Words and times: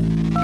Uh, 0.00 0.36
uh. 0.36 0.39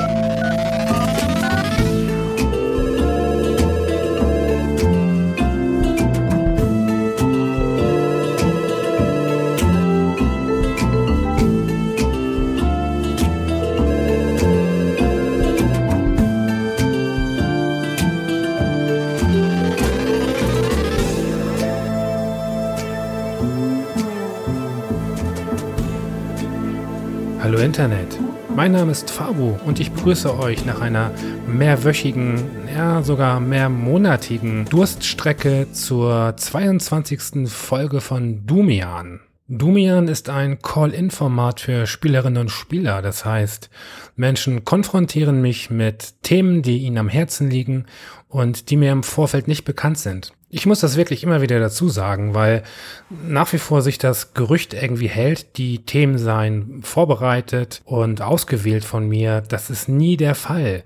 Mein 28.66 28.72
Name 28.72 28.90
ist 28.90 29.12
Fabu 29.12 29.54
und 29.64 29.78
ich 29.78 29.92
begrüße 29.92 30.40
euch 30.40 30.64
nach 30.66 30.80
einer 30.80 31.12
mehrwöchigen, 31.46 32.42
ja 32.74 33.00
sogar 33.04 33.38
mehrmonatigen 33.38 34.64
Durststrecke 34.64 35.68
zur 35.70 36.36
22. 36.36 37.48
Folge 37.48 38.00
von 38.00 38.44
Dumian. 38.44 39.20
Dumian 39.46 40.08
ist 40.08 40.28
ein 40.30 40.58
Call-in-Format 40.58 41.60
für 41.60 41.86
Spielerinnen 41.86 42.40
und 42.40 42.48
Spieler. 42.48 43.02
Das 43.02 43.24
heißt, 43.24 43.70
Menschen 44.16 44.64
konfrontieren 44.64 45.40
mich 45.40 45.70
mit 45.70 46.20
Themen, 46.22 46.62
die 46.62 46.78
ihnen 46.78 46.98
am 46.98 47.08
Herzen 47.08 47.48
liegen 47.48 47.86
und 48.26 48.70
die 48.70 48.76
mir 48.76 48.90
im 48.90 49.04
Vorfeld 49.04 49.46
nicht 49.46 49.64
bekannt 49.64 49.98
sind. 49.98 50.32
Ich 50.48 50.64
muss 50.64 50.78
das 50.80 50.96
wirklich 50.96 51.24
immer 51.24 51.42
wieder 51.42 51.58
dazu 51.58 51.88
sagen, 51.88 52.34
weil 52.34 52.62
nach 53.10 53.52
wie 53.52 53.58
vor 53.58 53.82
sich 53.82 53.98
das 53.98 54.32
Gerücht 54.32 54.74
irgendwie 54.74 55.08
hält, 55.08 55.58
die 55.58 55.84
Themen 55.84 56.18
seien 56.18 56.82
vorbereitet 56.82 57.82
und 57.84 58.22
ausgewählt 58.22 58.84
von 58.84 59.08
mir. 59.08 59.40
Das 59.40 59.70
ist 59.70 59.88
nie 59.88 60.16
der 60.16 60.36
Fall. 60.36 60.84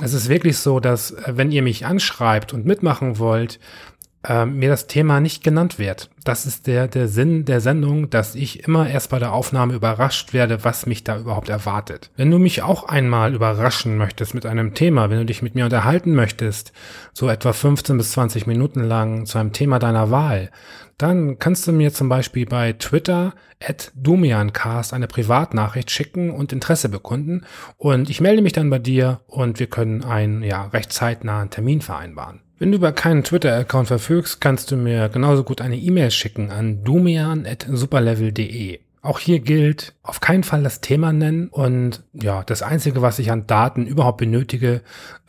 Es 0.00 0.14
ist 0.14 0.30
wirklich 0.30 0.56
so, 0.56 0.80
dass 0.80 1.14
wenn 1.26 1.52
ihr 1.52 1.62
mich 1.62 1.84
anschreibt 1.84 2.54
und 2.54 2.64
mitmachen 2.64 3.18
wollt, 3.18 3.60
äh, 4.28 4.46
mir 4.46 4.68
das 4.68 4.86
Thema 4.86 5.20
nicht 5.20 5.42
genannt 5.42 5.78
wird. 5.78 6.10
Das 6.24 6.46
ist 6.46 6.66
der, 6.66 6.86
der 6.86 7.08
Sinn 7.08 7.44
der 7.44 7.60
Sendung, 7.60 8.10
dass 8.10 8.34
ich 8.34 8.64
immer 8.64 8.88
erst 8.88 9.10
bei 9.10 9.18
der 9.18 9.32
Aufnahme 9.32 9.74
überrascht 9.74 10.32
werde, 10.32 10.64
was 10.64 10.86
mich 10.86 11.02
da 11.02 11.18
überhaupt 11.18 11.48
erwartet. 11.48 12.10
Wenn 12.16 12.30
du 12.30 12.38
mich 12.38 12.62
auch 12.62 12.88
einmal 12.88 13.34
überraschen 13.34 13.96
möchtest 13.96 14.34
mit 14.34 14.46
einem 14.46 14.74
Thema, 14.74 15.10
wenn 15.10 15.18
du 15.18 15.24
dich 15.24 15.42
mit 15.42 15.54
mir 15.54 15.64
unterhalten 15.64 16.14
möchtest, 16.14 16.72
so 17.12 17.28
etwa 17.28 17.52
15 17.52 17.96
bis 17.96 18.12
20 18.12 18.46
Minuten 18.46 18.84
lang 18.84 19.26
zu 19.26 19.38
einem 19.38 19.52
Thema 19.52 19.78
deiner 19.78 20.10
Wahl, 20.10 20.50
dann 20.98 21.40
kannst 21.40 21.66
du 21.66 21.72
mir 21.72 21.92
zum 21.92 22.08
Beispiel 22.08 22.46
bei 22.46 22.74
Twitter 22.74 23.34
at 23.60 23.90
Dumiancast 23.96 24.92
eine 24.92 25.08
Privatnachricht 25.08 25.90
schicken 25.90 26.30
und 26.30 26.52
Interesse 26.52 26.88
bekunden 26.88 27.44
und 27.76 28.08
ich 28.10 28.20
melde 28.20 28.42
mich 28.42 28.52
dann 28.52 28.70
bei 28.70 28.78
dir 28.78 29.20
und 29.26 29.58
wir 29.58 29.66
können 29.66 30.04
einen 30.04 30.44
ja 30.44 30.66
recht 30.66 30.92
zeitnahen 30.92 31.50
Termin 31.50 31.80
vereinbaren. 31.80 32.40
Wenn 32.62 32.70
du 32.70 32.78
über 32.78 32.92
keinen 32.92 33.24
Twitter-Account 33.24 33.88
verfügst, 33.88 34.40
kannst 34.40 34.70
du 34.70 34.76
mir 34.76 35.08
genauso 35.08 35.42
gut 35.42 35.60
eine 35.60 35.76
E-Mail 35.76 36.12
schicken 36.12 36.52
an 36.52 36.84
dumian.superlevel.de. 36.84 38.78
Auch 39.00 39.18
hier 39.18 39.40
gilt, 39.40 39.94
auf 40.04 40.20
keinen 40.20 40.44
Fall 40.44 40.62
das 40.62 40.80
Thema 40.80 41.12
nennen 41.12 41.48
und 41.48 42.04
ja, 42.12 42.44
das 42.44 42.62
Einzige, 42.62 43.02
was 43.02 43.18
ich 43.18 43.32
an 43.32 43.48
Daten 43.48 43.84
überhaupt 43.84 44.18
benötige, 44.18 44.82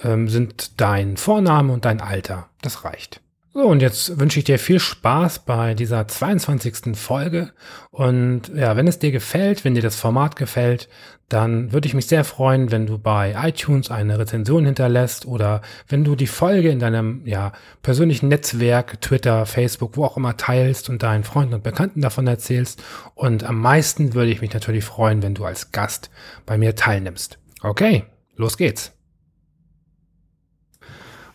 ähm, 0.03 0.29
sind 0.29 0.79
dein 0.79 1.17
Vorname 1.17 1.73
und 1.73 1.85
dein 1.85 2.01
Alter. 2.01 2.49
Das 2.61 2.85
reicht. 2.85 3.19
So, 3.55 3.61
und 3.67 3.81
jetzt 3.81 4.19
wünsche 4.19 4.37
ich 4.37 4.45
dir 4.45 4.57
viel 4.57 4.79
Spaß 4.79 5.39
bei 5.39 5.75
dieser 5.75 6.07
22. 6.07 6.95
Folge. 6.95 7.51
Und 7.91 8.49
ja, 8.55 8.75
wenn 8.75 8.87
es 8.87 8.99
dir 8.99 9.11
gefällt, 9.11 9.63
wenn 9.63 9.73
dir 9.73 9.81
das 9.81 9.95
Format 9.95 10.35
gefällt, 10.35 10.87
dann 11.33 11.71
würde 11.71 11.87
ich 11.87 11.95
mich 11.95 12.05
sehr 12.05 12.23
freuen, 12.23 12.71
wenn 12.71 12.85
du 12.85 12.99
bei 12.99 13.35
iTunes 13.43 13.89
eine 13.89 14.19
Rezension 14.19 14.65
hinterlässt 14.65 15.25
oder 15.25 15.61
wenn 15.87 16.03
du 16.03 16.15
die 16.15 16.27
Folge 16.27 16.69
in 16.69 16.77
deinem 16.77 17.25
ja, 17.25 17.53
persönlichen 17.81 18.27
Netzwerk, 18.27 19.01
Twitter, 19.01 19.47
Facebook, 19.47 19.97
wo 19.97 20.05
auch 20.05 20.15
immer 20.15 20.37
teilst 20.37 20.89
und 20.89 21.01
deinen 21.01 21.23
Freunden 21.23 21.55
und 21.55 21.63
Bekannten 21.63 22.01
davon 22.01 22.27
erzählst. 22.27 22.83
Und 23.15 23.43
am 23.45 23.59
meisten 23.59 24.13
würde 24.13 24.31
ich 24.31 24.41
mich 24.41 24.53
natürlich 24.53 24.85
freuen, 24.85 25.23
wenn 25.23 25.33
du 25.33 25.43
als 25.43 25.71
Gast 25.71 26.11
bei 26.45 26.57
mir 26.59 26.75
teilnimmst. 26.75 27.39
Okay, 27.63 28.03
los 28.35 28.55
geht's. 28.55 28.91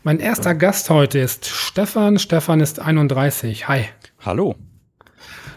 Mein 0.05 0.21
erster 0.21 0.55
Gast 0.55 0.91
heute 0.91 1.19
ist 1.19 1.47
Stefan. 1.47 2.21
Stefan 2.21 2.61
ist 2.61 2.79
31. 2.79 3.67
Hi. 3.67 3.87
Hallo. 4.21 4.55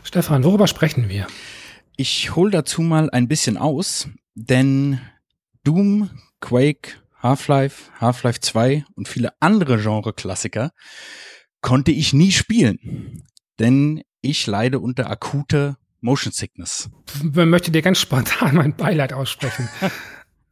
Stefan, 0.03 0.43
worüber 0.43 0.65
sprechen 0.65 1.09
wir? 1.09 1.27
Ich 1.95 2.35
hole 2.35 2.49
dazu 2.49 2.81
mal 2.81 3.11
ein 3.11 3.27
bisschen 3.27 3.57
aus, 3.57 4.09
denn 4.35 4.99
Doom, 5.63 6.09
Quake, 6.39 7.01
Half-Life, 7.21 7.91
Half-Life 7.99 8.39
2 8.41 8.85
und 8.95 9.07
viele 9.07 9.33
andere 9.39 9.77
Genre-Klassiker 9.77 10.71
konnte 11.61 11.91
ich 11.91 12.13
nie 12.13 12.31
spielen, 12.31 13.23
denn 13.59 14.01
ich 14.21 14.47
leide 14.47 14.79
unter 14.79 15.09
akuter 15.09 15.77
Motion 15.99 16.33
Sickness. 16.33 16.89
Ich 17.23 17.23
möchte 17.23 17.71
dir 17.71 17.81
ganz 17.81 17.99
spontan 17.99 18.55
mein 18.55 18.75
Beileid 18.75 19.13
aussprechen. 19.13 19.69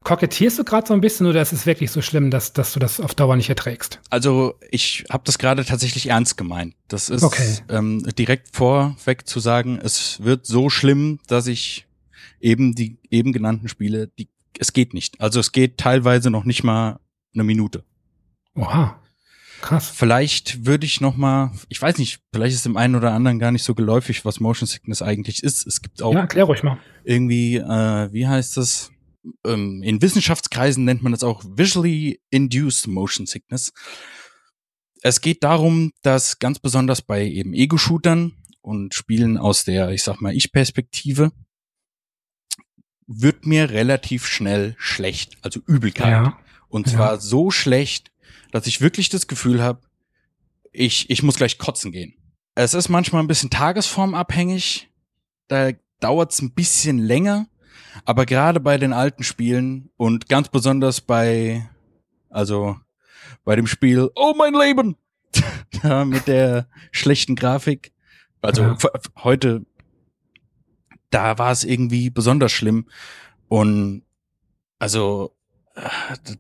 Kokettierst 0.04 0.58
du 0.58 0.64
gerade 0.64 0.88
so 0.88 0.94
ein 0.94 1.02
bisschen 1.02 1.28
oder 1.28 1.42
ist 1.42 1.52
es 1.52 1.66
wirklich 1.66 1.92
so 1.92 2.02
schlimm, 2.02 2.32
dass, 2.32 2.54
dass 2.54 2.72
du 2.72 2.80
das 2.80 3.02
auf 3.02 3.16
Dauer 3.16 3.36
nicht 3.36 3.50
erträgst? 3.50 4.00
Also 4.10 4.56
ich 4.72 5.04
habe 5.10 5.24
das 5.26 5.38
gerade 5.38 5.66
tatsächlich 5.66 6.08
ernst 6.08 6.38
gemeint. 6.38 6.74
Das 6.88 7.10
ist 7.10 7.24
okay. 7.24 7.58
ähm, 7.68 8.04
direkt 8.18 8.56
vorweg 8.56 9.28
zu 9.28 9.42
sagen, 9.42 9.78
es 9.82 10.24
wird 10.24 10.46
so 10.46 10.70
schlimm, 10.70 11.20
dass 11.28 11.48
ich 11.48 11.86
eben 12.40 12.76
die 12.76 13.00
eben 13.10 13.34
genannten 13.34 13.68
Spiele, 13.68 14.08
die, 14.08 14.30
es 14.58 14.74
geht 14.74 14.94
nicht. 14.94 15.20
Also 15.22 15.40
es 15.40 15.52
geht 15.52 15.78
teilweise 15.78 16.30
noch 16.30 16.46
nicht 16.46 16.64
mal 16.64 17.00
eine 17.34 17.44
Minute. 17.44 17.84
Oha. 18.56 19.00
Krass. 19.62 19.90
Vielleicht 19.90 20.66
würde 20.66 20.86
ich 20.86 21.02
noch 21.02 21.18
mal, 21.18 21.52
ich 21.68 21.82
weiß 21.82 21.98
nicht, 21.98 22.22
vielleicht 22.32 22.56
ist 22.56 22.64
dem 22.64 22.78
einen 22.78 22.96
oder 22.96 23.12
anderen 23.12 23.40
gar 23.40 23.52
nicht 23.52 23.64
so 23.64 23.76
geläufig, 23.76 24.24
was 24.24 24.40
Motion 24.40 24.68
Sickness 24.68 25.02
eigentlich 25.02 25.44
ist. 25.44 25.68
Es 25.68 25.82
gibt 25.82 26.02
auch 26.02 26.14
ja, 26.14 26.22
erklär 26.22 26.46
ruhig 26.46 26.64
mal. 26.64 26.78
irgendwie, 27.04 27.58
äh, 27.58 28.14
wie 28.14 28.26
heißt 28.26 28.56
das? 28.56 28.92
ähm, 29.46 29.82
in 29.84 30.02
Wissenschaftskreisen 30.02 30.86
nennt 30.86 31.04
man 31.04 31.12
das 31.12 31.24
auch 31.24 31.44
Visually 31.46 32.22
Induced 32.30 32.88
Motion 32.88 33.26
Sickness. 33.26 33.74
Es 35.02 35.22
geht 35.22 35.44
darum, 35.44 35.92
dass 36.02 36.40
ganz 36.40 36.60
besonders 36.60 37.02
bei 37.02 37.26
eben 37.26 37.54
Ego-Shootern 37.54 38.34
und 38.62 38.94
Spielen 38.94 39.38
aus 39.38 39.64
der, 39.64 39.92
ich 39.92 40.04
sag 40.04 40.20
mal, 40.22 40.36
Ich-Perspektive 40.36 41.32
wird 43.12 43.48
mir 43.48 43.72
relativ 43.72 44.28
schnell 44.28 44.76
schlecht, 44.78 45.38
also 45.42 45.60
Übelkeit. 45.66 46.12
Ja. 46.12 46.38
Und 46.68 46.88
zwar 46.88 47.14
ja. 47.14 47.20
so 47.20 47.50
schlecht, 47.50 48.12
dass 48.52 48.68
ich 48.68 48.82
wirklich 48.82 49.10
das 49.10 49.26
Gefühl 49.26 49.64
habe, 49.64 49.82
ich, 50.72 51.10
ich 51.10 51.24
muss 51.24 51.36
gleich 51.36 51.58
kotzen 51.58 51.92
gehen. 51.92 52.14
Es 52.54 52.76
ist 52.76 52.88
manchmal 52.88 53.24
ein 53.24 53.28
bisschen 53.28 53.50
tagesformabhängig. 53.50 54.90
Da 55.48 55.72
dauert 56.00 56.34
es 56.34 56.42
ein 56.42 56.52
bisschen 56.52 57.00
länger. 57.00 57.48
Aber 58.06 58.28
gerade 58.28 58.60
bei 58.60 58.78
den 58.78 58.94
alten 58.94 59.24
Spielen 59.24 59.90
und 59.98 60.30
ganz 60.30 60.50
besonders 60.50 61.02
bei, 61.02 61.68
also 62.30 62.78
bei 63.44 63.56
dem 63.56 63.66
Spiel 63.66 64.12
Oh 64.16 64.36
mein 64.38 64.54
Leben 64.54 64.96
mit 66.06 66.28
der 66.28 66.68
schlechten 66.92 67.36
Grafik, 67.36 67.92
also 68.42 68.62
ja. 68.62 68.78
heute, 69.24 69.66
da 71.10 71.38
war 71.38 71.52
es 71.52 71.64
irgendwie 71.64 72.10
besonders 72.10 72.52
schlimm 72.52 72.88
und 73.48 74.04
also 74.80 75.36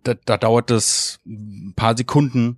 da, 0.03 0.13
da 0.13 0.37
dauert 0.37 0.71
es 0.71 1.19
ein 1.25 1.73
paar 1.75 1.95
Sekunden 1.95 2.57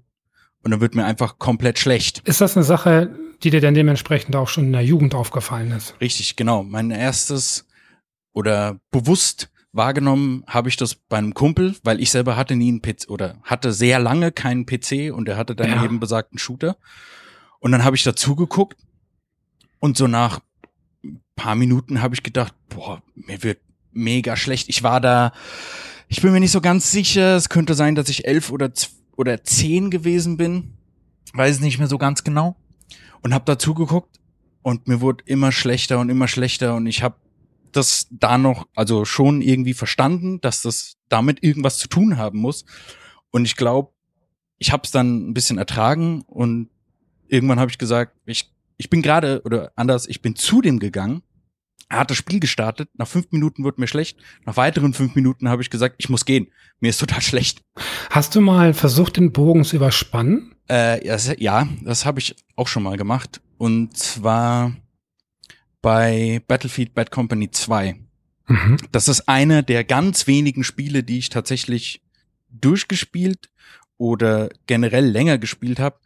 und 0.64 0.72
dann 0.72 0.82
wird 0.82 0.96
mir 0.96 1.06
einfach 1.06 1.40
komplett 1.40 1.80
schlecht. 1.80 2.20
Ist 2.20 2.42
das 2.42 2.56
eine 2.56 2.64
Sache, 2.64 3.16
die 3.44 3.50
dir 3.50 3.62
dann 3.62 3.74
dementsprechend 3.74 4.36
auch 4.36 4.48
schon 4.48 4.66
in 4.66 4.74
der 4.74 4.84
Jugend 4.84 5.16
aufgefallen 5.16 5.72
ist? 5.72 5.96
Richtig, 6.02 6.36
genau. 6.36 6.64
Mein 6.64 6.92
erstes 6.92 7.68
oder 8.34 8.80
bewusst 8.92 9.50
wahrgenommen 9.74 10.44
habe 10.48 10.70
ich 10.70 10.78
das 10.78 10.96
bei 10.96 11.18
einem 11.18 11.34
Kumpel, 11.34 11.76
weil 11.84 12.02
ich 12.02 12.12
selber 12.12 12.36
hatte 12.36 12.56
nie 12.56 12.69
einen 12.69 12.81
PC 12.81 13.10
oder 13.10 13.40
hatte 13.44 13.72
sehr 13.72 14.00
lange 14.00 14.31
keinen 14.31 14.66
PC 14.66 15.14
und 15.14 15.28
er 15.30 15.38
hatte 15.38 15.56
dann 15.56 15.69
ja. 15.69 15.84
eben 15.84 16.00
besagten 16.00 16.38
Shooter. 16.38 16.78
Und 17.60 17.72
dann 17.72 17.84
habe 17.84 17.96
ich 17.96 18.04
dazu 18.04 18.36
geguckt 18.36 18.78
und 19.80 19.98
so 19.98 20.07
nach 20.07 20.40
paar 21.42 21.56
Minuten 21.56 22.04
habe 22.04 22.14
ich 22.14 22.22
gedacht, 22.22 22.54
boah, 22.70 23.02
mir 23.16 23.42
wird 23.42 23.60
mega 23.92 24.38
schlecht. 24.38 24.70
Ich 24.70 24.84
war 24.84 25.02
da, 25.02 25.34
ich 26.08 26.22
bin 26.22 26.32
mir 26.32 26.40
nicht 26.40 26.52
so 26.52 26.62
ganz 26.62 26.92
sicher. 26.92 27.36
Es 27.36 27.50
könnte 27.50 27.74
sein, 27.74 27.96
dass 27.96 28.10
ich 28.10 28.26
elf 28.28 28.52
oder 28.52 28.72
oder 29.18 29.44
zehn 29.44 29.90
gewesen 29.90 30.38
bin, 30.38 30.74
weiß 31.34 31.60
nicht 31.62 31.80
mehr 31.80 31.88
so 31.88 31.98
ganz 31.98 32.24
genau. 32.24 32.56
Und 33.22 33.34
habe 33.34 33.46
dazu 33.46 33.74
geguckt 33.74 34.20
und 34.62 34.88
mir 34.88 35.02
wurde 35.02 35.24
immer 35.26 35.52
schlechter 35.52 36.00
und 36.00 36.10
immer 36.10 36.28
schlechter 36.28 36.76
und 36.76 36.86
ich 36.86 37.02
habe 37.02 37.16
das 37.72 38.08
da 38.12 38.38
noch, 38.38 38.68
also 38.76 39.06
schon 39.06 39.42
irgendwie 39.42 39.74
verstanden, 39.74 40.42
dass 40.42 40.62
das 40.62 40.98
damit 41.10 41.44
irgendwas 41.44 41.78
zu 41.78 41.88
tun 41.88 42.18
haben 42.18 42.40
muss. 42.40 42.66
Und 43.32 43.46
ich 43.46 43.56
glaube, 43.56 43.92
ich 44.58 44.72
habe 44.72 44.84
es 44.86 44.92
dann 44.92 45.30
ein 45.30 45.34
bisschen 45.34 45.58
ertragen 45.58 46.22
und 46.28 46.70
irgendwann 47.28 47.60
habe 47.60 47.72
ich 47.72 47.78
gesagt, 47.78 48.16
ich, 48.26 48.52
ich 48.78 48.90
bin 48.90 49.02
gerade, 49.02 49.42
oder 49.46 49.72
anders, 49.76 50.08
ich 50.08 50.22
bin 50.22 50.36
zu 50.36 50.62
dem 50.62 50.80
gegangen, 50.80 51.24
Er 51.92 52.00
hat 52.00 52.10
das 52.10 52.16
Spiel 52.16 52.40
gestartet, 52.40 52.88
nach 52.94 53.08
fünf 53.08 53.32
Minuten 53.32 53.66
wurde 53.66 53.82
mir 53.82 53.88
schlecht, 53.88 54.18
nach 54.46 54.56
weiteren 54.56 54.94
fünf 54.94 55.14
Minuten 55.14 55.50
habe 55.50 55.62
ich 55.62 55.70
gesagt, 55.70 55.98
ich 55.98 56.08
muss 56.08 56.24
gehen, 56.24 56.48
mir 56.80 56.90
ist 56.90 57.02
total 57.02 57.22
schlecht. 57.22 57.64
Hast 58.10 58.34
du 58.34 58.40
mal 58.40 58.74
versucht, 58.74 59.18
den 59.18 59.34
Bogen 59.34 59.66
zu 59.66 59.76
überspannen? 59.76 60.56
Äh, 60.70 61.06
ja, 61.06 61.68
das 61.84 62.06
habe 62.06 62.20
ich 62.20 62.38
auch 62.56 62.70
schon 62.70 62.84
mal 62.84 62.96
gemacht. 62.96 63.42
Und 63.58 63.98
zwar 63.98 64.74
bei 65.82 66.42
Battlefield 66.48 66.94
Bad 66.94 67.12
Company 67.12 67.52
2. 67.52 68.00
Mhm. 68.48 68.78
Das 68.94 69.10
ist 69.10 69.28
einer 69.28 69.62
der 69.62 69.84
ganz 69.84 70.28
wenigen 70.28 70.64
Spiele, 70.64 71.04
die 71.04 71.18
ich 71.18 71.28
tatsächlich 71.28 72.02
durchgespielt 72.50 73.50
oder 73.98 74.48
generell 74.66 75.08
länger 75.08 75.38
gespielt 75.38 75.82
habe. 75.82 76.00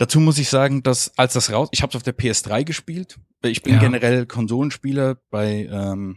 Dazu 0.00 0.18
muss 0.18 0.38
ich 0.38 0.48
sagen, 0.48 0.82
dass 0.82 1.12
als 1.18 1.34
das 1.34 1.52
raus, 1.52 1.68
ich 1.72 1.82
habe 1.82 1.90
es 1.90 1.96
auf 1.96 2.02
der 2.02 2.16
PS3 2.16 2.64
gespielt. 2.64 3.18
Ich 3.42 3.62
bin 3.62 3.74
ja. 3.74 3.80
generell 3.80 4.24
Konsolenspieler 4.24 5.18
bei 5.28 5.68
ähm, 5.70 6.16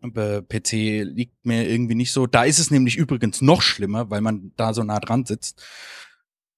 bei 0.00 0.40
PC 0.40 1.04
liegt 1.04 1.46
mir 1.46 1.70
irgendwie 1.70 1.94
nicht 1.94 2.10
so. 2.10 2.26
Da 2.26 2.42
ist 2.42 2.58
es 2.58 2.72
nämlich 2.72 2.96
übrigens 2.96 3.40
noch 3.40 3.62
schlimmer, 3.62 4.10
weil 4.10 4.20
man 4.20 4.50
da 4.56 4.74
so 4.74 4.82
nah 4.82 4.98
dran 4.98 5.24
sitzt. 5.24 5.62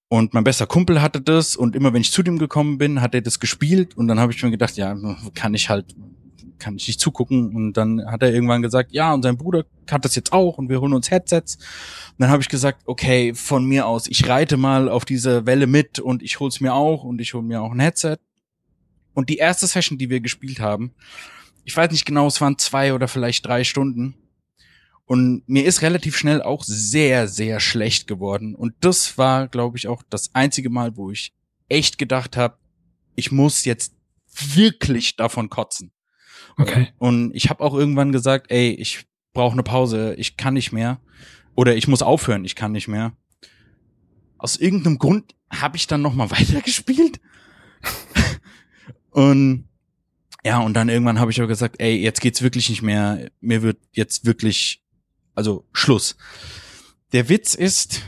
Und 0.07 0.33
mein 0.33 0.43
bester 0.43 0.65
Kumpel 0.65 0.99
hatte 0.99 1.21
das 1.21 1.55
und 1.55 1.75
immer 1.75 1.93
wenn 1.93 2.01
ich 2.01 2.11
zu 2.11 2.23
dem 2.23 2.39
gekommen 2.39 2.79
bin, 2.79 3.01
hat 3.01 3.13
er 3.13 3.21
das 3.21 3.39
gespielt 3.39 3.95
und 3.95 4.07
dann 4.07 4.19
habe 4.19 4.31
ich 4.31 4.41
mir 4.41 4.49
gedacht, 4.49 4.77
ja, 4.77 4.97
kann 5.35 5.53
ich 5.53 5.69
halt 5.69 5.95
kann 6.59 6.75
ich 6.75 6.87
nicht 6.87 6.99
zugucken. 6.99 7.55
Und 7.55 7.73
dann 7.73 8.05
hat 8.05 8.23
er 8.23 8.33
irgendwann 8.33 8.61
gesagt, 8.61 8.91
ja, 8.91 9.13
und 9.13 9.23
sein 9.23 9.37
Bruder 9.37 9.65
hat 9.89 10.05
das 10.05 10.15
jetzt 10.15 10.33
auch 10.33 10.57
und 10.57 10.69
wir 10.69 10.81
holen 10.81 10.93
uns 10.93 11.11
Headsets. 11.11 11.55
Und 11.55 12.19
dann 12.19 12.29
habe 12.29 12.41
ich 12.41 12.49
gesagt, 12.49 12.83
okay, 12.85 13.33
von 13.33 13.65
mir 13.65 13.87
aus, 13.87 14.07
ich 14.07 14.27
reite 14.27 14.57
mal 14.57 14.89
auf 14.89 15.05
diese 15.05 15.45
Welle 15.45 15.67
mit 15.67 15.99
und 15.99 16.23
ich 16.23 16.39
hol's 16.39 16.61
mir 16.61 16.73
auch 16.73 17.03
und 17.03 17.21
ich 17.21 17.33
hol 17.33 17.41
mir 17.41 17.61
auch 17.61 17.71
ein 17.71 17.79
Headset. 17.79 18.17
Und 19.13 19.29
die 19.29 19.37
erste 19.37 19.67
Session, 19.67 19.97
die 19.97 20.09
wir 20.09 20.19
gespielt 20.19 20.59
haben, 20.59 20.93
ich 21.63 21.75
weiß 21.75 21.91
nicht 21.91 22.05
genau, 22.05 22.27
es 22.27 22.41
waren 22.41 22.57
zwei 22.57 22.93
oder 22.93 23.07
vielleicht 23.07 23.45
drei 23.45 23.63
Stunden. 23.63 24.15
Und 25.05 25.47
mir 25.47 25.65
ist 25.65 25.81
relativ 25.81 26.17
schnell 26.17 26.41
auch 26.41 26.63
sehr, 26.63 27.27
sehr 27.27 27.59
schlecht 27.59 28.07
geworden. 28.07 28.55
Und 28.55 28.73
das 28.81 29.17
war, 29.17 29.47
glaube 29.47 29.77
ich, 29.77 29.87
auch 29.87 30.03
das 30.09 30.33
einzige 30.33 30.69
Mal, 30.69 30.97
wo 30.97 31.11
ich 31.11 31.33
echt 31.69 31.97
gedacht 31.97 32.37
habe, 32.37 32.57
ich 33.15 33.31
muss 33.31 33.65
jetzt 33.65 33.95
wirklich 34.35 35.15
davon 35.15 35.49
kotzen. 35.49 35.91
Okay. 36.57 36.89
Und 36.97 37.35
ich 37.35 37.49
habe 37.49 37.63
auch 37.63 37.73
irgendwann 37.73 38.11
gesagt, 38.11 38.49
ey, 38.49 38.71
ich 38.71 39.05
brauche 39.33 39.53
eine 39.53 39.63
Pause, 39.63 40.15
ich 40.15 40.37
kann 40.37 40.53
nicht 40.53 40.71
mehr. 40.71 40.99
Oder 41.55 41.75
ich 41.75 41.87
muss 41.87 42.01
aufhören, 42.01 42.45
ich 42.45 42.55
kann 42.55 42.71
nicht 42.71 42.87
mehr. 42.87 43.13
Aus 44.37 44.57
irgendeinem 44.57 44.99
Grund 44.99 45.35
habe 45.49 45.77
ich 45.77 45.87
dann 45.87 46.01
noch 46.01 46.13
mal 46.13 46.31
weitergespielt. 46.31 47.19
und 49.11 49.65
ja, 50.45 50.59
und 50.59 50.75
dann 50.75 50.89
irgendwann 50.89 51.19
habe 51.19 51.31
ich 51.31 51.41
auch 51.41 51.47
gesagt, 51.47 51.77
ey, 51.79 51.95
jetzt 51.95 52.21
geht's 52.21 52.43
wirklich 52.43 52.69
nicht 52.69 52.83
mehr. 52.83 53.31
Mir 53.41 53.63
wird 53.63 53.79
jetzt 53.93 54.25
wirklich, 54.25 54.83
also 55.33 55.65
Schluss. 55.71 56.17
Der 57.13 57.29
Witz 57.29 57.55
ist, 57.55 58.03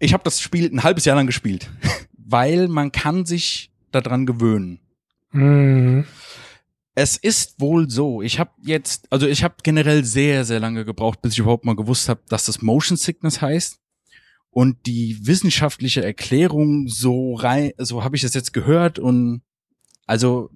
ich 0.00 0.12
habe 0.12 0.24
das 0.24 0.40
Spiel 0.40 0.66
ein 0.66 0.82
halbes 0.82 1.04
Jahr 1.04 1.14
lang 1.14 1.26
gespielt, 1.26 1.70
weil 2.16 2.66
man 2.66 2.90
kann 2.90 3.24
sich 3.24 3.70
daran 3.92 4.26
gewöhnen. 4.26 4.80
Mhm. 5.30 6.06
Es 6.94 7.16
ist 7.16 7.60
wohl 7.60 7.88
so. 7.88 8.20
Ich 8.20 8.38
habe 8.38 8.50
jetzt, 8.62 9.06
also 9.10 9.26
ich 9.26 9.44
habe 9.44 9.56
generell 9.62 10.04
sehr, 10.04 10.44
sehr 10.44 10.60
lange 10.60 10.84
gebraucht, 10.84 11.22
bis 11.22 11.34
ich 11.34 11.38
überhaupt 11.38 11.64
mal 11.64 11.76
gewusst 11.76 12.08
habe, 12.08 12.20
dass 12.28 12.46
das 12.46 12.62
Motion 12.62 12.96
Sickness 12.96 13.40
heißt. 13.40 13.78
Und 14.50 14.86
die 14.86 15.18
wissenschaftliche 15.26 16.04
Erklärung 16.04 16.88
so 16.88 17.34
rein, 17.34 17.72
so 17.78 18.02
habe 18.02 18.16
ich 18.16 18.22
das 18.22 18.34
jetzt 18.34 18.52
gehört 18.52 18.98
und 18.98 19.42
also 20.06 20.50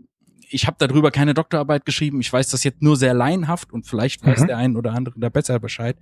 ich 0.50 0.66
habe 0.66 0.76
darüber 0.78 1.10
keine 1.10 1.34
Doktorarbeit 1.34 1.84
geschrieben. 1.84 2.20
Ich 2.20 2.32
weiß 2.32 2.48
das 2.50 2.64
jetzt 2.64 2.82
nur 2.82 2.96
sehr 2.96 3.14
laienhaft 3.14 3.72
und 3.72 3.86
vielleicht 3.86 4.24
weiß 4.24 4.40
mhm. 4.40 4.46
der 4.46 4.56
ein 4.56 4.76
oder 4.76 4.92
andere 4.92 5.18
da 5.18 5.28
besser 5.28 5.58
Bescheid. 5.58 5.96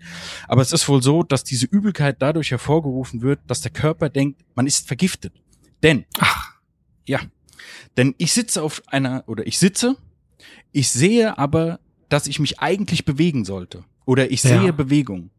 Aber 0.48 0.62
es 0.62 0.72
ist 0.72 0.88
wohl 0.88 1.02
so, 1.02 1.22
dass 1.22 1.44
diese 1.44 1.66
Übelkeit 1.66 2.16
dadurch 2.20 2.50
hervorgerufen 2.50 3.22
wird, 3.22 3.40
dass 3.46 3.60
der 3.60 3.70
Körper 3.70 4.08
denkt, 4.08 4.42
man 4.54 4.66
ist 4.66 4.86
vergiftet. 4.86 5.34
Denn, 5.82 6.04
Ach. 6.18 6.54
ja, 7.06 7.20
denn 7.96 8.14
ich 8.18 8.32
sitze 8.32 8.62
auf 8.62 8.82
einer, 8.86 9.24
oder 9.26 9.46
ich 9.46 9.58
sitze 9.58 9.96
ich 10.72 10.90
sehe 10.90 11.38
aber, 11.38 11.80
dass 12.08 12.26
ich 12.26 12.38
mich 12.38 12.60
eigentlich 12.60 13.04
bewegen 13.04 13.44
sollte. 13.44 13.84
Oder 14.04 14.30
ich 14.30 14.42
sehe 14.42 14.66
ja. 14.66 14.72
Bewegung. 14.72 15.30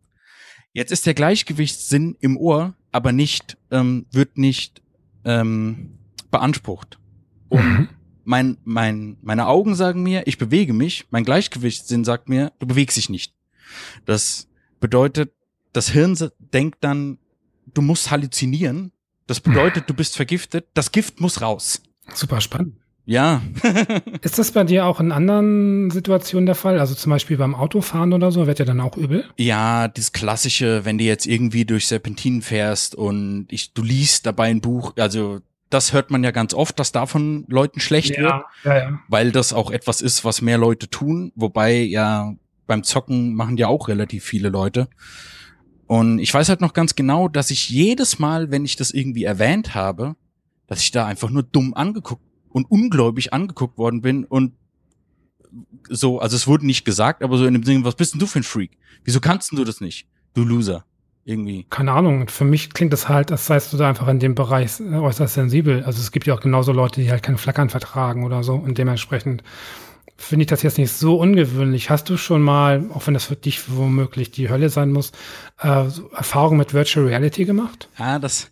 Jetzt 0.71 0.91
ist 0.91 1.05
der 1.05 1.13
Gleichgewichtssinn 1.13 2.17
im 2.19 2.37
Ohr, 2.37 2.75
aber 2.91 3.11
nicht, 3.11 3.57
ähm, 3.69 4.05
wird 4.11 4.37
nicht 4.37 4.81
ähm, 5.23 5.99
beansprucht. 6.31 6.99
Und 7.49 7.63
mhm. 7.63 7.89
mein, 8.23 8.57
mein, 8.63 9.17
meine 9.21 9.47
Augen 9.47 9.75
sagen 9.75 10.01
mir, 10.01 10.25
ich 10.25 10.37
bewege 10.37 10.73
mich, 10.73 11.05
mein 11.11 11.23
Gleichgewichtssinn 11.23 12.03
sagt 12.03 12.27
mir, 12.27 12.51
du 12.59 12.65
bewegst 12.65 12.97
dich 12.97 13.09
nicht. 13.09 13.35
Das 14.05 14.47
bedeutet, 14.79 15.33
das 15.73 15.89
Hirn 15.89 16.17
denkt 16.39 16.83
dann, 16.83 17.19
du 17.73 17.81
musst 17.81 18.09
halluzinieren. 18.11 18.91
Das 19.27 19.39
bedeutet, 19.39 19.89
du 19.89 19.93
bist 19.93 20.15
vergiftet. 20.15 20.67
Das 20.73 20.91
Gift 20.91 21.21
muss 21.21 21.41
raus. 21.41 21.81
Super 22.13 22.41
spannend. 22.41 22.77
Ja. 23.05 23.41
ist 24.21 24.39
das 24.39 24.51
bei 24.51 24.63
dir 24.63 24.85
auch 24.85 24.99
in 24.99 25.11
anderen 25.11 25.91
Situationen 25.91 26.45
der 26.45 26.55
Fall? 26.55 26.79
Also 26.79 26.95
zum 26.95 27.09
Beispiel 27.09 27.37
beim 27.37 27.53
Autofahren 27.53 28.13
oder 28.13 28.31
so, 28.31 28.47
wird 28.47 28.59
dir 28.59 28.65
dann 28.65 28.79
auch 28.79 28.95
übel? 28.95 29.25
Ja, 29.37 29.87
das 29.87 30.13
klassische, 30.13 30.85
wenn 30.85 30.97
du 30.97 31.03
jetzt 31.03 31.25
irgendwie 31.25 31.65
durch 31.65 31.87
Serpentinen 31.87 32.41
fährst 32.41 32.95
und 32.95 33.47
ich, 33.49 33.73
du 33.73 33.83
liest 33.83 34.25
dabei 34.25 34.49
ein 34.49 34.61
Buch, 34.61 34.93
also 34.97 35.39
das 35.69 35.91
hört 35.91 36.11
man 36.11 36.23
ja 36.23 36.31
ganz 36.31 36.53
oft, 36.53 36.79
dass 36.79 36.91
davon 36.91 37.45
Leuten 37.49 37.79
schlecht 37.79 38.15
ja, 38.15 38.21
wird, 38.21 38.33
ja, 38.63 38.77
ja. 38.77 38.99
weil 39.09 39.31
das 39.31 39.53
auch 39.53 39.71
etwas 39.71 40.01
ist, 40.01 40.23
was 40.23 40.41
mehr 40.41 40.57
Leute 40.57 40.89
tun, 40.89 41.31
wobei 41.35 41.79
ja 41.79 42.35
beim 42.67 42.83
Zocken 42.83 43.33
machen 43.33 43.57
ja 43.57 43.67
auch 43.67 43.87
relativ 43.87 44.23
viele 44.23 44.49
Leute. 44.49 44.87
Und 45.87 46.19
ich 46.19 46.33
weiß 46.33 46.47
halt 46.47 46.61
noch 46.61 46.73
ganz 46.73 46.95
genau, 46.95 47.27
dass 47.27 47.51
ich 47.51 47.69
jedes 47.69 48.17
Mal, 48.19 48.51
wenn 48.51 48.63
ich 48.63 48.77
das 48.77 48.91
irgendwie 48.91 49.25
erwähnt 49.25 49.75
habe, 49.75 50.15
dass 50.67 50.81
ich 50.81 50.91
da 50.91 51.05
einfach 51.05 51.29
nur 51.29 51.43
dumm 51.43 51.73
angeguckt 51.73 52.23
und 52.53 52.69
ungläubig 52.71 53.33
angeguckt 53.33 53.77
worden 53.77 54.01
bin 54.01 54.23
und 54.23 54.53
so, 55.89 56.19
also 56.19 56.35
es 56.35 56.47
wurde 56.47 56.65
nicht 56.65 56.85
gesagt, 56.85 57.23
aber 57.23 57.37
so 57.37 57.45
in 57.45 57.53
dem 57.53 57.63
Sinne, 57.63 57.83
was 57.83 57.95
bist 57.95 58.13
denn 58.13 58.19
du 58.19 58.25
für 58.25 58.39
ein 58.39 58.43
Freak? 58.43 58.71
Wieso 59.03 59.19
kannst 59.19 59.51
du 59.51 59.63
das 59.63 59.81
nicht? 59.81 60.07
Du 60.33 60.43
Loser. 60.43 60.85
Irgendwie. 61.25 61.65
Keine 61.69 61.91
Ahnung. 61.93 62.27
Für 62.27 62.43
mich 62.43 62.73
klingt 62.73 62.91
das 62.91 63.07
halt, 63.07 63.31
als 63.31 63.45
seist 63.45 63.71
du 63.71 63.77
da 63.77 63.87
einfach 63.87 64.07
in 64.07 64.19
dem 64.19 64.35
Bereich 64.35 64.79
äußerst 64.81 65.35
sensibel. 65.35 65.83
Also 65.83 66.01
es 66.01 66.11
gibt 66.11 66.27
ja 66.27 66.33
auch 66.33 66.41
genauso 66.41 66.73
Leute, 66.73 67.01
die 67.01 67.09
halt 67.09 67.23
kein 67.23 67.37
Flackern 67.37 67.69
vertragen 67.69 68.25
oder 68.25 68.43
so. 68.43 68.55
Und 68.55 68.77
dementsprechend 68.77 69.41
finde 70.17 70.43
ich 70.43 70.47
das 70.47 70.63
jetzt 70.63 70.77
nicht 70.77 70.91
so 70.91 71.17
ungewöhnlich. 71.17 71.89
Hast 71.89 72.09
du 72.09 72.17
schon 72.17 72.41
mal, 72.41 72.89
auch 72.93 73.07
wenn 73.07 73.13
das 73.13 73.25
für 73.25 73.35
dich 73.35 73.71
womöglich 73.71 74.31
die 74.31 74.49
Hölle 74.49 74.69
sein 74.69 74.91
muss, 74.91 75.11
äh, 75.59 75.87
so 75.87 76.09
Erfahrung 76.11 76.57
mit 76.57 76.73
Virtual 76.73 77.05
Reality 77.05 77.45
gemacht? 77.45 77.87
Ja, 77.97 78.19
das 78.19 78.51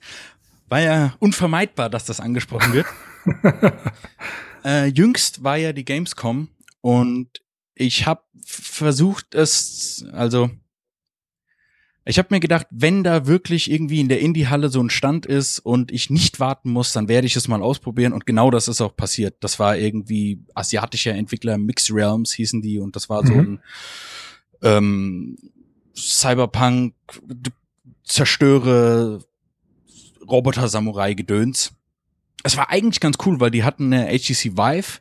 war 0.69 0.79
ja 0.79 1.13
unvermeidbar, 1.19 1.89
dass 1.89 2.05
das 2.05 2.19
angesprochen 2.19 2.73
wird. 2.73 2.85
äh, 4.65 4.87
jüngst 4.87 5.43
war 5.43 5.57
ja 5.57 5.73
die 5.73 5.85
Gamescom 5.85 6.49
und 6.81 7.41
ich 7.75 8.05
habe 8.05 8.23
versucht 8.43 9.35
es, 9.35 10.05
also 10.11 10.49
ich 12.03 12.17
habe 12.17 12.29
mir 12.31 12.39
gedacht, 12.39 12.65
wenn 12.71 13.03
da 13.03 13.27
wirklich 13.27 13.69
irgendwie 13.69 13.99
in 13.99 14.09
der 14.09 14.21
Indie-Halle 14.21 14.69
so 14.69 14.81
ein 14.81 14.89
Stand 14.89 15.27
ist 15.27 15.59
und 15.59 15.91
ich 15.91 16.09
nicht 16.09 16.39
warten 16.39 16.71
muss, 16.71 16.93
dann 16.93 17.07
werde 17.07 17.27
ich 17.27 17.35
es 17.35 17.47
mal 17.47 17.61
ausprobieren. 17.61 18.11
Und 18.11 18.25
genau 18.25 18.49
das 18.49 18.67
ist 18.67 18.81
auch 18.81 18.95
passiert. 18.95 19.35
Das 19.41 19.59
war 19.59 19.77
irgendwie 19.77 20.43
asiatischer 20.55 21.13
Entwickler, 21.13 21.59
Mixed 21.59 21.93
Realms 21.93 22.31
hießen 22.33 22.61
die, 22.63 22.79
und 22.79 22.95
das 22.95 23.07
war 23.07 23.25
so 23.25 23.33
mhm. 23.33 23.39
ein 23.39 23.59
ähm, 24.63 25.37
Cyberpunk, 25.95 26.95
zerstöre 28.03 29.23
Roboter-Samurai-Gedöns 30.27 31.73
es 32.43 32.57
war 32.57 32.69
eigentlich 32.69 33.00
ganz 33.00 33.17
cool, 33.25 33.39
weil 33.39 33.51
die 33.51 33.63
hatten 33.63 33.93
eine 33.93 34.07
HTC 34.07 34.57
Vive. 34.57 35.00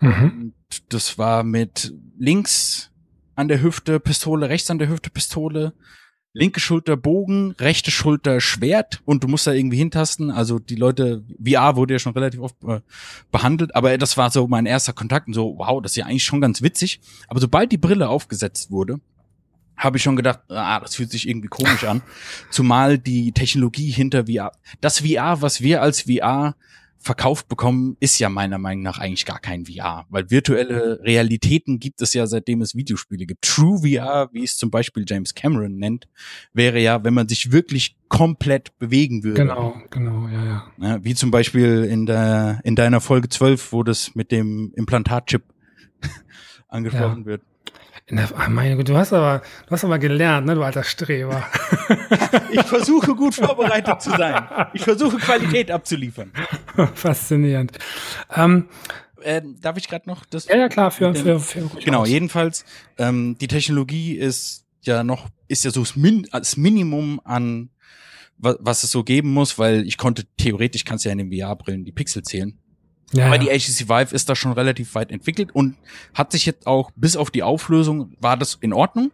Mhm. 0.00 0.52
das 0.90 1.18
war 1.18 1.42
mit 1.42 1.92
links 2.16 2.92
an 3.34 3.48
der 3.48 3.62
Hüfte 3.62 3.98
Pistole, 3.98 4.48
rechts 4.48 4.70
an 4.70 4.78
der 4.78 4.88
Hüfte 4.88 5.10
Pistole, 5.10 5.72
linke 6.32 6.60
Schulter 6.60 6.96
Bogen, 6.96 7.52
rechte 7.58 7.90
Schulter 7.90 8.40
Schwert 8.40 9.00
und 9.04 9.24
du 9.24 9.28
musst 9.28 9.46
da 9.46 9.52
irgendwie 9.52 9.76
hintasten. 9.76 10.30
Also 10.30 10.58
die 10.58 10.76
Leute, 10.76 11.24
VR 11.44 11.76
wurde 11.76 11.94
ja 11.94 11.98
schon 11.98 12.12
relativ 12.12 12.40
oft 12.40 12.56
äh, 12.64 12.80
behandelt, 13.32 13.74
aber 13.74 13.96
das 13.98 14.16
war 14.16 14.30
so 14.30 14.46
mein 14.46 14.66
erster 14.66 14.92
Kontakt 14.92 15.26
und 15.26 15.34
so, 15.34 15.56
wow, 15.58 15.82
das 15.82 15.92
ist 15.92 15.96
ja 15.96 16.06
eigentlich 16.06 16.24
schon 16.24 16.40
ganz 16.40 16.62
witzig. 16.62 17.00
Aber 17.26 17.40
sobald 17.40 17.72
die 17.72 17.78
Brille 17.78 18.08
aufgesetzt 18.08 18.70
wurde, 18.70 19.00
habe 19.78 19.96
ich 19.96 20.02
schon 20.02 20.16
gedacht, 20.16 20.40
ah, 20.48 20.80
das 20.80 20.96
fühlt 20.96 21.10
sich 21.10 21.28
irgendwie 21.28 21.48
komisch 21.48 21.84
an. 21.84 22.02
Zumal 22.50 22.98
die 22.98 23.32
Technologie 23.32 23.90
hinter 23.90 24.26
VR, 24.26 24.52
das 24.80 25.00
VR, 25.00 25.40
was 25.40 25.62
wir 25.62 25.80
als 25.80 26.02
VR 26.02 26.54
verkauft 27.00 27.48
bekommen, 27.48 27.96
ist 28.00 28.18
ja 28.18 28.28
meiner 28.28 28.58
Meinung 28.58 28.82
nach 28.82 28.98
eigentlich 28.98 29.24
gar 29.24 29.38
kein 29.38 29.66
VR, 29.66 30.04
weil 30.10 30.30
virtuelle 30.30 31.00
Realitäten 31.02 31.78
gibt 31.78 32.02
es 32.02 32.12
ja 32.12 32.26
seitdem 32.26 32.60
es 32.60 32.74
Videospiele 32.74 33.24
gibt. 33.24 33.42
True 33.42 33.78
VR, 33.78 34.28
wie 34.32 34.42
es 34.42 34.56
zum 34.56 34.70
Beispiel 34.70 35.04
James 35.06 35.34
Cameron 35.34 35.76
nennt, 35.76 36.08
wäre 36.52 36.80
ja, 36.80 37.04
wenn 37.04 37.14
man 37.14 37.28
sich 37.28 37.52
wirklich 37.52 37.96
komplett 38.08 38.76
bewegen 38.78 39.22
würde. 39.22 39.42
Genau, 39.42 39.80
genau, 39.90 40.28
ja, 40.28 40.72
ja. 40.78 41.04
wie 41.04 41.14
zum 41.14 41.30
Beispiel 41.30 41.84
in 41.84 42.06
der 42.06 42.60
in 42.64 42.74
deiner 42.74 43.00
Folge 43.00 43.28
12, 43.28 43.72
wo 43.72 43.82
das 43.82 44.14
mit 44.14 44.32
dem 44.32 44.72
Implantatchip 44.74 45.42
angesprochen 46.68 47.20
ja. 47.20 47.26
wird. 47.26 47.42
Der, 48.10 48.28
ach 48.36 48.48
meine 48.48 48.76
Güte, 48.76 48.92
du 48.92 48.98
hast 48.98 49.12
aber, 49.12 49.42
du 49.66 49.70
hast 49.70 49.84
aber 49.84 49.98
gelernt, 49.98 50.46
ne, 50.46 50.54
du 50.54 50.62
alter 50.62 50.82
Streber. 50.82 51.46
ich 52.50 52.62
versuche 52.62 53.14
gut 53.14 53.34
vorbereitet 53.34 54.00
zu 54.00 54.10
sein. 54.10 54.46
Ich 54.72 54.82
versuche 54.82 55.18
Qualität 55.18 55.70
abzuliefern. 55.70 56.32
Faszinierend. 56.94 57.72
Ähm, 58.34 58.68
äh, 59.22 59.42
darf 59.60 59.76
ich 59.76 59.88
gerade 59.88 60.08
noch 60.08 60.24
das? 60.24 60.46
Ja, 60.46 60.56
ja, 60.56 60.68
klar, 60.68 60.90
für, 60.90 61.14
für, 61.14 61.38
für 61.38 61.68
Genau, 61.84 62.02
aus. 62.02 62.08
jedenfalls, 62.08 62.64
ähm, 62.96 63.36
die 63.40 63.48
Technologie 63.48 64.14
ist 64.14 64.64
ja 64.82 65.04
noch, 65.04 65.28
ist 65.48 65.64
ja 65.64 65.70
so 65.70 65.80
das, 65.80 65.96
Min 65.96 66.26
das 66.32 66.56
Minimum 66.56 67.20
an, 67.24 67.68
was, 68.38 68.56
was 68.60 68.82
es 68.84 68.90
so 68.90 69.04
geben 69.04 69.32
muss, 69.34 69.58
weil 69.58 69.86
ich 69.86 69.98
konnte, 69.98 70.24
theoretisch 70.38 70.84
kannst 70.84 71.04
du 71.04 71.10
ja 71.10 71.12
in 71.12 71.28
den 71.28 71.32
VR-Brillen 71.32 71.84
die 71.84 71.92
Pixel 71.92 72.22
zählen. 72.22 72.58
Ja, 73.12 73.26
Aber 73.26 73.38
die 73.38 73.46
HTC 73.46 73.88
Vive 73.88 74.14
ist 74.14 74.28
da 74.28 74.36
schon 74.36 74.52
relativ 74.52 74.94
weit 74.94 75.10
entwickelt 75.10 75.50
und 75.54 75.76
hat 76.12 76.32
sich 76.32 76.44
jetzt 76.44 76.66
auch 76.66 76.90
bis 76.94 77.16
auf 77.16 77.30
die 77.30 77.42
Auflösung 77.42 78.14
war 78.20 78.36
das 78.36 78.58
in 78.60 78.72
Ordnung. 78.72 79.12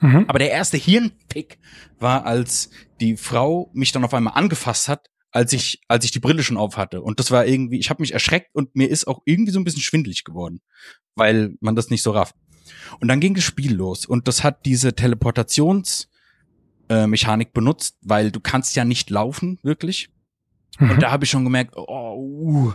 Mhm. 0.00 0.24
Aber 0.28 0.38
der 0.38 0.50
erste 0.50 0.76
Hirnpick 0.76 1.58
war, 1.98 2.24
als 2.24 2.70
die 3.00 3.16
Frau 3.16 3.70
mich 3.74 3.92
dann 3.92 4.04
auf 4.04 4.14
einmal 4.14 4.34
angefasst 4.34 4.88
hat, 4.88 5.10
als 5.32 5.52
ich 5.52 5.80
als 5.88 6.04
ich 6.04 6.12
die 6.12 6.18
Brille 6.18 6.42
schon 6.42 6.56
auf 6.56 6.78
hatte 6.78 7.02
und 7.02 7.20
das 7.20 7.30
war 7.30 7.46
irgendwie, 7.46 7.78
ich 7.78 7.90
habe 7.90 8.02
mich 8.02 8.14
erschreckt 8.14 8.54
und 8.54 8.74
mir 8.74 8.88
ist 8.88 9.06
auch 9.06 9.20
irgendwie 9.26 9.52
so 9.52 9.60
ein 9.60 9.64
bisschen 9.64 9.82
schwindlig 9.82 10.24
geworden, 10.24 10.60
weil 11.14 11.56
man 11.60 11.76
das 11.76 11.90
nicht 11.90 12.02
so 12.02 12.12
rafft. 12.12 12.34
Und 13.00 13.08
dann 13.08 13.20
ging 13.20 13.34
das 13.34 13.44
Spiel 13.44 13.74
los 13.74 14.06
und 14.06 14.28
das 14.28 14.44
hat 14.44 14.64
diese 14.64 14.94
Teleportations 14.94 16.08
äh, 16.88 17.06
Mechanik 17.06 17.52
benutzt, 17.52 17.98
weil 18.00 18.30
du 18.30 18.40
kannst 18.40 18.76
ja 18.76 18.84
nicht 18.84 19.10
laufen 19.10 19.58
wirklich. 19.62 20.08
Mhm. 20.78 20.90
Und 20.92 21.02
da 21.02 21.10
habe 21.10 21.24
ich 21.24 21.30
schon 21.30 21.44
gemerkt, 21.44 21.76
oh, 21.76 22.14
uh, 22.16 22.72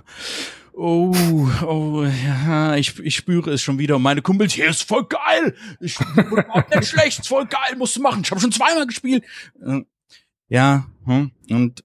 oh, 0.74 1.50
oh, 1.64 2.04
ja, 2.04 2.76
ich, 2.76 3.00
ich 3.00 3.16
spüre 3.16 3.52
es 3.52 3.62
schon 3.62 3.80
wieder. 3.80 3.96
Und 3.98 4.02
meine 4.02 4.22
Kumpels, 4.22 4.54
hier 4.54 4.70
ist 4.70 4.84
voll 4.84 5.06
geil. 5.06 5.56
Ich 5.80 5.98
bin 5.98 6.80
nicht 6.80 6.90
schlecht, 6.90 7.20
ist 7.20 7.28
voll 7.28 7.46
geil, 7.46 7.76
musst 7.78 7.96
du 7.96 8.02
machen. 8.02 8.22
Ich 8.24 8.32
habe 8.32 8.42
schon 8.42 8.52
zweimal 8.52 8.88
gespielt. 8.88 9.24
Äh, 9.66 9.82
ja, 10.48 10.88
hm. 11.06 11.32
und 11.50 11.84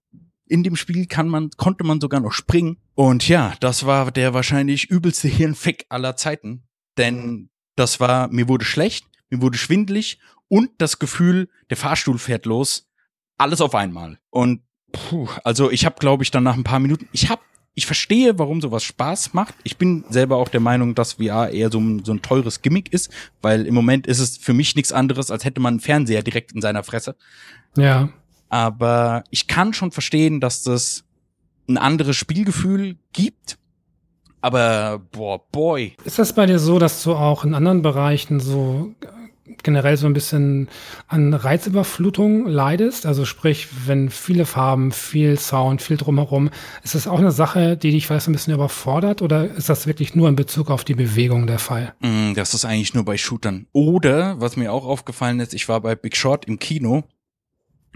in 0.49 0.63
dem 0.63 0.77
Spiel 0.77 1.07
kann 1.07 1.29
man, 1.29 1.51
konnte 1.57 1.85
man 1.85 2.01
sogar 2.01 2.21
noch 2.21 2.33
springen. 2.33 2.79
Und 2.95 3.29
ja, 3.29 3.55
das 3.61 3.87
war 3.87 4.11
der 4.11 4.35
wahrscheinlich 4.35 4.91
übelste 4.91 5.29
Hirnfick 5.29 5.87
aller 5.89 6.17
Zeiten. 6.17 6.65
Denn 6.97 7.51
das 7.75 8.01
war, 8.01 8.29
mir 8.29 8.49
wurde 8.49 8.65
schlecht, 8.65 9.07
mir 9.29 9.43
wurde 9.43 9.59
schwindlig 9.59 10.19
und 10.49 10.71
das 10.79 10.99
Gefühl, 10.99 11.49
der 11.71 11.77
Fahrstuhl 11.77 12.19
fährt 12.19 12.47
los. 12.47 12.89
Alles 13.39 13.61
auf 13.61 13.75
einmal. 13.75 14.19
Und 14.31 14.63
puh, 14.93 15.29
also 15.45 15.71
ich 15.71 15.85
habe, 15.85 15.97
glaube 15.99 16.23
ich, 16.23 16.31
dann 16.31 16.45
nach 16.45 16.57
ein 16.57 16.65
paar 16.65 16.81
Minuten, 16.81 17.09
ich 17.13 17.29
habe 17.29 17.43
ich 17.79 17.85
verstehe, 17.85 18.39
warum 18.39 18.63
sowas 18.63 18.85
Spaß 18.85 19.35
macht. 19.35 19.55
Ich 19.63 19.77
bin 19.77 20.05
selber 20.09 20.37
auch 20.37 20.49
der 20.49 20.61
Meinung, 20.61 20.95
dass 20.95 21.15
VR 21.15 21.51
eher 21.51 21.71
so 21.71 21.79
ein, 21.79 22.03
so 22.07 22.13
ein 22.13 22.23
teures 22.23 22.63
Gimmick 22.63 22.91
ist, 22.91 23.11
weil 23.43 23.67
im 23.67 23.75
Moment 23.75 24.07
ist 24.07 24.19
es 24.19 24.39
für 24.39 24.55
mich 24.55 24.75
nichts 24.77 24.93
anderes, 24.93 25.31
als 25.31 25.45
hätte 25.45 25.61
man 25.61 25.75
einen 25.75 25.81
Fernseher 25.81 26.23
direkt 26.23 26.53
in 26.53 26.63
seiner 26.63 26.83
Fresse. 26.83 27.17
Ja. 27.77 28.09
Aber 28.49 29.25
ich 29.31 29.47
kann 29.47 29.75
schon 29.75 29.93
verstehen, 29.93 30.41
dass 30.41 30.63
das 30.63 31.05
ein 31.69 31.77
anderes 31.77 32.17
Spielgefühl 32.17 32.97
gibt. 33.13 33.59
Aber 34.41 35.03
boah, 35.13 35.47
boy. 35.53 35.97
Ist 36.05 36.19
das 36.19 36.33
bei 36.33 36.47
dir 36.47 36.59
so, 36.59 36.79
dass 36.79 37.03
du 37.03 37.15
auch 37.15 37.45
in 37.45 37.55
anderen 37.55 37.83
Bereichen 37.83 38.41
so 38.41 38.95
generell 39.63 39.97
so 39.97 40.07
ein 40.07 40.13
bisschen 40.13 40.69
an 41.09 41.35
Reizüberflutung 41.35 42.47
leidest? 42.47 43.07
Also 43.07 43.25
sprich, 43.25 43.69
wenn 43.87 44.11
viele 44.11 44.47
Farben, 44.47 44.93
viel 44.93 45.39
Sound, 45.39 45.83
viel 45.83 45.97
drumherum, 45.97 46.51
ist 46.83 46.95
das 46.95 47.07
auch 47.07 47.19
eine 47.19 47.33
Sache, 47.33 47.77
die 47.77 47.91
dich 47.91 48.07
vielleicht 48.07 48.29
ein 48.29 48.33
bisschen 48.33 48.55
überfordert 48.55 49.23
oder 49.23 49.51
ist 49.55 49.69
das 49.69 49.87
wirklich 49.87 50.15
nur 50.15 50.29
in 50.29 50.37
Bezug 50.37 50.71
auf 50.71 50.85
die 50.85 50.95
Bewegung 50.95 51.47
der 51.47 51.59
Fall? 51.59 51.95
Mm, 52.01 52.35
das 52.35 52.55
ist 52.55 52.65
eigentlich 52.65 52.95
nur 52.95 53.05
bei 53.05 53.17
Shootern. 53.17 53.67
Oder, 53.73 54.41
was 54.41 54.57
mir 54.57 54.73
auch 54.73 54.85
aufgefallen 54.85 55.41
ist, 55.41 55.55
ich 55.55 55.69
war 55.69 55.81
bei 55.81 55.95
Big 55.95 56.17
Short 56.17 56.45
im 56.47 56.59
Kino 56.59 57.05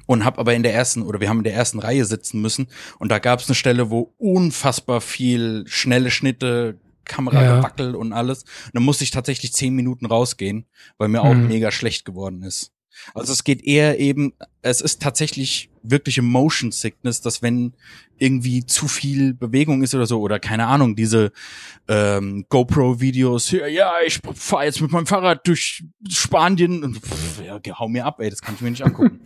und 0.06 0.24
habe 0.24 0.38
aber 0.38 0.54
in 0.54 0.62
der 0.62 0.74
ersten 0.74 1.02
oder 1.02 1.20
wir 1.20 1.28
haben 1.28 1.38
in 1.38 1.44
der 1.44 1.54
ersten 1.54 1.78
Reihe 1.78 2.04
sitzen 2.04 2.40
müssen 2.40 2.68
und 2.98 3.10
da 3.10 3.18
gab 3.18 3.40
es 3.40 3.48
eine 3.48 3.54
Stelle, 3.54 3.90
wo 3.90 4.12
unfassbar 4.18 5.00
viel 5.00 5.64
schnelle 5.66 6.10
Schnitte, 6.10 6.78
Kameragewackel 7.10 7.92
ja. 7.92 7.96
und 7.96 8.12
alles. 8.12 8.42
Und 8.42 8.74
dann 8.74 8.82
musste 8.82 9.04
ich 9.04 9.10
tatsächlich 9.10 9.52
zehn 9.52 9.74
Minuten 9.74 10.06
rausgehen, 10.06 10.66
weil 10.98 11.08
mir 11.08 11.22
auch 11.22 11.34
mhm. 11.34 11.48
mega 11.48 11.70
schlecht 11.70 12.04
geworden 12.04 12.42
ist. 12.42 12.72
Also 13.14 13.32
es 13.32 13.44
geht 13.44 13.64
eher 13.64 13.98
eben, 13.98 14.32
es 14.62 14.80
ist 14.80 15.00
tatsächlich 15.00 15.70
wirkliche 15.82 16.22
Motion 16.22 16.72
Sickness, 16.72 17.20
dass 17.20 17.40
wenn 17.40 17.72
irgendwie 18.18 18.66
zu 18.66 18.88
viel 18.88 19.32
Bewegung 19.32 19.82
ist 19.82 19.94
oder 19.94 20.06
so, 20.06 20.20
oder 20.20 20.38
keine 20.38 20.66
Ahnung, 20.66 20.96
diese 20.96 21.32
ähm, 21.88 22.44
GoPro-Videos, 22.48 23.52
ja, 23.52 23.66
ja, 23.66 23.92
ich 24.04 24.20
fahre 24.34 24.64
jetzt 24.64 24.80
mit 24.80 24.90
meinem 24.90 25.06
Fahrrad 25.06 25.46
durch 25.46 25.84
Spanien 26.08 26.84
und 26.84 26.98
pff, 26.98 27.42
ja, 27.42 27.60
hau 27.78 27.88
mir 27.88 28.04
ab, 28.04 28.20
ey, 28.20 28.28
das 28.28 28.42
kann 28.42 28.54
ich 28.54 28.60
mir 28.60 28.70
nicht 28.70 28.84
angucken. 28.84 29.20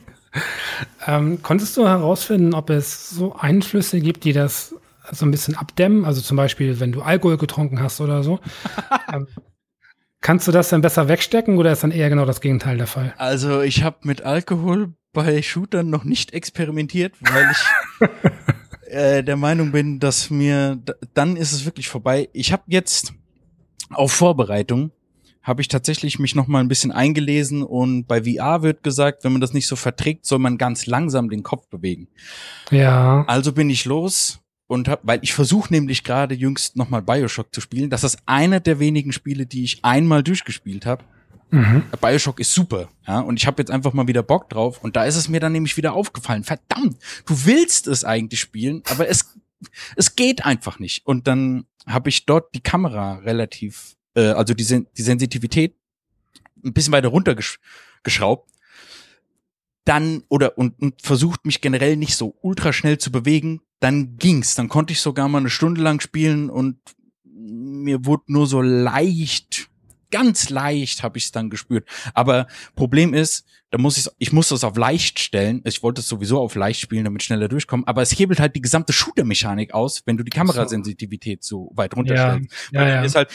ähm, 1.06 1.42
konntest 1.42 1.76
du 1.76 1.86
herausfinden, 1.86 2.54
ob 2.54 2.70
es 2.70 3.10
so 3.10 3.34
Einflüsse 3.34 4.00
gibt, 4.00 4.24
die 4.24 4.32
das 4.32 4.74
so 5.10 5.26
ein 5.26 5.30
bisschen 5.30 5.56
abdämmen. 5.56 6.04
Also 6.04 6.20
zum 6.20 6.36
Beispiel, 6.36 6.80
wenn 6.80 6.92
du 6.92 7.02
Alkohol 7.02 7.36
getrunken 7.36 7.80
hast 7.80 8.00
oder 8.00 8.22
so. 8.22 8.40
ähm, 9.12 9.26
kannst 10.20 10.48
du 10.48 10.52
das 10.52 10.68
dann 10.68 10.80
besser 10.80 11.08
wegstecken 11.08 11.58
oder 11.58 11.72
ist 11.72 11.82
dann 11.82 11.90
eher 11.90 12.08
genau 12.10 12.24
das 12.24 12.40
Gegenteil 12.40 12.78
der 12.78 12.86
Fall? 12.86 13.14
Also 13.18 13.60
ich 13.60 13.82
habe 13.82 13.98
mit 14.02 14.22
Alkohol 14.22 14.94
bei 15.12 15.42
Shootern 15.42 15.90
noch 15.90 16.04
nicht 16.04 16.32
experimentiert, 16.32 17.14
weil 17.20 17.50
ich 17.52 18.88
äh, 18.90 19.22
der 19.22 19.36
Meinung 19.36 19.72
bin, 19.72 20.00
dass 20.00 20.30
mir 20.30 20.80
dann 21.14 21.36
ist 21.36 21.52
es 21.52 21.64
wirklich 21.64 21.88
vorbei. 21.88 22.28
Ich 22.32 22.52
habe 22.52 22.64
jetzt 22.66 23.12
auf 23.90 24.12
Vorbereitung 24.12 24.90
habe 25.44 25.60
ich 25.60 25.68
tatsächlich 25.68 26.18
mich 26.18 26.34
noch 26.34 26.46
mal 26.46 26.60
ein 26.60 26.68
bisschen 26.68 26.90
eingelesen 26.90 27.62
und 27.62 28.06
bei 28.06 28.24
VR 28.24 28.62
wird 28.62 28.82
gesagt, 28.82 29.24
wenn 29.24 29.32
man 29.32 29.42
das 29.42 29.52
nicht 29.52 29.66
so 29.66 29.76
verträgt, 29.76 30.24
soll 30.24 30.38
man 30.38 30.56
ganz 30.56 30.86
langsam 30.86 31.28
den 31.28 31.42
Kopf 31.42 31.68
bewegen. 31.68 32.08
Ja. 32.70 33.24
Also 33.26 33.52
bin 33.52 33.68
ich 33.68 33.84
los, 33.84 34.40
und 34.74 34.88
hab, 34.88 35.06
weil 35.06 35.20
ich 35.22 35.32
versuche 35.32 35.72
nämlich 35.72 36.04
gerade 36.04 36.34
jüngst 36.34 36.76
nochmal 36.76 37.00
Bioshock 37.00 37.54
zu 37.54 37.60
spielen. 37.60 37.90
Das 37.90 38.04
ist 38.04 38.18
einer 38.26 38.60
der 38.60 38.80
wenigen 38.80 39.12
Spiele, 39.12 39.46
die 39.46 39.64
ich 39.64 39.84
einmal 39.84 40.22
durchgespielt 40.22 40.84
habe. 40.84 41.04
Mhm. 41.50 41.84
Bioshock 42.00 42.40
ist 42.40 42.52
super, 42.52 42.88
ja, 43.06 43.20
und 43.20 43.38
ich 43.38 43.46
habe 43.46 43.62
jetzt 43.62 43.70
einfach 43.70 43.92
mal 43.92 44.08
wieder 44.08 44.24
Bock 44.24 44.50
drauf. 44.50 44.82
Und 44.82 44.96
da 44.96 45.04
ist 45.04 45.14
es 45.14 45.28
mir 45.28 45.38
dann 45.38 45.52
nämlich 45.52 45.76
wieder 45.76 45.92
aufgefallen. 45.92 46.42
Verdammt, 46.42 46.96
du 47.26 47.46
willst 47.46 47.86
es 47.86 48.04
eigentlich 48.04 48.40
spielen, 48.40 48.82
aber 48.90 49.08
es 49.08 49.34
es 49.96 50.16
geht 50.16 50.44
einfach 50.44 50.78
nicht. 50.78 51.06
Und 51.06 51.26
dann 51.26 51.66
habe 51.86 52.08
ich 52.08 52.26
dort 52.26 52.54
die 52.54 52.60
Kamera 52.60 53.18
relativ, 53.18 53.96
äh, 54.14 54.28
also 54.28 54.54
die, 54.54 54.64
die 54.64 55.02
Sensitivität 55.02 55.74
ein 56.64 56.72
bisschen 56.72 56.92
weiter 56.92 57.08
runtergeschraubt 57.08 58.50
dann 59.84 60.24
oder 60.28 60.56
und, 60.58 60.80
und 60.80 61.02
versucht 61.02 61.44
mich 61.44 61.60
generell 61.60 61.96
nicht 61.96 62.16
so 62.16 62.36
ultra 62.40 62.72
schnell 62.72 62.98
zu 62.98 63.12
bewegen, 63.12 63.60
dann 63.80 64.16
ging's. 64.16 64.54
Dann 64.54 64.68
konnte 64.68 64.92
ich 64.92 65.00
sogar 65.00 65.28
mal 65.28 65.38
eine 65.38 65.50
Stunde 65.50 65.82
lang 65.82 66.00
spielen 66.00 66.50
und 66.50 66.78
mir 67.24 68.06
wurde 68.06 68.24
nur 68.28 68.46
so 68.46 68.62
leicht, 68.62 69.68
ganz 70.10 70.48
leicht 70.48 71.02
habe 71.02 71.18
ich 71.18 71.24
es 71.24 71.32
dann 71.32 71.50
gespürt. 71.50 71.86
Aber 72.14 72.46
Problem 72.76 73.12
ist, 73.12 73.44
da 73.70 73.78
muss 73.78 73.98
ich, 73.98 74.06
ich 74.18 74.32
muss 74.32 74.48
das 74.48 74.64
auf 74.64 74.76
leicht 74.76 75.18
stellen. 75.18 75.60
Ich 75.64 75.82
wollte 75.82 76.00
es 76.00 76.08
sowieso 76.08 76.40
auf 76.40 76.54
leicht 76.54 76.80
spielen, 76.80 77.04
damit 77.04 77.22
schneller 77.22 77.48
durchkommen. 77.48 77.86
Aber 77.86 78.02
es 78.02 78.16
hebelt 78.18 78.40
halt 78.40 78.54
die 78.54 78.62
gesamte 78.62 78.92
Shooter-Mechanik 78.92 79.74
aus, 79.74 80.02
wenn 80.06 80.16
du 80.16 80.22
die 80.22 80.30
Kamerasensitivität 80.30 81.42
so 81.42 81.72
weit 81.74 81.96
runterstellst. 81.96 82.50
Ja, 82.70 82.82
ja, 82.82 82.88
ja. 82.88 83.02
ist 83.02 83.16
halt, 83.16 83.30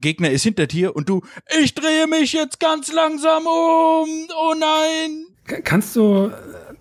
Gegner 0.00 0.30
ist 0.30 0.44
hinter 0.44 0.66
dir 0.66 0.94
und 0.94 1.08
du, 1.08 1.22
ich 1.60 1.74
drehe 1.74 2.06
mich 2.06 2.32
jetzt 2.32 2.60
ganz 2.60 2.92
langsam 2.92 3.46
um. 3.46 4.08
Oh 4.36 4.54
nein. 4.58 5.33
Kannst 5.46 5.94
du 5.96 6.30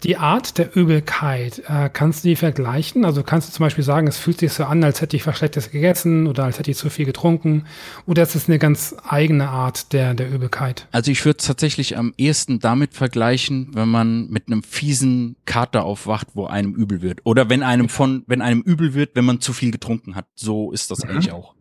die 0.03 0.17
Art 0.17 0.57
der 0.57 0.75
Übelkeit, 0.75 1.63
äh, 1.67 1.89
kannst 1.91 2.23
du 2.23 2.29
die 2.29 2.35
vergleichen? 2.35 3.05
Also 3.05 3.23
kannst 3.23 3.47
du 3.47 3.53
zum 3.53 3.65
Beispiel 3.65 3.83
sagen, 3.83 4.07
es 4.07 4.17
fühlt 4.17 4.39
sich 4.39 4.51
so 4.51 4.65
an, 4.65 4.83
als 4.83 5.01
hätte 5.01 5.15
ich 5.15 5.25
was 5.25 5.37
Schlechtes 5.37 5.71
gegessen 5.71 6.27
oder 6.27 6.43
als 6.43 6.59
hätte 6.59 6.71
ich 6.71 6.77
zu 6.77 6.89
viel 6.89 7.05
getrunken? 7.05 7.65
Oder 8.05 8.23
ist 8.23 8.35
es 8.35 8.49
eine 8.49 8.59
ganz 8.59 8.95
eigene 9.07 9.49
Art 9.49 9.93
der, 9.93 10.13
der 10.13 10.29
Übelkeit? 10.29 10.87
Also 10.91 11.11
ich 11.11 11.23
würde 11.25 11.37
es 11.39 11.45
tatsächlich 11.45 11.97
am 11.97 12.13
ehesten 12.17 12.59
damit 12.59 12.93
vergleichen, 12.93 13.71
wenn 13.73 13.89
man 13.89 14.29
mit 14.29 14.47
einem 14.47 14.63
fiesen 14.63 15.37
Kater 15.45 15.85
aufwacht, 15.85 16.27
wo 16.33 16.45
einem 16.45 16.73
übel 16.73 17.01
wird. 17.01 17.21
Oder 17.23 17.49
wenn 17.49 17.63
einem 17.63 17.89
von, 17.89 18.23
wenn 18.27 18.41
einem 18.41 18.61
übel 18.61 18.93
wird, 18.93 19.15
wenn 19.15 19.25
man 19.25 19.39
zu 19.39 19.53
viel 19.53 19.71
getrunken 19.71 20.15
hat. 20.15 20.25
So 20.35 20.71
ist 20.71 20.91
das 20.91 21.03
mhm. 21.03 21.11
eigentlich 21.11 21.31
auch. 21.31 21.55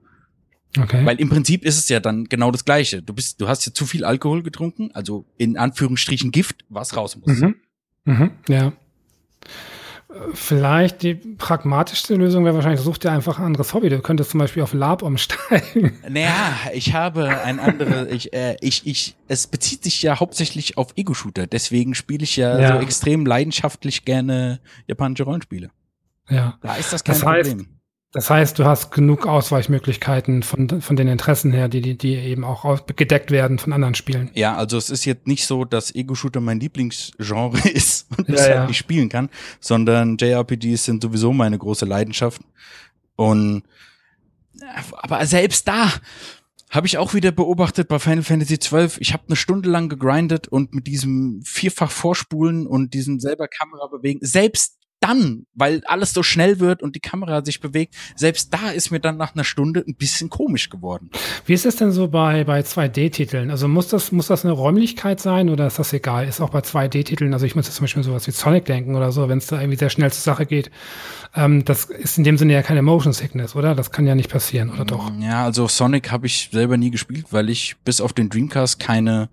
Okay. 0.78 1.04
Weil 1.04 1.20
im 1.20 1.28
Prinzip 1.28 1.64
ist 1.64 1.78
es 1.78 1.88
ja 1.88 2.00
dann 2.00 2.24
genau 2.24 2.50
das 2.50 2.64
Gleiche. 2.64 3.02
Du 3.02 3.12
bist, 3.12 3.40
du 3.40 3.48
hast 3.48 3.66
ja 3.66 3.74
zu 3.74 3.84
viel 3.84 4.04
Alkohol 4.04 4.42
getrunken, 4.42 4.90
also 4.94 5.26
in 5.36 5.58
Anführungsstrichen 5.58 6.30
Gift, 6.30 6.64
was 6.68 6.96
raus 6.96 7.16
muss. 7.16 7.38
Mhm. 7.38 7.56
Mhm, 8.04 8.30
ja. 8.48 8.72
Vielleicht 10.34 11.02
die 11.02 11.14
pragmatischste 11.14 12.14
Lösung 12.16 12.44
wäre 12.44 12.54
wahrscheinlich, 12.54 12.80
such 12.80 12.98
dir 12.98 13.12
einfach 13.12 13.38
ein 13.38 13.46
anderes 13.46 13.72
Hobby. 13.72 13.88
Du 13.88 13.98
könntest 14.00 14.30
zum 14.30 14.40
Beispiel 14.40 14.62
auf 14.62 14.74
Lab 14.74 15.02
umsteigen. 15.02 15.98
Naja, 16.08 16.54
ich 16.74 16.92
habe 16.94 17.40
ein 17.42 17.58
anderes, 17.58 18.10
ich, 18.10 18.32
äh, 18.34 18.56
ich, 18.60 18.86
ich, 18.86 19.16
es 19.28 19.46
bezieht 19.46 19.84
sich 19.84 20.02
ja 20.02 20.20
hauptsächlich 20.20 20.76
auf 20.76 20.92
Ego-Shooter. 20.96 21.46
Deswegen 21.46 21.94
spiele 21.94 22.24
ich 22.24 22.36
ja, 22.36 22.58
ja, 22.58 22.76
so 22.76 22.82
extrem 22.82 23.24
leidenschaftlich 23.24 24.04
gerne 24.04 24.60
japanische 24.86 25.22
Rollenspiele. 25.22 25.70
Ja. 26.28 26.58
Da 26.60 26.76
ist 26.76 26.92
das 26.92 27.04
kein 27.04 27.14
das 27.14 27.24
heißt, 27.24 27.50
Problem. 27.50 27.68
Das 28.12 28.28
heißt, 28.28 28.58
du 28.58 28.66
hast 28.66 28.90
genug 28.90 29.26
Ausweichmöglichkeiten 29.26 30.42
von, 30.42 30.82
von 30.82 30.96
den 30.96 31.08
Interessen 31.08 31.50
her, 31.50 31.68
die, 31.68 31.80
die, 31.80 31.96
die 31.96 32.14
eben 32.14 32.44
auch 32.44 32.84
gedeckt 32.84 33.30
werden 33.30 33.58
von 33.58 33.72
anderen 33.72 33.94
Spielen. 33.94 34.30
Ja, 34.34 34.54
also 34.54 34.76
es 34.76 34.90
ist 34.90 35.06
jetzt 35.06 35.26
nicht 35.26 35.46
so, 35.46 35.64
dass 35.64 35.94
Ego-Shooter 35.94 36.40
mein 36.40 36.60
Lieblingsgenre 36.60 37.68
ist 37.72 38.06
und 38.18 38.28
Ja, 38.28 38.34
ich 38.34 38.40
halt 38.40 38.54
ja. 38.54 38.66
nicht 38.66 38.76
spielen 38.76 39.08
kann, 39.08 39.30
sondern 39.60 40.18
JRPGs 40.18 40.84
sind 40.84 41.02
sowieso 41.02 41.32
meine 41.32 41.56
große 41.56 41.86
Leidenschaft. 41.86 42.42
Und 43.16 43.62
aber 44.92 45.24
selbst 45.24 45.66
da 45.66 45.90
habe 46.70 46.86
ich 46.86 46.98
auch 46.98 47.14
wieder 47.14 47.32
beobachtet 47.32 47.88
bei 47.88 47.98
Final 47.98 48.22
Fantasy 48.22 48.58
XII. 48.58 48.90
Ich 48.98 49.12
habe 49.12 49.24
eine 49.26 49.36
Stunde 49.36 49.70
lang 49.70 49.88
gegrindet 49.88 50.48
und 50.48 50.74
mit 50.74 50.86
diesem 50.86 51.42
vierfach 51.44 51.90
Vorspulen 51.90 52.66
und 52.66 52.94
diesem 52.94 53.20
selber 53.20 53.48
Kamera 53.48 53.86
bewegen, 53.86 54.20
selbst 54.22 54.78
dann, 55.02 55.46
weil 55.54 55.82
alles 55.86 56.12
so 56.12 56.22
schnell 56.22 56.60
wird 56.60 56.82
und 56.82 56.96
die 56.96 57.00
Kamera 57.00 57.44
sich 57.44 57.60
bewegt, 57.60 57.94
selbst 58.16 58.54
da 58.54 58.70
ist 58.70 58.90
mir 58.90 59.00
dann 59.00 59.16
nach 59.16 59.34
einer 59.34 59.44
Stunde 59.44 59.84
ein 59.86 59.94
bisschen 59.96 60.30
komisch 60.30 60.70
geworden. 60.70 61.10
Wie 61.44 61.54
ist 61.54 61.66
es 61.66 61.76
denn 61.76 61.92
so 61.92 62.08
bei, 62.08 62.44
bei 62.44 62.60
2D-Titeln? 62.60 63.50
Also 63.50 63.68
muss 63.68 63.88
das, 63.88 64.12
muss 64.12 64.28
das 64.28 64.44
eine 64.44 64.52
Räumlichkeit 64.52 65.20
sein 65.20 65.50
oder 65.50 65.66
ist 65.66 65.78
das 65.78 65.92
egal? 65.92 66.26
Ist 66.26 66.40
auch 66.40 66.50
bei 66.50 66.60
2D-Titeln, 66.60 67.32
also 67.32 67.44
ich 67.46 67.56
muss 67.56 67.66
jetzt 67.66 67.76
zum 67.76 67.84
Beispiel 67.84 68.02
sowas 68.02 68.26
wie 68.26 68.30
Sonic 68.30 68.64
denken 68.64 68.94
oder 68.94 69.12
so, 69.12 69.28
wenn 69.28 69.38
es 69.38 69.46
da 69.46 69.60
irgendwie 69.60 69.78
sehr 69.78 69.90
schnell 69.90 70.12
zur 70.12 70.22
Sache 70.22 70.46
geht. 70.46 70.70
Ähm, 71.34 71.64
das 71.64 71.84
ist 71.84 72.18
in 72.18 72.24
dem 72.24 72.38
Sinne 72.38 72.52
ja 72.52 72.62
keine 72.62 72.82
Motion 72.82 73.12
Sickness, 73.12 73.56
oder? 73.56 73.74
Das 73.74 73.90
kann 73.90 74.06
ja 74.06 74.14
nicht 74.14 74.30
passieren, 74.30 74.70
oder 74.70 74.84
doch? 74.84 75.10
Ja, 75.20 75.44
also 75.44 75.66
Sonic 75.68 76.10
habe 76.10 76.26
ich 76.26 76.50
selber 76.52 76.76
nie 76.76 76.90
gespielt, 76.90 77.26
weil 77.30 77.50
ich 77.50 77.76
bis 77.84 78.00
auf 78.00 78.12
den 78.12 78.28
Dreamcast 78.28 78.78
keine 78.78 79.30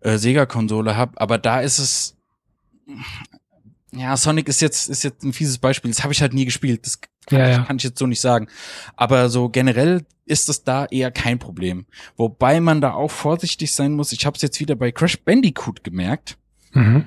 äh, 0.00 0.18
Sega-Konsole 0.18 0.96
habe. 0.96 1.20
Aber 1.20 1.38
da 1.38 1.60
ist 1.60 1.78
es. 1.78 2.16
Ja, 3.94 4.16
Sonic 4.16 4.48
ist 4.48 4.60
jetzt 4.62 4.88
ist 4.88 5.04
jetzt 5.04 5.22
ein 5.22 5.32
fieses 5.32 5.58
Beispiel. 5.58 5.90
Das 5.90 6.02
habe 6.02 6.12
ich 6.12 6.22
halt 6.22 6.32
nie 6.34 6.44
gespielt. 6.46 6.86
Das 6.86 7.00
kann, 7.00 7.38
Ja, 7.38 7.50
ich, 7.50 7.56
ja. 7.58 7.64
kann 7.64 7.76
ich 7.76 7.82
jetzt 7.82 7.98
so 7.98 8.06
nicht 8.06 8.20
sagen. 8.20 8.48
Aber 8.96 9.28
so 9.28 9.48
generell 9.50 10.04
ist 10.24 10.48
es 10.48 10.64
da 10.64 10.86
eher 10.86 11.10
kein 11.10 11.38
Problem. 11.38 11.86
Wobei 12.16 12.60
man 12.60 12.80
da 12.80 12.94
auch 12.94 13.10
vorsichtig 13.10 13.72
sein 13.74 13.92
muss. 13.92 14.12
Ich 14.12 14.24
habe 14.24 14.36
es 14.36 14.42
jetzt 14.42 14.60
wieder 14.60 14.76
bei 14.76 14.92
Crash 14.92 15.18
Bandicoot 15.20 15.84
gemerkt, 15.84 16.38
Mhm. 16.72 17.04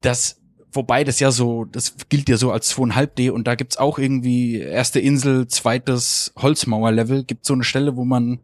dass 0.00 0.36
wobei 0.72 1.02
das 1.02 1.18
ja 1.18 1.32
so, 1.32 1.64
das 1.64 1.96
gilt 2.08 2.28
ja 2.28 2.36
so 2.36 2.52
als 2.52 2.70
2,5D 2.76 3.30
und 3.32 3.48
da 3.48 3.56
gibt's 3.56 3.76
auch 3.76 3.98
irgendwie 3.98 4.58
erste 4.58 5.00
Insel, 5.00 5.48
zweites 5.48 6.32
Holzmauerlevel, 6.36 7.24
gibt 7.24 7.44
so 7.44 7.54
eine 7.54 7.64
Stelle, 7.64 7.96
wo 7.96 8.04
man 8.04 8.38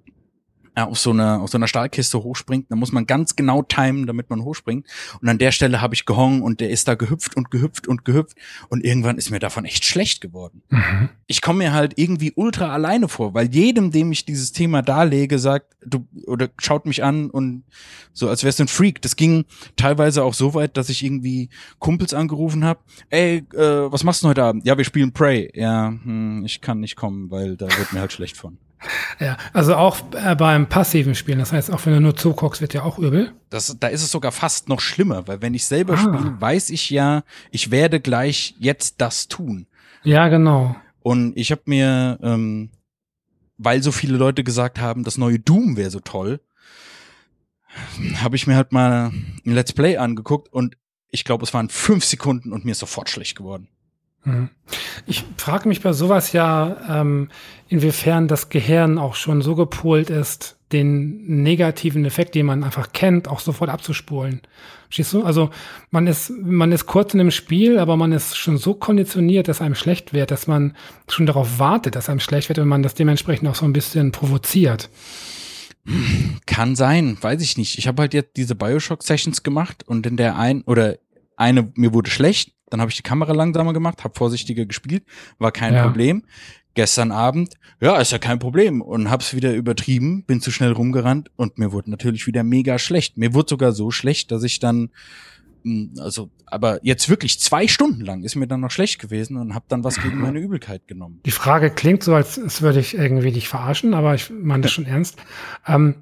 auf 0.85 0.99
so 0.99 1.11
einer 1.11 1.41
auf 1.41 1.51
so 1.51 1.59
einer 1.59 1.69
Stahlkiste 1.69 2.23
hochspringt, 2.23 2.71
da 2.71 2.77
muss 2.77 2.93
man 2.93 3.07
ganz 3.07 3.37
genau 3.37 3.63
timen, 3.63 4.07
damit 4.07 4.31
man 4.31 4.45
hochspringt 4.45 4.87
und 5.21 5.29
an 5.29 5.39
der 5.39 5.53
Stelle 5.53 5.81
habe 5.81 5.95
ich 5.95 6.05
gehongen 6.05 6.43
und 6.43 6.61
der 6.61 6.71
ist 6.71 6.87
da 6.89 6.95
gehüpft 6.95 7.37
und 7.37 7.51
gehüpft 7.51 7.89
und 7.89 8.05
gehüpft 8.05 8.37
und 8.69 8.85
irgendwann 8.85 9.19
ist 9.19 9.31
mir 9.31 9.39
davon 9.39 9.65
echt 9.65 9.85
schlecht 9.85 10.21
geworden. 10.21 10.63
Mhm. 10.69 11.09
Ich 11.27 11.41
komme 11.41 11.59
mir 11.59 11.73
halt 11.73 11.95
irgendwie 11.97 12.33
ultra 12.37 12.73
alleine 12.73 13.09
vor, 13.09 13.35
weil 13.35 13.53
jedem, 13.55 13.91
dem 13.91 14.13
ich 14.13 14.25
dieses 14.25 14.53
Thema 14.53 14.83
darlege, 14.83 15.39
sagt, 15.39 15.77
du 15.85 16.07
oder 16.27 16.49
schaut 16.59 16.87
mich 16.87 17.03
an 17.03 17.31
und 17.31 17.65
so, 18.13 18.29
als 18.29 18.45
wärst 18.45 18.59
du 18.59 18.65
ein 18.65 18.69
Freak. 18.69 19.03
Das 19.03 19.17
ging 19.17 19.45
teilweise 19.77 20.25
auch 20.25 20.35
so 20.35 20.55
weit, 20.55 20.77
dass 20.77 20.89
ich 20.89 21.05
irgendwie 21.05 21.51
Kumpels 21.79 22.15
angerufen 22.15 22.65
habe. 22.65 22.81
Ey, 23.11 23.45
äh, 23.55 23.93
was 23.93 24.05
machst 24.05 24.23
du 24.23 24.29
heute 24.29 24.43
Abend? 24.43 24.67
Ja, 24.67 24.77
wir 24.77 24.85
spielen 24.85 25.13
Prey. 25.13 25.51
Ja, 25.55 25.89
hm, 25.89 26.45
ich 26.45 26.61
kann 26.61 26.81
nicht 26.81 26.97
kommen, 26.97 27.31
weil 27.31 27.57
da 27.57 27.67
wird 27.67 27.93
mir 27.93 28.01
halt 28.01 28.13
schlecht 28.13 28.37
von. 28.37 28.59
Ja, 29.19 29.37
also 29.53 29.75
auch 29.75 29.99
äh, 30.13 30.35
beim 30.37 30.69
passiven 30.69 31.15
Spielen, 31.15 31.39
das 31.39 31.53
heißt, 31.53 31.71
auch 31.73 31.85
wenn 31.87 31.95
du 31.95 32.01
nur 32.01 32.15
zuguckst, 32.17 32.61
wird 32.61 32.75
ja 32.75 32.83
auch 32.83 32.99
übel. 32.99 33.33
Das, 33.51 33.75
da 33.81 33.89
ist 33.89 34.03
es 34.03 34.11
sogar 34.11 34.33
fast 34.33 34.69
noch 34.69 34.81
schlimmer, 34.81 35.27
weil 35.27 35.41
wenn 35.43 35.55
ich 35.55 35.65
selber 35.65 35.95
Ah. 35.95 35.97
spiele, 35.97 36.41
weiß 36.41 36.71
ich 36.71 36.91
ja, 36.91 37.23
ich 37.51 37.71
werde 37.71 38.01
gleich 38.01 38.55
jetzt 38.59 39.01
das 39.01 39.29
tun. 39.29 39.67
Ja, 40.05 40.29
genau. 40.29 40.77
Und 41.01 41.37
ich 41.37 41.51
habe 41.51 41.63
mir, 41.65 42.19
ähm, 42.23 42.71
weil 43.59 43.83
so 43.83 43.93
viele 43.93 44.17
Leute 44.19 44.45
gesagt 44.45 44.79
haben, 44.79 45.05
das 45.05 45.17
neue 45.19 45.39
Doom 45.39 45.77
wäre 45.77 45.91
so 45.91 46.01
toll, 46.01 46.41
habe 48.23 48.37
ich 48.37 48.47
mir 48.47 48.57
halt 48.57 48.73
mal 48.73 49.07
ein 49.07 49.53
Let's 49.53 49.73
Play 49.73 49.97
angeguckt 49.97 50.53
und 50.53 50.77
ich 51.11 51.25
glaube, 51.25 51.45
es 51.45 51.55
waren 51.55 51.69
fünf 51.71 52.05
Sekunden 52.05 52.53
und 52.53 52.65
mir 52.65 52.73
ist 52.73 52.81
sofort 52.81 53.09
schlecht 53.09 53.37
geworden. 53.37 53.69
Mhm. 54.27 54.51
Ich 55.07 55.25
frage 55.37 55.69
mich 55.69 55.83
bei 55.83 55.93
sowas 55.93 56.33
ja, 56.33 56.77
ähm, 56.91 57.29
inwiefern 57.69 58.27
das 58.27 58.49
Gehirn 58.49 58.99
auch 58.99 59.15
schon 59.15 59.41
so 59.41 59.55
gepolt 59.55 60.11
ist, 60.11 60.59
den 60.73 61.43
negativen 61.43 62.05
Effekt, 62.05 62.35
den 62.35 62.47
man 62.47 62.65
einfach 62.65 62.93
kennt, 62.93 63.29
auch 63.29 63.39
sofort 63.39 63.71
abzuspulen. 63.71 64.43
Verstehst 64.85 65.13
du? 65.13 65.23
Also 65.23 65.51
man 65.93 66.09
ist, 66.09 66.31
man 66.31 66.73
ist 66.73 66.87
kurz 66.87 67.15
in 67.15 67.21
einem 67.21 67.31
Spiel, 67.31 67.79
aber 67.79 67.97
man 67.97 68.11
ist 68.11 68.37
schon 68.37 68.59
so 68.59 68.75
konditioniert, 68.75 69.47
dass 69.47 69.61
einem 69.61 69.77
schlecht 69.77 70.13
wird, 70.13 70.33
dass 70.33 70.49
man 70.49 70.77
schon 71.09 71.27
darauf 71.27 71.61
wartet, 71.61 71.95
dass 71.95 72.09
einem 72.09 72.21
schlecht 72.21 72.49
wird 72.49 72.59
und 72.59 72.69
man 72.69 72.83
das 72.83 72.95
dementsprechend 72.95 73.49
auch 73.49 73.55
so 73.55 73.65
ein 73.65 73.73
bisschen 73.73 74.11
provoziert. 74.11 74.91
Kann 76.47 76.75
sein, 76.75 77.17
weiß 77.21 77.41
ich 77.43 77.57
nicht. 77.57 77.79
Ich 77.79 77.87
habe 77.87 78.03
halt 78.03 78.13
jetzt 78.13 78.37
diese 78.37 78.57
Bioshock-Sessions 78.57 79.45
gemacht 79.45 79.85
und 79.87 80.05
in 80.05 80.17
der 80.17 80.37
ein 80.37 80.63
oder 80.63 80.97
eine, 81.37 81.71
mir 81.77 81.95
wurde 81.95 82.11
schlecht, 82.11 82.56
dann 82.71 82.81
habe 82.81 82.91
ich 82.91 82.97
die 82.97 83.03
Kamera 83.03 83.33
langsamer 83.33 83.73
gemacht, 83.73 84.05
habe 84.05 84.15
vorsichtiger 84.17 84.67
gespielt, 84.67 85.05
war 85.39 85.53
kein 85.53 85.75
Ja. 85.75 85.85
Problem. 85.85 86.25
Gestern 86.75 87.11
Abend, 87.11 87.55
ja, 87.81 87.97
ist 87.99 88.13
ja 88.13 88.19
kein 88.19 88.39
Problem 88.39 88.83
und 88.83 89.09
hab's 89.11 89.35
wieder 89.35 89.55
übertrieben, 89.55 90.25
bin 90.25 90.43
zu 90.43 90.51
schnell 90.51 90.73
rumgerannt 90.73 91.31
und 91.37 91.57
mir 91.57 91.73
wurde 91.73 91.91
natürlich 91.91 92.27
wieder 92.27 92.43
mega 92.45 92.79
schlecht. 92.79 93.17
Mir 93.17 93.33
wurde 93.33 93.49
sogar 93.49 93.73
so 93.73 93.91
schlecht, 93.91 94.31
dass 94.31 94.43
ich 94.43 94.59
dann 94.59 94.91
mh, 95.63 96.03
also, 96.03 96.29
aber 96.45 96.79
jetzt 96.85 97.09
wirklich 97.09 97.41
zwei 97.41 97.67
Stunden 97.67 98.03
lang 98.03 98.25
ist 98.25 98.37
mir 98.37 98.47
dann 98.47 98.61
noch 98.61 98.71
schlecht 98.71 98.99
gewesen 98.99 99.39
und 99.39 99.55
habe 99.55 99.65
dann 99.69 99.85
was 99.85 99.97
gegen 100.03 100.19
meine 100.21 100.39
Übelkeit 100.39 100.87
genommen. 100.87 101.21
Die 101.25 101.31
Frage 101.31 101.71
klingt 101.71 102.03
so, 102.03 102.15
als, 102.15 102.39
als 102.39 102.61
würde 102.61 102.81
ich 102.81 102.95
irgendwie 102.95 103.33
dich 103.33 103.49
verarschen, 103.49 103.95
aber 103.95 104.15
ich 104.15 104.29
meine 104.31 104.65
das 104.65 104.73
schon 104.73 104.85
ernst. 104.85 105.17
Ähm, 105.67 105.95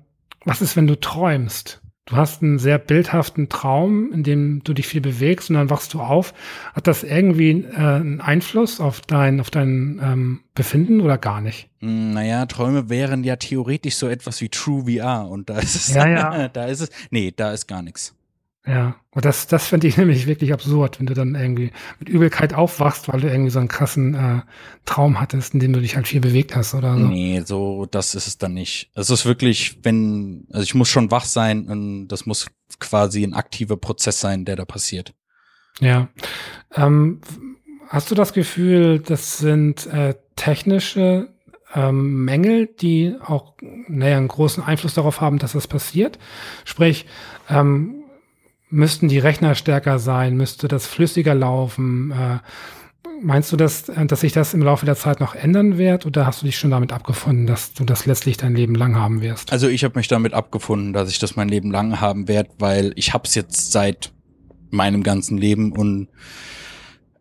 was 0.44 0.61
ist, 0.61 0.74
wenn 0.77 0.88
du 0.88 0.98
träumst? 0.98 1.81
Du 2.07 2.17
hast 2.17 2.43
einen 2.43 2.59
sehr 2.59 2.79
bildhaften 2.79 3.49
Traum, 3.49 4.12
in 4.12 4.23
dem 4.25 4.62
du 4.62 4.75
dich 4.75 4.87
viel 4.87 5.01
bewegst 5.01 5.49
und 5.49 5.57
dann 5.57 5.71
wachst 5.71 5.95
du 5.95 6.01
auf. 6.03 6.35
Hat 6.75 6.87
das 6.87 7.03
irgendwie 7.03 7.51
äh, 7.51 7.77
einen 7.77 8.21
Einfluss 8.21 8.79
auf 8.79 9.01
dein, 9.01 9.40
auf 9.40 9.51
dein 9.51 9.99
ähm, 10.03 10.40
Befinden 10.55 11.01
oder 11.01 11.17
gar 11.17 11.40
nicht? 11.40 11.71
Hm, 11.81 12.12
Naja, 12.12 12.45
Träume 12.45 12.90
wären 12.90 13.25
ja 13.25 13.37
theoretisch 13.37 13.97
so 13.97 14.07
etwas 14.07 14.43
wie 14.43 14.51
True 14.51 14.85
VR 14.85 15.29
und 15.31 15.49
da 15.49 15.59
ist 15.59 15.75
es, 15.77 15.95
Ja, 15.95 16.07
ja. 16.07 16.49
da 16.53 16.67
ist 16.67 16.81
es, 16.81 16.90
nee, 17.11 17.33
da 17.35 17.53
ist 17.53 17.67
gar 17.69 17.81
nichts. 17.81 18.14
Ja, 18.66 18.96
und 19.11 19.27
das, 19.27 19.46
das 19.46 19.66
finde 19.66 19.87
ich 19.87 19.96
nämlich 19.98 20.27
wirklich 20.27 20.53
absurd, 20.53 20.98
wenn 20.98 21.07
du 21.07 21.14
dann 21.14 21.35
irgendwie 21.35 21.70
mit 21.98 22.09
Übelkeit 22.09 22.55
aufwachst, 22.55 23.12
weil 23.12 23.20
du 23.20 23.29
irgendwie 23.29 23.50
so 23.50 23.59
einen 23.59 23.68
krassen 23.68 24.14
äh, 24.14 24.40
Traum 24.87 25.20
hattest, 25.20 25.55
in 25.55 25.61
dem 25.61 25.72
du 25.72 25.81
dich 25.81 25.96
halt 25.96 26.09
viel 26.09 26.20
bewegt 26.20 26.57
hast 26.57 26.74
oder 26.74 26.94
so. 26.94 27.07
Nee, 27.07 27.42
so, 27.44 27.87
das 27.90 28.14
ist 28.14 28.27
es 28.27 28.38
dann 28.38 28.55
nicht. 28.55 28.90
Es 28.94 29.11
ist 29.11 29.27
wirklich, 29.27 29.79
wenn, 29.83 30.46
also 30.50 30.62
ich 30.62 30.74
muss 30.74 30.88
schon 30.88 31.11
wach 31.11 31.24
sein 31.27 31.68
und 31.68 32.09
das 32.09 32.24
muss 32.24 32.46
quasi 32.81 33.22
ein 33.22 33.35
aktiver 33.35 33.77
Prozess 33.77 34.20
sein, 34.20 34.44
der 34.44 34.57
da 34.57 34.64
passiert. 34.64 35.14
Ja. 35.81 36.09
Ähm, 36.74 37.20
hast 37.88 38.11
du 38.11 38.14
das 38.14 38.33
Gefühl, 38.33 39.00
das 39.00 39.38
sind 39.38 39.87
äh, 39.87 40.14
technische 40.37 41.29
ähm, 41.74 42.24
Mängel, 42.24 42.66
die 42.66 43.14
auch 43.20 43.55
naja, 43.88 44.16
einen 44.16 44.29
großen 44.29 44.62
Einfluss 44.62 44.94
darauf 44.94 45.20
haben, 45.20 45.38
dass 45.38 45.53
das 45.53 45.66
passiert? 45.66 46.18
Sprich, 46.64 47.07
ähm, 47.50 48.04
müssten 48.75 49.09
die 49.09 49.19
Rechner 49.19 49.55
stärker 49.55 49.99
sein, 49.99 50.37
müsste 50.37 50.69
das 50.69 50.87
flüssiger 50.87 51.35
laufen? 51.35 52.11
Äh, 52.11 52.39
meinst 53.23 53.53
du, 53.53 53.57
dass, 53.57 53.89
äh, 53.89 54.05
dass 54.07 54.21
sich 54.21 54.33
das 54.33 54.53
im 54.53 54.63
Laufe 54.63 54.85
der 54.85 54.97
Zeit 54.97 55.21
noch 55.21 55.35
ändern 55.35 55.79
wird 55.79 56.07
oder 56.07 56.27
hast 56.27 56.43
du 56.43 56.47
dich 56.47 56.59
schon 56.59 56.71
damit 56.71 56.93
abgefunden, 56.93 57.47
dass 57.47 57.73
du 57.73 57.85
das 57.85 58.05
letztlich 58.05 58.37
dein 58.37 58.55
Leben 58.55 58.75
lang 58.75 58.97
haben 58.97 59.23
wirst? 59.23 59.53
Also 59.53 59.69
ich 59.69 59.85
habe 59.85 59.99
mich 59.99 60.09
damit 60.09 60.35
abgefunden, 60.35 60.93
dass 60.93 61.09
ich 61.09 61.19
das 61.19 61.37
mein 61.37 61.49
Leben 61.49 61.71
lang 61.71 62.01
haben 62.01 62.29
werde, 62.29 62.51
weil 62.59 62.93
ich 62.97 63.15
hab's 63.15 63.35
jetzt 63.35 63.73
seit 63.73 64.13
meinem 64.71 65.05
ganzen 65.05 65.39
Leben 65.39 65.73
und 65.73 66.09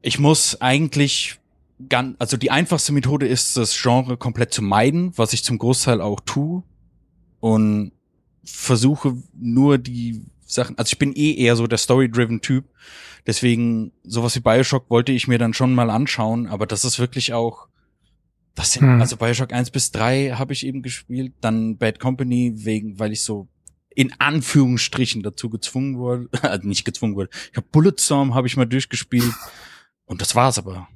ich 0.02 0.20
muss 0.20 0.60
eigentlich 0.60 1.40
ganz, 1.88 2.16
also 2.20 2.36
die 2.36 2.52
einfachste 2.52 2.92
Methode 2.94 3.28
ist, 3.28 3.56
das 3.56 3.80
Genre 3.80 4.18
komplett 4.18 4.54
zu 4.54 4.64
meiden, 4.64 5.14
was 5.18 5.34
ich 5.34 5.44
zum 5.44 5.60
Großteil 5.60 6.02
auch 6.02 6.20
tue 6.20 6.64
und 7.40 7.92
versuche 8.44 9.16
nur 9.34 9.78
die 9.78 10.26
Sachen, 10.54 10.78
also 10.78 10.92
ich 10.92 11.00
bin 11.00 11.14
eh 11.16 11.34
eher 11.36 11.56
so 11.56 11.68
der 11.68 11.78
Story-driven 11.78 12.42
Typ, 12.42 12.66
deswegen 13.28 13.92
sowas 14.04 14.36
wie 14.36 14.40
Bioshock 14.42 14.90
wollte 14.90 15.12
ich 15.12 15.28
mir 15.28 15.38
dann 15.38 15.54
schon 15.54 15.74
mal 15.74 15.90
anschauen, 15.90 16.48
aber 16.48 16.66
das 16.68 16.86
ist 16.86 17.00
wirklich 17.00 17.34
auch 17.34 17.68
das 18.56 18.74
sind, 18.74 18.84
Hm. 18.84 19.02
also 19.02 19.18
Bioshock 19.18 19.52
1 19.52 19.72
bis 19.72 19.92
3 19.92 20.34
habe 20.38 20.54
ich 20.54 20.66
eben 20.66 20.84
gespielt, 20.84 21.34
dann 21.42 21.78
Bad 21.78 22.00
Company, 22.00 22.54
wegen, 22.56 23.00
weil 23.00 23.12
ich 23.12 23.24
so 23.24 23.48
in 23.96 24.14
Anführungsstrichen 24.20 25.24
dazu 25.24 25.50
gezwungen 25.50 25.98
wurde, 25.98 26.30
also 26.44 26.68
nicht 26.68 26.86
gezwungen 26.86 27.16
wurde. 27.16 27.30
Ich 27.52 27.58
habe 27.58 27.68
Bulletstorm 27.72 28.36
habe 28.36 28.48
ich 28.48 28.58
mal 28.58 28.66
durchgespielt 28.66 29.34
und 30.06 30.22
das 30.22 30.36
war's 30.36 30.58
aber. 30.58 30.88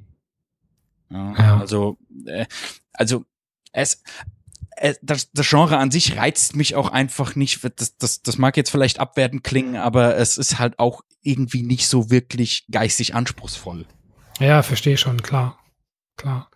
Ja, 1.10 1.34
Ja. 1.38 1.60
Also, 1.60 1.98
äh, 2.26 2.46
also 2.94 3.26
es, 3.72 4.04
das, 5.02 5.32
das 5.32 5.50
Genre 5.50 5.78
an 5.78 5.92
sich 5.92 6.18
reizt 6.18 6.56
mich 6.56 6.76
auch 6.76 6.92
einfach 6.92 7.36
nicht. 7.36 7.64
Das, 7.80 7.98
das, 7.98 8.22
das 8.22 8.38
mag 8.38 8.58
jetzt 8.58 8.70
vielleicht 8.70 9.00
abwertend 9.00 9.44
klingen, 9.44 9.76
aber 9.76 10.18
es 10.18 10.38
ist 10.38 10.60
halt 10.60 10.80
auch 10.80 11.02
irgendwie 11.22 11.64
nicht 11.64 11.88
so 11.88 12.10
wirklich 12.10 12.66
geistig 12.72 13.16
anspruchsvoll. 13.16 13.86
Ja, 14.40 14.62
verstehe 14.62 14.98
schon, 14.98 15.22
klar. 15.22 15.60
Klar. 16.16 16.50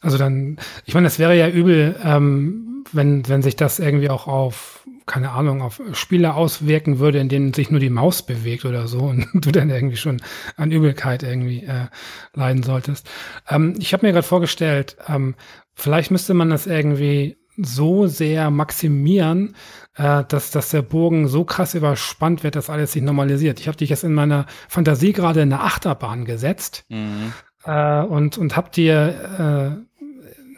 Also 0.00 0.18
dann, 0.18 0.58
ich 0.84 0.94
meine, 0.94 1.06
es 1.06 1.18
wäre 1.18 1.36
ja 1.36 1.48
übel, 1.48 1.96
ähm, 2.02 2.84
wenn, 2.92 3.28
wenn 3.28 3.42
sich 3.42 3.54
das 3.54 3.78
irgendwie 3.78 4.10
auch 4.10 4.26
auf, 4.26 4.86
keine 5.06 5.30
Ahnung, 5.30 5.62
auf 5.62 5.80
Spiele 5.92 6.34
auswirken 6.34 6.98
würde, 6.98 7.18
in 7.18 7.28
denen 7.28 7.54
sich 7.54 7.70
nur 7.70 7.80
die 7.80 7.90
Maus 7.90 8.22
bewegt 8.22 8.64
oder 8.64 8.88
so 8.88 8.98
und 9.02 9.28
du 9.34 9.52
dann 9.52 9.70
irgendwie 9.70 9.96
schon 9.96 10.20
an 10.56 10.72
Übelkeit 10.72 11.22
irgendwie 11.22 11.64
äh, 11.64 11.86
leiden 12.34 12.62
solltest. 12.62 13.08
Ähm, 13.48 13.74
ich 13.78 13.92
habe 13.92 14.06
mir 14.06 14.12
gerade 14.12 14.26
vorgestellt, 14.26 14.96
ähm, 15.06 15.36
vielleicht 15.74 16.10
müsste 16.10 16.34
man 16.34 16.50
das 16.50 16.66
irgendwie 16.66 17.36
so 17.64 18.06
sehr 18.06 18.50
maximieren, 18.50 19.54
äh, 19.96 20.24
dass, 20.28 20.50
dass 20.50 20.70
der 20.70 20.82
Bogen 20.82 21.28
so 21.28 21.44
krass 21.44 21.74
überspannt 21.74 22.42
wird, 22.42 22.56
dass 22.56 22.70
alles 22.70 22.92
sich 22.92 23.02
normalisiert. 23.02 23.60
Ich 23.60 23.68
habe 23.68 23.76
dich 23.76 23.90
jetzt 23.90 24.04
in 24.04 24.14
meiner 24.14 24.46
Fantasie 24.68 25.12
gerade 25.12 25.42
in 25.42 25.52
eine 25.52 25.62
Achterbahn 25.62 26.24
gesetzt 26.24 26.84
mhm. 26.88 27.32
äh, 27.64 28.02
und, 28.02 28.38
und 28.38 28.56
hab 28.56 28.72
dir 28.72 29.84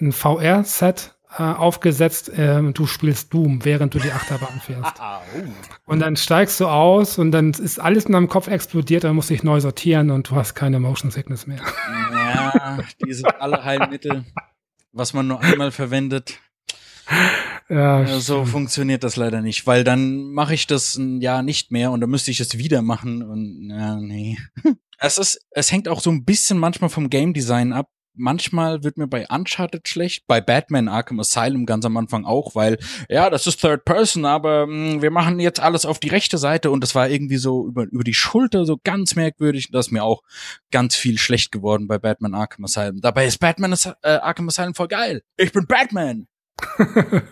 äh, 0.01 0.05
ein 0.05 0.13
VR-Set 0.13 1.15
äh, 1.37 1.43
aufgesetzt 1.43 2.31
äh, 2.39 2.59
und 2.59 2.79
du 2.79 2.87
spielst 2.87 3.35
Doom, 3.35 3.65
während 3.65 3.93
du 3.93 3.99
die 3.99 4.13
Achterbahn 4.13 4.61
fährst. 4.61 5.01
Und 5.87 5.99
dann 5.99 6.17
steigst 6.17 6.61
du 6.61 6.67
aus 6.67 7.19
und 7.19 7.31
dann 7.33 7.51
ist 7.51 7.79
alles 7.79 8.07
in 8.07 8.13
deinem 8.13 8.29
Kopf 8.29 8.49
explodiert, 8.49 9.05
dann 9.05 9.15
musst 9.15 9.29
du 9.29 9.35
dich 9.35 9.43
neu 9.43 9.61
sortieren 9.61 10.11
und 10.11 10.31
du 10.31 10.37
hast 10.37 10.55
keine 10.55 10.81
Motion 10.81 11.11
Sickness 11.11 11.47
mehr. 11.47 11.61
Ja, 12.11 12.79
diese 13.05 13.39
alle 13.39 13.63
Heilmittel, 13.65 14.25
was 14.93 15.13
man 15.13 15.27
nur 15.27 15.41
einmal 15.41 15.73
verwendet. 15.73 16.41
Ja, 17.71 18.07
so 18.21 18.45
funktioniert 18.45 19.05
das 19.05 19.17
leider 19.17 19.41
nicht, 19.41 19.67
weil 19.67 19.85
dann 19.85 20.33
mache 20.33 20.53
ich 20.53 20.67
das 20.67 20.97
ein 20.97 21.23
Jahr 21.23 21.43
nicht 21.43 21.71
mehr 21.71 21.93
und 21.93 22.03
dann 22.03 22.11
müsste 22.11 22.31
ich 22.31 22.41
es 22.41 22.59
wieder 22.59 22.83
machen 22.83 23.23
und 23.23 23.71
ja, 23.71 23.97
nee. 23.97 24.39
Es 24.99 25.19
ist, 25.19 25.41
es 25.51 25.73
hängt 25.73 25.89
auch 25.89 26.01
so 26.01 26.11
ein 26.11 26.25
bisschen 26.25 26.59
manchmal 26.59 26.89
vom 26.89 27.11
Game 27.11 27.35
Design 27.35 27.73
ab. 27.73 27.89
Manchmal 28.17 28.85
wird 28.85 28.97
mir 28.97 29.09
bei 29.09 29.27
Uncharted 29.29 29.89
schlecht, 29.89 30.25
bei 30.29 30.41
Batman 30.41 30.89
Arkham 30.89 31.19
Asylum 31.19 31.67
ganz 31.67 31.85
am 31.85 31.97
Anfang 31.97 32.25
auch, 32.25 32.55
weil 32.55 32.79
ja, 33.09 33.29
das 33.29 33.49
ist 33.49 33.61
Third 33.61 33.85
Person, 33.85 34.25
aber 34.25 34.67
mh, 34.69 34.93
hm, 34.93 35.03
wir 35.03 35.11
machen 35.11 35.41
jetzt 35.41 35.59
alles 35.59 35.85
auf 35.85 35.99
die 35.99 36.11
rechte 36.11 36.39
Seite 36.39 36.71
und 36.71 36.81
das 36.81 36.95
war 36.95 37.09
irgendwie 37.09 37.39
so 37.39 37.67
über, 37.67 37.85
über 37.91 38.05
die 38.05 38.15
Schulter 38.15 38.67
so 38.67 38.79
ganz 38.85 39.17
merkwürdig. 39.17 39.71
Das 39.73 39.87
ist 39.87 39.93
mir 39.93 40.05
auch 40.05 40.23
ganz 40.71 40.95
viel 40.95 41.19
schlecht 41.19 41.51
geworden 41.51 41.89
bei 41.89 41.99
Batman 41.99 42.35
Arkham 42.35 42.65
Asylum. 42.65 43.01
Dabei 43.01 43.27
ist 43.27 43.39
Batman 43.39 43.75
äh, 44.03 44.09
Arkham 44.09 44.49
Asylum 44.49 44.75
voll 44.75 44.89
geil. 44.89 45.23
Ich 45.37 45.53
bin 45.53 45.67
Batman. 45.67 46.29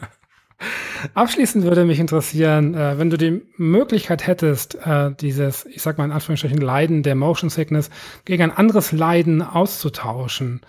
Abschließend 1.15 1.65
würde 1.65 1.85
mich 1.85 1.99
interessieren, 1.99 2.75
äh, 2.75 2.99
wenn 2.99 3.11
du 3.11 3.17
die 3.17 3.43
Möglichkeit 3.57 4.27
hättest, 4.27 4.77
äh, 4.87 5.11
dieses, 5.21 5.67
ich 5.67 5.83
sag 5.83 5.99
mal 5.99 6.05
in 6.05 6.13
Anführungsstrichen, 6.13 6.59
Leiden 6.59 7.03
der 7.03 7.17
Motion 7.17 7.51
Sickness 7.51 7.91
gegen 8.25 8.45
ein 8.45 8.53
anderes 8.53 8.93
Leiden 8.93 9.43
auszutauschen. 9.43 10.61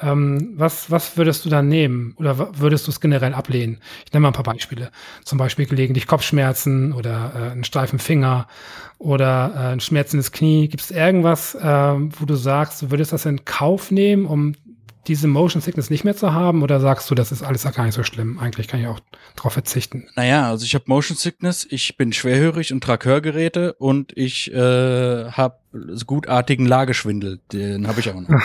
Ähm, 0.00 0.54
was, 0.56 0.90
was 0.90 1.16
würdest 1.16 1.44
du 1.44 1.48
dann 1.48 1.68
nehmen? 1.68 2.14
Oder 2.18 2.58
würdest 2.58 2.86
du 2.86 2.90
es 2.90 3.00
generell 3.00 3.32
ablehnen? 3.32 3.78
Ich 4.04 4.12
nenne 4.12 4.22
mal 4.22 4.28
ein 4.30 4.34
paar 4.34 4.42
Beispiele. 4.42 4.90
Zum 5.24 5.38
Beispiel 5.38 5.66
gelegentlich 5.66 6.06
Kopfschmerzen 6.06 6.92
oder 6.92 7.32
äh, 7.34 7.50
einen 7.52 7.64
steifen 7.64 8.00
Finger 8.00 8.48
oder 8.98 9.52
äh, 9.54 9.72
ein 9.72 9.80
schmerzendes 9.80 10.32
Knie. 10.32 10.66
Gibt 10.66 10.82
es 10.82 10.90
irgendwas, 10.90 11.54
äh, 11.54 11.62
wo 11.62 12.26
du 12.26 12.34
sagst, 12.34 12.82
du 12.82 12.90
würdest 12.90 13.12
das 13.12 13.24
in 13.24 13.44
Kauf 13.44 13.92
nehmen, 13.92 14.26
um 14.26 14.54
diese 15.06 15.28
Motion 15.28 15.62
Sickness 15.62 15.90
nicht 15.90 16.04
mehr 16.04 16.16
zu 16.16 16.32
haben 16.32 16.62
oder 16.62 16.80
sagst 16.80 17.10
du, 17.10 17.14
das 17.14 17.32
ist 17.32 17.42
alles 17.42 17.62
gar 17.62 17.84
nicht 17.84 17.94
so 17.94 18.02
schlimm? 18.02 18.38
Eigentlich 18.38 18.68
kann 18.68 18.80
ich 18.80 18.86
auch 18.86 19.00
darauf 19.36 19.52
verzichten. 19.52 20.08
Naja, 20.16 20.48
also 20.48 20.64
ich 20.64 20.74
habe 20.74 20.84
Motion 20.86 21.16
Sickness, 21.16 21.66
ich 21.68 21.96
bin 21.96 22.12
schwerhörig 22.12 22.72
und 22.72 22.82
trage 22.82 23.08
Hörgeräte 23.08 23.74
und 23.74 24.16
ich 24.16 24.52
äh, 24.52 25.30
habe 25.30 25.58
gutartigen 26.06 26.66
Lageschwindel, 26.66 27.40
den 27.52 27.86
habe 27.86 28.00
ich 28.00 28.10
auch 28.10 28.20
noch. 28.20 28.42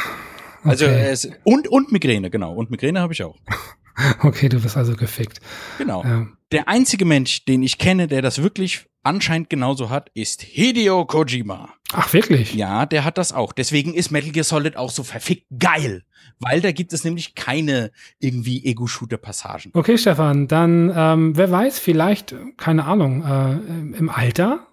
Also 0.63 0.86
es, 0.86 1.30
und 1.43 1.67
und 1.67 1.91
Migräne, 1.91 2.30
genau, 2.30 2.54
und 2.54 2.69
Migräne 2.69 3.00
habe 3.00 3.13
ich 3.13 3.24
auch. 3.24 3.38
Okay, 4.22 4.48
du 4.48 4.62
bist 4.62 4.78
also 4.78 4.95
gefickt. 4.95 5.41
Genau. 5.78 6.06
Ja. 6.06 6.26
Der 6.54 6.69
einzige 6.69 7.04
Mensch, 7.04 7.43
den 7.43 7.63
ich 7.63 7.78
kenne, 7.78 8.08
der 8.08 8.22
das 8.22 8.41
wirklich 8.41 8.86
anscheinend 9.04 9.50
genauso 9.50 9.90
hat, 9.90 10.10
ist 10.14 10.42
Hideo 10.42 11.06
Kojima. 11.06 11.70
Ach, 11.92 12.14
wirklich? 12.14 12.54
Ja, 12.54 12.86
der 12.86 13.04
hat 13.06 13.18
das 13.18 13.34
auch. 13.34 13.54
Deswegen 13.54 13.94
ist 13.94 14.12
Metal 14.12 14.32
Gear 14.32 14.44
Solid 14.44 14.78
auch 14.78 14.92
so 14.92 15.04
verfickt 15.04 15.48
geil. 15.58 16.04
Weil 16.40 16.62
da 16.62 16.72
gibt 16.72 16.94
es 16.94 17.04
nämlich 17.04 17.36
keine 17.36 17.92
irgendwie 18.20 18.64
Ego-Shooter-Passagen. 18.66 19.72
Okay, 19.74 19.98
Stefan, 19.98 20.48
dann, 20.48 20.92
ähm, 20.96 21.36
wer 21.36 21.52
weiß, 21.52 21.80
vielleicht, 21.80 22.36
keine 22.58 22.86
Ahnung, 22.86 23.24
äh, 23.24 23.98
im 23.98 24.10
Alter 24.10 24.66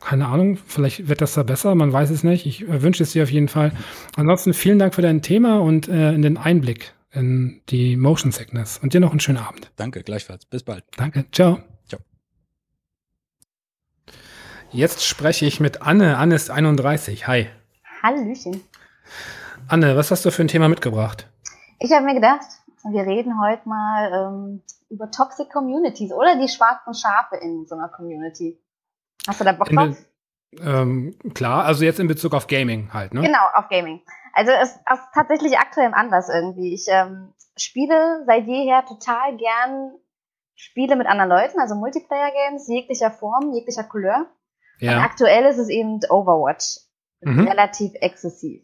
keine 0.00 0.26
Ahnung, 0.26 0.58
vielleicht 0.66 1.08
wird 1.08 1.20
das 1.20 1.34
da 1.34 1.42
besser, 1.42 1.74
man 1.74 1.92
weiß 1.92 2.10
es 2.10 2.24
nicht. 2.24 2.46
Ich 2.46 2.62
äh, 2.62 2.82
wünsche 2.82 3.02
es 3.02 3.12
dir 3.12 3.22
auf 3.22 3.30
jeden 3.30 3.48
Fall. 3.48 3.72
Ansonsten 4.16 4.54
vielen 4.54 4.78
Dank 4.78 4.94
für 4.94 5.02
dein 5.02 5.22
Thema 5.22 5.60
und 5.60 5.88
äh, 5.88 6.12
in 6.12 6.22
den 6.22 6.36
Einblick 6.36 6.94
in 7.12 7.62
die 7.68 7.96
Motion 7.96 8.32
Sickness. 8.32 8.78
Und 8.78 8.94
dir 8.94 9.00
noch 9.00 9.10
einen 9.10 9.20
schönen 9.20 9.38
Abend. 9.38 9.70
Danke, 9.76 10.02
gleichfalls. 10.02 10.44
Bis 10.46 10.62
bald. 10.62 10.84
Danke. 10.96 11.26
Ciao. 11.32 11.60
Jetzt 14.70 15.02
spreche 15.06 15.46
ich 15.46 15.60
mit 15.60 15.80
Anne. 15.80 16.18
Anne 16.18 16.34
ist 16.34 16.50
31. 16.50 17.26
Hi. 17.26 17.48
Hallöchen. 18.02 18.62
Anne, 19.66 19.96
was 19.96 20.10
hast 20.10 20.26
du 20.26 20.30
für 20.30 20.42
ein 20.42 20.48
Thema 20.48 20.68
mitgebracht? 20.68 21.26
Ich 21.78 21.90
habe 21.92 22.04
mir 22.04 22.14
gedacht, 22.14 22.46
wir 22.84 23.06
reden 23.06 23.40
heute 23.40 23.66
mal 23.66 24.12
ähm, 24.12 24.62
über 24.90 25.10
Toxic 25.10 25.50
Communities 25.50 26.12
oder 26.12 26.36
die 26.38 26.48
schwarzen 26.48 26.92
Schafe 26.92 27.36
in 27.36 27.66
so 27.66 27.76
einer 27.76 27.88
Community. 27.88 28.60
Hast 29.26 29.40
du 29.40 29.44
da 29.44 29.52
Bock 29.52 29.70
drauf? 29.70 29.96
Ähm, 30.60 31.18
klar, 31.34 31.64
also 31.64 31.84
jetzt 31.84 31.98
in 31.98 32.06
Bezug 32.06 32.34
auf 32.34 32.46
Gaming 32.46 32.92
halt, 32.92 33.14
ne? 33.14 33.22
Genau, 33.22 33.46
auf 33.54 33.68
Gaming. 33.68 34.02
Also 34.34 34.52
es 34.52 34.72
ist 34.72 34.80
tatsächlich 35.14 35.58
aktuell 35.58 35.92
Anlass 35.94 36.28
irgendwie. 36.28 36.74
Ich 36.74 36.86
ähm, 36.88 37.32
spiele 37.56 38.22
seit 38.26 38.46
jeher 38.46 38.84
total 38.84 39.34
gern 39.38 39.92
Spiele 40.54 40.96
mit 40.96 41.06
anderen 41.06 41.30
Leuten, 41.30 41.58
also 41.58 41.74
Multiplayer-Games 41.74 42.68
jeglicher 42.68 43.10
Form, 43.10 43.52
jeglicher 43.54 43.84
Couleur. 43.84 44.26
Ja. 44.78 45.00
Aktuell 45.00 45.44
ist 45.44 45.58
es 45.58 45.68
eben 45.68 46.00
Overwatch. 46.08 46.78
Mhm. 47.20 47.48
Relativ 47.48 47.92
exzessiv. 47.94 48.62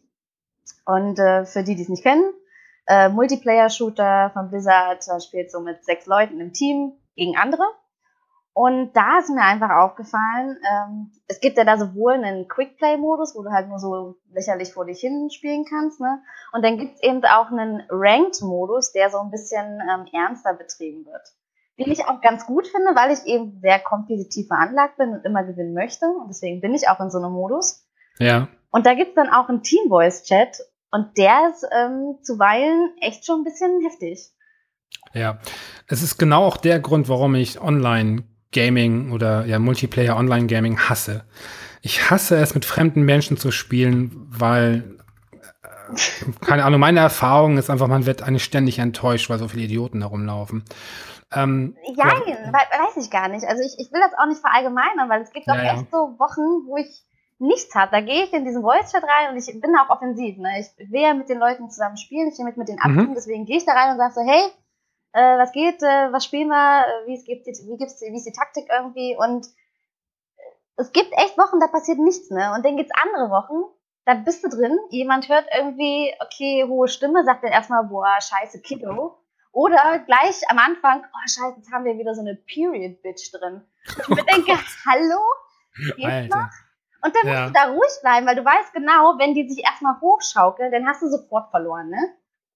Und 0.86 1.18
äh, 1.18 1.44
für 1.44 1.64
die, 1.64 1.74
die 1.74 1.82
es 1.82 1.88
nicht 1.88 2.02
kennen, 2.02 2.32
äh, 2.86 3.08
Multiplayer-Shooter 3.08 4.30
von 4.32 4.50
Blizzard 4.50 5.04
spielt 5.22 5.50
so 5.50 5.60
mit 5.60 5.84
sechs 5.84 6.06
Leuten 6.06 6.40
im 6.40 6.52
Team 6.52 6.92
gegen 7.16 7.36
andere. 7.36 7.64
Und 8.52 8.92
da 8.92 9.18
ist 9.18 9.30
mir 9.30 9.42
einfach 9.42 9.70
aufgefallen, 9.70 10.56
ähm, 10.70 11.10
es 11.26 11.40
gibt 11.40 11.58
ja 11.58 11.64
da 11.64 11.76
sowohl 11.76 12.12
einen 12.12 12.46
Quick-Play-Modus, 12.46 13.34
wo 13.34 13.42
du 13.42 13.50
halt 13.50 13.68
nur 13.68 13.80
so 13.80 14.14
lächerlich 14.32 14.72
vor 14.72 14.84
dich 14.84 15.00
hin 15.00 15.28
spielen 15.30 15.64
kannst, 15.68 16.00
ne? 16.00 16.22
Und 16.52 16.64
dann 16.64 16.78
gibt's 16.78 17.02
eben 17.02 17.24
auch 17.24 17.50
einen 17.50 17.82
Ranked-Modus, 17.90 18.92
der 18.92 19.10
so 19.10 19.18
ein 19.18 19.32
bisschen 19.32 19.80
ähm, 19.80 20.06
ernster 20.12 20.54
betrieben 20.54 21.04
wird. 21.04 21.32
Den 21.78 21.90
ich 21.90 22.04
auch 22.06 22.20
ganz 22.20 22.46
gut 22.46 22.68
finde, 22.68 22.94
weil 22.94 23.12
ich 23.12 23.26
eben 23.26 23.58
sehr 23.60 23.80
kompetitiv 23.80 24.46
veranlagt 24.46 24.96
bin 24.96 25.10
und 25.10 25.24
immer 25.24 25.44
gewinnen 25.44 25.74
möchte. 25.74 26.06
Und 26.06 26.28
deswegen 26.28 26.60
bin 26.60 26.74
ich 26.74 26.88
auch 26.88 27.00
in 27.00 27.10
so 27.10 27.18
einem 27.18 27.32
Modus. 27.32 27.84
Ja. 28.18 28.48
Und 28.70 28.86
da 28.86 28.94
gibt's 28.94 29.14
dann 29.14 29.28
auch 29.28 29.48
einen 29.48 29.62
Team-Voice-Chat 29.62 30.58
und 30.90 31.18
der 31.18 31.50
ist 31.52 31.66
ähm, 31.76 32.18
zuweilen 32.22 32.92
echt 33.00 33.26
schon 33.26 33.40
ein 33.40 33.44
bisschen 33.44 33.80
heftig. 33.82 34.30
Ja, 35.12 35.38
es 35.88 36.02
ist 36.02 36.18
genau 36.18 36.44
auch 36.44 36.56
der 36.56 36.78
Grund, 36.80 37.08
warum 37.08 37.34
ich 37.34 37.60
online 37.60 38.24
Gaming 38.52 39.10
oder 39.10 39.44
ja 39.46 39.58
Multiplayer 39.58 40.16
Online 40.16 40.46
Gaming 40.46 40.78
hasse. 40.78 41.24
Ich 41.82 42.10
hasse 42.10 42.36
es, 42.36 42.54
mit 42.54 42.64
fremden 42.64 43.02
Menschen 43.02 43.36
zu 43.36 43.50
spielen, 43.50 44.28
weil 44.30 44.98
äh, 45.62 46.44
keine 46.44 46.64
Ahnung, 46.64 46.80
meine 46.80 47.00
Erfahrung 47.00 47.58
ist 47.58 47.70
einfach, 47.70 47.88
man 47.88 48.06
wird 48.06 48.22
eigentlich 48.22 48.44
ständig 48.44 48.78
enttäuscht, 48.78 49.28
weil 49.28 49.38
so 49.38 49.48
viele 49.48 49.64
Idioten 49.64 50.00
herumlaufen. 50.00 50.64
Ähm, 51.34 51.76
ja, 51.94 52.04
weiß 52.06 52.96
ich 52.96 53.10
gar 53.10 53.28
nicht. 53.28 53.46
Also 53.46 53.62
ich, 53.62 53.74
ich 53.78 53.92
will 53.92 54.00
das 54.00 54.16
auch 54.18 54.26
nicht 54.26 54.40
verallgemeinern, 54.40 55.08
weil 55.08 55.22
es 55.22 55.32
gibt 55.32 55.48
auch 55.48 55.56
ja, 55.56 55.74
echt 55.74 55.90
so 55.90 56.18
Wochen, 56.18 56.66
wo 56.66 56.76
ich 56.76 57.04
nichts 57.38 57.74
habe. 57.74 57.90
Da 57.90 58.00
gehe 58.00 58.24
ich 58.24 58.32
in 58.32 58.44
diesen 58.44 58.62
Voice-Chat 58.62 59.02
rein 59.02 59.30
und 59.30 59.36
ich 59.36 59.60
bin 59.60 59.76
auch 59.76 59.90
offensiv. 59.90 60.38
Ne? 60.38 60.60
Ich 60.60 60.90
will 60.90 61.02
ja 61.02 61.14
mit 61.14 61.28
den 61.28 61.38
Leuten 61.38 61.70
zusammen 61.70 61.96
spielen, 61.96 62.28
ich 62.28 62.38
will 62.38 62.46
mit, 62.46 62.56
mit 62.56 62.68
denen 62.68 62.78
abstimmen, 62.78 63.10
mhm. 63.10 63.14
deswegen 63.14 63.46
gehe 63.46 63.56
ich 63.56 63.66
da 63.66 63.72
rein 63.72 63.92
und 63.92 63.98
sage 63.98 64.14
so, 64.14 64.20
hey, 64.22 64.50
äh, 65.12 65.38
was 65.38 65.52
geht, 65.52 65.82
äh, 65.82 66.12
was 66.12 66.24
spielen 66.24 66.48
wir, 66.48 66.86
wie, 67.06 67.14
es 67.14 67.24
gibt, 67.24 67.46
wie, 67.46 67.76
gibt's, 67.76 68.00
wie 68.00 68.16
ist 68.16 68.26
die 68.26 68.32
Taktik 68.32 68.68
irgendwie 68.70 69.16
und 69.16 69.46
es 70.76 70.92
gibt 70.92 71.12
echt 71.12 71.38
Wochen, 71.38 71.60
da 71.60 71.68
passiert 71.68 71.98
nichts, 71.98 72.30
ne? 72.30 72.52
Und 72.54 72.64
dann 72.64 72.76
gibt's 72.76 72.92
andere 73.00 73.30
Wochen, 73.30 73.62
da 74.06 74.14
bist 74.14 74.44
du 74.44 74.48
drin, 74.48 74.76
jemand 74.90 75.28
hört 75.28 75.46
irgendwie, 75.56 76.12
okay, 76.20 76.64
hohe 76.68 76.88
Stimme, 76.88 77.24
sagt 77.24 77.44
dann 77.44 77.52
erstmal, 77.52 77.84
boah, 77.84 78.20
scheiße, 78.20 78.60
Kiddo. 78.60 79.16
Oder 79.54 80.00
gleich 80.00 80.42
am 80.48 80.58
Anfang, 80.58 81.04
oh 81.04 81.28
scheiße, 81.28 81.54
jetzt 81.58 81.72
haben 81.72 81.84
wir 81.84 81.96
wieder 81.96 82.12
so 82.14 82.22
eine 82.22 82.34
Period-Bitch 82.34 83.32
drin. 83.32 83.62
Ich 83.86 84.08
mir 84.08 84.24
denke, 84.24 84.52
hallo? 84.86 85.20
Geht's 85.96 86.34
noch? 86.34 86.48
Und 87.02 87.14
dann 87.14 87.26
ja. 87.26 87.40
musst 87.42 87.54
du 87.54 87.60
da 87.60 87.64
ruhig 87.70 88.00
bleiben, 88.02 88.26
weil 88.26 88.34
du 88.34 88.44
weißt 88.44 88.72
genau, 88.72 89.16
wenn 89.18 89.34
die 89.34 89.48
sich 89.48 89.64
erstmal 89.64 90.00
hochschaukeln, 90.00 90.72
dann 90.72 90.86
hast 90.86 91.02
du 91.02 91.08
sofort 91.08 91.50
verloren, 91.50 91.88
ne? 91.88 92.14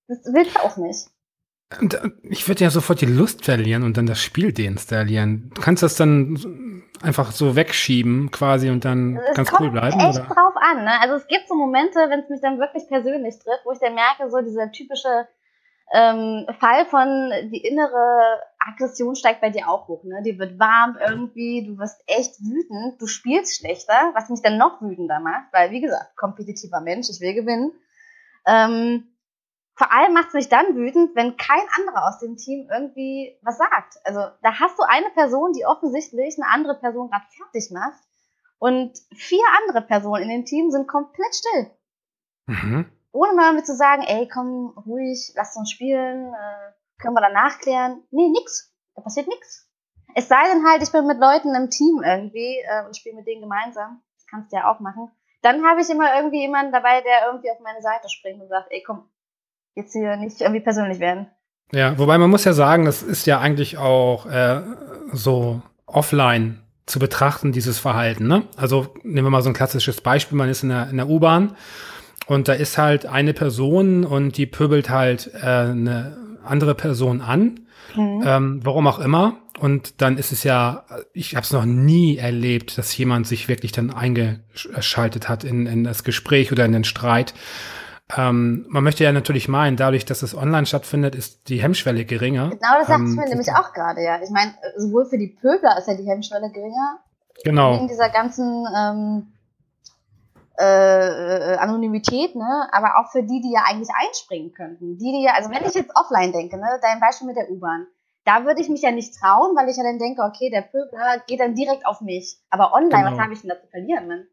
Das 0.09 0.19
willst 0.33 0.57
du 0.57 0.61
auch 0.61 0.77
nicht. 0.77 1.07
Äh, 1.71 2.11
ich 2.23 2.49
würde 2.49 2.65
ja 2.65 2.71
sofort 2.71 3.01
die 3.01 3.07
Lust 3.07 3.45
verlieren 3.45 3.85
und 3.85 3.97
dann 3.97 4.07
das 4.07 4.21
Spiel 4.21 4.53
deinstallieren. 4.53 5.53
Du 5.55 5.61
kannst 5.61 5.85
das 5.85 5.95
dann 5.95 6.83
einfach 7.03 7.31
so 7.31 7.55
wegschieben 7.55 8.33
quasi 8.33 8.71
und 8.71 8.85
dann 8.85 9.19
es 9.19 9.37
ganz 9.37 9.53
cool 9.61 9.71
bleiben. 9.71 10.01
Echt 10.01 10.19
oder? 10.19 10.35
drauf 10.35 10.55
an. 10.57 10.83
Ne? 10.83 11.01
Also 11.01 11.15
es 11.15 11.29
gibt 11.29 11.47
so 11.47 11.55
Momente, 11.55 11.99
wenn 12.09 12.21
es 12.21 12.29
mich 12.29 12.41
dann 12.41 12.59
wirklich 12.59 12.89
persönlich 12.89 13.39
trifft, 13.39 13.65
wo 13.65 13.73
ich 13.73 13.79
dann 13.79 13.95
merke, 13.95 14.29
so 14.31 14.41
dieser 14.41 14.73
typische 14.73 15.29
ähm, 15.93 16.47
Fall 16.61 16.85
von 16.87 17.31
die 17.51 17.65
innere 17.65 18.43
Aggression 18.59 19.17
steigt 19.17 19.41
bei 19.41 19.51
dir 19.51 19.69
auch 19.69 19.89
hoch, 19.89 20.05
ne? 20.05 20.23
Dir 20.23 20.39
wird 20.39 20.59
warm 20.59 20.99
irgendwie, 21.01 21.65
du 21.67 21.79
wirst 21.79 22.03
echt 22.07 22.41
wütend, 22.41 23.01
du 23.01 23.07
spielst 23.07 23.57
schlechter, 23.57 24.13
was 24.15 24.29
mich 24.29 24.43
dann 24.43 24.59
noch 24.59 24.83
wütender 24.83 25.21
macht, 25.21 25.53
weil 25.53 25.71
wie 25.71 25.81
gesagt, 25.81 26.17
kompetitiver 26.17 26.81
Mensch, 26.81 27.09
ich 27.09 27.21
will 27.21 27.35
gewinnen. 27.35 27.73
Ähm, 28.47 29.15
vor 29.77 29.93
allem 29.93 30.13
macht 30.13 30.29
es 30.29 30.35
mich 30.35 30.49
dann 30.49 30.75
wütend, 30.75 31.15
wenn 31.15 31.37
kein 31.37 31.63
anderer 31.79 32.09
aus 32.09 32.19
dem 32.19 32.37
Team 32.37 32.69
irgendwie 32.71 33.39
was 33.43 33.59
sagt. 33.59 33.99
Also 34.05 34.21
da 34.43 34.59
hast 34.59 34.77
du 34.79 34.83
eine 34.83 35.11
Person, 35.11 35.53
die 35.53 35.65
offensichtlich 35.65 36.37
eine 36.37 36.53
andere 36.53 36.75
Person 36.75 37.09
gerade 37.11 37.25
fertig 37.37 37.71
macht 37.71 38.03
und 38.59 38.99
vier 39.15 39.45
andere 39.63 39.83
Personen 39.83 40.25
in 40.25 40.29
dem 40.31 40.45
Team 40.45 40.71
sind 40.71 40.89
komplett 40.89 41.35
still. 41.35 41.71
Mhm. 42.47 42.91
Ohne 43.19 43.35
mal 43.35 43.53
mit 43.53 43.67
zu 43.67 43.75
sagen, 43.75 44.05
ey, 44.07 44.29
komm, 44.33 44.73
ruhig, 44.87 45.33
lass 45.35 45.57
uns 45.57 45.73
spielen, 45.73 46.33
äh, 46.33 47.03
können 47.03 47.15
wir 47.15 47.21
danach 47.21 47.59
klären. 47.59 48.01
Nee, 48.13 48.29
nix. 48.29 48.73
Da 48.95 49.03
passiert 49.03 49.27
nix. 49.27 49.69
Es 50.15 50.29
sei 50.29 50.37
denn 50.53 50.65
halt, 50.65 50.85
ich 50.85 50.93
bin 50.93 51.05
mit 51.05 51.19
Leuten 51.19 51.53
im 51.53 51.69
Team 51.69 52.01
irgendwie 52.05 52.59
äh, 52.59 52.87
und 52.87 52.97
spiele 52.97 53.17
mit 53.17 53.27
denen 53.27 53.41
gemeinsam. 53.41 54.01
Das 54.15 54.27
kannst 54.31 54.53
du 54.53 54.57
ja 54.59 54.73
auch 54.73 54.79
machen. 54.79 55.11
Dann 55.43 55.65
habe 55.65 55.81
ich 55.81 55.91
immer 55.91 56.15
irgendwie 56.15 56.43
jemanden 56.43 56.71
dabei, 56.71 57.01
der 57.01 57.27
irgendwie 57.27 57.51
auf 57.51 57.59
meine 57.59 57.83
Seite 57.83 58.09
springt 58.09 58.41
und 58.41 58.49
sagt, 58.49 58.69
ey, 58.71 58.85
komm, 58.87 59.09
jetzt 59.75 59.95
hier 59.95 60.17
nicht 60.17 60.41
irgendwie 60.41 60.61
persönlich 60.61 61.01
werden. 61.01 61.29
Ja, 61.73 61.99
wobei 61.99 62.19
man 62.19 62.31
muss 62.31 62.45
ja 62.45 62.53
sagen, 62.53 62.85
das 62.85 63.03
ist 63.03 63.27
ja 63.27 63.41
eigentlich 63.41 63.79
auch 63.79 64.27
äh, 64.27 64.63
so 65.13 65.61
offline 65.87 66.63
zu 66.87 67.01
betrachten, 67.01 67.51
dieses 67.51 67.81
Verhalten. 67.81 68.29
Ne? 68.29 68.45
Also 68.57 68.95
nehmen 69.03 69.27
wir 69.27 69.31
mal 69.31 69.43
so 69.43 69.51
ein 69.51 69.55
klassisches 69.55 70.01
Beispiel, 70.03 70.39
man 70.39 70.49
ist 70.49 70.63
in 70.63 70.69
der, 70.69 70.89
in 70.89 70.99
der 70.99 71.09
U-Bahn 71.09 71.57
und 72.27 72.49
da 72.49 72.53
ist 72.53 72.79
halt 72.79 73.07
eine 73.07 73.33
Person 73.33 74.05
und 74.05 74.37
die 74.37 74.47
pöbelt 74.47 74.91
halt 74.91 75.31
äh, 75.35 75.47
eine 75.47 76.17
andere 76.45 76.75
Person 76.75 77.21
an, 77.21 77.61
mhm. 77.95 78.23
ähm, 78.25 78.61
warum 78.65 78.87
auch 78.87 78.99
immer. 78.99 79.39
Und 79.59 80.01
dann 80.01 80.19
ist 80.19 80.31
es 80.31 80.45
ja, 80.45 80.85
ich 81.13 81.35
habe 81.35 81.45
es 81.45 81.53
noch 81.53 81.65
nie 81.65 82.17
erlebt, 82.17 82.79
dass 82.79 82.97
jemand 82.97 83.27
sich 83.27 83.49
wirklich 83.49 83.73
dann 83.73 83.91
eingeschaltet 83.93 85.29
hat 85.29 85.43
in, 85.43 85.67
in 85.67 85.85
das 85.85 86.05
Gespräch 86.05 86.53
oder 86.53 86.65
in 86.65 86.73
den 86.73 86.85
Streit. 86.85 87.35
Ähm, 88.17 88.65
man 88.69 88.85
möchte 88.85 89.05
ja 89.05 89.13
natürlich 89.13 89.49
meinen, 89.49 89.77
dadurch, 89.77 90.05
dass 90.05 90.23
es 90.23 90.35
online 90.35 90.65
stattfindet, 90.65 91.15
ist 91.15 91.49
die 91.49 91.61
Hemmschwelle 91.61 92.05
geringer. 92.05 92.51
Genau, 92.51 92.79
das 92.79 92.87
sagte 92.87 93.03
ähm, 93.03 93.11
ich 93.11 93.17
mir 93.17 93.29
nämlich 93.29 93.51
auch 93.51 93.73
gerade, 93.73 94.03
ja. 94.03 94.21
Ich 94.23 94.31
meine, 94.31 94.55
sowohl 94.77 95.07
für 95.07 95.19
die 95.19 95.29
Pöbler 95.29 95.77
ist 95.79 95.89
ja 95.89 95.95
die 95.95 96.07
Hemmschwelle 96.07 96.51
geringer. 96.51 97.01
Genau. 97.45 97.75
Wegen 97.77 97.89
dieser 97.89 98.09
ganzen 98.09 98.65
ähm, 98.77 99.33
äh, 100.59 101.57
Anonymität, 101.57 102.35
ne? 102.35 102.69
Aber 102.73 102.99
auch 102.99 103.11
für 103.11 103.23
die, 103.23 103.41
die 103.41 103.53
ja 103.53 103.63
eigentlich 103.67 103.91
einspringen 103.95 104.53
könnten. 104.53 104.99
Die, 104.99 105.13
die 105.13 105.23
ja, 105.23 105.35
also 105.35 105.51
wenn 105.51 105.65
ich 105.65 105.75
jetzt 105.75 105.93
offline 105.95 106.33
denke, 106.33 106.59
ne, 106.59 106.79
dein 106.83 107.01
Beispiel 107.01 107.29
mit 107.29 107.37
der 107.37 107.51
U-Bahn, 107.51 107.87
da 108.25 108.45
würde 108.45 108.61
ich 108.61 108.69
mich 108.69 108.83
ja 108.83 108.91
nicht 108.91 109.15
trauen, 109.15 109.57
weil 109.57 109.69
ich 109.69 109.77
ja 109.77 109.85
dann 109.85 109.99
denke, 109.99 110.23
okay, 110.23 110.51
der 110.51 110.63
Pöbler 110.63 111.23
geht 111.27 111.41
dann 111.41 111.55
direkt 111.55 111.87
auf 111.87 112.01
mich. 112.01 112.37
Aber 112.51 112.73
online, 112.75 113.05
genau. 113.05 113.13
was 113.13 113.21
habe 113.21 113.33
ich 113.33 113.41
denn 113.41 113.51
da 113.51 113.61
zu 113.61 113.69
verlieren, 113.69 114.09
ne? 114.09 114.27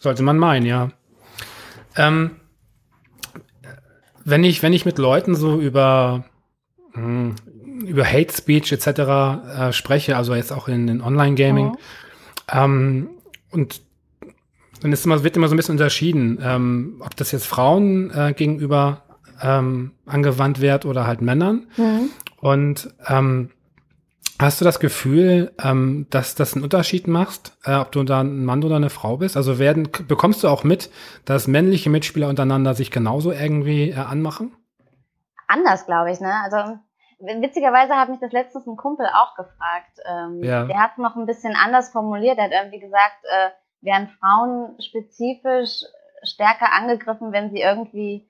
Sollte 0.00 0.22
man 0.22 0.38
meinen, 0.38 0.66
ja. 0.66 0.90
Ähm, 1.96 2.40
wenn 4.24 4.44
ich, 4.44 4.62
wenn 4.62 4.72
ich 4.72 4.84
mit 4.84 4.98
Leuten 4.98 5.34
so 5.34 5.58
über, 5.58 6.24
mh, 6.92 7.02
hm, 7.02 7.36
über 7.86 8.04
Hate 8.04 8.32
Speech 8.32 8.72
etc. 8.72 8.88
Äh, 8.88 9.72
spreche, 9.72 10.16
also 10.16 10.34
jetzt 10.34 10.52
auch 10.52 10.68
in, 10.68 10.88
in 10.88 11.00
Online-Gaming, 11.00 11.68
mhm. 11.68 11.78
ähm, 12.52 13.10
und 13.50 13.87
dann 14.80 14.92
ist 14.92 15.04
immer, 15.04 15.22
wird 15.24 15.36
immer 15.36 15.48
so 15.48 15.54
ein 15.54 15.56
bisschen 15.56 15.74
unterschieden, 15.74 16.38
ähm, 16.42 17.02
ob 17.04 17.16
das 17.16 17.32
jetzt 17.32 17.46
Frauen 17.46 18.10
äh, 18.10 18.32
gegenüber 18.32 19.02
ähm, 19.42 19.92
angewandt 20.06 20.60
wird 20.60 20.84
oder 20.84 21.06
halt 21.06 21.20
Männern. 21.20 21.66
Mhm. 21.76 22.10
Und 22.40 22.94
ähm, 23.08 23.50
Hast 24.40 24.60
du 24.60 24.64
das 24.64 24.78
Gefühl, 24.78 25.52
ähm, 25.60 26.06
dass 26.10 26.36
das 26.36 26.54
einen 26.54 26.62
Unterschied 26.62 27.08
macht, 27.08 27.52
äh, 27.64 27.74
ob 27.74 27.90
du 27.90 28.04
da 28.04 28.20
ein 28.20 28.44
Mann 28.44 28.62
oder 28.62 28.76
eine 28.76 28.88
Frau 28.88 29.16
bist? 29.16 29.36
Also 29.36 29.58
werden, 29.58 29.88
bekommst 30.06 30.44
du 30.44 30.48
auch 30.48 30.62
mit, 30.62 30.90
dass 31.24 31.48
männliche 31.48 31.90
Mitspieler 31.90 32.28
untereinander 32.28 32.74
sich 32.74 32.92
genauso 32.92 33.32
irgendwie 33.32 33.90
äh, 33.90 33.96
anmachen? 33.96 34.54
Anders, 35.48 35.86
glaube 35.86 36.12
ich, 36.12 36.20
ne? 36.20 36.32
Also 36.44 36.78
witzigerweise 37.40 37.94
hat 37.94 38.10
mich 38.10 38.20
das 38.20 38.30
letztens 38.30 38.64
ein 38.68 38.76
Kumpel 38.76 39.06
auch 39.06 39.34
gefragt. 39.34 39.98
Ähm, 40.08 40.44
ja. 40.44 40.66
Der 40.66 40.80
hat 40.80 40.98
noch 40.98 41.16
ein 41.16 41.26
bisschen 41.26 41.56
anders 41.56 41.90
formuliert. 41.90 42.38
Er 42.38 42.44
hat 42.44 42.52
irgendwie 42.52 42.78
gesagt, 42.78 43.24
äh, 43.24 43.50
werden 43.80 44.08
Frauen 44.20 44.80
spezifisch 44.80 45.84
stärker 46.22 46.72
angegriffen, 46.72 47.32
wenn 47.32 47.50
sie 47.50 47.60
irgendwie 47.60 48.28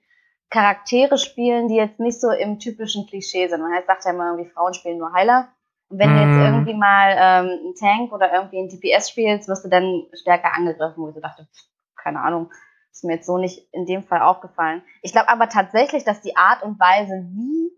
Charaktere 0.49 1.17
spielen, 1.17 1.67
die 1.67 1.75
jetzt 1.75 1.99
nicht 1.99 2.19
so 2.19 2.31
im 2.31 2.59
typischen 2.59 3.05
Klischee 3.07 3.47
sind. 3.47 3.61
Man 3.61 3.73
heißt, 3.73 3.87
sagt 3.87 4.05
ja 4.05 4.11
immer 4.11 4.31
irgendwie, 4.31 4.49
Frauen 4.49 4.73
spielen 4.73 4.97
nur 4.97 5.13
Heiler. 5.13 5.49
Und 5.89 5.99
wenn 5.99 6.09
du 6.09 6.19
jetzt 6.19 6.35
mhm. 6.35 6.41
irgendwie 6.41 6.73
mal 6.73 7.15
ähm, 7.17 7.59
einen 7.59 7.75
Tank 7.75 8.11
oder 8.11 8.33
irgendwie 8.33 8.59
ein 8.59 8.69
DPS 8.69 9.09
spielst, 9.09 9.47
wirst 9.47 9.65
du 9.65 9.69
dann 9.69 10.05
stärker 10.13 10.53
angegriffen, 10.53 11.03
wo 11.03 11.09
ich 11.09 11.15
so 11.15 11.21
dachte, 11.21 11.47
keine 11.95 12.21
Ahnung, 12.21 12.51
ist 12.91 13.03
mir 13.03 13.15
jetzt 13.15 13.27
so 13.27 13.37
nicht 13.37 13.67
in 13.73 13.85
dem 13.85 14.03
Fall 14.03 14.21
aufgefallen. 14.21 14.83
Ich 15.01 15.11
glaube 15.11 15.29
aber 15.29 15.49
tatsächlich, 15.49 16.03
dass 16.03 16.21
die 16.21 16.35
Art 16.35 16.63
und 16.63 16.79
Weise, 16.79 17.25
wie 17.29 17.71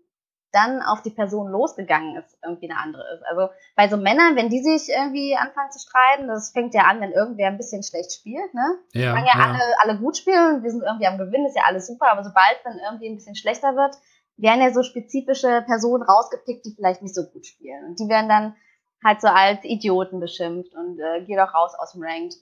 dann 0.52 0.82
auf 0.82 1.02
die 1.02 1.10
Person 1.10 1.50
losgegangen 1.50 2.16
ist, 2.16 2.38
irgendwie 2.44 2.70
eine 2.70 2.78
andere 2.78 3.02
ist. 3.14 3.24
Also 3.24 3.48
bei 3.74 3.88
so 3.88 3.96
Männern, 3.96 4.36
wenn 4.36 4.50
die 4.50 4.62
sich 4.62 4.88
irgendwie 4.94 5.34
anfangen 5.36 5.70
zu 5.70 5.78
streiten, 5.78 6.28
das 6.28 6.50
fängt 6.52 6.74
ja 6.74 6.82
an, 6.82 7.00
wenn 7.00 7.12
irgendwer 7.12 7.48
ein 7.48 7.56
bisschen 7.56 7.82
schlecht 7.82 8.12
spielt, 8.12 8.52
ne? 8.52 8.78
Ja, 8.92 9.14
Fangen 9.14 9.26
ja, 9.26 9.38
ja. 9.38 9.44
Alle, 9.46 9.60
alle 9.80 9.98
gut 9.98 10.16
spielen, 10.18 10.62
wir 10.62 10.70
sind 10.70 10.82
irgendwie 10.82 11.06
am 11.06 11.18
Gewinn, 11.18 11.46
ist 11.46 11.56
ja 11.56 11.64
alles 11.66 11.86
super, 11.86 12.12
aber 12.12 12.22
sobald 12.22 12.58
dann 12.64 12.78
irgendwie 12.78 13.08
ein 13.08 13.16
bisschen 13.16 13.34
schlechter 13.34 13.74
wird, 13.74 13.96
werden 14.36 14.60
ja 14.60 14.72
so 14.72 14.82
spezifische 14.82 15.62
Personen 15.62 16.02
rausgepickt, 16.02 16.66
die 16.66 16.74
vielleicht 16.74 17.02
nicht 17.02 17.14
so 17.14 17.24
gut 17.24 17.46
spielen. 17.46 17.84
Und 17.86 17.98
die 17.98 18.08
werden 18.08 18.28
dann 18.28 18.56
halt 19.02 19.20
so 19.20 19.28
als 19.28 19.64
Idioten 19.64 20.20
beschimpft 20.20 20.74
und 20.74 20.98
äh, 21.00 21.24
geh 21.24 21.36
doch 21.36 21.54
raus 21.54 21.72
aus 21.78 21.92
dem 21.92 22.02
Ranked. 22.02 22.36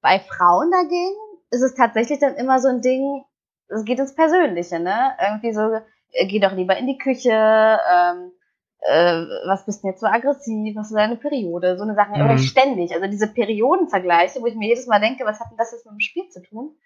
Bei 0.00 0.20
Frauen 0.20 0.70
dagegen 0.70 1.16
ist 1.50 1.62
es 1.62 1.74
tatsächlich 1.74 2.20
dann 2.20 2.34
immer 2.36 2.60
so 2.60 2.68
ein 2.68 2.80
Ding, 2.80 3.24
es 3.68 3.84
geht 3.84 3.98
ins 3.98 4.14
Persönliche, 4.14 4.78
ne? 4.78 5.16
Irgendwie 5.20 5.52
so, 5.52 5.80
geh 6.28 6.40
doch 6.40 6.52
lieber 6.52 6.76
in 6.76 6.86
die 6.86 6.98
Küche, 6.98 7.30
ähm, 7.30 8.32
äh, 8.80 9.26
was 9.46 9.64
bist 9.64 9.82
denn 9.82 9.90
jetzt 9.90 10.00
so 10.00 10.06
aggressiv, 10.06 10.76
was 10.76 10.88
ist 10.88 10.96
deine 10.96 11.16
Periode, 11.16 11.76
so 11.76 11.84
eine 11.84 11.94
Sache, 11.94 12.16
mhm. 12.16 12.38
ständig. 12.38 12.92
Also 12.94 13.06
diese 13.06 13.32
Periodenvergleiche, 13.32 14.40
wo 14.40 14.46
ich 14.46 14.54
mir 14.54 14.68
jedes 14.68 14.86
Mal 14.86 15.00
denke, 15.00 15.24
was 15.24 15.40
hat 15.40 15.50
denn 15.50 15.56
das 15.56 15.72
jetzt 15.72 15.86
mit 15.86 15.94
dem 15.94 16.00
Spiel 16.00 16.28
zu 16.28 16.42
tun? 16.42 16.76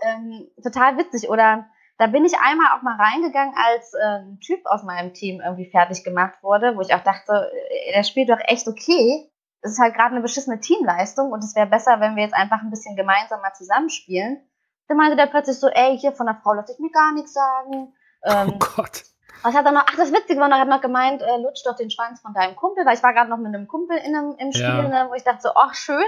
Ähm, 0.00 0.48
total 0.62 0.98
witzig. 0.98 1.28
Oder 1.28 1.66
da 1.98 2.06
bin 2.06 2.24
ich 2.24 2.38
einmal 2.38 2.76
auch 2.76 2.82
mal 2.82 2.96
reingegangen, 2.96 3.54
als 3.56 3.94
äh, 3.94 4.20
ein 4.20 4.40
Typ 4.40 4.60
aus 4.64 4.84
meinem 4.84 5.14
Team 5.14 5.40
irgendwie 5.40 5.70
fertig 5.70 6.04
gemacht 6.04 6.42
wurde, 6.42 6.76
wo 6.76 6.80
ich 6.80 6.94
auch 6.94 7.02
dachte, 7.02 7.50
äh, 7.52 7.92
der 7.92 8.04
spielt 8.04 8.30
doch 8.30 8.40
echt 8.46 8.68
okay. 8.68 9.30
Es 9.60 9.72
ist 9.72 9.80
halt 9.80 9.94
gerade 9.94 10.12
eine 10.12 10.20
beschissene 10.20 10.60
Teamleistung 10.60 11.32
und 11.32 11.42
es 11.42 11.56
wäre 11.56 11.66
besser, 11.66 11.98
wenn 11.98 12.14
wir 12.14 12.22
jetzt 12.22 12.34
einfach 12.34 12.62
ein 12.62 12.70
bisschen 12.70 12.94
gemeinsam 12.94 13.40
mal 13.40 13.52
zusammenspielen. 13.54 14.40
Dann 14.86 14.96
meinte 14.96 15.16
der 15.16 15.26
plötzlich 15.26 15.58
so, 15.58 15.68
ey, 15.68 15.98
hier 15.98 16.12
von 16.12 16.26
der 16.26 16.36
Frau 16.36 16.52
lass 16.52 16.70
ich 16.70 16.78
mir 16.78 16.90
gar 16.90 17.12
nichts 17.12 17.32
sagen. 17.32 17.92
Ähm, 18.24 18.54
oh 18.54 18.58
Gott. 18.58 19.04
Was 19.42 19.54
hat 19.54 19.64
er 19.64 19.72
noch? 19.72 19.84
Ach, 19.86 19.96
das 19.96 20.12
Witzige 20.12 20.40
war 20.40 20.48
noch, 20.48 20.56
er 20.56 20.62
hat 20.62 20.68
noch 20.68 20.80
gemeint, 20.80 21.22
äh, 21.22 21.36
lutsch 21.38 21.64
doch 21.64 21.76
den 21.76 21.90
Schwanz 21.90 22.20
von 22.20 22.34
deinem 22.34 22.56
Kumpel, 22.56 22.84
weil 22.84 22.96
ich 22.96 23.02
war 23.02 23.12
gerade 23.12 23.30
noch 23.30 23.38
mit 23.38 23.54
einem 23.54 23.68
Kumpel 23.68 23.96
in 23.98 24.16
einem, 24.16 24.34
im 24.38 24.52
Spiel, 24.52 24.64
ja. 24.64 24.88
ne, 24.88 25.06
wo 25.08 25.14
ich 25.14 25.22
dachte 25.22 25.42
so, 25.42 25.50
ach, 25.54 25.74
schön. 25.74 26.04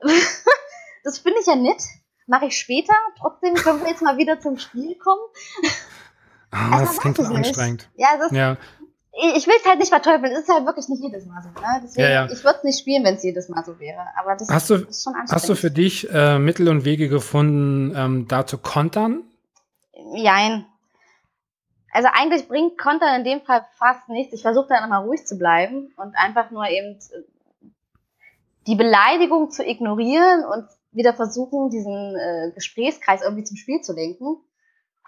das 1.04 1.18
finde 1.18 1.40
ich 1.40 1.46
ja 1.46 1.56
nett 1.56 1.82
mache 2.30 2.46
ich 2.46 2.56
später. 2.56 2.94
Trotzdem 3.18 3.54
können 3.54 3.80
wir 3.80 3.88
jetzt 3.88 4.00
mal 4.00 4.16
wieder 4.16 4.40
zum 4.40 4.56
Spiel 4.56 4.94
kommen. 4.94 5.20
Oh, 6.52 6.70
das 6.80 6.98
klingt 6.98 7.16
so 7.16 7.24
anstrengend. 7.24 7.90
Ja, 7.96 8.08
ist, 8.24 8.32
ja. 8.32 8.56
Ich 9.34 9.46
will 9.46 9.54
es 9.60 9.68
halt 9.68 9.80
nicht 9.80 9.90
verteufeln. 9.90 10.32
Es 10.32 10.42
ist 10.42 10.48
halt 10.48 10.64
wirklich 10.64 10.88
nicht 10.88 11.02
jedes 11.02 11.26
Mal 11.26 11.42
so. 11.42 11.48
Ne? 11.48 11.80
Deswegen, 11.82 12.02
ja, 12.02 12.10
ja. 12.10 12.24
Ich 12.26 12.44
würde 12.44 12.58
es 12.58 12.64
nicht 12.64 12.78
spielen, 12.78 13.04
wenn 13.04 13.16
es 13.16 13.24
jedes 13.24 13.48
Mal 13.48 13.64
so 13.64 13.78
wäre. 13.80 14.00
Aber 14.16 14.36
das 14.36 14.48
hast 14.48 14.70
du, 14.70 14.76
ist 14.76 15.02
schon 15.02 15.14
anstrengend. 15.14 15.32
Hast 15.32 15.48
du 15.48 15.56
für 15.56 15.70
dich 15.70 16.08
äh, 16.10 16.38
Mittel 16.38 16.68
und 16.68 16.84
Wege 16.84 17.08
gefunden, 17.08 17.92
ähm, 17.96 18.28
da 18.28 18.46
zu 18.46 18.56
kontern? 18.56 19.24
Jein. 20.14 20.64
Also 21.92 22.08
eigentlich 22.12 22.48
bringt 22.48 22.78
Kontern 22.78 23.16
in 23.16 23.24
dem 23.24 23.40
Fall 23.40 23.66
fast 23.72 24.08
nichts. 24.08 24.32
Ich 24.34 24.42
versuche 24.42 24.68
dann 24.68 24.84
immer 24.84 24.98
ruhig 24.98 25.26
zu 25.26 25.38
bleiben 25.38 25.92
und 25.96 26.16
einfach 26.16 26.50
nur 26.50 26.66
eben 26.66 26.98
äh, 26.98 27.68
die 28.66 28.76
Beleidigung 28.76 29.50
zu 29.50 29.66
ignorieren 29.66 30.44
und 30.44 30.68
wieder 30.92 31.14
versuchen, 31.14 31.70
diesen 31.70 32.16
äh, 32.16 32.52
Gesprächskreis 32.54 33.22
irgendwie 33.22 33.44
zum 33.44 33.56
Spiel 33.56 33.80
zu 33.80 33.92
lenken. 33.92 34.36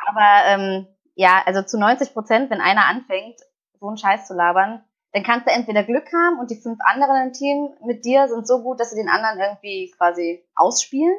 Aber 0.07 0.47
ähm, 0.47 0.87
ja, 1.15 1.43
also 1.45 1.63
zu 1.63 1.79
90 1.79 2.13
Prozent, 2.13 2.51
wenn 2.51 2.61
einer 2.61 2.87
anfängt, 2.87 3.41
so 3.79 3.89
einen 3.89 3.99
Scheiß 3.99 4.27
zu 4.27 4.35
labern, 4.35 4.85
dann 5.13 5.23
kannst 5.23 5.47
du 5.47 5.53
entweder 5.53 5.85
Glück 5.85 6.11
haben 6.13 6.39
und 6.39 6.51
die 6.51 6.61
fünf 6.61 6.79
anderen 6.81 7.27
im 7.27 7.33
Team 7.33 7.69
mit 7.85 8.05
dir 8.05 8.29
sind 8.29 8.47
so 8.47 8.63
gut, 8.63 8.81
dass 8.81 8.91
sie 8.91 8.97
den 8.97 9.09
anderen 9.09 9.39
irgendwie 9.39 9.93
quasi 9.97 10.45
ausspielen. 10.55 11.15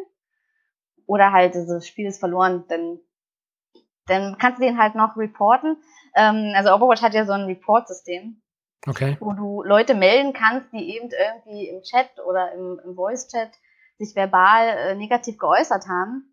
Oder 1.05 1.31
halt, 1.31 1.53
das 1.53 1.87
Spiel 1.87 2.07
ist 2.07 2.19
verloren, 2.19 2.63
dann, 2.69 2.99
dann 4.05 4.37
kannst 4.37 4.59
du 4.59 4.65
den 4.65 4.77
halt 4.77 4.95
noch 4.95 5.15
reporten. 5.17 5.77
Ähm, 6.15 6.53
also 6.55 6.73
Overwatch 6.73 7.01
hat 7.01 7.13
ja 7.13 7.25
so 7.25 7.33
ein 7.33 7.45
Report-System. 7.45 8.41
Okay. 8.85 9.17
Wo 9.19 9.31
du 9.31 9.63
Leute 9.63 9.95
melden 9.95 10.33
kannst, 10.33 10.71
die 10.73 10.95
eben 10.95 11.09
irgendwie 11.09 11.69
im 11.69 11.81
Chat 11.83 12.09
oder 12.27 12.51
im, 12.51 12.81
im 12.83 12.95
Voice-Chat 12.95 13.51
sich 13.97 14.15
verbal 14.15 14.67
äh, 14.67 14.95
negativ 14.95 15.37
geäußert 15.37 15.87
haben. 15.87 16.29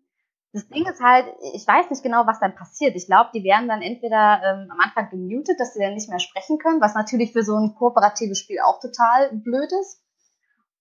Das 0.53 0.67
Ding 0.67 0.85
ist 0.85 1.01
halt, 1.01 1.27
ich 1.53 1.65
weiß 1.65 1.89
nicht 1.89 2.03
genau, 2.03 2.27
was 2.27 2.41
dann 2.41 2.55
passiert. 2.55 2.95
Ich 2.97 3.05
glaube, 3.05 3.29
die 3.33 3.43
werden 3.45 3.69
dann 3.69 3.81
entweder 3.81 4.41
ähm, 4.43 4.69
am 4.69 4.79
Anfang 4.81 5.09
gemutet, 5.09 5.57
dass 5.61 5.73
sie 5.73 5.79
dann 5.79 5.93
nicht 5.93 6.09
mehr 6.09 6.19
sprechen 6.19 6.57
können, 6.57 6.81
was 6.81 6.93
natürlich 6.93 7.31
für 7.31 7.43
so 7.43 7.55
ein 7.55 7.73
kooperatives 7.75 8.39
Spiel 8.39 8.59
auch 8.59 8.81
total 8.81 9.31
blöd 9.31 9.71
ist. 9.79 10.03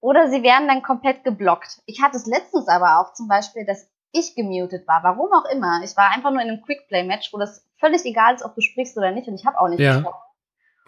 Oder 0.01 0.29
sie 0.29 0.43
werden 0.43 0.67
dann 0.67 0.83
komplett 0.83 1.23
geblockt. 1.23 1.83
Ich 1.87 2.03
hatte 2.03 2.17
es 2.17 2.27
letztens 2.27 2.67
aber 2.67 2.99
auch 2.99 3.13
zum 3.13 3.29
Beispiel, 3.29 3.65
dass 3.65 3.89
ich 4.13 4.35
gemutet 4.35 4.87
war. 4.89 5.03
Warum 5.03 5.33
auch 5.33 5.45
immer. 5.53 5.81
Ich 5.85 5.97
war 5.97 6.11
einfach 6.11 6.31
nur 6.31 6.43
in 6.43 6.49
einem 6.49 6.63
Quickplay-Match, 6.63 7.33
wo 7.33 7.39
das 7.39 7.67
völlig 7.79 8.05
egal 8.05 8.35
ist, 8.35 8.45
ob 8.45 8.55
du 8.55 8.61
sprichst 8.61 8.97
oder 8.97 9.13
nicht. 9.13 9.29
Und 9.29 9.35
ich 9.35 9.47
habe 9.47 9.59
auch 9.61 9.69
nicht 9.69 9.81
Ja. 9.81 9.95
gesprochen. 9.97 10.23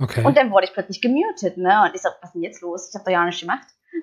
Okay. 0.00 0.24
Und 0.24 0.36
dann 0.36 0.50
wurde 0.50 0.64
ich 0.66 0.72
plötzlich 0.72 1.00
gemutet, 1.00 1.56
ne? 1.56 1.82
Und 1.84 1.94
ich 1.94 2.02
so, 2.02 2.08
was 2.20 2.30
ist 2.30 2.34
denn 2.34 2.42
jetzt 2.42 2.60
los? 2.62 2.88
Ich 2.88 2.94
habe 2.94 3.04
doch 3.04 3.12
ja 3.12 3.24
nichts 3.24 3.40
gemacht. 3.40 3.66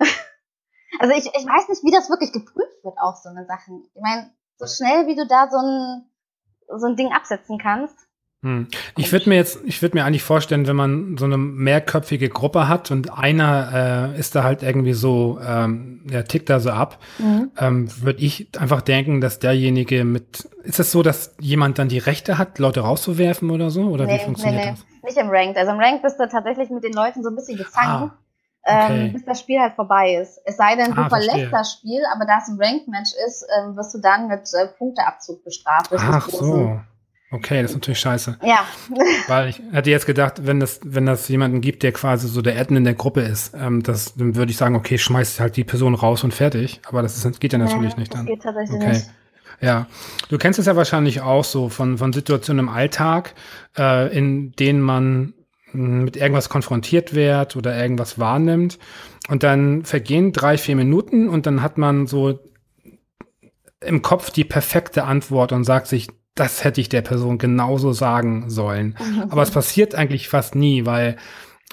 also 0.98 1.14
ich, 1.14 1.26
ich 1.26 1.46
weiß 1.46 1.68
nicht, 1.68 1.82
wie 1.84 1.90
das 1.90 2.08
wirklich 2.08 2.32
geprüft 2.32 2.82
wird 2.84 2.96
auf 2.98 3.16
so 3.16 3.28
eine 3.28 3.44
Sachen. 3.46 3.90
Ich 3.94 4.00
meine, 4.00 4.30
so 4.56 4.66
schnell 4.66 5.06
wie 5.06 5.16
du 5.16 5.26
da 5.26 5.48
so 5.50 5.58
ein, 5.58 6.10
so 6.78 6.86
ein 6.86 6.96
Ding 6.96 7.12
absetzen 7.12 7.58
kannst. 7.58 7.96
Hm. 8.42 8.68
Ich 8.96 9.12
würde 9.12 9.28
mir 9.28 9.34
jetzt, 9.34 9.58
ich 9.66 9.82
würde 9.82 9.98
mir 9.98 10.04
eigentlich 10.06 10.22
vorstellen, 10.22 10.66
wenn 10.66 10.76
man 10.76 11.18
so 11.18 11.26
eine 11.26 11.36
mehrköpfige 11.36 12.30
Gruppe 12.30 12.68
hat 12.68 12.90
und 12.90 13.12
einer 13.18 14.12
äh, 14.14 14.18
ist 14.18 14.34
da 14.34 14.44
halt 14.44 14.62
irgendwie 14.62 14.94
so, 14.94 15.38
ähm, 15.46 16.00
der 16.04 16.24
tickt 16.24 16.48
da 16.48 16.58
so 16.58 16.70
ab, 16.70 16.98
ähm, 17.58 17.90
würde 18.02 18.20
ich 18.22 18.48
einfach 18.58 18.80
denken, 18.80 19.20
dass 19.20 19.40
derjenige 19.40 20.04
mit, 20.04 20.48
ist 20.62 20.80
es 20.80 20.90
so, 20.90 21.02
dass 21.02 21.34
jemand 21.38 21.78
dann 21.78 21.88
die 21.90 21.98
Rechte 21.98 22.38
hat, 22.38 22.58
Leute 22.58 22.80
rauszuwerfen 22.80 23.50
oder 23.50 23.68
so? 23.68 23.82
Oder 23.88 24.08
wie 24.08 24.18
funktioniert 24.18 24.64
das? 24.64 24.86
Nicht 25.02 25.18
im 25.18 25.28
Ranked. 25.28 25.58
Also 25.58 25.72
im 25.72 25.78
Ranked 25.78 26.02
bist 26.02 26.18
du 26.18 26.26
tatsächlich 26.26 26.70
mit 26.70 26.82
den 26.82 26.94
Leuten 26.94 27.22
so 27.22 27.28
ein 27.28 27.36
bisschen 27.36 27.58
gefangen, 27.58 28.10
Ah, 28.64 28.84
okay. 28.84 29.04
ähm, 29.06 29.12
bis 29.12 29.24
das 29.26 29.40
Spiel 29.40 29.60
halt 29.60 29.74
vorbei 29.74 30.14
ist. 30.14 30.40
Es 30.46 30.56
sei 30.56 30.76
denn, 30.76 30.94
du 30.94 31.00
Ah, 31.02 31.08
verlässt 31.10 31.52
das 31.52 31.72
Spiel, 31.72 32.00
aber 32.14 32.24
da 32.24 32.38
es 32.38 32.48
ein 32.48 32.56
Ranked-Match 32.58 33.10
ist, 33.26 33.44
ähm, 33.58 33.76
wirst 33.76 33.94
du 33.94 33.98
dann 34.00 34.28
mit 34.28 34.48
äh, 34.54 34.66
Punkteabzug 34.78 35.44
bestraft. 35.44 35.92
das 35.92 36.00
Ach 36.02 36.28
so. 36.30 36.80
Okay, 37.32 37.62
das 37.62 37.70
ist 37.70 37.76
natürlich 37.76 38.00
scheiße. 38.00 38.38
Ja, 38.42 38.64
Weil 39.28 39.50
ich 39.50 39.62
hätte 39.70 39.90
jetzt 39.90 40.06
gedacht, 40.06 40.46
wenn 40.46 40.58
das, 40.58 40.80
wenn 40.84 41.06
das 41.06 41.28
jemanden 41.28 41.60
gibt, 41.60 41.82
der 41.84 41.92
quasi 41.92 42.26
so 42.26 42.42
der 42.42 42.58
Admin 42.60 42.82
der 42.84 42.94
Gruppe 42.94 43.20
ist, 43.20 43.54
ähm, 43.54 43.82
das, 43.84 44.14
dann 44.14 44.34
würde 44.34 44.50
ich 44.50 44.56
sagen, 44.56 44.74
okay, 44.74 44.98
schmeiß 44.98 45.38
halt 45.38 45.56
die 45.56 45.62
Person 45.64 45.94
raus 45.94 46.24
und 46.24 46.34
fertig. 46.34 46.80
Aber 46.86 47.02
das 47.02 47.24
ist, 47.24 47.40
geht 47.40 47.52
ja 47.52 47.58
natürlich 47.58 47.94
Nee, 47.94 48.00
nicht 48.00 48.12
das 48.12 48.18
dann. 48.20 48.26
geht 48.26 48.42
tatsächlich 48.42 48.80
Okay. 48.80 48.92
nicht. 48.94 49.10
Ja, 49.62 49.86
du 50.28 50.38
kennst 50.38 50.58
es 50.58 50.66
ja 50.66 50.74
wahrscheinlich 50.74 51.20
auch 51.20 51.44
so 51.44 51.68
von, 51.68 51.98
von 51.98 52.12
Situationen 52.12 52.66
im 52.66 52.68
Alltag, 52.72 53.34
äh, 53.78 54.16
in 54.16 54.52
denen 54.52 54.80
man 54.80 55.34
mh, 55.72 56.04
mit 56.04 56.16
irgendwas 56.16 56.48
konfrontiert 56.48 57.14
wird 57.14 57.56
oder 57.56 57.80
irgendwas 57.80 58.18
wahrnimmt 58.18 58.78
und 59.28 59.42
dann 59.42 59.84
vergehen 59.84 60.32
drei, 60.32 60.56
vier 60.56 60.76
Minuten 60.76 61.28
und 61.28 61.44
dann 61.46 61.62
hat 61.62 61.76
man 61.78 62.06
so 62.06 62.40
im 63.82 64.00
Kopf 64.02 64.30
die 64.30 64.44
perfekte 64.44 65.04
Antwort 65.04 65.52
und 65.52 65.64
sagt 65.64 65.86
sich, 65.88 66.08
das 66.34 66.64
hätte 66.64 66.80
ich 66.80 66.88
der 66.88 67.02
Person 67.02 67.38
genauso 67.38 67.92
sagen 67.92 68.48
sollen. 68.50 68.96
Aber 69.30 69.42
es 69.42 69.50
passiert 69.50 69.94
eigentlich 69.94 70.28
fast 70.28 70.54
nie, 70.54 70.86
weil 70.86 71.16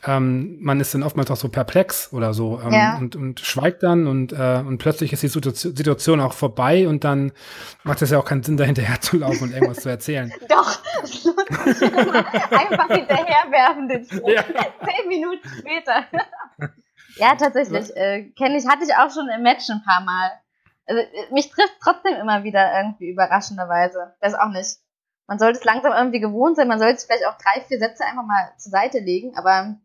ähm, 0.05 0.57
man 0.59 0.79
ist 0.79 0.93
dann 0.93 1.01
oftmals 1.03 1.31
auch 1.31 1.37
so 1.37 1.49
perplex 1.49 2.13
oder 2.13 2.33
so 2.33 2.61
ähm, 2.61 2.71
Ja. 2.71 2.97
und, 2.97 3.15
und 3.15 3.39
schweigt 3.39 3.81
dann 3.81 4.05
und, 4.05 4.31
äh, 4.31 4.63
und 4.65 4.77
plötzlich 4.77 5.11
ist 5.11 5.23
die 5.23 5.27
Situation, 5.27 6.19
auch 6.21 6.33
vorbei 6.33 6.87
und 6.87 7.03
dann 7.03 7.31
macht 7.83 8.01
es 8.03 8.11
ja 8.11 8.19
auch 8.19 8.25
keinen 8.25 8.43
Sinn, 8.43 8.57
da 8.57 8.63
hinterher 8.63 9.01
zu 9.01 9.17
laufen 9.17 9.45
und 9.45 9.53
irgendwas 9.53 9.79
zu 9.81 9.89
erzählen. 9.89 10.31
Doch, 10.49 10.79
es 11.03 11.23
lohnt 11.23 11.75
sich 11.77 11.91
immer. 11.91 12.15
Einfach 12.15 12.87
hinterherwerfen 12.89 13.87
den 13.87 14.05
Spruch. 14.05 14.29
Ja. 14.29 14.43
Zehn 14.43 15.07
Minuten 15.07 15.49
später. 15.59 16.05
ja, 17.15 17.35
tatsächlich. 17.35 17.95
Äh, 17.95 18.29
Kenne 18.37 18.57
ich, 18.57 18.67
hatte 18.67 18.83
ich 18.83 18.93
auch 18.93 19.11
schon 19.11 19.27
im 19.35 19.41
Match 19.41 19.67
ein 19.69 19.81
paar 19.83 20.01
Mal. 20.01 20.29
Also, 20.87 21.01
äh, 21.01 21.33
mich 21.33 21.49
trifft 21.49 21.75
trotzdem 21.81 22.15
immer 22.15 22.43
wieder 22.43 22.71
irgendwie 22.77 23.09
überraschenderweise. 23.09 24.15
Weiß 24.21 24.33
auch 24.35 24.49
nicht. 24.49 24.77
Man 25.27 25.39
sollte 25.39 25.59
es 25.59 25.65
langsam 25.65 25.91
irgendwie 25.91 26.21
gewohnt 26.21 26.55
sein. 26.55 26.67
Man 26.67 26.79
sollte 26.79 26.95
es 26.95 27.05
vielleicht 27.05 27.27
auch 27.27 27.37
drei, 27.37 27.61
vier 27.61 27.79
Sätze 27.79 28.05
einfach 28.05 28.25
mal 28.25 28.53
zur 28.57 28.71
Seite 28.71 28.99
legen. 28.99 29.35
Aber 29.37 29.75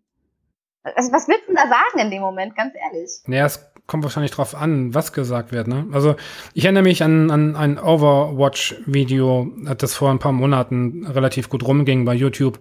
also, 0.85 1.13
was 1.13 1.29
willst 1.29 1.43
du 1.49 1.55
denn 1.55 1.57
da 1.57 1.69
sagen 1.69 1.99
in 1.99 2.11
dem 2.11 2.23
Moment, 2.23 2.57
ganz 2.57 2.75
ehrlich? 2.75 3.11
Naja, 3.27 3.47
es 3.47 3.73
kommt 3.87 4.05
wahrscheinlich 4.05 4.31
drauf 4.31 4.55
an, 4.55 4.95
was 4.95 5.13
gesagt 5.13 5.53
wird. 5.53 5.69
Ne? 5.69 5.87
Also 5.93 6.17
ich 6.55 6.65
erinnere 6.65 6.85
mich 6.85 7.03
an, 7.03 7.31
an 7.31 7.57
ein 7.57 7.79
Overwatch-Video, 7.79 9.53
das 9.77 9.95
vor 9.95 10.11
ein 10.11 10.19
paar 10.19 10.33
Monaten 10.33 11.07
relativ 11.07 11.49
gut 11.49 11.67
rumging 11.67 12.05
bei 12.05 12.15
YouTube. 12.15 12.59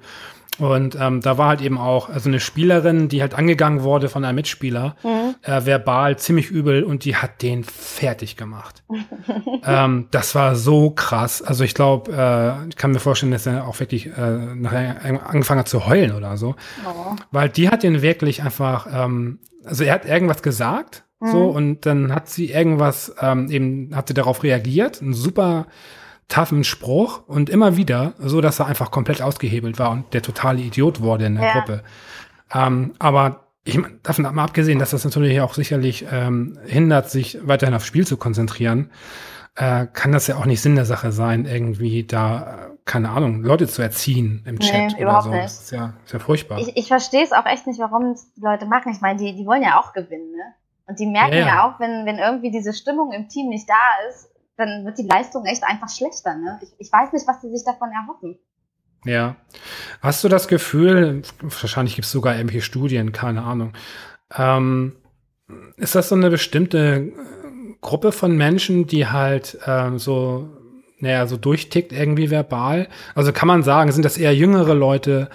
Und 0.60 0.98
ähm, 1.00 1.22
da 1.22 1.38
war 1.38 1.48
halt 1.48 1.62
eben 1.62 1.78
auch 1.78 2.10
also 2.10 2.30
eine 2.30 2.40
Spielerin, 2.40 3.08
die 3.08 3.22
halt 3.22 3.34
angegangen 3.34 3.84
wurde 3.84 4.10
von 4.10 4.26
einem 4.26 4.36
Mitspieler, 4.36 4.96
äh, 5.44 5.66
verbal 5.66 6.18
ziemlich 6.20 6.52
übel 6.52 6.84
und 6.84 7.06
die 7.06 7.16
hat 7.16 7.42
den 7.42 7.64
fertig 7.64 8.36
gemacht. 8.36 8.84
ähm, 9.66 10.08
das 10.12 10.36
war 10.36 10.56
so 10.56 10.92
krass. 10.92 11.42
Also 11.42 11.64
ich 11.64 11.74
glaube, 11.74 12.12
äh, 12.12 12.68
ich 12.68 12.76
kann 12.76 12.92
mir 12.92 13.00
vorstellen, 13.00 13.32
dass 13.32 13.46
er 13.46 13.66
auch 13.66 13.80
wirklich 13.80 14.08
äh, 14.08 14.56
nachher 14.56 14.98
angefangen 15.26 15.62
hat 15.62 15.70
zu 15.70 15.88
heulen 15.88 16.14
oder 16.14 16.38
so. 16.38 16.56
Oh. 16.86 17.16
Weil 17.32 17.50
die 17.50 17.70
hat 17.70 17.84
ihn 17.84 18.02
wirklich 18.02 18.44
einfach, 18.44 18.88
ähm, 18.92 19.40
also 19.64 19.84
er 19.84 19.94
hat 19.94 20.06
irgendwas 20.06 20.44
gesagt, 20.44 21.06
so, 21.24 21.50
und 21.50 21.86
dann 21.86 22.16
hat 22.16 22.30
sie 22.30 22.50
irgendwas, 22.50 23.14
ähm, 23.22 23.48
eben, 23.52 23.96
hat 23.96 24.08
sie 24.08 24.16
darauf 24.16 24.42
reagiert, 24.42 25.04
ein 25.04 25.14
super 25.14 25.68
toughen 26.32 26.64
Spruch 26.64 27.28
und 27.28 27.50
immer 27.50 27.78
wieder, 27.78 28.14
so 28.20 28.42
dass 28.42 28.60
er 28.60 28.66
einfach 28.68 28.90
komplett 28.92 29.22
ausgehebelt 29.22 29.78
war 29.80 29.92
und 29.92 30.14
der 30.14 30.22
totale 30.22 30.62
Idiot 30.62 31.02
wurde 31.02 31.26
in 31.26 31.36
der 31.36 31.46
Ja. 31.46 31.54
Gruppe. 31.60 31.84
Ähm, 32.54 32.94
aber 33.00 33.48
ich 33.64 33.78
mein, 33.78 34.00
davon 34.02 34.24
mal 34.34 34.44
abgesehen, 34.44 34.80
dass 34.80 34.92
das 34.92 35.04
natürlich 35.06 35.40
auch 35.42 35.54
sicherlich 35.54 36.06
ähm, 36.12 36.58
hindert, 36.66 37.10
sich 37.10 37.38
weiterhin 37.44 37.76
aufs 37.76 37.86
Spiel 37.86 38.08
zu 38.08 38.18
konzentrieren, 38.18 38.90
äh, 39.56 39.86
kann 39.92 40.12
das 40.14 40.28
ja 40.28 40.38
auch 40.38 40.46
nicht 40.46 40.62
Sinn 40.62 40.76
der 40.76 40.86
Sache 40.86 41.12
sein, 41.12 41.46
irgendwie 41.46 42.06
da, 42.06 42.40
äh, 42.40 42.78
keine 42.86 43.10
Ahnung, 43.10 43.44
Leute 43.44 43.68
zu 43.68 43.82
erziehen 43.82 44.44
im 44.48 44.56
Nee, 44.56 44.66
Chat 44.66 44.94
oder 44.94 45.02
überhaupt 45.02 45.24
so. 45.26 45.30
nicht. 45.32 45.44
Das 45.44 45.62
ist 45.64 45.72
ja, 45.72 45.94
ist 46.06 46.14
ja 46.14 46.20
furchtbar. 46.20 46.60
Ich, 46.60 46.76
ich 46.78 46.88
verstehe 46.88 47.24
es 47.24 47.34
auch 47.34 47.46
echt 47.46 47.68
nicht, 47.68 47.80
warum 47.80 48.12
es 48.12 48.34
die 48.34 48.42
Leute 48.42 48.66
machen. 48.66 48.92
Ich 48.94 49.02
meine, 49.02 49.20
die, 49.20 49.36
die 49.36 49.46
wollen 49.46 49.62
ja 49.64 49.80
auch 49.80 49.94
gewinnen, 49.94 50.32
ne? 50.32 50.44
Und 50.88 51.00
die 51.00 51.06
merken 51.06 51.34
Ja, 51.34 51.40
ja, 51.40 51.46
ja. 51.48 51.66
auch, 51.68 51.80
wenn, 51.80 52.06
wenn 52.06 52.18
irgendwie 52.18 52.52
diese 52.52 52.74
Stimmung 52.74 53.12
im 53.12 53.28
Team 53.30 53.50
nicht 53.50 53.70
da 53.70 54.10
ist, 54.10 54.30
dann 54.66 54.86
wird 54.86 54.98
die 54.98 55.08
Leistung 55.08 55.46
echt 55.46 55.64
einfach 55.64 55.90
schlechter, 55.90 56.36
ne? 56.36 56.60
Ich, 56.62 56.70
ich 56.78 56.92
weiß 56.92 57.14
nicht, 57.14 57.28
was 57.28 57.42
die 57.42 57.50
sich 57.50 57.64
davon 57.66 57.90
erhoffen. 57.92 58.40
Ja. 59.06 59.36
Hast 60.02 60.24
du 60.24 60.30
das 60.30 60.48
Gefühl, 60.48 61.24
wahrscheinlich 61.42 61.96
gibt 61.96 62.06
es 62.06 62.12
sogar 62.12 62.36
irgendwelche 62.36 62.62
Studien, 62.66 63.12
keine 63.12 63.44
Ahnung. 63.44 63.74
Ähm, 64.36 64.96
ist 65.78 65.96
das 65.96 66.10
so 66.10 66.16
eine 66.16 66.30
bestimmte 66.30 66.78
äh, 66.78 67.12
Gruppe 67.82 68.12
von 68.12 68.38
Menschen, 68.38 68.88
die 68.88 69.08
halt 69.08 69.58
ähm, 69.66 69.98
so, 69.98 70.50
naja, 71.00 71.26
so 71.26 71.38
durchtickt 71.38 71.92
irgendwie 71.92 72.30
verbal? 72.30 72.88
Also 73.16 73.34
kann 73.34 73.48
man 73.48 73.64
sagen, 73.64 73.92
sind 73.92 74.06
das 74.06 74.18
eher 74.18 74.36
jüngere 74.36 74.76
Leute 74.76 75.30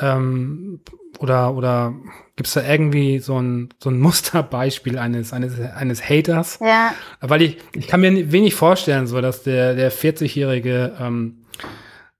ähm, 0.00 0.80
oder, 1.18 1.54
oder 1.54 1.94
gibt 2.36 2.46
es 2.46 2.54
da 2.54 2.62
irgendwie 2.66 3.18
so 3.18 3.40
ein, 3.40 3.68
so 3.78 3.90
ein 3.90 3.98
Musterbeispiel 4.00 4.98
eines, 4.98 5.32
eines, 5.32 5.60
eines 5.60 6.08
Haters? 6.08 6.58
Ja, 6.60 6.94
Weil 7.20 7.42
ich, 7.42 7.58
ich 7.74 7.86
kann 7.88 8.00
mir 8.00 8.32
wenig 8.32 8.54
vorstellen, 8.54 9.06
so 9.06 9.20
dass 9.20 9.42
der, 9.42 9.74
der 9.74 9.92
40-jährige, 9.92 10.92
ähm, 11.00 11.44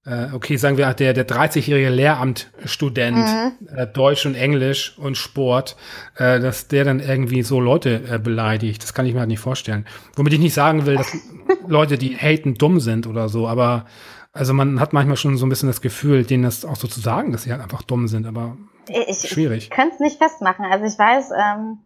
äh, 0.05 0.27
okay, 0.33 0.57
sagen 0.57 0.77
wir, 0.77 0.93
der, 0.95 1.13
der 1.15 1.27
30-jährige 1.29 1.91
Lehramtstudent, 1.91 3.17
Mhm. 3.17 3.69
äh, 3.77 3.87
Deutsch 3.87 4.27
und 4.27 4.35
Englisch 4.35 4.97
und 4.99 5.17
Sport, 5.17 5.77
äh, 6.17 6.41
dass 6.41 6.69
der 6.69 6.85
dann 6.85 7.01
irgendwie 7.01 7.43
so 7.43 7.61
Leute 7.61 8.03
äh, 8.11 8.19
beleidigt. 8.19 8.83
Das 8.83 8.95
kann 8.95 9.07
ich 9.07 9.13
mir 9.15 9.21
halt 9.21 9.29
nicht 9.29 9.41
vorstellen. 9.41 9.87
Womit 10.17 10.33
ich 10.35 10.39
nicht 10.41 10.55
sagen 10.55 10.87
will, 10.87 10.97
dass 10.97 11.13
Leute, 11.69 11.99
die 11.99 12.17
haten, 12.17 12.55
dumm 12.55 12.81
sind 12.81 13.07
oder 13.07 13.29
so, 13.29 13.47
aber 13.49 13.85
also 14.33 14.55
man 14.55 14.81
hat 14.81 14.93
manchmal 14.93 15.17
schon 15.17 15.37
so 15.37 15.47
ein 15.47 15.49
bisschen 15.49 15.69
das 15.69 15.81
Gefühl, 15.81 16.25
denen 16.25 16.45
das 16.45 16.65
auch 16.65 16.77
so 16.77 16.87
zu 16.89 17.01
sagen, 17.01 17.33
dass 17.33 17.43
sie 17.43 17.53
halt 17.53 17.63
einfach 17.63 17.83
dumm 17.83 18.09
sind, 18.09 18.27
aber 18.27 18.57
ich, 18.89 19.25
ich 19.25 19.29
schwierig. 19.31 19.71
könnte 19.71 19.95
es 19.95 20.01
nicht 20.01 20.19
festmachen. 20.19 20.65
Also 20.65 20.85
ich 20.85 20.99
weiß, 20.99 21.31
ähm, 21.33 21.79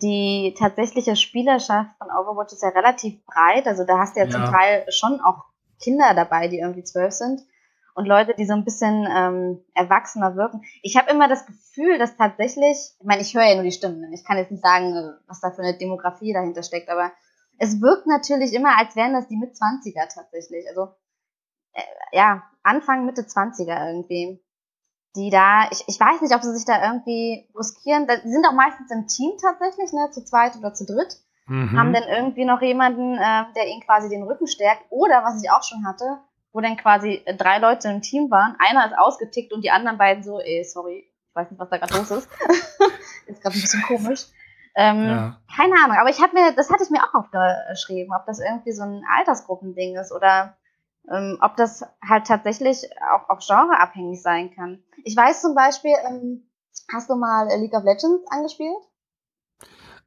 die 0.00 0.54
tatsächliche 0.58 1.16
Spielerschaft 1.16 1.90
von 1.98 2.08
Overwatch 2.08 2.52
ist 2.52 2.62
ja 2.62 2.70
relativ 2.70 3.24
breit. 3.26 3.66
Also 3.66 3.84
da 3.84 3.98
hast 3.98 4.16
du 4.16 4.20
ja, 4.20 4.28
zum 4.28 4.42
Ja. 4.42 4.50
Teil 4.50 4.86
schon 4.90 5.20
auch 5.20 5.44
Kinder 5.82 6.14
dabei, 6.14 6.48
die 6.48 6.58
irgendwie 6.58 6.84
zwölf 6.84 7.12
sind. 7.12 7.42
Und 7.94 8.06
Leute, 8.06 8.34
die 8.38 8.44
so 8.44 8.52
ein 8.52 8.64
bisschen 8.64 9.06
ähm, 9.10 9.64
erwachsener 9.74 10.36
wirken. 10.36 10.62
Ich 10.82 10.96
habe 10.98 11.10
immer 11.10 11.28
das 11.28 11.46
Gefühl, 11.46 11.98
dass 11.98 12.16
tatsächlich, 12.16 12.76
ich 13.00 13.06
meine, 13.06 13.22
ich 13.22 13.34
höre 13.34 13.44
ja 13.44 13.54
nur 13.54 13.64
die 13.64 13.72
Stimmen. 13.72 14.12
Ich 14.12 14.22
kann 14.24 14.36
jetzt 14.36 14.50
nicht 14.50 14.62
sagen, 14.62 15.14
was 15.26 15.40
da 15.40 15.50
für 15.50 15.62
eine 15.62 15.78
Demografie 15.78 16.34
dahinter 16.34 16.62
steckt, 16.62 16.90
aber 16.90 17.10
es 17.58 17.80
wirkt 17.80 18.06
natürlich 18.06 18.52
immer, 18.52 18.78
als 18.78 18.96
wären 18.96 19.14
das 19.14 19.28
die 19.28 19.38
Mitzwanziger 19.38 20.06
tatsächlich. 20.12 20.66
Also 20.68 20.88
äh, 21.76 22.16
ja, 22.16 22.42
Anfang, 22.62 23.06
Mitte 23.06 23.22
20er 23.22 23.86
irgendwie 23.88 24.40
die 25.16 25.30
da, 25.30 25.68
ich, 25.70 25.82
ich 25.86 25.98
weiß 25.98 26.20
nicht, 26.20 26.34
ob 26.34 26.42
sie 26.42 26.54
sich 26.54 26.66
da 26.66 26.84
irgendwie 26.84 27.48
riskieren. 27.58 28.06
Die 28.06 28.30
sind 28.30 28.46
auch 28.46 28.52
meistens 28.52 28.90
im 28.90 29.06
Team 29.08 29.32
tatsächlich, 29.40 29.92
ne, 29.92 30.10
zu 30.10 30.24
zweit 30.24 30.56
oder 30.56 30.74
zu 30.74 30.84
dritt. 30.84 31.16
Mhm. 31.46 31.78
Haben 31.78 31.92
dann 31.92 32.02
irgendwie 32.02 32.44
noch 32.44 32.60
jemanden, 32.60 33.14
äh, 33.14 33.44
der 33.56 33.66
ihnen 33.68 33.82
quasi 33.82 34.08
den 34.08 34.24
Rücken 34.24 34.46
stärkt. 34.46 34.84
Oder 34.90 35.24
was 35.24 35.42
ich 35.42 35.50
auch 35.50 35.62
schon 35.62 35.86
hatte, 35.86 36.18
wo 36.52 36.60
dann 36.60 36.76
quasi 36.76 37.22
äh, 37.24 37.34
drei 37.34 37.58
Leute 37.58 37.88
im 37.88 38.02
Team 38.02 38.30
waren. 38.30 38.56
Einer 38.58 38.86
ist 38.86 38.98
ausgetickt 38.98 39.52
und 39.52 39.62
die 39.62 39.70
anderen 39.70 39.96
beiden 39.96 40.22
so, 40.22 40.38
ey, 40.38 40.64
sorry, 40.64 41.06
ich 41.28 41.34
weiß 41.34 41.50
nicht, 41.50 41.58
was 41.58 41.70
da 41.70 41.78
gerade 41.78 41.94
los 41.94 42.10
ist. 42.10 42.28
ist 43.26 43.42
gerade 43.42 43.56
ein 43.56 43.60
bisschen 43.62 43.82
komisch. 43.82 44.26
Ähm, 44.74 45.04
ja. 45.04 45.40
Keine 45.56 45.74
Ahnung, 45.82 45.96
aber 45.98 46.10
ich 46.10 46.20
habe 46.20 46.34
mir, 46.34 46.52
das 46.52 46.70
hatte 46.70 46.82
ich 46.82 46.90
mir 46.90 47.02
auch 47.02 47.14
aufgeschrieben, 47.14 48.12
ob 48.14 48.26
das 48.26 48.40
irgendwie 48.40 48.72
so 48.72 48.82
ein 48.82 49.02
Altersgruppending 49.16 49.96
ist 49.96 50.12
oder 50.12 50.58
ähm, 51.10 51.38
ob 51.40 51.56
das 51.56 51.84
halt 52.06 52.26
tatsächlich 52.26 52.88
auch, 53.14 53.28
auch 53.28 53.40
genreabhängig 53.40 54.22
sein 54.22 54.50
kann. 54.54 54.82
Ich 55.04 55.16
weiß 55.16 55.42
zum 55.42 55.54
Beispiel, 55.54 55.94
ähm, 56.08 56.48
hast 56.92 57.10
du 57.10 57.14
mal 57.14 57.48
League 57.58 57.74
of 57.74 57.84
Legends 57.84 58.24
angespielt? 58.30 58.76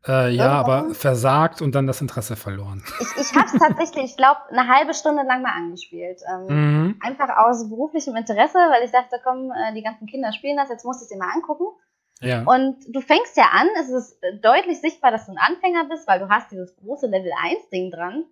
Äh, 0.08 0.30
ja, 0.30 0.52
aber 0.52 0.94
versagt 0.94 1.62
und 1.62 1.76
dann 1.76 1.86
das 1.86 2.00
Interesse 2.00 2.38
verloren. 2.38 2.84
Ich, 3.02 3.22
ich 3.22 3.36
habe 3.36 3.48
es 3.48 3.54
tatsächlich, 3.60 4.06
ich 4.06 4.18
glaube, 4.18 4.40
eine 4.50 4.68
halbe 4.68 4.94
Stunde 4.94 5.24
lang 5.24 5.42
mal 5.42 5.52
angespielt. 5.52 6.22
Ähm, 6.32 6.46
mhm. 6.48 7.00
Einfach 7.02 7.36
aus 7.38 7.70
beruflichem 7.70 8.16
Interesse, 8.16 8.58
weil 8.58 8.86
ich 8.86 8.92
dachte, 8.92 9.20
komm, 9.22 9.52
äh, 9.52 9.74
die 9.74 9.84
ganzen 9.84 10.08
Kinder 10.08 10.32
spielen 10.32 10.56
das, 10.56 10.70
jetzt 10.70 10.86
musst 10.86 11.02
du 11.02 11.04
es 11.04 11.10
dir 11.10 11.18
mal 11.18 11.32
angucken. 11.34 11.66
Ja. 12.22 12.44
Und 12.44 12.78
du 12.88 13.02
fängst 13.02 13.36
ja 13.36 13.50
an, 13.52 13.68
es 13.80 13.90
ist 13.90 14.20
deutlich 14.42 14.80
sichtbar, 14.80 15.12
dass 15.12 15.26
du 15.26 15.34
ein 15.34 15.38
Anfänger 15.38 15.86
bist, 15.86 16.08
weil 16.08 16.20
du 16.20 16.30
hast 16.30 16.52
dieses 16.52 16.76
große 16.78 17.08
Level 17.08 17.32
1 17.44 17.70
Ding 17.70 17.92
dran. 17.92 18.26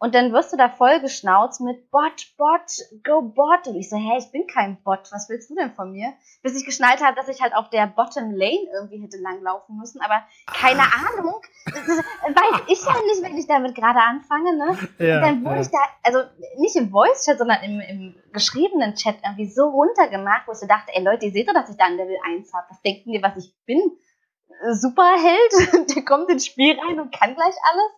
Und 0.00 0.14
dann 0.14 0.32
wirst 0.32 0.52
du 0.52 0.56
da 0.56 0.68
voll 0.68 1.00
geschnauzt 1.00 1.60
mit 1.60 1.90
Bot, 1.90 2.32
Bot, 2.36 2.70
go 3.04 3.20
Bot. 3.20 3.66
Und 3.66 3.74
ich 3.74 3.90
so, 3.90 3.96
hä, 3.96 4.18
ich 4.18 4.30
bin 4.30 4.46
kein 4.46 4.80
Bot, 4.84 5.10
was 5.10 5.28
willst 5.28 5.50
du 5.50 5.56
denn 5.56 5.72
von 5.72 5.90
mir? 5.90 6.12
Bis 6.42 6.56
ich 6.56 6.64
geschnallt 6.64 7.02
habe, 7.02 7.16
dass 7.16 7.28
ich 7.28 7.42
halt 7.42 7.52
auf 7.54 7.68
der 7.70 7.88
Bottom 7.88 8.30
Lane 8.30 8.68
irgendwie 8.72 9.02
hätte 9.02 9.18
langlaufen 9.18 9.76
müssen. 9.76 10.00
Aber 10.00 10.22
keine 10.46 10.82
ah. 10.82 11.18
Ahnung, 11.18 11.42
weiß 11.66 12.62
ich 12.68 12.84
ja 12.84 12.92
nicht, 13.06 13.22
wenn 13.22 13.36
ich 13.36 13.48
damit 13.48 13.74
gerade 13.74 13.98
anfange. 13.98 14.56
Ne? 14.56 14.78
Ja, 14.98 15.16
und 15.16 15.22
dann 15.22 15.44
wurde 15.44 15.56
ja. 15.56 15.62
ich 15.62 15.68
da, 15.70 15.78
also 16.04 16.20
nicht 16.58 16.76
im 16.76 16.90
Voice-Chat, 16.90 17.38
sondern 17.38 17.62
im, 17.64 17.80
im 17.80 18.14
geschriebenen 18.32 18.94
Chat 18.94 19.16
irgendwie 19.24 19.50
so 19.50 19.68
runtergemacht, 19.68 20.46
wo 20.46 20.52
ich 20.52 20.58
so 20.58 20.66
dachte, 20.68 20.92
ey 20.94 21.02
Leute, 21.02 21.26
ihr 21.26 21.32
seht 21.32 21.48
doch, 21.48 21.54
dass 21.54 21.70
ich 21.70 21.76
da 21.76 21.86
ein 21.86 21.96
Level 21.96 22.16
1 22.24 22.52
habe. 22.54 22.66
Was 22.70 22.80
denkt 22.82 23.06
ihr, 23.06 23.20
was 23.20 23.36
ich 23.36 23.52
bin? 23.66 23.80
Superheld, 24.72 25.88
der 25.96 26.04
kommt 26.04 26.30
ins 26.30 26.46
Spiel 26.46 26.78
rein 26.78 27.00
und 27.00 27.12
kann 27.12 27.34
gleich 27.34 27.54
alles. 27.72 27.92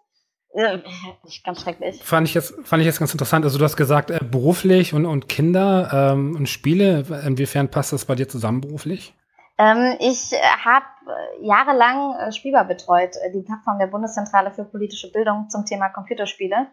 Nicht 1.24 1.44
ganz 1.44 1.62
schrecklich. 1.62 2.02
Fand 2.02 2.26
ich 2.26 2.34
jetzt, 2.34 2.54
fand 2.64 2.80
ich 2.80 2.86
jetzt 2.86 2.98
ganz 2.98 3.12
interessant. 3.12 3.44
Also 3.44 3.58
du 3.58 3.64
hast 3.64 3.76
gesagt, 3.76 4.10
äh, 4.10 4.18
beruflich 4.22 4.94
und, 4.94 5.06
und 5.06 5.28
Kinder 5.28 6.12
ähm, 6.12 6.34
und 6.36 6.48
Spiele. 6.48 7.04
Inwiefern 7.24 7.70
passt 7.70 7.92
das 7.92 8.04
bei 8.04 8.14
dir 8.14 8.28
zusammen 8.28 8.60
beruflich? 8.60 9.14
Ähm, 9.58 9.96
ich 10.00 10.32
äh, 10.32 10.36
habe 10.64 10.86
äh, 11.06 11.46
jahrelang 11.46 12.16
äh, 12.16 12.32
Spielbar 12.32 12.64
betreut, 12.64 13.14
äh, 13.16 13.30
die 13.32 13.42
Plattform 13.42 13.78
der 13.78 13.86
Bundeszentrale 13.86 14.50
für 14.50 14.64
politische 14.64 15.12
Bildung 15.12 15.48
zum 15.50 15.66
Thema 15.66 15.88
Computerspiele. 15.90 16.68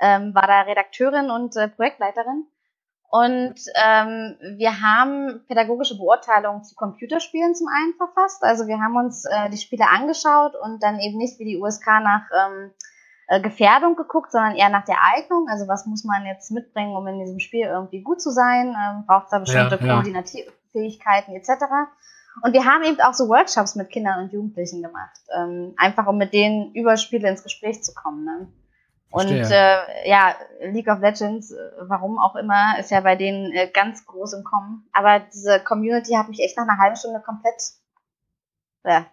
Ähm, 0.00 0.34
war 0.34 0.46
da 0.46 0.62
Redakteurin 0.62 1.30
und 1.30 1.56
äh, 1.56 1.68
Projektleiterin. 1.68 2.46
Und 3.10 3.56
ähm, 3.74 4.36
wir 4.56 4.80
haben 4.80 5.44
pädagogische 5.48 5.98
Beurteilungen 5.98 6.62
zu 6.62 6.76
Computerspielen 6.76 7.56
zum 7.56 7.66
einen 7.66 7.94
verfasst. 7.94 8.44
Also 8.44 8.68
wir 8.68 8.78
haben 8.78 8.96
uns 8.96 9.24
äh, 9.24 9.50
die 9.50 9.58
Spiele 9.58 9.88
angeschaut 9.88 10.54
und 10.54 10.80
dann 10.80 11.00
eben 11.00 11.18
nicht 11.18 11.40
wie 11.40 11.44
die 11.44 11.58
USK 11.58 11.86
nach 11.86 12.22
ähm, 12.32 12.70
äh, 13.30 13.40
Gefährdung 13.40 13.94
geguckt, 13.94 14.32
sondern 14.32 14.56
eher 14.56 14.70
nach 14.70 14.84
der 14.84 14.96
Eignung. 15.14 15.46
Also 15.48 15.68
was 15.68 15.86
muss 15.86 16.02
man 16.02 16.26
jetzt 16.26 16.50
mitbringen, 16.50 16.96
um 16.96 17.06
in 17.06 17.20
diesem 17.20 17.38
Spiel 17.38 17.64
irgendwie 17.64 18.02
gut 18.02 18.20
zu 18.20 18.32
sein? 18.32 18.74
Ähm, 18.76 19.06
Braucht 19.06 19.28
da 19.30 19.38
bestimmte 19.38 19.76
ja, 19.76 19.86
ja. 19.86 19.92
Koordinationsfähigkeiten 19.94 21.36
etc. 21.36 21.50
Und 22.42 22.54
wir 22.54 22.64
haben 22.64 22.82
eben 22.82 23.00
auch 23.00 23.14
so 23.14 23.28
Workshops 23.28 23.76
mit 23.76 23.90
Kindern 23.90 24.24
und 24.24 24.32
Jugendlichen 24.32 24.82
gemacht, 24.82 25.16
ähm, 25.32 25.74
einfach 25.76 26.08
um 26.08 26.18
mit 26.18 26.32
denen 26.32 26.74
über 26.74 26.96
Spiele 26.96 27.28
ins 27.28 27.44
Gespräch 27.44 27.84
zu 27.84 27.94
kommen. 27.94 28.24
Ne? 28.24 28.52
Und 29.12 29.30
äh, 29.30 30.08
ja, 30.08 30.34
League 30.62 30.88
of 30.88 30.98
Legends, 30.98 31.52
äh, 31.52 31.56
warum 31.82 32.18
auch 32.18 32.34
immer, 32.34 32.80
ist 32.80 32.90
ja 32.90 33.00
bei 33.00 33.14
denen 33.14 33.52
äh, 33.52 33.68
ganz 33.68 34.06
groß 34.06 34.32
im 34.32 34.44
Kommen. 34.44 34.88
Aber 34.92 35.20
diese 35.20 35.60
Community 35.60 36.14
hat 36.14 36.28
mich 36.28 36.40
echt 36.40 36.56
nach 36.56 36.66
einer 36.66 36.78
halben 36.78 36.96
Stunde 36.96 37.20
komplett 37.20 37.62
ja, 38.84 39.06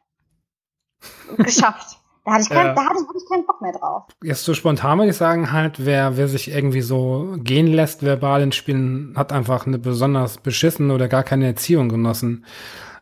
geschafft. 1.38 1.97
Da 2.28 2.34
hatte 2.34 2.42
ich, 2.42 2.50
kein, 2.50 2.66
ja. 2.66 2.74
da 2.74 2.84
hatte 2.84 3.00
ich 3.00 3.08
wirklich 3.08 3.30
keinen 3.30 3.46
Bock 3.46 3.62
mehr 3.62 3.72
drauf. 3.72 4.04
Jetzt 4.22 4.44
so 4.44 4.54
spontan 4.54 4.98
würde 4.98 5.12
ich 5.12 5.16
sagen, 5.16 5.54
halt, 5.54 5.86
wer, 5.86 6.18
wer 6.18 6.28
sich 6.28 6.52
irgendwie 6.52 6.82
so 6.82 7.38
gehen 7.38 7.68
lässt 7.68 8.04
verbal 8.04 8.42
in 8.42 8.52
Spielen, 8.52 9.14
hat 9.16 9.32
einfach 9.32 9.66
eine 9.66 9.80
besonders 9.80 10.38
beschissen 10.38 10.92
oder 10.92 11.08
gar 11.08 11.24
keine 11.24 11.46
Erziehung 11.46 11.88
genossen. 11.88 12.46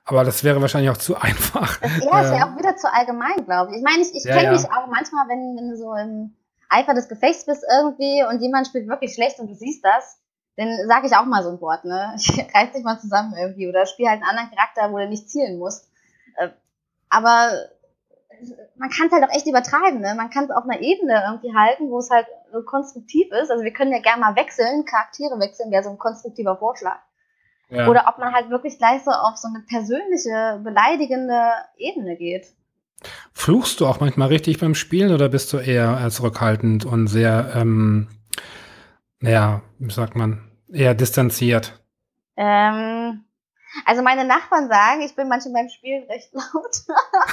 Aber 0.04 0.24
das 0.24 0.44
wäre 0.44 0.62
wahrscheinlich 0.62 0.92
auch 0.92 0.98
zu 0.98 1.16
einfach. 1.20 1.80
Das, 1.82 2.06
ja, 2.06 2.22
ist 2.22 2.32
ja 2.34 2.54
auch 2.54 2.60
wieder 2.60 2.76
zu 2.76 2.94
allgemein, 2.94 3.44
glaube 3.46 3.72
ich. 3.72 3.78
Ich 3.78 3.84
meine, 3.84 4.04
ich, 4.04 4.14
ich 4.14 4.26
ja, 4.26 4.36
kenne 4.36 4.46
ja. 4.46 4.52
mich 4.52 4.66
auch 4.66 4.86
manchmal, 4.92 5.28
wenn, 5.28 5.58
wenn 5.58 5.72
du 5.72 5.76
so 5.76 5.96
im 5.96 6.36
Eifer 6.70 6.94
des 6.94 7.10
Gefechts 7.10 7.48
bist 7.48 7.66
irgendwie 7.68 8.24
und 8.30 8.44
jemand 8.44 8.68
spielt 8.68 8.88
wirklich 8.88 9.16
schlecht 9.16 9.40
und 9.40 9.48
du 9.48 9.56
siehst 9.56 9.84
das, 9.84 10.20
dann 10.56 10.70
sage 10.88 11.08
ich 11.08 11.16
auch 11.16 11.26
mal 11.26 11.42
so 11.42 11.50
ein 11.50 11.62
Wort, 11.62 11.84
ne? 11.84 12.14
Ich 12.20 12.30
reiß 12.54 12.74
dich 12.74 12.84
mal 12.84 13.00
zusammen 13.00 13.34
irgendwie 13.36 13.68
oder 13.68 13.88
spiel 13.88 14.08
halt 14.08 14.22
einen 14.22 14.30
anderen 14.30 14.52
Charakter, 14.52 14.94
wo 14.94 15.00
du 15.00 15.10
nicht 15.10 15.32
zielen 15.32 15.58
musst. 15.58 15.90
Äh, 16.38 16.50
aber 17.10 17.50
man 18.78 18.90
kann 18.90 19.08
es 19.08 19.14
halt 19.14 19.24
auch 19.24 19.36
echt 19.36 19.48
übertreiben, 19.48 20.02
ne? 20.02 20.14
Man 20.16 20.30
kann 20.30 20.46
es 20.46 20.52
auf 20.52 20.64
einer 20.64 20.82
Ebene 20.82 21.24
irgendwie 21.26 21.56
halten, 21.56 21.90
wo 21.90 22.00
es 22.00 22.10
halt 22.10 22.28
so 22.52 22.62
konstruktiv 22.64 23.32
ist. 23.32 23.52
Also 23.52 23.64
wir 23.64 23.74
können 23.74 23.92
ja 23.92 24.00
gerne 24.00 24.22
mal 24.22 24.36
wechseln, 24.36 24.86
Charaktere 24.86 25.40
wechseln, 25.40 25.72
wäre 25.72 25.84
so 25.84 25.90
ein 25.90 25.98
konstruktiver 25.98 26.58
Vorschlag. 26.58 27.00
Ja. 27.70 27.88
Oder 27.88 28.06
ob 28.08 28.20
man 28.20 28.34
halt 28.34 28.50
wirklich 28.50 28.78
gleich 28.78 29.04
so 29.04 29.12
auf 29.12 29.38
so 29.38 29.48
eine 29.48 29.64
persönliche, 29.68 30.62
beleidigende 30.64 31.52
Ebene 31.78 32.16
geht. 32.16 32.48
Fluchst 33.34 33.80
du 33.80 33.88
auch 33.88 34.00
manchmal 34.00 34.30
richtig 34.30 34.60
beim 34.60 34.76
Spielen 34.76 35.14
oder 35.14 35.30
bist 35.30 35.52
du 35.52 35.58
eher 35.58 36.08
zurückhaltend 36.10 36.86
und 36.86 37.08
sehr, 37.08 37.52
ähm, 37.56 38.08
naja, 39.20 39.62
wie 39.80 39.92
sagt 39.92 40.16
man, 40.16 40.52
eher 40.72 40.94
distanziert? 40.94 41.82
Ähm, 42.38 43.26
also 43.86 44.02
meine 44.02 44.26
Nachbarn 44.26 44.70
sagen, 44.70 45.02
ich 45.02 45.16
bin 45.16 45.28
manchmal 45.28 45.64
beim 45.64 45.70
Spielen 45.70 46.04
recht 46.06 46.34
laut. 46.34 46.76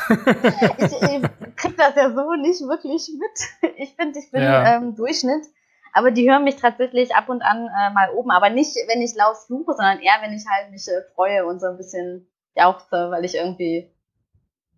ich, 0.79 0.93
ich 0.93 1.57
krieg 1.57 1.77
das 1.77 1.95
ja 1.95 2.11
so 2.11 2.35
nicht 2.35 2.61
wirklich 2.63 3.11
mit. 3.19 3.73
Ich 3.77 3.95
finde, 3.95 4.19
ich 4.19 4.31
bin 4.31 4.43
ja. 4.43 4.77
ähm, 4.77 4.95
Durchschnitt. 4.95 5.47
Aber 5.93 6.11
die 6.11 6.29
hören 6.31 6.45
mich 6.45 6.57
tatsächlich 6.57 7.15
ab 7.15 7.29
und 7.29 7.43
an 7.43 7.67
äh, 7.67 7.93
mal 7.93 8.11
oben. 8.15 8.31
Aber 8.31 8.51
nicht, 8.51 8.75
wenn 8.89 9.03
ich 9.03 9.15
laut 9.15 9.37
fluche, 9.47 9.75
sondern 9.75 10.01
eher, 10.01 10.15
wenn 10.23 10.33
ich 10.33 10.45
halt 10.49 10.71
mich 10.71 10.89
äh, 10.89 11.03
freue 11.15 11.45
und 11.45 11.61
so 11.61 11.67
ein 11.67 11.77
bisschen 11.77 12.27
jauchze, 12.55 13.11
weil 13.11 13.25
ich 13.25 13.35
irgendwie 13.35 13.91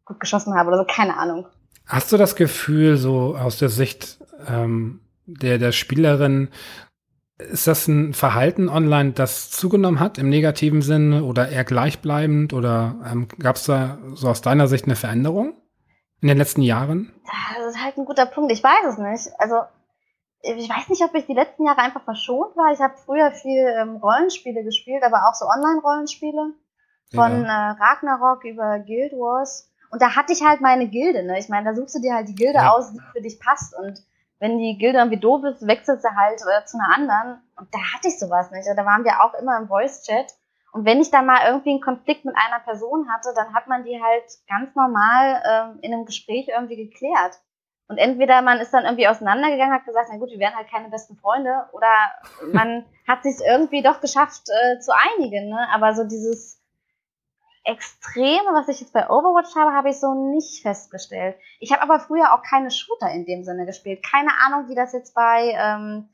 gut 0.05 0.19
geschossen 0.21 0.55
habe 0.57 0.69
oder 0.69 0.79
so. 0.79 0.85
Keine 0.85 1.17
Ahnung. 1.17 1.47
Hast 1.87 2.13
du 2.13 2.17
das 2.17 2.35
Gefühl, 2.35 2.97
so 2.97 3.37
aus 3.37 3.59
der 3.59 3.69
Sicht 3.69 4.19
ähm, 4.49 5.01
der, 5.27 5.59
der 5.59 5.73
Spielerin, 5.73 6.49
ist 7.39 7.67
das 7.67 7.89
ein 7.89 8.15
Verhalten 8.15 8.69
online, 8.69 9.13
das 9.13 9.51
zugenommen 9.51 10.01
hat 10.01 10.19
im 10.19 10.29
negativen 10.29 10.83
Sinne 10.83 11.25
oder 11.25 11.49
eher 11.49 11.65
gleichbleibend 11.65 12.53
oder 12.53 12.97
ähm, 13.11 13.29
gab 13.39 13.57
es 13.57 13.65
da 13.65 13.99
so 14.15 14.29
aus 14.29 14.41
deiner 14.41 14.69
Sicht 14.69 14.85
eine 14.85 14.97
Veränderung 14.97 15.55
in 16.21 16.29
den 16.29 16.39
letzten 16.39 16.63
Jahren? 16.63 17.13
Das 17.59 17.75
ist 17.75 17.83
halt 17.83 17.99
ein 17.99 18.05
guter 18.05 18.27
Punkt. 18.27 18.53
Ich 18.53 18.63
weiß 18.63 18.87
es 18.89 18.99
nicht. 18.99 19.41
Also 19.41 19.57
ich 20.43 20.69
weiß 20.69 20.89
nicht, 20.91 21.03
ob 21.03 21.15
ich 21.15 21.27
die 21.27 21.35
letzten 21.35 21.65
Jahre 21.65 21.79
einfach 21.79 22.05
verschont 22.05 22.57
war. 22.57 22.73
Ich 22.73 22.81
habe 22.81 22.95
früher 23.05 23.33
viel 23.33 23.67
ähm, 23.81 23.97
Rollenspiele 23.97 24.63
gespielt, 24.63 25.03
aber 25.03 25.29
auch 25.29 25.35
so 25.35 25.47
Online-Rollenspiele 25.47 26.53
von 27.15 27.45
ja. 27.45 27.71
äh, 27.71 27.77
Ragnarok 27.81 28.45
über 28.45 28.79
Guild 28.81 29.13
Wars. 29.13 29.71
Und 29.91 30.03
da 30.03 30.15
hatte 30.15 30.33
ich 30.33 30.43
halt 30.43 30.61
meine 30.61 30.89
Gilde. 30.89 31.25
Ne? 31.25 31.39
Ich 31.39 31.49
meine, 31.49 31.71
da 31.71 31.75
suchst 31.75 31.95
du 31.95 32.01
dir 32.01 32.15
halt 32.15 32.29
die 32.29 32.35
Gilde 32.35 32.59
ja. 32.59 32.73
aus, 32.73 32.93
die 32.93 33.01
für 33.13 33.23
dich 33.23 33.41
passt. 33.41 33.75
Und 33.77 34.03
wenn 34.39 34.59
die 34.59 34.77
Gilde 34.79 34.99
irgendwie 34.99 35.21
doof 35.21 35.45
ist, 35.45 35.67
wechselst 35.67 36.05
du 36.05 36.09
halt 36.15 36.41
äh, 36.41 36.65
zu 36.65 36.79
einer 36.79 36.95
anderen. 36.95 37.43
Und 37.57 37.73
da 37.73 37.79
hatte 37.95 38.09
ich 38.09 38.19
sowas 38.19 38.51
nicht. 38.51 38.67
Da 38.67 38.85
waren 38.85 39.05
wir 39.05 39.23
auch 39.23 39.35
immer 39.35 39.57
im 39.59 39.69
Voice-Chat. 39.69 40.35
Und 40.73 40.85
wenn 40.85 41.01
ich 41.01 41.11
da 41.11 41.23
mal 41.23 41.47
irgendwie 41.47 41.71
einen 41.71 41.81
Konflikt 41.81 42.25
mit 42.25 42.35
einer 42.37 42.61
Person 42.61 43.09
hatte, 43.13 43.33
dann 43.35 43.55
hat 43.55 43.69
man 43.69 43.85
die 43.85 44.03
halt 44.03 44.25
ganz 44.49 44.75
normal 44.75 45.43
ähm, 45.49 45.79
in 45.83 45.95
einem 45.95 46.05
Gespräch 46.05 46.49
irgendwie 46.49 46.77
geklärt. 46.77 47.39
Und 47.87 47.99
entweder 47.99 48.43
man 48.43 48.59
ist 48.59 48.73
dann 48.73 48.85
irgendwie 48.85 49.07
auseinandergegangen, 49.07 49.75
hat 49.75 49.85
gesagt, 49.85 50.09
na 50.11 50.19
gut, 50.19 50.31
wir 50.31 50.39
wären 50.39 50.57
halt 50.57 50.71
keine 50.71 50.89
besten 50.89 51.17
Freunde, 51.17 51.69
oder 51.73 51.93
man 52.53 52.85
hat 53.09 53.23
sich 53.23 53.37
irgendwie 53.47 53.83
doch 53.83 54.01
geschafft 54.01 54.49
äh, 54.49 54.81
zu 54.81 54.93
einigen. 54.93 55.51
Ne? 55.51 55.69
Aber 55.73 55.95
so 55.95 56.05
dieses 56.05 56.61
Extreme, 57.65 58.53
was 58.53 58.69
ich 58.69 58.81
jetzt 58.81 58.93
bei 58.93 59.09
Overwatch 59.09 59.55
habe, 59.57 59.73
habe 59.73 59.89
ich 59.89 59.99
so 59.99 60.13
nicht 60.31 60.63
festgestellt. 60.63 61.37
Ich 61.61 61.73
habe 61.73 61.83
aber 61.83 61.99
früher 61.99 62.35
auch 62.35 62.43
keine 62.43 62.71
Shooter 62.71 63.11
in 63.11 63.25
dem 63.25 63.43
Sinne 63.43 63.65
gespielt. 63.65 64.05
Keine 64.05 64.31
Ahnung, 64.45 64.69
wie 64.69 64.75
das 64.75 64.93
jetzt 64.93 65.15
bei 65.15 65.55
ähm, 65.57 66.09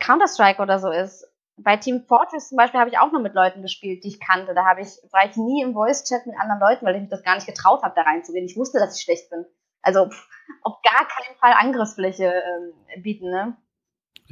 Counter-Strike 0.00 0.60
oder 0.60 0.78
so 0.78 0.90
ist. 0.90 1.26
Bei 1.56 1.76
Team 1.76 2.04
Fortress 2.06 2.48
zum 2.48 2.56
Beispiel 2.56 2.80
habe 2.80 2.90
ich 2.90 2.98
auch 2.98 3.12
nur 3.12 3.20
mit 3.20 3.34
Leuten 3.34 3.62
gespielt, 3.62 4.02
die 4.02 4.08
ich 4.08 4.20
kannte. 4.20 4.54
Da 4.54 4.64
habe 4.64 4.80
ich, 4.80 4.88
war 5.12 5.24
ich 5.24 5.36
nie 5.36 5.62
im 5.62 5.74
Voice-Chat 5.74 6.26
mit 6.26 6.38
anderen 6.38 6.60
Leuten, 6.60 6.86
weil 6.86 6.96
ich 6.96 7.02
mich 7.02 7.10
das 7.10 7.22
gar 7.22 7.34
nicht 7.34 7.46
getraut 7.46 7.82
habe, 7.82 7.94
da 7.94 8.02
reinzugehen. 8.02 8.46
Ich 8.46 8.56
wusste, 8.56 8.78
dass 8.78 8.96
ich 8.96 9.04
schlecht 9.04 9.30
bin. 9.30 9.44
Also 9.82 10.08
pff, 10.08 10.28
auf 10.62 10.80
gar 10.82 11.06
keinen 11.06 11.36
Fall 11.36 11.52
Angriffsfläche 11.52 12.32
ähm, 12.32 13.02
bieten, 13.02 13.30
ne? 13.30 13.56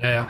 Ja, 0.01 0.11
ja. 0.11 0.26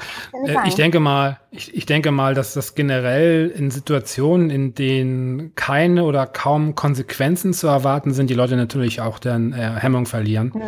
Äh, 0.47 0.69
ich 0.69 0.75
denke 0.75 0.99
mal, 0.99 1.39
ich, 1.51 1.75
ich 1.75 1.87
denke 1.87 2.11
mal, 2.11 2.35
dass 2.35 2.55
das 2.55 2.75
generell 2.75 3.49
in 3.49 3.71
Situationen, 3.71 4.51
in 4.51 4.75
denen 4.75 5.55
keine 5.55 6.05
oder 6.05 6.27
kaum 6.27 6.75
Konsequenzen 6.75 7.53
zu 7.53 7.67
erwarten 7.67 8.13
sind, 8.15 8.31
die 8.31 8.35
Leute 8.35 8.57
natürlich 8.57 9.01
auch 9.01 9.19
dann 9.19 9.53
äh, 9.53 9.75
Hemmung 9.77 10.07
verlieren. 10.07 10.53
Mhm. 10.55 10.63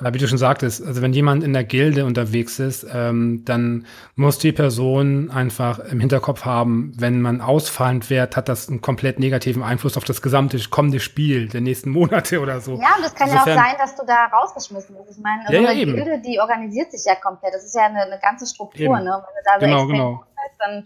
Wie 0.00 0.18
du 0.18 0.26
schon 0.26 0.38
sagtest, 0.38 0.84
also 0.84 1.02
wenn 1.02 1.12
jemand 1.12 1.44
in 1.44 1.52
der 1.52 1.62
Gilde 1.62 2.04
unterwegs 2.04 2.58
ist, 2.58 2.84
ähm, 2.92 3.44
dann 3.44 3.86
muss 4.16 4.38
die 4.38 4.50
Person 4.50 5.30
einfach 5.30 5.78
im 5.78 6.00
Hinterkopf 6.00 6.44
haben, 6.44 6.92
wenn 6.96 7.20
man 7.20 7.40
ausfallend 7.40 8.10
wird, 8.10 8.36
hat 8.36 8.48
das 8.48 8.68
einen 8.68 8.80
komplett 8.80 9.20
negativen 9.20 9.62
Einfluss 9.62 9.96
auf 9.96 10.04
das 10.04 10.20
gesamte 10.20 10.58
kommende 10.68 10.98
Spiel 10.98 11.48
der 11.48 11.60
nächsten 11.60 11.90
Monate 11.90 12.40
oder 12.40 12.60
so. 12.60 12.72
Ja, 12.72 12.96
und 12.98 13.04
es 13.04 13.14
kann 13.14 13.28
Insofern, 13.28 13.56
ja 13.56 13.62
auch 13.62 13.66
sein, 13.66 13.76
dass 13.78 13.96
du 13.96 14.04
da 14.04 14.24
rausgeschmissen 14.26 14.96
bist. 14.96 15.18
Ich 15.18 15.22
meine, 15.22 15.44
ja, 15.44 15.62
so 15.62 15.68
eine 15.68 15.78
ja, 15.78 15.84
Gilde, 15.84 16.22
die 16.26 16.40
organisiert 16.40 16.90
sich 16.90 17.04
ja 17.06 17.14
komplett. 17.14 17.54
Das 17.54 17.64
ist 17.64 17.74
ja 17.76 17.86
eine, 17.86 18.02
eine 18.02 18.18
ganze 18.20 18.46
Struktur, 18.46 18.96
eben. 18.96 19.04
ne? 19.04 19.16
Und 19.16 19.22
wenn 19.22 19.34
du 19.36 19.44
da 19.44 19.54
so 19.54 19.66
genau, 19.66 19.86
genau. 19.86 20.24
Bist, 20.48 20.58
dann 20.58 20.84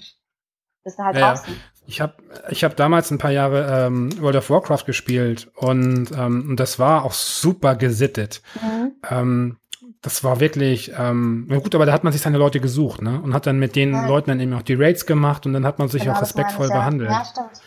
bist 0.88 0.98
du 0.98 1.04
halt 1.04 1.16
ja, 1.16 1.34
draußen. 1.34 1.54
Ich 1.86 2.00
habe 2.00 2.14
ich 2.50 2.64
hab 2.64 2.76
damals 2.76 3.10
ein 3.10 3.18
paar 3.18 3.30
Jahre 3.30 3.86
ähm, 3.86 4.10
World 4.20 4.36
of 4.36 4.50
Warcraft 4.50 4.84
gespielt 4.86 5.50
und, 5.54 6.10
ähm, 6.16 6.56
das 6.56 6.78
war 6.78 7.04
auch 7.04 7.12
super 7.12 7.76
gesittet. 7.76 8.42
Mhm. 8.62 8.92
Ähm, 9.08 9.56
das 10.00 10.22
war 10.24 10.40
wirklich, 10.40 10.92
ähm, 10.98 11.46
na 11.48 11.58
gut, 11.58 11.74
aber 11.74 11.84
da 11.84 11.92
hat 11.92 12.04
man 12.04 12.12
sich 12.12 12.22
seine 12.22 12.38
Leute 12.38 12.60
gesucht, 12.60 13.02
ne? 13.02 13.20
Und 13.20 13.34
hat 13.34 13.46
dann 13.46 13.58
mit 13.58 13.74
den 13.74 13.92
ja. 13.92 14.06
Leuten 14.06 14.30
dann 14.30 14.40
eben 14.40 14.54
auch 14.54 14.62
die 14.62 14.74
Raids 14.74 15.06
gemacht 15.06 15.44
und 15.44 15.52
dann 15.52 15.66
hat 15.66 15.78
man 15.78 15.88
sich 15.88 16.02
genau, 16.02 16.14
auch 16.14 16.22
respektvoll 16.22 16.68
behandelt. 16.68 17.10
Ja, 17.10 17.24
stimmt. 17.24 17.60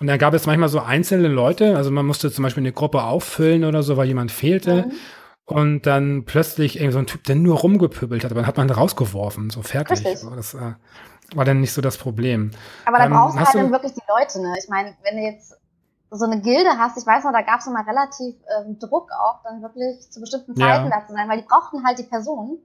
Und 0.00 0.06
dann 0.08 0.18
gab 0.18 0.34
es 0.34 0.46
manchmal 0.46 0.68
so 0.68 0.80
einzelne 0.80 1.28
Leute, 1.28 1.76
also 1.76 1.90
man 1.90 2.06
musste 2.06 2.30
zum 2.30 2.42
Beispiel 2.42 2.62
eine 2.62 2.72
Gruppe 2.72 3.02
auffüllen 3.02 3.64
oder 3.64 3.82
so, 3.82 3.96
weil 3.96 4.08
jemand 4.08 4.32
fehlte. 4.32 4.86
Mhm. 4.86 4.92
Und 5.44 5.86
dann 5.86 6.24
plötzlich 6.24 6.76
irgendwie 6.76 6.92
so 6.92 6.98
ein 6.98 7.06
Typ, 7.06 7.22
der 7.22 7.36
nur 7.36 7.58
rumgepübelt 7.58 8.24
hat, 8.24 8.32
aber 8.32 8.40
dann 8.40 8.48
hat 8.48 8.56
man 8.56 8.68
rausgeworfen, 8.68 9.50
so 9.50 9.62
fertig. 9.62 10.02
Das, 10.02 10.54
äh, 10.54 10.72
war 11.34 11.44
dann 11.44 11.60
nicht 11.60 11.72
so 11.72 11.80
das 11.80 11.96
Problem. 11.96 12.50
Aber 12.84 12.98
da 12.98 13.06
ähm, 13.06 13.12
brauchst 13.12 13.36
du 13.36 13.40
halt 13.40 13.54
dann 13.54 13.72
wirklich 13.72 13.92
die 13.92 14.02
Leute, 14.08 14.40
ne? 14.40 14.54
Ich 14.58 14.68
meine, 14.68 14.94
wenn 15.02 15.16
du 15.16 15.22
jetzt 15.22 15.56
so 16.10 16.24
eine 16.24 16.40
Gilde 16.40 16.70
hast, 16.78 16.96
ich 16.96 17.06
weiß 17.06 17.24
noch, 17.24 17.32
da 17.32 17.42
gab 17.42 17.60
es 17.60 17.66
immer 17.66 17.86
relativ 17.86 18.36
ähm, 18.58 18.78
Druck 18.78 19.10
auch, 19.12 19.42
dann 19.42 19.62
wirklich 19.62 20.10
zu 20.10 20.20
bestimmten 20.20 20.54
Zeiten 20.56 20.88
ja. 20.88 20.90
da 20.90 21.06
zu 21.06 21.12
sein, 21.12 21.28
weil 21.28 21.40
die 21.40 21.46
brauchten 21.46 21.84
halt 21.84 21.98
die 21.98 22.04
Personen. 22.04 22.58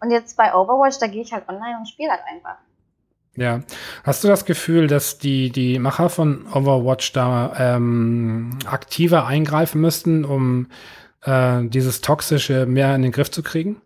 Und 0.00 0.10
jetzt 0.10 0.36
bei 0.36 0.54
Overwatch, 0.54 0.98
da 0.98 1.06
gehe 1.06 1.22
ich 1.22 1.32
halt 1.32 1.48
online 1.48 1.78
und 1.78 1.88
spiele 1.88 2.10
halt 2.10 2.22
einfach. 2.30 2.58
Ja. 3.34 3.60
Hast 4.04 4.24
du 4.24 4.28
das 4.28 4.44
Gefühl, 4.44 4.86
dass 4.86 5.18
die, 5.18 5.50
die 5.50 5.78
Macher 5.78 6.08
von 6.08 6.46
Overwatch 6.52 7.12
da 7.12 7.52
ähm, 7.58 8.58
aktiver 8.66 9.26
eingreifen 9.26 9.80
müssten, 9.80 10.24
um 10.24 10.68
äh, 11.22 11.64
dieses 11.64 12.00
Toxische 12.00 12.66
mehr 12.66 12.94
in 12.94 13.02
den 13.02 13.12
Griff 13.12 13.30
zu 13.30 13.42
kriegen? 13.42 13.80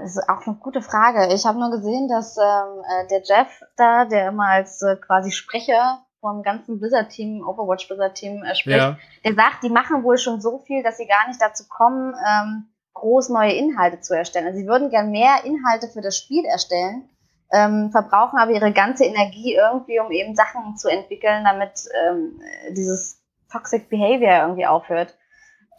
Das 0.00 0.16
ist 0.16 0.28
auch 0.28 0.46
eine 0.46 0.56
gute 0.56 0.82
Frage. 0.82 1.32
Ich 1.34 1.44
habe 1.44 1.58
nur 1.58 1.70
gesehen, 1.70 2.08
dass 2.08 2.36
ähm, 2.36 2.82
äh, 2.88 3.06
der 3.08 3.22
Jeff 3.22 3.62
da, 3.76 4.04
der 4.04 4.28
immer 4.28 4.46
als 4.46 4.82
äh, 4.82 4.96
quasi 4.96 5.30
Sprecher 5.30 6.04
vom 6.20 6.42
ganzen 6.42 6.78
Blizzard-Team, 6.78 7.46
Overwatch 7.46 7.88
Blizzard-Team 7.88 8.42
äh, 8.44 8.54
spricht, 8.54 8.78
ja. 8.78 8.98
der 9.24 9.34
sagt, 9.34 9.62
die 9.62 9.70
machen 9.70 10.02
wohl 10.02 10.18
schon 10.18 10.40
so 10.40 10.58
viel, 10.58 10.82
dass 10.82 10.98
sie 10.98 11.06
gar 11.06 11.28
nicht 11.28 11.40
dazu 11.40 11.64
kommen, 11.68 12.14
ähm, 12.14 12.68
groß 12.94 13.30
neue 13.30 13.52
Inhalte 13.52 14.00
zu 14.00 14.14
erstellen. 14.14 14.46
Also 14.46 14.58
sie 14.58 14.66
würden 14.66 14.90
gern 14.90 15.10
mehr 15.10 15.44
Inhalte 15.44 15.88
für 15.88 16.00
das 16.00 16.16
Spiel 16.16 16.44
erstellen, 16.44 17.08
ähm, 17.52 17.90
verbrauchen 17.90 18.38
aber 18.38 18.52
ihre 18.52 18.72
ganze 18.72 19.04
Energie 19.04 19.54
irgendwie, 19.54 19.98
um 20.00 20.10
eben 20.10 20.34
Sachen 20.34 20.76
zu 20.76 20.88
entwickeln, 20.88 21.44
damit 21.44 21.84
ähm, 22.06 22.40
dieses 22.70 23.20
Toxic 23.50 23.88
Behavior 23.88 24.42
irgendwie 24.42 24.66
aufhört. 24.66 25.16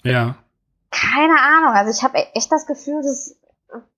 Ja. 0.03 0.35
Keine 0.89 1.39
Ahnung. 1.39 1.73
Also 1.73 1.91
ich 1.91 2.03
habe 2.03 2.17
echt 2.35 2.51
das 2.51 2.65
Gefühl, 2.65 3.01
dass 3.01 3.37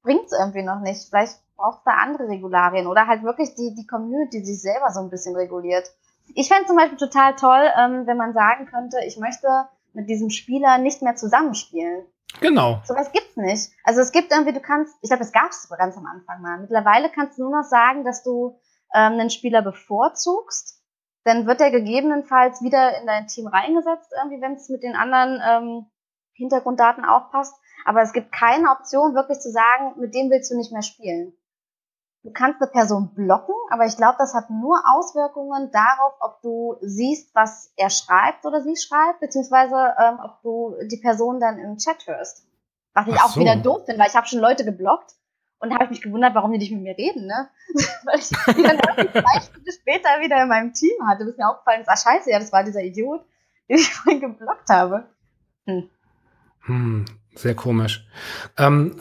bringt 0.02 0.26
es 0.26 0.32
irgendwie 0.32 0.64
noch 0.64 0.80
nicht. 0.80 1.10
Vielleicht 1.10 1.40
braucht 1.56 1.80
es 1.80 1.84
da 1.86 1.92
andere 1.92 2.28
Regularien 2.28 2.88
oder 2.88 3.08
halt 3.08 3.24
wirklich 3.24 3.56
die, 3.56 3.74
die 3.76 3.88
Community, 3.88 4.40
die 4.40 4.54
sich 4.54 4.62
selber 4.62 4.92
so 4.92 5.00
ein 5.00 5.10
bisschen 5.10 5.36
reguliert. 5.36 5.90
Ich 6.36 6.48
fände 6.48 6.66
zum 6.66 6.78
Beispiel 6.78 6.98
total 6.98 7.36
toll, 7.36 7.70
ähm, 7.78 8.08
wenn 8.08 8.18
man 8.18 8.34
sagen 8.34 8.66
könnte, 8.66 8.98
ich 9.06 9.18
möchte 9.18 9.48
mit 9.94 10.10
diesem 10.10 10.30
Spieler 10.30 10.78
nicht 10.78 11.02
mehr 11.02 11.16
zusammenspielen. 11.16 12.06
Genau. 12.40 12.82
Sowas 12.84 13.12
gibt's 13.12 13.38
nicht. 13.38 13.72
Also 13.84 14.02
es 14.02 14.12
gibt 14.12 14.32
irgendwie, 14.32 14.54
du 14.54 14.60
kannst, 14.60 14.96
ich 15.02 15.10
glaube, 15.10 15.24
das 15.24 15.32
gab's 15.32 15.70
ganz 15.70 15.98
am 15.98 16.06
Anfang 16.06 16.42
mal. 16.42 16.60
Mittlerweile 16.60 17.10
kannst 17.10 17.38
du 17.38 17.44
nur 17.44 17.52
noch 17.52 17.68
sagen, 17.68 18.04
dass 18.04 18.24
du 18.24 18.60
ähm, 18.94 19.14
einen 19.14 19.30
Spieler 19.30 19.62
bevorzugst. 19.62 20.82
Dann 21.26 21.46
wird 21.46 21.62
er 21.62 21.72
gegebenenfalls 21.72 22.62
wieder 22.62 23.00
in 23.00 23.08
dein 23.08 23.28
Team 23.28 23.48
reingesetzt, 23.48 24.12
irgendwie, 24.18 24.42
wenn 24.42 24.54
es 24.54 24.68
mit 24.70 24.84
den 24.84 24.96
anderen 24.96 25.42
ähm, 25.48 25.86
Hintergrunddaten 26.34 27.06
auch 27.06 27.32
passt. 27.32 27.56
Aber 27.86 28.02
es 28.02 28.14
gibt 28.14 28.32
keine 28.32 28.70
Option, 28.72 29.16
wirklich 29.16 29.40
zu 29.40 29.52
sagen, 29.52 29.94
mit 30.00 30.14
dem 30.14 30.30
willst 30.30 30.52
du 30.52 30.58
nicht 30.58 30.72
mehr 30.72 30.82
spielen. 30.82 31.34
Du 32.24 32.32
kannst 32.32 32.62
eine 32.62 32.72
Person 32.72 33.14
blocken, 33.14 33.54
aber 33.70 33.86
ich 33.86 33.98
glaube, 33.98 34.16
das 34.18 34.34
hat 34.34 34.50
nur 34.50 34.82
Auswirkungen 34.88 35.72
darauf, 35.72 36.14
ob 36.22 36.42
du 36.42 36.78
siehst, 36.82 37.36
was 37.36 37.74
er 37.76 37.90
schreibt 37.90 38.46
oder 38.46 38.62
sie 38.62 38.78
schreibt, 38.78 39.20
beziehungsweise 39.20 39.94
ähm, 40.02 40.20
ob 40.24 40.42
du 40.42 40.76
die 40.90 41.02
Person 41.02 41.42
dann 41.42 41.60
im 41.60 41.78
Chat 41.78 42.08
hörst. 42.08 42.48
Was 42.94 43.08
ich 43.08 43.16
Ach 43.20 43.26
auch 43.26 43.30
so. 43.32 43.42
wieder 43.42 43.58
doof 43.58 43.84
finde, 43.86 44.00
weil 44.00 44.08
ich 44.08 44.16
habe 44.16 44.28
schon 44.28 44.40
Leute 44.40 44.64
geblockt 44.64 45.16
und 45.60 45.70
da 45.70 45.76
habe 45.76 45.86
ich 45.86 45.90
mich 45.92 46.02
gewundert, 46.02 46.34
warum 46.36 46.52
die 46.52 46.60
nicht 46.60 46.72
mit 46.72 46.82
mir 46.82 46.98
reden, 46.98 47.26
ne? 47.26 47.50
weil 48.06 48.20
ich 48.20 48.28
die 48.30 48.64
dann 48.64 48.78
zwei 49.12 49.40
Stunden 49.42 49.72
später 49.72 50.10
wieder 50.22 50.42
in 50.44 50.48
meinem 50.48 50.74
Team 50.74 51.06
hatte, 51.06 51.26
bis 51.26 51.38
mir 51.38 51.50
aufgefallen 51.50 51.82
ist, 51.82 51.90
ah 51.90 51.98
scheiße, 51.98 52.30
ja, 52.32 52.40
das 52.40 52.54
war 52.54 52.64
dieser 52.64 52.84
Idiot, 52.84 53.22
den 53.70 53.78
ich 53.78 53.94
vorhin 53.94 54.22
geblockt 54.22 54.70
habe. 54.70 55.10
Hm. 55.66 55.90
Hm, 56.66 57.06
sehr 57.36 57.56
komisch. 57.56 58.06
Ähm, 58.58 58.96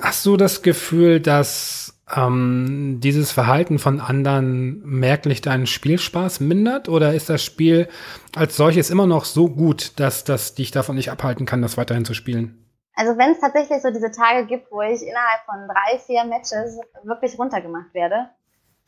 hast 0.00 0.24
du 0.26 0.36
das 0.36 0.62
Gefühl, 0.62 1.20
dass 1.20 1.96
ähm, 2.14 2.98
dieses 3.02 3.32
Verhalten 3.32 3.78
von 3.78 4.00
anderen 4.00 4.80
merklich 4.84 5.40
deinen 5.40 5.66
Spielspaß 5.66 6.40
mindert? 6.40 6.88
Oder 6.88 7.14
ist 7.14 7.28
das 7.28 7.42
Spiel 7.42 7.88
als 8.34 8.56
solches 8.56 8.90
immer 8.90 9.06
noch 9.06 9.24
so 9.24 9.48
gut, 9.48 9.98
dass 9.98 10.24
das 10.24 10.54
dich 10.54 10.70
davon 10.70 10.96
nicht 10.96 11.10
abhalten 11.10 11.46
kann, 11.46 11.62
das 11.62 11.76
weiterhin 11.76 12.04
zu 12.04 12.14
spielen? 12.14 12.62
Also 12.94 13.18
wenn 13.18 13.32
es 13.32 13.40
tatsächlich 13.40 13.82
so 13.82 13.90
diese 13.90 14.10
Tage 14.10 14.46
gibt, 14.46 14.72
wo 14.72 14.80
ich 14.80 15.02
innerhalb 15.02 15.44
von 15.44 15.68
drei, 15.68 15.98
vier 15.98 16.24
Matches 16.24 16.80
wirklich 17.04 17.38
runtergemacht 17.38 17.92
werde, 17.92 18.30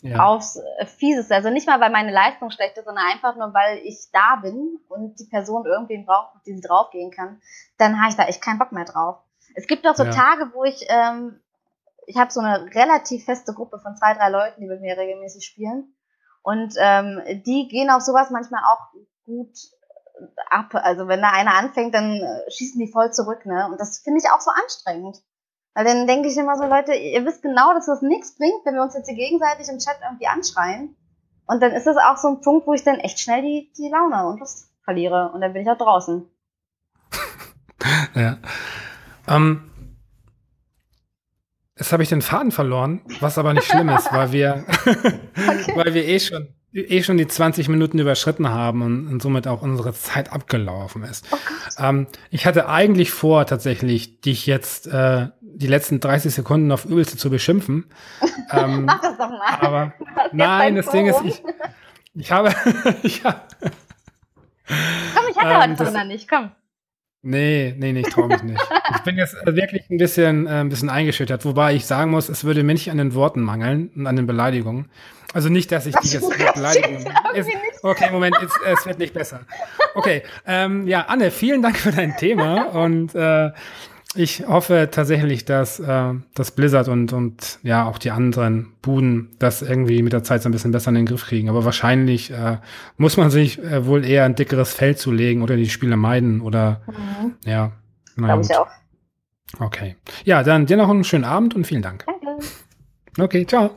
ja. 0.03 0.25
aufs 0.25 0.57
äh, 0.57 0.87
Fieseste. 0.87 1.35
Also 1.35 1.51
nicht 1.51 1.67
mal, 1.67 1.81
weil 1.81 1.91
meine 1.91 2.13
Leistung 2.13 2.51
schlecht 2.51 2.77
ist, 2.77 2.85
sondern 2.85 3.05
einfach 3.05 3.37
nur, 3.37 3.53
weil 3.55 3.79
ich 3.79 4.09
da 4.13 4.37
bin 4.37 4.79
und 4.89 5.19
die 5.19 5.27
Person 5.27 5.67
irgendwen 5.67 6.07
braucht, 6.07 6.37
auf 6.37 6.43
die 6.43 6.55
sie 6.55 6.61
draufgehen 6.61 7.11
kann, 7.11 7.41
dann 7.79 7.99
habe 7.99 8.11
ich 8.11 8.17
da 8.17 8.25
echt 8.25 8.43
keinen 8.43 8.59
Bock 8.59 8.73
mehr 8.73 8.85
drauf. 8.85 9.19
Es 9.55 9.67
gibt 9.67 9.87
auch 9.87 9.97
so 9.97 10.05
ja. 10.05 10.11
Tage, 10.11 10.53
wo 10.55 10.65
ich, 10.65 10.87
ähm, 10.89 11.41
ich 12.07 12.17
habe 12.17 12.31
so 12.31 12.41
eine 12.41 12.67
relativ 12.75 13.25
feste 13.25 13.53
Gruppe 13.55 13.79
von 13.81 13.97
zwei, 13.97 14.15
drei 14.15 14.29
Leuten, 14.29 14.61
die 14.61 14.69
mit 14.69 14.81
mir 14.81 14.97
regelmäßig 14.97 15.45
spielen. 15.45 15.95
Und 16.43 16.75
ähm, 16.79 17.21
die 17.45 17.69
gehen 17.69 17.91
auf 17.91 18.03
sowas 18.03 18.31
manchmal 18.31 18.63
auch 18.65 18.93
gut 19.25 19.53
ab. 20.49 20.75
Also 20.75 21.09
wenn 21.09 21.21
da 21.21 21.31
einer 21.31 21.55
anfängt, 21.55 21.95
dann 21.95 22.13
äh, 22.13 22.51
schießen 22.51 22.79
die 22.79 22.91
voll 22.91 23.13
zurück, 23.13 23.45
ne? 23.47 23.69
Und 23.71 23.81
das 23.81 23.99
finde 23.99 24.21
ich 24.21 24.31
auch 24.31 24.41
so 24.41 24.51
anstrengend. 24.51 25.19
Weil 25.75 25.85
dann 25.85 26.07
denke 26.07 26.29
ich 26.29 26.37
immer 26.37 26.57
so, 26.57 26.65
Leute, 26.65 26.95
ihr 26.95 27.25
wisst 27.25 27.43
genau, 27.43 27.73
dass 27.75 27.87
das 27.87 28.03
nichts 28.03 28.37
bringt, 28.37 28.65
wenn 28.65 28.75
wir 28.75 28.83
uns 28.83 28.95
jetzt 28.95 29.09
hier 29.09 29.17
gegenseitig 29.17 29.69
im 29.69 29.79
Chat 29.79 29.97
irgendwie 30.03 30.27
anschreien. 30.27 30.97
Und 31.47 31.63
dann 31.63 31.73
ist 31.73 31.87
das 31.87 31.97
auch 31.97 32.17
so 32.17 32.29
ein 32.29 32.41
Punkt, 32.41 32.67
wo 32.67 32.75
ich 32.75 32.85
dann 32.85 32.97
echt 32.97 33.21
schnell 33.21 33.43
die, 33.43 33.73
die 33.77 33.89
Laune 33.89 34.29
und 34.29 34.41
Lust 34.41 34.71
verliere. 34.83 35.31
Und 35.33 35.41
dann 35.41 35.53
bin 35.53 35.63
ich 35.63 35.71
auch 35.71 35.79
draußen. 35.79 36.29
ja. 38.15 38.39
Ähm, 39.29 39.71
jetzt 41.77 41.93
habe 41.93 42.03
ich 42.03 42.09
den 42.09 42.23
Faden 42.23 42.51
verloren, 42.51 43.03
was 43.21 43.39
aber 43.39 43.55
nicht 43.55 43.67
schlimm 43.67 43.89
ist, 43.89 44.13
weil 44.13 44.33
wir, 44.33 44.65
okay. 44.87 45.73
weil 45.75 45.95
wir 45.95 46.05
eh 46.05 46.19
schon 46.19 46.55
eh 46.73 47.03
schon 47.03 47.17
die 47.17 47.27
20 47.27 47.69
Minuten 47.69 47.99
überschritten 47.99 48.49
haben 48.49 48.83
und, 48.83 49.09
und 49.09 49.23
somit 49.23 49.47
auch 49.47 49.63
unsere 49.63 49.93
Zeit 49.95 50.33
abgelaufen 50.33 51.03
ist. 51.03 51.27
Oh 51.33 51.37
ähm, 51.79 52.07
ich 52.31 52.47
hatte 52.47 52.69
eigentlich 52.69 53.11
vor, 53.11 53.47
tatsächlich 53.47 54.21
dich 54.21 54.47
jetzt 54.47 54.87
äh, 54.87 55.29
die 55.55 55.67
letzten 55.67 56.01
30 56.01 56.35
Sekunden 56.35 56.71
auf 56.73 56.85
Übelste 56.85 57.17
zu 57.17 57.31
beschimpfen. 57.31 57.87
ähm, 58.53 58.85
Mach 58.85 59.01
das 59.01 59.17
doch 59.17 59.31
mal. 59.31 59.59
Aber 59.61 59.93
nein, 60.33 60.77
das 60.77 60.91
Ding 60.91 61.07
ist, 61.07 61.21
ich, 61.25 61.43
ich 62.15 62.33
habe, 62.33 62.55
ich 63.03 63.25
habe 63.25 63.41
Komm, 65.15 65.25
ich 65.31 65.37
hatte 65.37 65.65
ähm, 65.65 65.79
heute 65.79 65.93
noch 65.93 66.05
nicht, 66.05 66.29
komm. 66.29 66.51
Nee, 67.23 67.75
nee, 67.77 67.93
nee, 67.93 68.01
ich 68.01 68.11
traue 68.11 68.29
mich 68.29 68.43
nicht. 68.43 68.61
ich 68.95 69.03
bin 69.03 69.17
jetzt 69.17 69.35
wirklich 69.45 69.91
ein 69.91 69.99
bisschen, 69.99 70.47
äh, 70.47 70.61
ein 70.61 70.69
bisschen 70.69 70.89
eingeschüchtert, 70.89 71.45
wobei 71.45 71.75
ich 71.75 71.85
sagen 71.85 72.11
muss, 72.11 72.29
es 72.29 72.45
würde 72.45 72.63
mir 72.63 72.75
nicht 72.75 72.91
an 72.91 72.99
den 72.99 73.15
Worten 73.15 73.41
mangeln 73.41 73.91
und 73.97 74.07
an 74.07 74.15
den 74.15 74.27
Beleidigungen. 74.27 74.89
Also 75.35 75.49
nicht, 75.49 75.73
dass 75.73 75.87
ich 75.87 75.95
dich 75.97 76.13
jetzt 76.13 76.31
beleidigen. 76.55 77.05
Ist, 77.35 77.51
okay, 77.83 78.09
Moment, 78.13 78.37
es, 78.41 78.53
es, 78.65 78.87
wird 78.87 78.99
nicht 78.99 79.13
besser. 79.13 79.41
Okay, 79.95 80.23
ähm, 80.47 80.87
ja, 80.87 81.03
Anne, 81.09 81.31
vielen 81.31 81.61
Dank 81.61 81.77
für 81.77 81.93
dein 81.93 82.17
Thema 82.17 82.63
und 82.69 83.15
äh, 83.15 83.51
ich 84.15 84.47
hoffe 84.47 84.89
tatsächlich, 84.91 85.45
dass, 85.45 85.81
äh, 85.81 86.15
dass 86.35 86.51
Blizzard 86.53 86.89
und, 86.89 87.13
und 87.13 87.59
ja 87.63 87.87
auch 87.87 87.99
die 87.99 88.11
anderen 88.11 88.73
Buden 88.81 89.37
das 89.39 89.61
irgendwie 89.61 90.03
mit 90.03 90.15
der 90.15 90.25
Zeit 90.25 90.43
so 90.43 90.49
ein 90.49 90.53
bisschen 90.53 90.73
besser 90.73 90.89
in 90.89 90.95
den 90.95 91.07
Griff 91.07 91.27
kriegen. 91.27 91.49
Aber 91.49 91.65
wahrscheinlich 91.65 92.31
äh, 92.31 92.59
muss 92.97 93.17
man 93.19 93.31
sich 93.31 93.63
äh, 93.63 93.85
wohl 93.85 94.05
eher 94.05 94.25
ein 94.25 94.35
dickeres 94.35 94.73
Feld 94.73 94.99
zulegen 94.99 95.43
oder 95.43 95.57
die 95.57 95.69
Spiele 95.69 95.97
meiden 95.97 96.41
oder 96.41 96.81
mhm. 96.87 97.35
ja. 97.45 97.73
Glaube 98.17 98.43
ich 98.43 98.57
auch. 98.57 98.67
Okay. 99.61 99.97
Ja, 100.25 100.43
dann 100.43 100.67
dir 100.67 100.77
noch 100.77 100.89
einen 100.89 101.05
schönen 101.05 101.25
Abend 101.25 101.55
und 101.55 101.67
vielen 101.67 101.83
Dank. 101.83 102.05
Danke. 102.07 102.45
Okay, 103.19 103.47
ciao. 103.47 103.71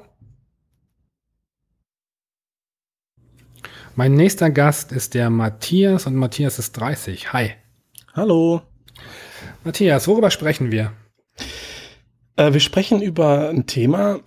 Mein 3.96 4.14
nächster 4.14 4.50
Gast 4.50 4.92
ist 4.92 5.14
der 5.14 5.30
Matthias 5.30 6.08
und 6.08 6.16
Matthias 6.16 6.58
ist 6.58 6.74
30. 6.74 7.34
Hi. 7.34 7.52
Hallo. 8.14 8.62
Matthias, 9.64 10.08
worüber 10.08 10.32
sprechen 10.32 10.72
wir? 10.72 10.94
Äh, 12.36 12.54
wir 12.54 12.60
sprechen 12.60 13.02
über 13.02 13.50
ein 13.50 13.68
Thema, 13.68 14.20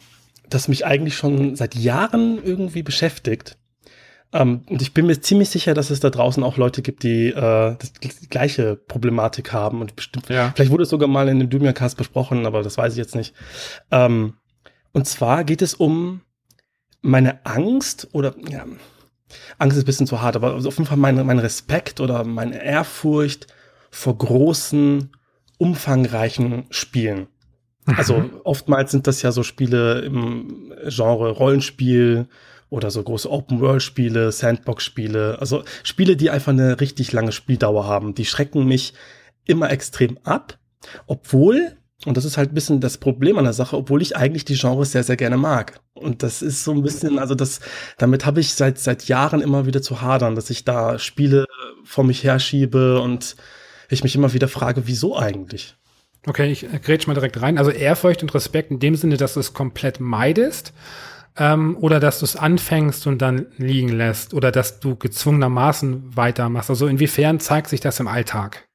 das 0.49 0.69
mich 0.69 0.87
eigentlich 0.87 1.17
schon 1.17 1.57
seit 1.57 1.75
Jahren 1.75 2.43
irgendwie 2.43 2.83
beschäftigt. 2.83 3.59
Ähm, 4.33 4.63
und 4.69 4.81
ich 4.81 4.95
bin 4.95 5.07
mir 5.07 5.21
ziemlich 5.21 5.51
sicher, 5.51 5.75
dass 5.75 5.91
es 5.91 6.01
da 6.01 6.11
draußen 6.11 6.43
auch 6.45 6.57
Leute 6.57 6.83
gibt, 6.83 7.03
die, 7.03 7.29
äh, 7.29 7.33
das, 7.77 7.93
die 7.95 8.29
gleiche 8.29 8.77
Problematik 8.77 9.53
haben. 9.53 9.81
Und 9.81 9.97
bestimmt, 9.97 10.29
ja. 10.29 10.53
vielleicht 10.55 10.71
wurde 10.71 10.85
es 10.85 10.89
sogar 10.89 11.09
mal 11.09 11.29
in 11.29 11.41
dem 11.41 11.51
Dumia-Cast 11.51 11.97
besprochen, 11.97 12.47
aber 12.47 12.63
das 12.63 12.79
weiß 12.79 12.93
ich 12.93 12.99
jetzt 12.99 13.17
nicht. 13.17 13.35
Ähm, 13.91 14.35
und 14.93 15.09
zwar 15.09 15.43
geht 15.43 15.63
es 15.63 15.75
um 15.75 16.21
meine 17.03 17.45
Angst 17.45 18.09
oder 18.13 18.35
ja, 18.49 18.65
Angst 19.59 19.77
ist 19.77 19.83
ein 19.83 19.87
bisschen 19.87 20.07
zu 20.07 20.23
hart, 20.23 20.37
aber 20.37 20.55
auf 20.55 20.65
jeden 20.65 20.87
Fall 20.87 20.97
mein, 20.97 21.27
mein 21.27 21.39
Respekt 21.39 22.01
oder 22.01 22.25
meine 22.25 22.63
Ehrfurcht 22.63 23.49
vor 23.91 24.17
großen, 24.17 25.11
umfangreichen 25.59 26.65
Spielen. 26.71 27.29
Also 27.87 28.19
mhm. 28.19 28.31
oftmals 28.45 28.91
sind 28.91 29.07
das 29.07 29.23
ja 29.23 29.33
so 29.33 29.43
Spiele 29.43 30.01
im 30.01 30.73
Genre 30.87 31.31
Rollenspiel 31.31 32.29
oder 32.71 32.91
so 32.91 33.03
große 33.03 33.31
Open-World-Spiele, 33.31 34.33
Sandbox-Spiele. 34.33 35.39
Also 35.39 35.65
Spiele, 35.83 36.17
die 36.17 36.31
einfach 36.31 36.53
eine 36.53 36.81
richtig 36.81 37.13
lange 37.13 37.33
Spieldauer 37.33 37.87
haben. 37.87 38.15
Die 38.15 38.25
schrecken 38.25 38.67
mich 38.67 38.95
immer 39.45 39.71
extrem 39.71 40.19
ab, 40.25 40.59
obwohl 41.07 41.77
und 42.07 42.17
das 42.17 42.25
ist 42.25 42.37
halt 42.37 42.51
ein 42.53 42.55
bisschen 42.55 42.81
das 42.81 42.99
Problem 42.99 43.39
an 43.39 43.45
der 43.45 43.53
Sache, 43.53 43.77
obwohl 43.77 44.03
ich 44.03 44.17
eigentlich 44.17 44.45
die 44.45 44.57
Genres 44.57 44.93
sehr, 44.93 45.05
sehr 45.05 45.17
gerne 45.17 45.37
mag. 45.37 45.81
Und 45.95 46.23
das 46.23 46.43
ist 46.43 46.65
so 46.65 46.73
ein 46.73 46.83
bisschen, 46.83 47.19
also 47.19 47.35
das, 47.35 47.61
damit 47.97 48.27
habe 48.27 48.41
ich 48.41 48.55
seit, 48.55 48.79
seit 48.79 49.09
Jahren 49.09 49.41
immer 49.41 49.65
wieder 49.65 49.81
zu 49.81 50.03
hadern, 50.03 50.35
dass 50.35 50.51
ich 50.51 50.65
da 50.65 50.99
Spiele 50.99 51.47
vor 51.85 52.05
mich 52.05 52.23
herschiebe 52.25 53.01
und 53.01 53.37
ich 53.95 54.05
mich 54.05 54.15
immer 54.15 54.33
wieder 54.33 54.49
frage, 54.49 54.87
wieso 54.87 55.17
eigentlich? 55.17 55.77
Okay, 56.27 56.51
ich 56.51 56.67
grätsch 56.83 57.07
mal 57.07 57.15
direkt 57.15 57.41
rein. 57.41 57.59
Also 57.59 57.71
Ehrfurcht 57.71 58.23
und 58.23 58.35
Respekt 58.35 58.71
in 58.71 58.81
dem 58.81 58.97
Sinne, 58.97 59.17
dass 59.17 59.35
du 59.35 59.41
es 59.41 59.53
komplett 59.53 60.01
meidest 60.01 60.73
ähm, 61.37 61.77
oder 61.81 62.01
dass 62.01 62.21
du 62.21 62.25
es 62.25 62.37
anfängst 62.37 63.07
und 63.07 63.21
dann 63.21 63.47
liegen 63.59 63.91
lässt 63.91 64.35
oder 64.35 64.51
dass 64.51 64.81
du 64.81 64.97
gezwungenermaßen 64.97 66.17
weitermachst. 66.17 66.71
Also 66.71 66.87
inwiefern 66.87 67.41
zeigt 67.41 67.69
sich 67.69 67.81
das 67.81 68.01
im 68.01 68.09
Alltag? 68.09 68.67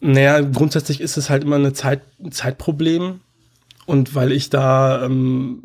Naja, 0.00 0.40
grundsätzlich 0.40 1.00
ist 1.00 1.16
es 1.16 1.30
halt 1.30 1.44
immer 1.44 1.56
eine 1.56 1.72
Zeit, 1.72 2.02
ein 2.22 2.32
Zeitproblem. 2.32 3.20
Und 3.86 4.14
weil 4.14 4.32
ich 4.32 4.50
da, 4.50 5.04
ähm, 5.04 5.62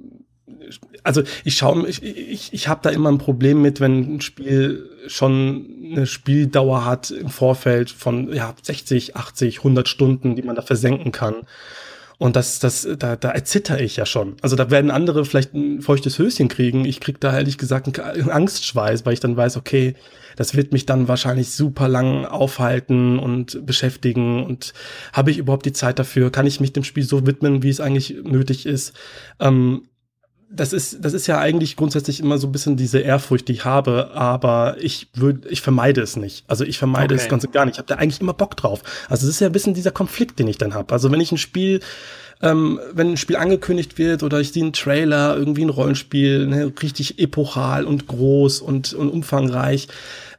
also 1.08 1.24
ich 1.46 1.56
schaue, 1.56 1.88
ich, 1.88 2.04
ich, 2.04 2.54
ich 2.54 2.68
habe 2.68 2.82
da 2.84 2.90
immer 2.90 3.10
ein 3.10 3.18
Problem 3.18 3.62
mit, 3.62 3.80
wenn 3.80 4.18
ein 4.18 4.22
Spiel 4.22 4.90
schon 5.08 5.66
eine 5.92 6.06
Spieldauer 6.06 6.84
hat 6.84 7.12
im 7.12 7.30
Vorfeld 7.30 7.90
von 7.90 8.34
ja, 8.34 8.54
60, 8.62 9.16
80, 9.16 9.60
100 9.60 9.88
Stunden, 9.88 10.36
die 10.36 10.42
man 10.42 10.56
da 10.56 10.62
versenken 10.62 11.14
kann. 11.14 11.36
Und 12.20 12.36
das, 12.36 12.60
das, 12.60 12.88
da, 12.98 13.16
da 13.16 13.30
erzitter 13.30 13.80
ich 13.80 13.96
ja 13.96 14.06
schon. 14.06 14.36
Also 14.42 14.56
da 14.56 14.70
werden 14.72 14.92
andere 14.92 15.24
vielleicht 15.24 15.54
ein 15.54 15.82
feuchtes 15.82 16.18
Höschen 16.18 16.48
kriegen. 16.48 16.84
Ich 16.84 17.00
krieg 17.00 17.22
da 17.22 17.32
ehrlich 17.34 17.58
gesagt 17.58 18.00
einen 18.00 18.30
Angstschweiß, 18.30 19.06
weil 19.06 19.14
ich 19.14 19.20
dann 19.20 19.38
weiß, 19.38 19.56
okay, 19.56 19.96
das 20.36 20.56
wird 20.56 20.74
mich 20.74 20.86
dann 20.86 21.08
wahrscheinlich 21.08 21.52
super 21.52 21.88
lang 21.88 22.26
aufhalten 22.26 23.18
und 23.20 23.66
beschäftigen. 23.66 24.44
Und 24.44 24.74
habe 25.14 25.32
ich 25.32 25.38
überhaupt 25.38 25.66
die 25.68 25.74
Zeit 25.74 26.00
dafür? 26.00 26.32
Kann 26.32 26.48
ich 26.48 26.60
mich 26.60 26.74
dem 26.74 26.84
Spiel 26.84 27.04
so 27.04 27.26
widmen, 27.28 27.62
wie 27.64 27.70
es 27.70 27.80
eigentlich 27.80 28.16
nötig 28.24 28.66
ist? 28.66 28.94
Ähm, 29.40 29.84
das 30.50 30.72
ist, 30.72 31.04
das 31.04 31.14
ist 31.14 31.28
ja 31.28 31.40
eigentlich 31.40 31.76
grundsätzlich 31.76 32.20
immer 32.20 32.38
so 32.38 32.48
ein 32.48 32.52
bisschen 32.52 32.78
diese 32.78 33.00
Ehrfurcht, 33.00 33.48
die 33.48 33.54
ich 33.54 33.66
habe, 33.66 34.12
aber 34.14 34.78
ich 34.80 35.10
würde, 35.14 35.48
ich 35.50 35.62
vermeide 35.62 36.02
es 36.02 36.16
nicht. 36.16 36.46
Also 36.48 36.64
ich 36.64 36.78
vermeide 36.78 37.16
okay. 37.16 37.24
es 37.24 37.30
ganz 37.30 37.44
und 37.44 37.52
gar 37.52 37.66
nicht. 37.66 37.76
Ich 37.76 37.80
habe 37.80 37.88
da 37.88 37.96
eigentlich 37.96 38.22
immer 38.22 38.34
Bock 38.34 38.56
drauf. 38.56 38.82
Also 39.10 39.28
es 39.28 39.36
ist 39.36 39.40
ja 39.42 39.48
ein 39.48 39.54
bisschen 39.54 39.74
dieser 39.74 39.92
Konflikt, 39.92 40.40
den 40.40 40.48
ich 40.48 40.58
dann 40.58 40.74
habe. 40.74 40.94
Also 40.94 41.12
wenn 41.12 41.20
ich 41.20 41.32
ein 41.32 41.38
Spiel, 41.38 41.82
ähm, 42.42 42.80
wenn 42.94 43.12
ein 43.12 43.18
Spiel 43.18 43.36
angekündigt 43.36 43.98
wird 43.98 44.24
oder 44.24 44.40
ich 44.40 44.54
sehe 44.54 44.64
einen 44.64 44.74
Trailer, 44.74 45.36
irgendwie 45.36 45.66
ein 45.66 45.70
Rollenspiel, 45.70 46.48
ne, 46.48 46.72
richtig 46.82 47.20
epochal 47.20 47.84
und 47.84 48.08
groß 48.08 48.62
und, 48.62 48.94
und 48.94 49.10
umfangreich. 49.10 49.90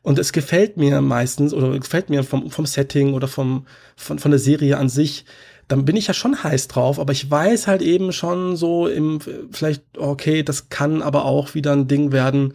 Und 0.02 0.18
es 0.18 0.32
gefällt 0.32 0.78
mir 0.78 1.02
meistens 1.02 1.52
oder 1.52 1.78
gefällt 1.78 2.09
mir 2.09 2.24
vom, 2.24 2.50
vom 2.50 2.64
Setting 2.64 3.12
oder 3.12 3.28
vom, 3.28 3.66
von, 3.94 4.18
von 4.18 4.30
der 4.30 4.40
Serie 4.40 4.78
an 4.78 4.88
sich 4.88 5.26
dann 5.68 5.84
bin 5.84 5.96
ich 5.96 6.06
ja 6.06 6.14
schon 6.14 6.42
heiß 6.42 6.68
drauf, 6.68 6.98
aber 6.98 7.12
ich 7.12 7.30
weiß 7.30 7.66
halt 7.66 7.82
eben 7.82 8.12
schon 8.12 8.56
so 8.56 8.88
im, 8.88 9.20
vielleicht, 9.50 9.82
okay, 9.96 10.42
das 10.42 10.70
kann 10.70 11.02
aber 11.02 11.24
auch 11.24 11.54
wieder 11.54 11.72
ein 11.72 11.88
Ding 11.88 12.10
werden, 12.10 12.54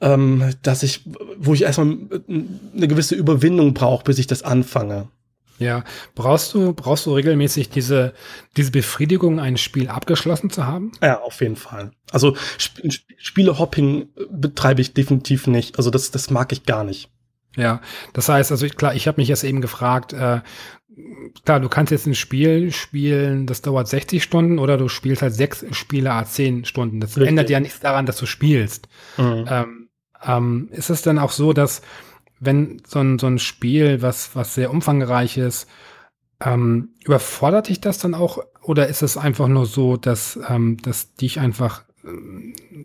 ähm, 0.00 0.52
dass 0.62 0.82
ich, 0.82 1.04
wo 1.36 1.54
ich 1.54 1.62
erstmal 1.62 1.96
eine 2.28 2.88
gewisse 2.88 3.14
Überwindung 3.14 3.74
brauche, 3.74 4.04
bis 4.04 4.18
ich 4.18 4.26
das 4.26 4.42
anfange. 4.42 5.08
Ja, 5.58 5.82
brauchst 6.14 6.54
du, 6.54 6.72
brauchst 6.72 7.06
du 7.06 7.14
regelmäßig 7.14 7.68
diese, 7.68 8.14
diese 8.56 8.70
Befriedigung, 8.70 9.40
ein 9.40 9.56
Spiel 9.56 9.88
abgeschlossen 9.88 10.50
zu 10.50 10.66
haben? 10.66 10.92
Ja, 11.02 11.20
auf 11.20 11.40
jeden 11.40 11.56
Fall. 11.56 11.90
Also 12.12 12.36
Sp 12.62 12.86
Spielehopping 13.20 14.08
betreibe 14.30 14.80
ich 14.80 14.94
definitiv 14.94 15.48
nicht. 15.48 15.76
Also 15.76 15.90
das, 15.90 16.12
das 16.12 16.30
mag 16.30 16.52
ich 16.52 16.64
gar 16.64 16.84
nicht. 16.84 17.10
Ja, 17.56 17.80
das 18.12 18.28
heißt, 18.28 18.52
also 18.52 18.68
klar, 18.68 18.94
ich 18.94 19.08
habe 19.08 19.20
mich 19.20 19.26
jetzt 19.26 19.42
eben 19.42 19.60
gefragt, 19.60 20.12
äh, 20.12 20.40
klar, 21.44 21.60
du 21.60 21.68
kannst 21.68 21.92
jetzt 21.92 22.06
ein 22.06 22.14
Spiel 22.14 22.72
spielen, 22.72 23.46
das 23.46 23.62
dauert 23.62 23.88
60 23.88 24.22
Stunden 24.22 24.58
oder 24.58 24.76
du 24.76 24.88
spielst 24.88 25.22
halt 25.22 25.34
sechs 25.34 25.64
Spiele 25.72 26.12
a 26.12 26.24
10 26.24 26.64
Stunden. 26.64 27.00
Das 27.00 27.10
Richtig. 27.16 27.28
ändert 27.28 27.50
ja 27.50 27.60
nichts 27.60 27.80
daran, 27.80 28.06
dass 28.06 28.18
du 28.18 28.26
spielst. 28.26 28.88
Mhm. 29.16 29.44
Ähm, 29.48 29.88
ähm, 30.24 30.68
ist 30.72 30.90
es 30.90 31.02
dann 31.02 31.18
auch 31.18 31.32
so, 31.32 31.52
dass 31.52 31.82
wenn 32.40 32.82
so 32.86 33.00
ein, 33.00 33.18
so 33.18 33.26
ein 33.26 33.38
Spiel, 33.38 34.02
was, 34.02 34.34
was 34.34 34.54
sehr 34.54 34.70
umfangreich 34.70 35.38
ist, 35.38 35.68
ähm, 36.40 36.90
überfordert 37.04 37.68
dich 37.68 37.80
das 37.80 37.98
dann 37.98 38.14
auch 38.14 38.38
oder 38.62 38.86
ist 38.86 39.02
es 39.02 39.16
einfach 39.16 39.48
nur 39.48 39.66
so, 39.66 39.96
dass, 39.96 40.38
ähm, 40.48 40.76
dass 40.82 41.14
dich 41.14 41.40
einfach 41.40 41.84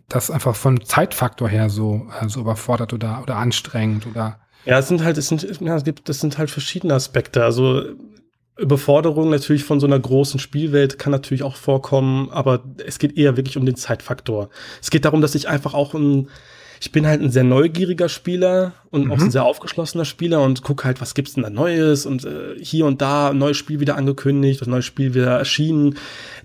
das 0.08 0.30
einfach 0.30 0.56
von 0.56 0.84
Zeitfaktor 0.84 1.48
her 1.48 1.70
so, 1.70 2.08
äh, 2.20 2.28
so 2.28 2.40
überfordert 2.40 2.92
oder, 2.92 3.22
oder 3.22 3.36
anstrengend 3.36 4.06
oder 4.06 4.40
ja, 4.66 4.78
es 4.78 4.88
sind 4.88 5.04
halt, 5.04 5.18
es 5.18 5.28
sind, 5.28 5.42
ja, 5.60 5.76
es 5.76 5.84
gibt, 5.84 6.08
das 6.08 6.20
sind 6.20 6.38
halt 6.38 6.50
verschiedene 6.50 6.94
Aspekte. 6.94 7.44
Also 7.44 7.84
Überforderung 8.56 9.30
natürlich 9.30 9.64
von 9.64 9.80
so 9.80 9.86
einer 9.86 9.98
großen 9.98 10.38
Spielwelt 10.38 10.98
kann 10.98 11.10
natürlich 11.10 11.42
auch 11.42 11.56
vorkommen, 11.56 12.30
aber 12.30 12.62
es 12.86 12.98
geht 12.98 13.16
eher 13.18 13.36
wirklich 13.36 13.56
um 13.56 13.66
den 13.66 13.74
Zeitfaktor. 13.74 14.48
Es 14.80 14.90
geht 14.90 15.04
darum, 15.04 15.20
dass 15.20 15.34
ich 15.34 15.48
einfach 15.48 15.74
auch 15.74 15.92
ein, 15.94 16.28
ich 16.80 16.92
bin 16.92 17.06
halt 17.06 17.20
ein 17.20 17.30
sehr 17.30 17.42
neugieriger 17.42 18.08
Spieler 18.08 18.72
und 18.90 19.06
mhm. 19.06 19.12
auch 19.12 19.20
ein 19.20 19.30
sehr 19.32 19.44
aufgeschlossener 19.44 20.04
Spieler 20.04 20.40
und 20.42 20.62
gucke 20.62 20.84
halt, 20.84 21.00
was 21.00 21.14
gibt's 21.14 21.34
denn 21.34 21.42
da 21.42 21.50
Neues 21.50 22.06
und 22.06 22.24
äh, 22.24 22.54
hier 22.60 22.86
und 22.86 23.02
da 23.02 23.30
ein 23.30 23.38
neues 23.38 23.56
Spiel 23.56 23.80
wieder 23.80 23.96
angekündigt, 23.96 24.60
das 24.60 24.68
neue 24.68 24.82
Spiel 24.82 25.14
wieder 25.14 25.36
erschienen. 25.36 25.96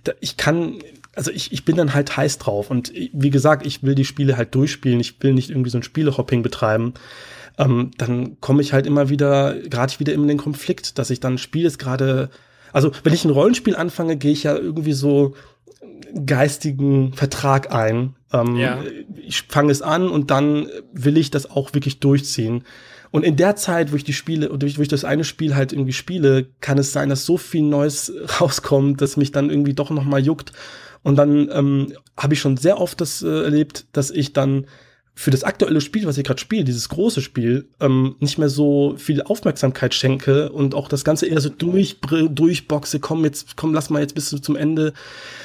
Da, 0.03 0.13
ich 0.19 0.35
kann, 0.35 0.79
also 1.15 1.29
ich, 1.29 1.53
ich 1.53 1.63
bin 1.63 1.77
dann 1.77 1.93
halt 1.93 2.17
heiß 2.17 2.39
drauf 2.39 2.71
und 2.71 2.91
wie 3.13 3.29
gesagt, 3.29 3.67
ich 3.67 3.83
will 3.83 3.93
die 3.93 4.05
Spiele 4.05 4.35
halt 4.35 4.55
durchspielen. 4.55 4.99
Ich 4.99 5.21
will 5.21 5.33
nicht 5.33 5.51
irgendwie 5.51 5.69
so 5.69 5.77
ein 5.77 5.83
Spielehopping 5.83 6.41
betreiben 6.41 6.95
ähm, 7.59 7.91
dann 7.97 8.39
komme 8.39 8.61
ich 8.61 8.73
halt 8.73 8.87
immer 8.87 9.09
wieder, 9.09 9.55
gerade 9.69 9.91
ich 9.91 9.99
wieder 9.99 10.13
in 10.13 10.27
den 10.27 10.37
Konflikt, 10.37 10.97
dass 10.97 11.09
ich 11.09 11.19
dann 11.19 11.37
Spiel 11.37 11.65
ist 11.65 11.77
gerade, 11.77 12.29
also 12.71 12.91
wenn 13.03 13.13
ich 13.13 13.25
ein 13.25 13.31
Rollenspiel 13.31 13.75
anfange, 13.75 14.15
gehe 14.15 14.31
ich 14.31 14.43
ja 14.43 14.55
irgendwie 14.55 14.93
so 14.93 15.35
geistigen 16.25 17.13
Vertrag 17.13 17.73
ein. 17.73 18.15
Ähm, 18.31 18.55
ja. 18.55 18.79
Ich 19.21 19.43
fange 19.43 19.71
es 19.71 19.81
an 19.81 20.07
und 20.09 20.31
dann 20.31 20.69
will 20.93 21.17
ich 21.17 21.31
das 21.31 21.51
auch 21.51 21.73
wirklich 21.73 21.99
durchziehen. 21.99 22.63
Und 23.11 23.25
in 23.25 23.35
der 23.35 23.55
Zeit, 23.55 23.91
wo 23.91 23.95
ich 23.95 24.03
die 24.03 24.13
Spiele, 24.13 24.49
durch, 24.57 24.77
wo 24.77 24.81
ich 24.81 24.87
das 24.87 25.03
eine 25.03 25.23
Spiel 25.25 25.55
halt 25.55 25.73
irgendwie 25.73 25.93
spiele, 25.93 26.47
kann 26.61 26.77
es 26.77 26.93
sein, 26.93 27.09
dass 27.09 27.25
so 27.25 27.37
viel 27.37 27.63
Neues 27.63 28.13
rauskommt, 28.39 29.01
dass 29.01 29.17
mich 29.17 29.33
dann 29.33 29.49
irgendwie 29.49 29.73
doch 29.73 29.89
noch 29.89 30.05
mal 30.05 30.21
juckt. 30.21 30.53
Und 31.03 31.17
dann 31.17 31.49
ähm, 31.51 31.93
habe 32.15 32.35
ich 32.35 32.39
schon 32.39 32.55
sehr 32.55 32.79
oft 32.79 33.01
das 33.01 33.21
äh, 33.21 33.43
erlebt, 33.43 33.85
dass 33.91 34.11
ich 34.11 34.31
dann 34.31 34.65
für 35.19 35.31
das 35.31 35.43
aktuelle 35.43 35.81
Spiel, 35.81 36.05
was 36.05 36.17
ich 36.17 36.23
gerade 36.23 36.39
spiele, 36.39 36.63
dieses 36.63 36.87
große 36.87 37.19
Spiel, 37.19 37.67
ähm, 37.81 38.15
nicht 38.21 38.37
mehr 38.37 38.47
so 38.47 38.95
viel 38.95 39.21
Aufmerksamkeit 39.21 39.93
schenke 39.93 40.49
und 40.49 40.73
auch 40.73 40.87
das 40.87 41.03
Ganze 41.03 41.25
eher 41.25 41.41
so 41.41 41.49
durch, 41.49 41.97
durchboxe, 41.99 43.01
komm 43.01 43.25
jetzt, 43.25 43.57
komm, 43.57 43.73
lass 43.73 43.89
mal 43.89 44.01
jetzt 44.01 44.15
bis 44.15 44.29
zum 44.29 44.55
Ende. 44.55 44.93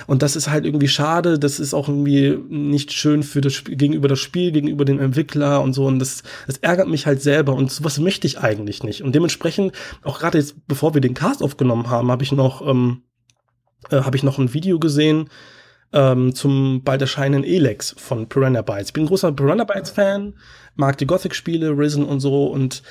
Und 0.07 0.23
das 0.23 0.37
ist 0.37 0.49
halt 0.49 0.65
irgendwie 0.65 0.87
schade, 0.87 1.41
das 1.41 1.59
ist 1.59 1.75
auch 1.75 1.89
irgendwie 1.89 2.39
nicht 2.49 2.93
schön 2.93 3.25
für 3.25 3.41
das 3.41 3.53
Spiel, 3.53 3.75
gegenüber 3.75 4.07
das 4.07 4.21
Spiel, 4.21 4.53
gegenüber 4.53 4.85
dem 4.85 5.01
Entwickler 5.01 5.61
und 5.61 5.73
so. 5.73 5.87
Und 5.87 5.99
das, 5.99 6.23
das 6.47 6.59
ärgert 6.59 6.87
mich 6.87 7.07
halt 7.07 7.21
selber 7.21 7.55
und 7.55 7.73
sowas 7.73 7.99
möchte 7.99 8.29
ich 8.29 8.39
eigentlich 8.39 8.85
nicht. 8.85 9.03
Und 9.03 9.13
dementsprechend, 9.13 9.73
auch 10.05 10.21
gerade 10.21 10.39
jetzt, 10.39 10.69
bevor 10.69 10.95
wir 10.95 11.01
den 11.01 11.15
Cast 11.15 11.43
aufgenommen 11.43 11.91
haben, 11.91 12.13
habe 12.13 12.23
ich 12.23 12.31
noch, 12.31 12.65
ähm, 12.65 13.03
äh, 13.91 14.03
habe 14.03 14.17
ich 14.17 14.23
noch 14.23 14.39
ein 14.39 14.55
Video 14.55 14.79
gesehen, 14.79 15.29
ähm, 15.95 16.35
zum 16.35 16.83
bald 16.83 17.01
erscheinenden 17.01 17.51
Elex 17.51 17.95
von 17.97 18.29
Piranha 18.29 18.63
Bytes. 18.63 18.89
Ich 18.89 18.93
bin 18.93 19.05
ein 19.05 19.09
großer 19.09 19.33
Piranha 19.33 19.65
Bytes 19.65 19.91
Fan, 19.91 20.35
mag 20.75 20.99
die 20.99 21.07
Gothic-Spiele, 21.07 21.71
Risen 21.71 22.05
und 22.05 22.21
so 22.21 22.47
und 22.47 22.83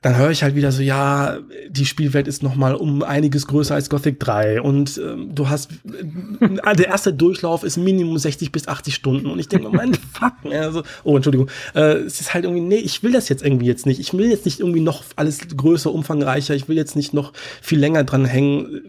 dann 0.00 0.16
höre 0.16 0.30
ich 0.30 0.44
halt 0.44 0.54
wieder 0.54 0.70
so, 0.70 0.80
ja, 0.80 1.38
die 1.68 1.84
Spielwelt 1.84 2.28
ist 2.28 2.42
noch 2.42 2.54
mal 2.54 2.74
um 2.76 3.02
einiges 3.02 3.48
größer 3.48 3.74
als 3.74 3.90
Gothic 3.90 4.20
3 4.20 4.62
und 4.62 4.96
ähm, 4.98 5.34
du 5.34 5.48
hast, 5.48 5.72
äh, 5.72 6.76
der 6.76 6.86
erste 6.86 7.12
Durchlauf 7.12 7.64
ist 7.64 7.78
Minimum 7.78 8.16
60 8.16 8.52
bis 8.52 8.68
80 8.68 8.94
Stunden 8.94 9.26
und 9.26 9.40
ich 9.40 9.48
denke, 9.48 9.68
mein 9.70 9.94
Fuck, 10.12 10.52
also, 10.52 10.84
oh, 11.02 11.16
Entschuldigung, 11.16 11.50
äh, 11.74 11.94
es 11.94 12.20
ist 12.20 12.32
halt 12.32 12.44
irgendwie, 12.44 12.62
nee, 12.62 12.76
ich 12.76 13.02
will 13.02 13.10
das 13.10 13.28
jetzt 13.28 13.42
irgendwie 13.42 13.66
jetzt 13.66 13.86
nicht, 13.86 13.98
ich 13.98 14.12
will 14.12 14.30
jetzt 14.30 14.44
nicht 14.44 14.60
irgendwie 14.60 14.80
noch 14.80 15.02
alles 15.16 15.40
größer, 15.56 15.92
umfangreicher, 15.92 16.54
ich 16.54 16.68
will 16.68 16.76
jetzt 16.76 16.94
nicht 16.94 17.12
noch 17.12 17.32
viel 17.60 17.80
länger 17.80 18.04
dran 18.04 18.24
hängen. 18.24 18.82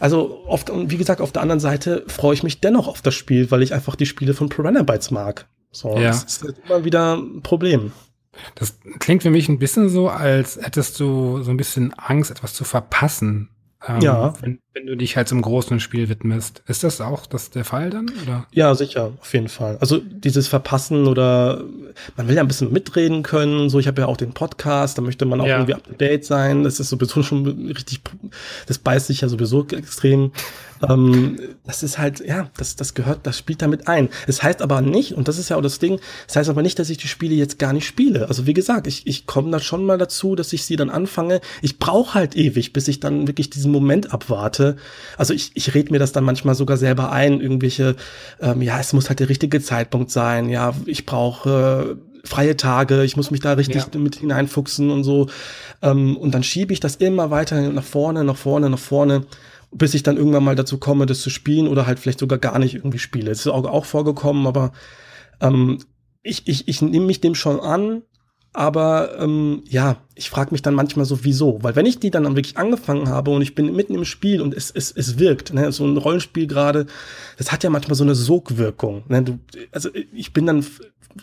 Also, 0.00 0.44
oft, 0.46 0.72
wie 0.72 0.96
gesagt, 0.96 1.20
auf 1.20 1.32
der 1.32 1.42
anderen 1.42 1.60
Seite 1.60 2.04
freue 2.06 2.34
ich 2.34 2.42
mich 2.42 2.60
dennoch 2.60 2.88
auf 2.88 3.02
das 3.02 3.14
Spiel, 3.14 3.50
weil 3.50 3.62
ich 3.62 3.74
einfach 3.74 3.96
die 3.96 4.06
Spiele 4.06 4.32
von 4.32 4.48
Piranha 4.48 4.82
Bytes 4.82 5.10
mag. 5.10 5.46
So, 5.72 5.94
ja. 5.96 6.08
das 6.08 6.24
ist 6.24 6.42
halt 6.42 6.56
immer 6.66 6.84
wieder 6.84 7.16
ein 7.16 7.42
Problem. 7.42 7.92
Das 8.54 8.78
klingt 8.98 9.22
für 9.22 9.30
mich 9.30 9.48
ein 9.48 9.58
bisschen 9.58 9.88
so, 9.88 10.08
als 10.08 10.58
hättest 10.60 10.98
du 11.00 11.42
so 11.42 11.50
ein 11.50 11.56
bisschen 11.56 11.92
Angst, 11.94 12.30
etwas 12.30 12.54
zu 12.54 12.64
verpassen. 12.64 13.50
Ähm, 13.86 14.00
ja. 14.00 14.34
Wenn, 14.40 14.58
wenn, 14.74 14.86
du 14.86 14.96
dich 14.96 15.16
halt 15.16 15.28
zum 15.28 15.40
großen 15.40 15.78
Spiel 15.78 16.08
widmest. 16.08 16.62
Ist 16.66 16.82
das 16.82 17.00
auch 17.00 17.26
das 17.26 17.50
der 17.50 17.64
Fall 17.64 17.90
dann? 17.90 18.10
Oder? 18.24 18.46
Ja, 18.50 18.74
sicher, 18.74 19.12
auf 19.20 19.32
jeden 19.32 19.48
Fall. 19.48 19.78
Also 19.80 19.98
dieses 19.98 20.48
Verpassen 20.48 21.06
oder 21.06 21.62
man 22.16 22.26
will 22.26 22.34
ja 22.34 22.42
ein 22.42 22.48
bisschen 22.48 22.72
mitreden 22.72 23.22
können. 23.22 23.70
So, 23.70 23.78
ich 23.78 23.86
habe 23.86 24.02
ja 24.02 24.08
auch 24.08 24.16
den 24.16 24.32
Podcast, 24.32 24.98
da 24.98 25.02
möchte 25.02 25.26
man 25.26 25.40
auch 25.40 25.46
ja. 25.46 25.56
irgendwie 25.58 25.74
up 25.74 25.84
to 25.84 25.92
date 25.92 26.24
sein. 26.24 26.64
Das 26.64 26.80
ist 26.80 26.88
sowieso 26.88 27.22
schon 27.22 27.46
richtig, 27.68 28.00
das 28.66 28.78
beißt 28.78 29.06
sich 29.06 29.20
ja 29.20 29.28
sowieso 29.28 29.64
extrem 29.68 30.32
ähm, 30.86 31.38
das 31.66 31.82
ist 31.82 31.98
halt, 31.98 32.20
ja, 32.20 32.50
das, 32.56 32.76
das 32.76 32.94
gehört, 32.94 33.20
das 33.24 33.38
spielt 33.38 33.62
damit 33.62 33.88
ein. 33.88 34.08
Es 34.26 34.38
das 34.38 34.42
heißt 34.42 34.62
aber 34.62 34.80
nicht, 34.80 35.12
und 35.12 35.28
das 35.28 35.38
ist 35.38 35.48
ja 35.48 35.56
auch 35.56 35.62
das 35.62 35.78
Ding, 35.78 35.94
es 35.94 36.00
das 36.28 36.36
heißt 36.36 36.50
aber 36.50 36.62
nicht, 36.62 36.78
dass 36.78 36.90
ich 36.90 36.98
die 36.98 37.08
Spiele 37.08 37.34
jetzt 37.34 37.58
gar 37.58 37.72
nicht 37.72 37.86
spiele. 37.86 38.28
Also 38.28 38.46
wie 38.46 38.54
gesagt, 38.54 38.86
ich, 38.86 39.06
ich 39.06 39.26
komme 39.26 39.50
da 39.50 39.60
schon 39.60 39.84
mal 39.84 39.98
dazu, 39.98 40.36
dass 40.36 40.52
ich 40.52 40.64
sie 40.64 40.76
dann 40.76 40.90
anfange. 40.90 41.40
Ich 41.62 41.78
brauche 41.78 42.14
halt 42.14 42.36
ewig, 42.36 42.72
bis 42.72 42.88
ich 42.88 43.00
dann 43.00 43.26
wirklich 43.26 43.50
diesen 43.50 43.67
Moment 43.70 44.12
abwarte. 44.12 44.76
Also 45.16 45.34
ich, 45.34 45.52
ich 45.54 45.74
rede 45.74 45.92
mir 45.92 45.98
das 45.98 46.12
dann 46.12 46.24
manchmal 46.24 46.54
sogar 46.54 46.76
selber 46.76 47.12
ein, 47.12 47.40
irgendwelche, 47.40 47.96
ähm, 48.40 48.62
ja, 48.62 48.78
es 48.80 48.92
muss 48.92 49.08
halt 49.08 49.20
der 49.20 49.28
richtige 49.28 49.60
Zeitpunkt 49.60 50.10
sein, 50.10 50.48
ja, 50.48 50.74
ich 50.86 51.06
brauche 51.06 51.96
äh, 51.96 52.26
freie 52.26 52.56
Tage, 52.56 53.04
ich 53.04 53.16
muss 53.16 53.30
mich 53.30 53.40
da 53.40 53.52
richtig 53.54 53.86
ja. 53.92 54.00
mit 54.00 54.16
hineinfuchsen 54.16 54.90
und 54.90 55.04
so. 55.04 55.28
Ähm, 55.82 56.16
und 56.16 56.34
dann 56.34 56.42
schiebe 56.42 56.72
ich 56.72 56.80
das 56.80 56.96
immer 56.96 57.30
weiter 57.30 57.60
nach 57.70 57.84
vorne, 57.84 58.24
nach 58.24 58.36
vorne, 58.36 58.70
nach 58.70 58.78
vorne 58.78 59.24
bis 59.70 59.94
ich 59.94 60.02
dann 60.02 60.16
irgendwann 60.16 60.44
mal 60.44 60.54
dazu 60.54 60.78
komme, 60.78 61.06
das 61.06 61.20
zu 61.20 61.30
spielen 61.30 61.68
oder 61.68 61.86
halt 61.86 61.98
vielleicht 61.98 62.20
sogar 62.20 62.38
gar 62.38 62.58
nicht 62.58 62.74
irgendwie 62.74 62.98
spiele. 62.98 63.30
Das 63.30 63.40
ist 63.40 63.48
auch, 63.48 63.64
auch 63.64 63.84
vorgekommen, 63.84 64.46
aber 64.46 64.72
ähm, 65.40 65.78
ich, 66.22 66.48
ich, 66.48 66.68
ich 66.68 66.82
nehme 66.82 67.06
mich 67.06 67.20
dem 67.20 67.34
schon 67.34 67.60
an, 67.60 68.02
aber 68.52 69.18
ähm, 69.18 69.62
ja, 69.68 69.96
ich 70.14 70.30
frage 70.30 70.50
mich 70.52 70.62
dann 70.62 70.74
manchmal 70.74 71.04
so, 71.04 71.24
wieso? 71.24 71.58
Weil 71.62 71.76
wenn 71.76 71.86
ich 71.86 72.00
die 72.00 72.10
dann 72.10 72.24
wirklich 72.24 72.56
angefangen 72.56 73.08
habe 73.08 73.30
und 73.30 73.42
ich 73.42 73.54
bin 73.54 73.74
mitten 73.74 73.94
im 73.94 74.04
Spiel 74.04 74.40
und 74.40 74.54
es, 74.54 74.70
es, 74.70 74.90
es 74.90 75.18
wirkt, 75.18 75.52
ne? 75.52 75.70
so 75.70 75.84
ein 75.84 75.96
Rollenspiel 75.96 76.46
gerade, 76.46 76.86
das 77.36 77.52
hat 77.52 77.62
ja 77.62 77.70
manchmal 77.70 77.94
so 77.94 78.04
eine 78.04 78.14
Sogwirkung. 78.14 79.04
Ne? 79.08 79.22
Du, 79.22 79.38
also 79.70 79.90
ich 80.12 80.32
bin 80.32 80.46
dann 80.46 80.64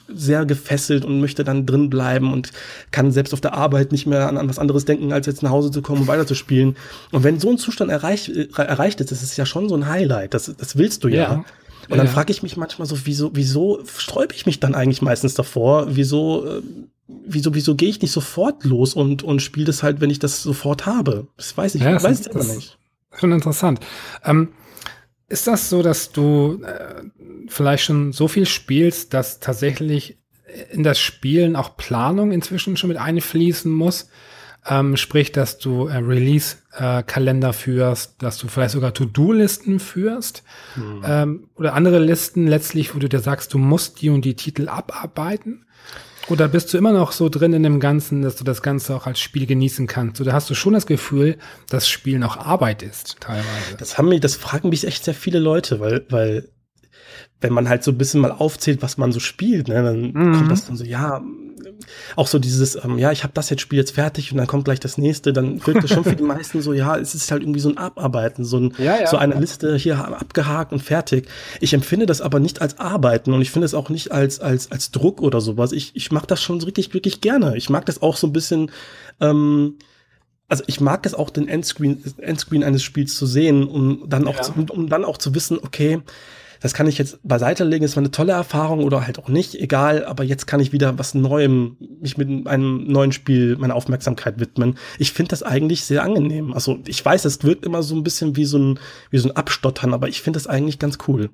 sehr 0.07 0.45
gefesselt 0.45 1.05
und 1.05 1.19
möchte 1.19 1.43
dann 1.43 1.65
drin 1.65 1.89
bleiben 1.89 2.32
und 2.32 2.51
kann 2.91 3.11
selbst 3.11 3.34
auf 3.34 3.41
der 3.41 3.53
Arbeit 3.53 3.91
nicht 3.91 4.05
mehr 4.05 4.28
an, 4.28 4.38
an 4.38 4.49
was 4.49 4.59
anderes 4.59 4.86
denken, 4.86 5.13
als 5.13 5.26
jetzt 5.26 5.43
nach 5.43 5.51
Hause 5.51 5.71
zu 5.71 5.82
kommen 5.82 6.01
und 6.01 6.07
weiterzuspielen. 6.07 6.76
Und 7.11 7.23
wenn 7.23 7.39
so 7.39 7.49
ein 7.49 7.57
Zustand 7.57 7.91
erreich, 7.91 8.30
äh, 8.30 8.47
erreicht 8.55 9.01
ist, 9.01 9.11
das 9.11 9.23
ist 9.23 9.38
ja 9.38 9.45
schon 9.45 9.69
so 9.69 9.76
ein 9.76 9.88
Highlight. 9.88 10.34
Das, 10.34 10.53
das 10.57 10.78
willst 10.78 11.03
du 11.03 11.07
ja. 11.07 11.15
ja. 11.15 11.45
Und 11.88 11.97
dann 11.97 12.07
ja. 12.07 12.13
frage 12.13 12.32
ich 12.32 12.41
mich 12.41 12.57
manchmal 12.57 12.88
so, 12.88 13.05
wieso, 13.05 13.32
wieso 13.36 13.84
sträube 13.86 14.34
ich 14.34 14.45
mich 14.45 14.59
dann 14.59 14.73
eigentlich 14.73 15.01
meistens 15.01 15.36
davor? 15.36 15.95
Wieso, 15.95 16.45
äh, 16.45 16.61
wieso, 17.08 17.53
wieso 17.53 17.76
gehe 17.76 17.89
ich 17.89 18.01
nicht 18.01 18.12
sofort 18.12 18.64
los 18.64 18.93
und, 18.93 19.24
und 19.24 19.41
spiele 19.41 19.66
das 19.66 19.84
halt, 19.84 20.01
wenn 20.01 20.10
ich 20.10 20.20
das 20.20 20.41
sofort 20.41 20.86
habe? 20.86 21.28
Das 21.38 21.56
weiß 21.56 21.76
ich, 21.76 21.82
ja, 21.82 22.01
weiß 22.01 22.22
ich 22.22 22.30
aber 22.30 22.43
nicht. 22.43 22.78
Schon 23.14 23.32
interessant. 23.32 23.80
Ähm, 24.24 24.49
ist 25.28 25.47
das 25.47 25.70
so, 25.70 25.82
dass 25.82 26.12
du 26.12 26.62
äh, 26.64 27.03
vielleicht 27.47 27.86
schon 27.86 28.12
so 28.12 28.28
viel 28.28 28.45
spielst, 28.45 29.14
dass 29.14 29.39
tatsächlich 29.39 30.18
in 30.72 30.84
das 30.84 30.99
Spielen 30.99 31.56
auch 31.56 31.78
Planung 31.78 32.32
inzwischen 32.32 32.78
schon 32.78 32.89
mit 32.89 32.97
einfließen 32.97 33.72
muss? 33.72 34.10
Ähm, 34.68 34.97
sprich, 34.97 35.32
dass 35.32 35.60
du 35.60 35.88
äh, 35.88 35.97
Release-Kalender 35.97 37.49
äh, 37.49 37.53
führst, 37.53 38.24
dass 38.24 38.39
du 38.39 38.47
vielleicht 38.47 38.72
sogar 38.72 38.95
To-Do-Listen 38.95 39.80
führst 39.80 40.43
hm. 40.74 41.03
ähm, 41.06 41.49
oder 41.56 41.76
andere 41.76 41.99
Listen 41.99 42.47
letztlich, 42.47 42.95
wo 42.95 42.99
du 42.99 43.08
dir 43.08 43.20
sagst, 43.20 43.53
du 43.53 43.60
musst 43.60 44.01
die 44.01 44.10
und 44.10 44.26
die 44.26 44.36
Titel 44.36 44.68
abarbeiten. 44.68 45.64
Oder 46.28 46.47
bist 46.47 46.73
du 46.73 46.78
immer 46.78 46.91
noch 46.91 47.11
so 47.11 47.30
drin 47.30 47.53
in 47.53 47.63
dem 47.63 47.80
Ganzen, 47.80 48.21
dass 48.21 48.36
du 48.36 48.43
das 48.43 48.61
Ganze 48.61 48.95
auch 48.95 49.05
als 49.05 49.19
Spiel 49.19 49.45
genießen 49.45 49.88
kannst? 49.88 50.19
Oder 50.21 50.34
hast 50.34 50.49
du 50.49 50.55
schon 50.55 50.73
das 50.73 50.88
Gefühl, 50.88 51.38
dass 51.69 51.88
Spiel 51.88 52.19
noch 52.19 52.38
Arbeit 52.38 52.82
ist, 52.82 53.17
teilweise? 53.19 53.78
Das 53.78 53.97
haben 53.97 54.09
mich, 54.09 54.21
das 54.21 54.36
fragen 54.36 54.69
mich 54.69 54.88
echt 54.88 55.03
sehr 55.03 55.13
viele 55.13 55.39
Leute, 55.39 55.80
weil, 55.80 56.05
weil, 56.09 56.49
wenn 57.41 57.53
man 57.53 57.69
halt 57.69 57.84
so 57.84 57.91
ein 57.91 57.97
bisschen 57.97 58.21
mal 58.21 58.32
aufzählt, 58.32 58.82
was 58.82 58.97
man 58.97 59.11
so 59.11 59.19
spielt, 59.19 59.67
ne, 59.67 59.84
dann 59.84 60.11
mhm. 60.13 60.34
kommt 60.34 60.51
das 60.51 60.65
dann 60.65 60.78
so, 60.78 60.84
ja, 60.84 61.21
auch 62.16 62.28
so 62.28 62.40
dieses, 62.40 62.76
ähm, 62.84 62.98
ja, 62.98 63.12
ich 63.12 63.24
habe 63.24 63.34
das 63.34 63.50
jetzt 63.50 63.62
Spiel 63.62 63.80
jetzt 63.80 63.92
fertig 63.92 64.32
und 64.32 64.38
dann 64.38 64.48
kommt 64.48 64.66
gleich 64.66 64.80
das 64.80 64.98
nächste, 64.98 65.34
dann 65.34 65.66
wirkt 65.66 65.84
das 65.84 65.92
schon 65.92 66.04
für 66.04 66.16
die 66.16 66.24
meisten 66.36 66.62
so, 66.62 66.74
ja, 66.74 66.98
es 66.98 67.16
ist 67.16 67.32
halt 67.32 67.44
irgendwie 67.44 67.60
so 67.60 67.70
ein 67.70 67.78
Abarbeiten, 67.78 68.46
so, 68.46 68.58
ein, 68.58 68.74
ja, 68.78 69.02
ja, 69.02 69.08
so 69.08 69.18
eine 69.18 69.36
ja. 69.36 69.40
Liste 69.40 69.76
hier 69.76 69.98
abgehakt 70.00 70.72
und 70.72 70.82
fertig. 70.82 71.28
Ich 71.60 71.74
empfinde 71.74 72.06
das 72.06 72.22
aber 72.22 72.40
nicht 72.40 72.62
als 72.62 72.80
Arbeiten 72.80 73.34
und 73.34 73.42
ich 73.42 73.52
finde 73.52 73.66
es 73.66 73.74
auch 73.74 73.90
nicht 73.90 74.12
als, 74.12 74.40
als, 74.40 74.72
als 74.72 74.92
Druck 74.92 75.22
oder 75.22 75.42
sowas. 75.42 75.72
Ich, 75.72 75.96
ich 75.96 76.12
mag 76.12 76.28
das 76.28 76.42
schon 76.42 76.62
wirklich, 76.62 76.94
wirklich 76.94 77.22
gerne. 77.22 77.58
Ich 77.58 77.70
mag 77.70 77.86
das 77.86 78.02
auch 78.02 78.18
so 78.18 78.28
ein 78.28 78.34
bisschen, 78.34 78.72
ähm, 79.20 79.78
also 80.48 80.64
ich 80.68 80.80
mag 80.80 81.06
es 81.06 81.14
auch, 81.14 81.30
den 81.30 81.48
Endscreen, 81.48 82.04
Endscreen 82.18 82.64
eines 82.64 82.84
Spiels 82.84 83.16
zu 83.16 83.26
sehen, 83.26 83.64
um 83.68 84.08
dann 84.08 84.28
auch, 84.28 84.40
zu, 84.42 84.54
um 84.70 84.90
dann 84.90 85.04
auch 85.04 85.18
zu 85.18 85.34
wissen, 85.34 85.58
okay, 85.60 86.02
das 86.66 86.74
kann 86.74 86.88
ich 86.88 86.97
jetzt 86.97 87.20
beiseite 87.22 87.63
legen, 87.63 87.86
es 87.86 87.95
war 87.95 88.01
eine 88.01 88.09
tolle 88.09 88.32
Erfahrung 88.32 88.84
oder 88.84 89.05
halt 89.05 89.20
auch 89.20 89.30
nicht, 89.30 89.53
egal, 89.53 90.03
aber 90.03 90.24
jetzt 90.24 90.47
kann 90.47 90.59
ich 90.59 90.72
wieder 90.72 90.97
was 90.97 91.13
Neuem, 91.13 91.78
mich 92.01 92.18
mit 92.18 92.47
einem 92.47 92.88
neuen 92.88 93.11
Spiel 93.11 93.55
meiner 93.57 93.76
Aufmerksamkeit 93.76 94.39
widmen. 94.39 94.76
Ich 94.97 95.13
finde 95.13 95.30
das 95.30 95.43
eigentlich 95.43 95.84
sehr 95.84 96.01
angenehm. 96.01 96.53
Also 96.53 96.80
ich 96.88 97.05
weiß, 97.05 97.24
es 97.26 97.43
wirkt 97.43 97.68
immer 97.68 97.84
so 97.84 97.95
ein 97.95 98.01
bisschen 98.01 98.36
wie 98.36 98.45
so 98.45 98.57
ein, 98.57 98.80
wie 99.11 99.20
so 99.20 99.30
ein 99.30 99.36
Abstottern, 99.36 99.93
aber 99.93 100.07
ich 100.07 100.24
finde 100.24 100.38
das 100.38 100.47
eigentlich 100.47 100.80
ganz 100.80 100.97
cool. 101.07 101.30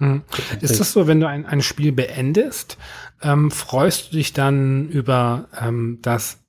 Mhm. 0.00 0.22
Ist 0.60 0.80
das 0.80 0.90
so, 0.90 1.06
wenn 1.06 1.20
du 1.20 1.28
ein, 1.28 1.46
ein 1.46 1.62
Spiel 1.62 1.92
beendest, 1.92 2.76
ähm, 3.22 3.52
freust 3.52 4.10
du 4.10 4.16
dich 4.16 4.32
dann 4.32 4.88
über 4.88 5.46
ähm, 5.60 6.00
das 6.02 6.40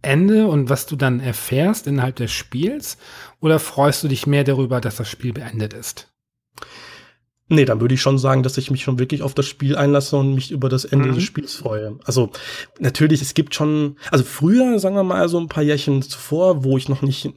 Ende 0.00 0.46
und 0.46 0.70
was 0.70 0.86
du 0.86 0.96
dann 0.96 1.20
erfährst 1.20 1.86
innerhalb 1.86 2.16
des 2.16 2.32
Spiels? 2.32 2.96
Oder 3.40 3.58
freust 3.58 4.02
du 4.04 4.08
dich 4.08 4.26
mehr 4.26 4.44
darüber, 4.44 4.80
dass 4.80 4.96
das 4.96 5.10
Spiel 5.10 5.34
beendet 5.34 5.74
ist? 5.74 6.08
Nee, 7.48 7.66
dann 7.66 7.80
würde 7.82 7.94
ich 7.94 8.00
schon 8.00 8.16
sagen, 8.16 8.42
dass 8.42 8.56
ich 8.56 8.70
mich 8.70 8.82
schon 8.82 8.98
wirklich 8.98 9.20
auf 9.20 9.34
das 9.34 9.44
Spiel 9.44 9.76
einlasse 9.76 10.16
und 10.16 10.34
mich 10.34 10.50
über 10.50 10.70
das 10.70 10.86
Ende 10.86 11.10
mhm. 11.10 11.14
des 11.16 11.24
Spiels 11.24 11.54
freue. 11.54 11.98
Also 12.04 12.30
natürlich, 12.78 13.20
es 13.20 13.34
gibt 13.34 13.54
schon, 13.54 13.96
also 14.10 14.24
früher, 14.24 14.78
sagen 14.78 14.96
wir 14.96 15.02
mal, 15.02 15.28
so 15.28 15.38
ein 15.38 15.48
paar 15.48 15.62
Jährchen 15.62 16.00
zuvor, 16.00 16.64
wo 16.64 16.78
ich 16.78 16.88
noch 16.88 17.02
nicht 17.02 17.34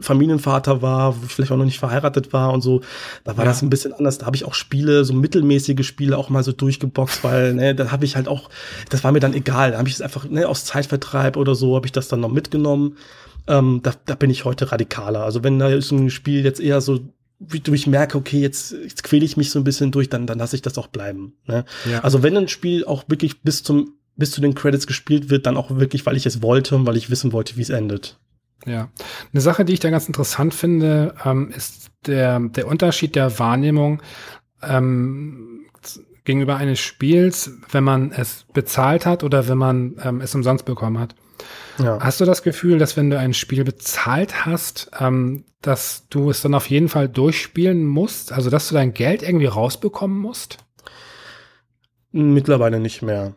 Familienvater 0.00 0.82
war, 0.82 1.16
wo 1.16 1.24
ich 1.24 1.32
vielleicht 1.32 1.52
auch 1.52 1.56
noch 1.56 1.64
nicht 1.64 1.78
verheiratet 1.78 2.34
war 2.34 2.52
und 2.52 2.60
so, 2.60 2.82
da 3.24 3.38
war 3.38 3.44
ja. 3.44 3.50
das 3.50 3.62
ein 3.62 3.70
bisschen 3.70 3.94
anders. 3.94 4.18
Da 4.18 4.26
habe 4.26 4.36
ich 4.36 4.44
auch 4.44 4.52
Spiele, 4.52 5.06
so 5.06 5.14
mittelmäßige 5.14 5.86
Spiele 5.86 6.18
auch 6.18 6.28
mal 6.28 6.42
so 6.42 6.52
durchgeboxt, 6.52 7.24
weil, 7.24 7.54
ne, 7.54 7.74
da 7.74 7.90
habe 7.90 8.04
ich 8.04 8.14
halt 8.14 8.28
auch, 8.28 8.50
das 8.90 9.04
war 9.04 9.12
mir 9.12 9.20
dann 9.20 9.32
egal. 9.32 9.72
Da 9.72 9.78
habe 9.78 9.88
ich 9.88 9.94
es 9.94 10.02
einfach, 10.02 10.28
ne, 10.28 10.46
aus 10.46 10.66
Zeitvertreib 10.66 11.38
oder 11.38 11.54
so, 11.54 11.76
habe 11.76 11.86
ich 11.86 11.92
das 11.92 12.08
dann 12.08 12.20
noch 12.20 12.30
mitgenommen. 12.30 12.98
Ähm, 13.48 13.80
da, 13.82 13.92
da 14.04 14.16
bin 14.16 14.28
ich 14.28 14.44
heute 14.44 14.70
radikaler. 14.70 15.22
Also 15.22 15.42
wenn 15.44 15.58
da 15.58 15.68
ist 15.68 15.92
ein 15.92 16.10
Spiel 16.10 16.44
jetzt 16.44 16.60
eher 16.60 16.82
so 16.82 17.00
wie 17.38 17.60
du 17.60 17.72
ich 17.74 17.86
merke, 17.86 18.16
okay, 18.16 18.40
jetzt, 18.40 18.72
jetzt 18.72 19.02
quäle 19.02 19.24
ich 19.24 19.36
mich 19.36 19.50
so 19.50 19.58
ein 19.58 19.64
bisschen 19.64 19.90
durch, 19.90 20.08
dann, 20.08 20.26
dann 20.26 20.38
lasse 20.38 20.56
ich 20.56 20.62
das 20.62 20.78
auch 20.78 20.86
bleiben. 20.86 21.34
Ne? 21.46 21.64
Ja. 21.90 22.00
Also 22.00 22.22
wenn 22.22 22.36
ein 22.36 22.48
Spiel 22.48 22.84
auch 22.84 23.04
wirklich 23.08 23.42
bis 23.42 23.62
zum 23.62 23.92
bis 24.18 24.30
zu 24.30 24.40
den 24.40 24.54
Credits 24.54 24.86
gespielt 24.86 25.28
wird, 25.28 25.44
dann 25.44 25.58
auch 25.58 25.70
wirklich, 25.76 26.06
weil 26.06 26.16
ich 26.16 26.24
es 26.24 26.40
wollte 26.40 26.74
und 26.74 26.86
weil 26.86 26.96
ich 26.96 27.10
wissen 27.10 27.34
wollte, 27.34 27.58
wie 27.58 27.62
es 27.62 27.68
endet. 27.68 28.18
Ja, 28.64 28.88
eine 29.30 29.42
Sache, 29.42 29.66
die 29.66 29.74
ich 29.74 29.80
da 29.80 29.90
ganz 29.90 30.06
interessant 30.06 30.54
finde, 30.54 31.14
ähm, 31.22 31.50
ist 31.54 31.90
der 32.06 32.40
der 32.40 32.66
Unterschied 32.66 33.14
der 33.14 33.38
Wahrnehmung 33.38 34.02
ähm, 34.62 35.66
gegenüber 36.24 36.56
eines 36.56 36.80
Spiels, 36.80 37.52
wenn 37.70 37.84
man 37.84 38.12
es 38.12 38.46
bezahlt 38.54 39.04
hat 39.04 39.22
oder 39.22 39.48
wenn 39.48 39.58
man 39.58 39.96
ähm, 40.02 40.20
es 40.22 40.34
umsonst 40.34 40.64
bekommen 40.64 40.98
hat. 40.98 41.14
Ja. 41.78 41.98
Hast 42.00 42.20
du 42.20 42.24
das 42.24 42.42
Gefühl, 42.42 42.78
dass 42.78 42.96
wenn 42.96 43.10
du 43.10 43.18
ein 43.18 43.34
Spiel 43.34 43.64
bezahlt 43.64 44.46
hast, 44.46 44.90
ähm, 44.98 45.44
dass 45.62 46.08
du 46.08 46.30
es 46.30 46.42
dann 46.42 46.54
auf 46.54 46.70
jeden 46.70 46.88
Fall 46.88 47.08
durchspielen 47.08 47.86
musst? 47.86 48.32
Also, 48.32 48.50
dass 48.50 48.68
du 48.68 48.74
dein 48.74 48.94
Geld 48.94 49.22
irgendwie 49.22 49.46
rausbekommen 49.46 50.18
musst? 50.18 50.58
Mittlerweile 52.12 52.80
nicht 52.80 53.02
mehr. 53.02 53.34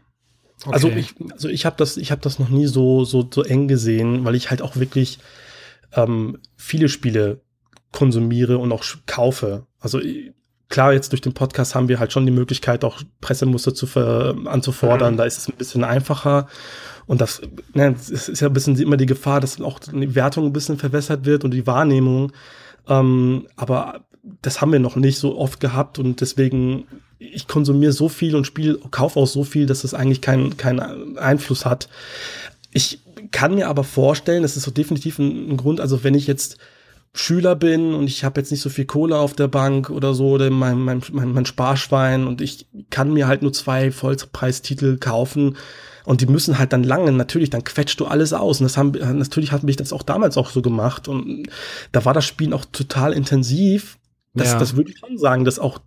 Okay. 0.64 0.74
Also 0.74 0.89
ich, 0.89 1.16
also 1.32 1.47
ich 1.47 1.66
habe 1.66 1.76
das, 1.78 1.97
ich 1.97 2.12
habe 2.12 2.22
das 2.22 2.38
noch 2.38 2.50
nie 2.50 2.68
so 2.68 3.06
so 3.06 3.28
so 3.34 3.43
eng 3.43 3.68
gesehen, 3.68 4.26
weil 4.26 4.36
ich 4.36 4.50
halt 4.50 4.62
auch 4.62 4.76
wirklich 4.76 5.20
ähm, 5.93 6.38
viele 6.58 6.89
Spiele 6.89 7.41
konsumiere 7.91 8.58
und 8.58 8.72
auch 8.72 8.84
kaufe. 9.06 9.66
Also 9.80 10.02
klar, 10.68 10.93
jetzt 10.93 11.12
durch 11.12 11.22
den 11.22 11.34
Podcast 11.34 11.76
haben 11.76 11.88
wir 11.88 12.00
halt 12.00 12.12
schon 12.12 12.26
die 12.26 12.32
Möglichkeit, 12.32 12.84
auch 12.84 13.02
Pressemuster 13.22 13.74
zu 13.74 13.88
ver 13.88 14.36
anzufordern. 14.45 15.14
Mhm. 15.14 15.18
Da 15.18 15.24
ist 15.26 15.38
es 15.38 15.47
ein 15.47 15.58
bisschen 15.58 15.84
einfacher. 15.84 16.47
Und 17.10 17.22
das, 17.22 17.41
ne, 17.74 17.95
es 17.97 18.30
ist 18.30 18.39
ja 18.39 18.47
ein 18.47 18.53
bisschen 18.53 18.78
immer 18.78 18.95
die 18.95 19.07
Gefahr, 19.07 19.41
dass 19.41 19.60
auch 19.60 19.80
die 19.80 20.14
Wertung 20.14 20.45
ein 20.45 20.53
bisschen 20.53 20.78
verwässert 20.78 21.26
wird 21.26 21.43
und 21.43 21.51
die 21.55 21.66
Wahrnehmung. 21.66 22.32
Ähm, 22.88 23.47
aber 23.55 24.01
das 24.43 24.62
haben 24.62 24.72
wir 24.72 24.78
noch 24.78 24.95
nicht 24.95 25.18
so 25.18 25.36
oft 25.36 25.60
gehabt 25.60 25.97
und 25.97 26.22
deswegen, 26.22 26.84
ich 27.18 27.47
konsumiere 27.47 27.93
so 27.93 28.10
viel 28.10 28.36
und 28.36 28.45
spiele, 28.45 28.78
kaufe 28.91 29.20
auch 29.20 29.26
so 29.26 29.43
viel, 29.43 29.66
dass 29.66 29.84
es 29.84 29.95
eigentlich 29.95 30.22
keinen 30.22 30.55
keinen 30.57 31.18
Einfluss 31.18 31.66
hat. 31.66 31.89
Ich 32.74 32.99
kann 33.32 33.55
mir 33.55 33.70
aber 33.70 33.84
vorstellen, 33.84 34.43
das 34.43 34.55
ist 34.55 34.66
so 34.66 34.72
definitiv 34.72 35.18
ein, 35.18 35.49
ein 35.49 35.57
Grund, 35.57 35.82
also 35.82 36.03
wenn 36.03 36.14
ich 36.14 36.28
jetzt 36.28 36.60
Schüler 37.16 37.55
bin 37.55 37.95
und 37.95 38.05
ich 38.05 38.24
habe 38.24 38.39
jetzt 38.39 38.51
nicht 38.51 38.62
so 38.62 38.70
viel 38.70 38.86
Kohle 38.86 39.18
auf 39.18 39.34
der 39.34 39.47
Bank 39.47 39.89
oder 39.89 40.14
so 40.14 40.30
oder 40.30 40.51
mein, 40.51 40.78
mein, 40.78 41.01
mein, 41.12 41.34
mein 41.34 41.45
Sparschwein 41.47 42.28
und 42.28 42.39
ich 42.39 42.68
kann 42.91 43.14
mir 43.14 43.28
halt 43.28 43.41
nur 43.41 43.51
zwei 43.51 43.91
Vollpreistitel 43.91 44.97
kaufen 44.99 45.57
und 46.10 46.22
die 46.22 46.26
müssen 46.26 46.57
halt 46.57 46.74
dann 46.74 46.84
lange, 46.84 47.12
natürlich, 47.12 47.51
dann 47.51 47.64
quetscht 47.64 47.99
du 47.99 48.07
alles 48.07 48.34
aus. 48.34 48.60
Und 48.60 48.64
das 48.64 48.78
haben, 48.78 48.93
natürlich 49.20 49.51
hat 49.51 49.62
mich 49.62 49.76
das 49.76 49.93
auch 49.93 50.01
damals 50.01 50.38
auch 50.38 50.49
so 50.49 50.64
gemacht. 50.64 51.07
Und 51.07 51.47
da 51.91 52.03
war 52.03 52.16
das 52.16 52.26
Spielen 52.26 52.51
auch 52.51 52.66
total 52.66 53.14
intensiv. 53.14 53.99
Das, 54.34 54.53
ja. 54.53 54.57
das 54.57 54.76
würde 54.76 54.89
ich 54.89 54.97
schon 54.97 55.20
sagen, 55.20 55.45
dass 55.45 55.60
auch 55.60 55.78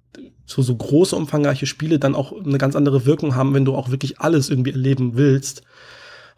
so, 0.46 0.62
so 0.62 0.76
große, 0.76 1.16
umfangreiche 1.16 1.66
Spiele 1.66 1.98
dann 1.98 2.14
auch 2.14 2.32
eine 2.40 2.58
ganz 2.58 2.76
andere 2.76 3.04
Wirkung 3.04 3.34
haben, 3.34 3.52
wenn 3.52 3.64
du 3.64 3.74
auch 3.74 3.90
wirklich 3.90 4.20
alles 4.20 4.48
irgendwie 4.48 4.70
erleben 4.70 5.16
willst. 5.16 5.64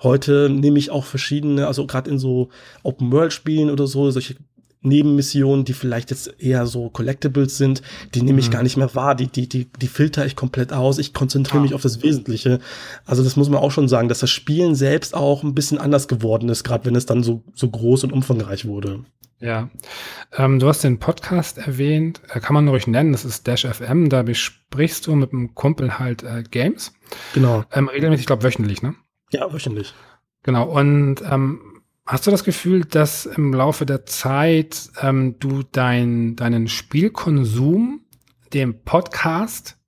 Heute 0.02 0.48
nehme 0.48 0.78
ich 0.78 0.90
auch 0.90 1.04
verschiedene, 1.04 1.66
also 1.66 1.86
gerade 1.86 2.10
in 2.10 2.18
so 2.18 2.48
Open-World-Spielen 2.84 3.68
oder 3.68 3.86
so, 3.86 4.10
solche 4.10 4.36
Nebenmissionen, 4.84 5.64
die 5.64 5.72
vielleicht 5.72 6.10
jetzt 6.10 6.34
eher 6.38 6.66
so 6.66 6.90
Collectibles 6.90 7.56
sind, 7.56 7.82
die 8.14 8.22
nehme 8.22 8.40
ich 8.40 8.48
mhm. 8.48 8.52
gar 8.52 8.62
nicht 8.62 8.76
mehr 8.76 8.94
wahr. 8.94 9.14
Die, 9.14 9.26
die, 9.26 9.48
die, 9.48 9.66
die 9.80 9.88
filter 9.88 10.26
ich 10.26 10.36
komplett 10.36 10.72
aus. 10.72 10.98
Ich 10.98 11.12
konzentriere 11.12 11.58
ah. 11.58 11.62
mich 11.62 11.74
auf 11.74 11.82
das 11.82 12.02
Wesentliche. 12.02 12.60
Also 13.04 13.22
das 13.22 13.36
muss 13.36 13.48
man 13.48 13.60
auch 13.60 13.70
schon 13.70 13.88
sagen, 13.88 14.08
dass 14.08 14.20
das 14.20 14.30
Spielen 14.30 14.74
selbst 14.74 15.14
auch 15.14 15.42
ein 15.42 15.54
bisschen 15.54 15.78
anders 15.78 16.08
geworden 16.08 16.48
ist, 16.48 16.64
gerade 16.64 16.84
wenn 16.84 16.96
es 16.96 17.06
dann 17.06 17.22
so, 17.22 17.42
so 17.54 17.68
groß 17.68 18.04
und 18.04 18.12
umfangreich 18.12 18.66
wurde. 18.66 19.04
Ja, 19.40 19.68
ähm, 20.36 20.58
du 20.58 20.68
hast 20.68 20.84
den 20.84 20.98
Podcast 20.98 21.58
erwähnt, 21.58 22.22
äh, 22.28 22.40
kann 22.40 22.54
man 22.54 22.68
ruhig 22.68 22.86
nennen, 22.86 23.12
das 23.12 23.24
ist 23.24 23.46
Dash 23.46 23.66
FM, 23.66 24.08
da 24.08 24.22
besprichst 24.22 25.06
du 25.06 25.14
mit 25.16 25.32
einem 25.32 25.54
Kumpel 25.54 25.98
halt 25.98 26.22
äh, 26.22 26.44
Games. 26.50 26.94
Genau. 27.34 27.64
Ähm, 27.72 27.88
regelmäßig, 27.88 28.22
ich 28.22 28.26
glaube 28.26 28.42
wöchentlich, 28.42 28.82
ne? 28.82 28.94
Ja, 29.30 29.52
wöchentlich. 29.52 29.92
Genau, 30.44 30.70
und 30.70 31.16
ähm, 31.30 31.60
Hast 32.06 32.26
du 32.26 32.30
das 32.30 32.44
Gefühl, 32.44 32.84
dass 32.84 33.24
im 33.24 33.54
Laufe 33.54 33.86
der 33.86 34.04
Zeit 34.04 34.90
ähm, 35.00 35.38
du 35.38 35.62
dein, 35.62 36.36
deinen 36.36 36.68
Spielkonsum 36.68 38.02
dem 38.52 38.82
Podcast 38.82 39.78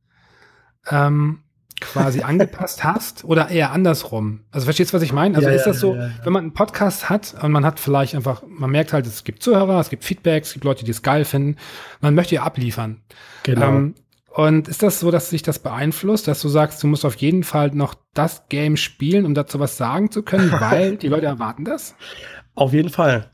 ähm, 0.90 1.40
quasi 1.78 2.22
angepasst 2.22 2.84
hast 2.84 3.24
oder 3.24 3.50
eher 3.50 3.70
andersrum? 3.72 4.40
Also 4.50 4.64
verstehst 4.64 4.92
du, 4.92 4.96
was 4.96 5.02
ich 5.02 5.12
meine? 5.12 5.36
Also 5.36 5.50
ja, 5.50 5.54
ist 5.54 5.66
das 5.66 5.78
so, 5.78 5.94
ja, 5.94 6.06
ja, 6.06 6.10
wenn 6.24 6.32
man 6.32 6.44
einen 6.44 6.54
Podcast 6.54 7.10
hat 7.10 7.34
und 7.42 7.52
man 7.52 7.66
hat 7.66 7.78
vielleicht 7.78 8.14
einfach, 8.14 8.42
man 8.48 8.70
merkt 8.70 8.94
halt, 8.94 9.06
es 9.06 9.22
gibt 9.24 9.42
Zuhörer, 9.42 9.78
es 9.78 9.90
gibt 9.90 10.02
Feedback, 10.02 10.44
es 10.44 10.54
gibt 10.54 10.64
Leute, 10.64 10.86
die 10.86 10.92
es 10.92 11.02
geil 11.02 11.26
finden, 11.26 11.56
man 12.00 12.14
möchte 12.14 12.36
ja 12.36 12.44
abliefern. 12.44 13.02
Genau. 13.42 13.68
Ähm, 13.68 13.94
und 14.36 14.68
ist 14.68 14.82
das 14.82 15.00
so, 15.00 15.10
dass 15.10 15.30
sich 15.30 15.42
das 15.42 15.60
beeinflusst, 15.60 16.28
dass 16.28 16.42
du 16.42 16.48
sagst, 16.48 16.82
du 16.82 16.88
musst 16.88 17.06
auf 17.06 17.14
jeden 17.16 17.42
Fall 17.42 17.70
noch 17.70 17.94
das 18.12 18.50
Game 18.50 18.76
spielen, 18.76 19.24
um 19.24 19.32
dazu 19.32 19.60
was 19.60 19.78
sagen 19.78 20.10
zu 20.10 20.22
können, 20.22 20.52
weil 20.60 20.98
die 20.98 21.08
Leute 21.08 21.24
erwarten 21.24 21.64
das? 21.64 21.94
Auf 22.54 22.74
jeden 22.74 22.90
Fall. 22.90 23.30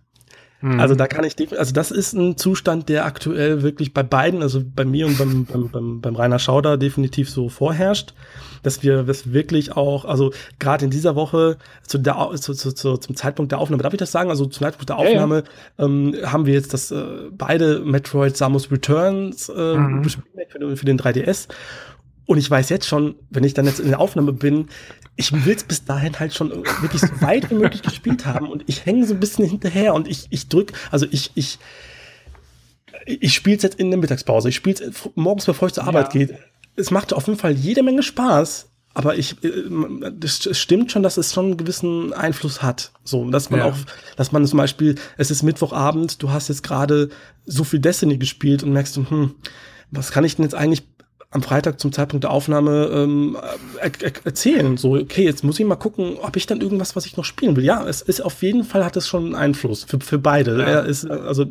Hm. 0.62 0.80
Also 0.80 0.94
da 0.94 1.06
kann 1.06 1.24
ich, 1.24 1.36
also 1.58 1.72
das 1.72 1.90
ist 1.90 2.14
ein 2.14 2.36
Zustand, 2.36 2.88
der 2.88 3.04
aktuell 3.04 3.62
wirklich 3.62 3.92
bei 3.92 4.02
beiden, 4.02 4.42
also 4.42 4.62
bei 4.64 4.84
mir 4.84 5.06
und 5.06 5.18
beim, 5.18 5.44
beim, 5.44 5.68
beim, 5.68 6.00
beim 6.00 6.16
Rainer 6.16 6.38
Schauder 6.38 6.78
definitiv 6.78 7.28
so 7.28 7.48
vorherrscht 7.48 8.14
dass 8.62 8.82
wir 8.82 9.02
das 9.02 9.32
wirklich 9.32 9.76
auch, 9.76 10.04
also 10.04 10.32
gerade 10.58 10.84
in 10.84 10.90
dieser 10.90 11.16
Woche 11.16 11.58
zu 11.82 11.98
der, 11.98 12.30
zu, 12.36 12.54
zu, 12.54 12.72
zu, 12.72 12.96
zum 12.96 13.16
Zeitpunkt 13.16 13.52
der 13.52 13.58
Aufnahme, 13.58 13.82
darf 13.82 13.92
ich 13.92 13.98
das 13.98 14.12
sagen? 14.12 14.30
Also 14.30 14.46
zum 14.46 14.64
Zeitpunkt 14.64 14.88
der 14.88 14.96
Aufnahme 14.96 15.36
ja, 15.36 15.42
ja. 15.78 15.84
Ähm, 15.84 16.16
haben 16.24 16.46
wir 16.46 16.54
jetzt 16.54 16.72
das 16.72 16.90
äh, 16.90 17.04
beide 17.30 17.80
Metroid 17.80 18.36
Samus 18.36 18.70
Returns 18.70 19.48
äh, 19.48 19.76
mhm. 19.76 20.04
für, 20.04 20.76
für 20.76 20.86
den 20.86 20.98
3DS. 20.98 21.48
Und 22.24 22.38
ich 22.38 22.48
weiß 22.48 22.68
jetzt 22.68 22.86
schon, 22.86 23.16
wenn 23.30 23.44
ich 23.44 23.54
dann 23.54 23.66
jetzt 23.66 23.80
in 23.80 23.88
der 23.88 24.00
Aufnahme 24.00 24.32
bin, 24.32 24.68
ich 25.16 25.32
will 25.32 25.54
es 25.54 25.64
bis 25.64 25.84
dahin 25.84 26.18
halt 26.18 26.34
schon 26.34 26.50
wirklich 26.80 27.02
so 27.02 27.20
weit 27.20 27.50
wie 27.50 27.54
möglich 27.54 27.82
gespielt 27.82 28.24
haben 28.24 28.48
und 28.48 28.64
ich 28.66 28.86
hänge 28.86 29.06
so 29.06 29.14
ein 29.14 29.20
bisschen 29.20 29.46
hinterher 29.46 29.94
und 29.94 30.08
ich, 30.08 30.26
ich 30.30 30.48
drück, 30.48 30.72
also 30.90 31.06
ich, 31.10 31.32
ich, 31.34 31.58
ich 33.06 33.34
spiele 33.34 33.56
es 33.56 33.62
jetzt 33.62 33.78
in 33.78 33.90
der 33.90 33.98
Mittagspause, 33.98 34.48
ich 34.48 34.56
spiele 34.56 34.76
es 34.76 35.08
morgens, 35.14 35.44
bevor 35.44 35.68
ich 35.68 35.74
zur 35.74 35.84
Arbeit 35.84 36.14
ja. 36.14 36.24
gehe 36.24 36.38
es 36.76 36.90
macht 36.90 37.12
auf 37.12 37.26
jeden 37.26 37.38
Fall 37.38 37.52
jede 37.52 37.82
Menge 37.82 38.02
Spaß. 38.02 38.68
Aber 38.94 39.16
ich, 39.16 39.36
es 39.42 40.46
äh, 40.46 40.54
stimmt 40.54 40.92
schon, 40.92 41.02
dass 41.02 41.16
es 41.16 41.32
schon 41.32 41.46
einen 41.46 41.56
gewissen 41.56 42.12
Einfluss 42.12 42.62
hat. 42.62 42.92
So, 43.04 43.28
dass 43.30 43.48
man 43.48 43.60
ja. 43.60 43.66
auch, 43.66 43.76
dass 44.16 44.32
man 44.32 44.46
zum 44.46 44.58
Beispiel, 44.58 44.96
es 45.16 45.30
ist 45.30 45.42
Mittwochabend, 45.42 46.22
du 46.22 46.30
hast 46.30 46.48
jetzt 46.48 46.62
gerade 46.62 47.08
so 47.46 47.64
viel 47.64 47.80
Destiny 47.80 48.18
gespielt 48.18 48.62
und 48.62 48.72
merkst 48.72 48.96
du, 48.98 49.08
hm, 49.08 49.34
was 49.90 50.10
kann 50.10 50.24
ich 50.24 50.36
denn 50.36 50.44
jetzt 50.44 50.54
eigentlich 50.54 50.91
am 51.32 51.42
Freitag 51.42 51.80
zum 51.80 51.92
Zeitpunkt 51.92 52.24
der 52.24 52.30
Aufnahme 52.30 52.90
ähm, 52.92 53.38
er 53.80 53.90
erzählen. 54.24 54.76
So, 54.76 54.94
okay, 54.94 55.24
jetzt 55.24 55.42
muss 55.42 55.58
ich 55.58 55.64
mal 55.64 55.76
gucken, 55.76 56.18
ob 56.20 56.36
ich 56.36 56.46
dann 56.46 56.60
irgendwas, 56.60 56.94
was 56.94 57.06
ich 57.06 57.16
noch 57.16 57.24
spielen 57.24 57.56
will. 57.56 57.64
Ja, 57.64 57.86
es 57.86 58.02
ist 58.02 58.20
auf 58.20 58.42
jeden 58.42 58.64
Fall 58.64 58.84
hat 58.84 58.98
es 58.98 59.08
schon 59.08 59.24
einen 59.24 59.34
Einfluss 59.34 59.84
für, 59.84 59.98
für 59.98 60.18
beide. 60.18 60.58
Ja. 60.58 60.64
Er 60.64 60.84
ist, 60.84 61.10
also, 61.10 61.46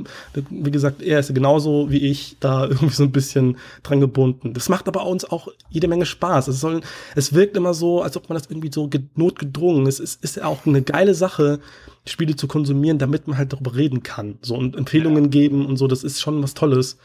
wie 0.51 0.69
gesagt, 0.69 1.01
er 1.01 1.19
ist 1.19 1.33
genauso 1.33 1.89
wie 1.89 1.97
ich 1.97 2.37
da 2.39 2.63
irgendwie 2.69 2.93
so 2.93 3.03
ein 3.03 3.11
bisschen 3.11 3.57
dran 3.81 3.99
gebunden. 3.99 4.53
Das 4.53 4.69
macht 4.69 4.87
aber 4.87 5.07
uns 5.07 5.25
auch 5.25 5.47
jede 5.71 5.87
Menge 5.87 6.05
Spaß. 6.05 6.47
Es 6.47 6.59
soll, 6.59 6.81
es 7.15 7.33
wirkt 7.33 7.57
immer 7.57 7.73
so, 7.73 8.03
als 8.03 8.15
ob 8.15 8.29
man 8.29 8.37
das 8.37 8.49
irgendwie 8.49 8.71
so 8.71 8.87
notgedrungen 9.15 9.87
ist. 9.87 9.99
Es 9.99 10.13
ist 10.15 10.35
ja 10.35 10.45
auch 10.45 10.67
eine 10.67 10.83
geile 10.83 11.15
Sache, 11.15 11.59
Spiele 12.05 12.35
zu 12.35 12.47
konsumieren, 12.47 12.99
damit 12.99 13.27
man 13.27 13.37
halt 13.37 13.51
darüber 13.51 13.75
reden 13.75 14.03
kann. 14.03 14.37
So 14.43 14.55
und 14.55 14.75
Empfehlungen 14.75 15.25
ja. 15.25 15.29
geben 15.29 15.65
und 15.65 15.77
so, 15.77 15.87
das 15.87 16.03
ist 16.03 16.21
schon 16.21 16.41
was 16.43 16.53
Tolles. 16.53 16.97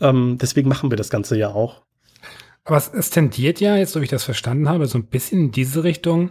Ähm, 0.00 0.36
deswegen 0.38 0.68
machen 0.68 0.90
wir 0.90 0.96
das 0.96 1.08
Ganze 1.08 1.38
ja 1.38 1.48
auch. 1.48 1.82
Aber 2.64 2.76
es, 2.76 2.88
es 2.88 3.10
tendiert 3.10 3.60
ja, 3.60 3.76
jetzt 3.76 3.92
so 3.92 4.00
wie 4.00 4.04
ich 4.04 4.10
das 4.10 4.24
verstanden 4.24 4.68
habe, 4.68 4.86
so 4.86 4.98
ein 4.98 5.06
bisschen 5.06 5.40
in 5.40 5.50
diese 5.52 5.84
Richtung, 5.84 6.30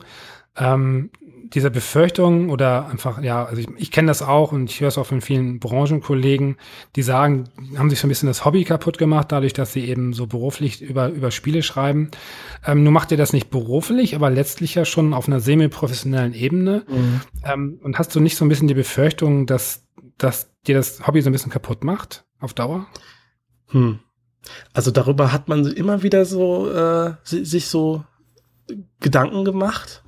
ähm, 0.58 1.10
dieser 1.54 1.70
Befürchtung 1.70 2.50
oder 2.50 2.88
einfach, 2.90 3.22
ja, 3.22 3.44
also 3.44 3.62
ich, 3.62 3.68
ich 3.78 3.92
kenne 3.92 4.08
das 4.08 4.22
auch 4.22 4.52
und 4.52 4.70
ich 4.70 4.82
höre 4.82 4.90
es 4.90 4.98
auch 4.98 5.06
von 5.06 5.22
vielen 5.22 5.60
Branchenkollegen, 5.60 6.58
die 6.96 7.02
sagen, 7.02 7.46
haben 7.76 7.90
sich 7.90 8.00
so 8.00 8.08
ein 8.08 8.10
bisschen 8.10 8.28
das 8.28 8.46
Hobby 8.46 8.64
kaputt 8.64 8.98
gemacht, 8.98 9.32
dadurch, 9.32 9.54
dass 9.54 9.74
sie 9.74 9.86
eben 9.86 10.14
so 10.14 10.28
beruflich 10.28 10.82
über, 10.82 11.10
über 11.10 11.32
Spiele 11.32 11.64
schreiben. 11.64 12.12
Ähm, 12.66 12.84
nun 12.84 12.94
macht 12.94 13.12
ihr 13.12 13.18
das 13.18 13.34
nicht 13.34 13.50
beruflich, 13.50 14.16
aber 14.16 14.30
letztlich 14.30 14.76
ja 14.76 14.86
schon 14.86 15.14
auf 15.14 15.28
einer 15.28 15.40
semi-professionellen 15.40 16.34
Ebene. 16.34 16.86
Mhm. 16.88 17.22
Ähm, 17.44 17.80
und 17.82 17.98
hast 17.98 18.16
du 18.16 18.20
nicht 18.20 18.38
so 18.38 18.46
ein 18.46 18.50
bisschen 18.50 18.68
die 18.68 18.76
Befürchtung, 18.76 19.48
dass, 19.48 19.88
dass 20.18 20.54
dir 20.68 20.76
das 20.76 21.08
Hobby 21.08 21.22
so 21.22 21.30
ein 21.30 21.34
bisschen 21.34 21.52
kaputt 21.52 21.84
macht 21.84 22.26
auf 22.40 22.54
Dauer? 22.54 22.86
Hm. 23.68 24.00
Also 24.74 24.92
darüber 24.92 25.32
hat 25.32 25.48
man 25.48 25.66
immer 25.66 26.04
wieder 26.04 26.26
so 26.26 26.72
äh, 26.72 27.14
sich 27.24 27.68
so 27.68 28.04
Gedanken 29.00 29.46
gemacht, 29.46 30.04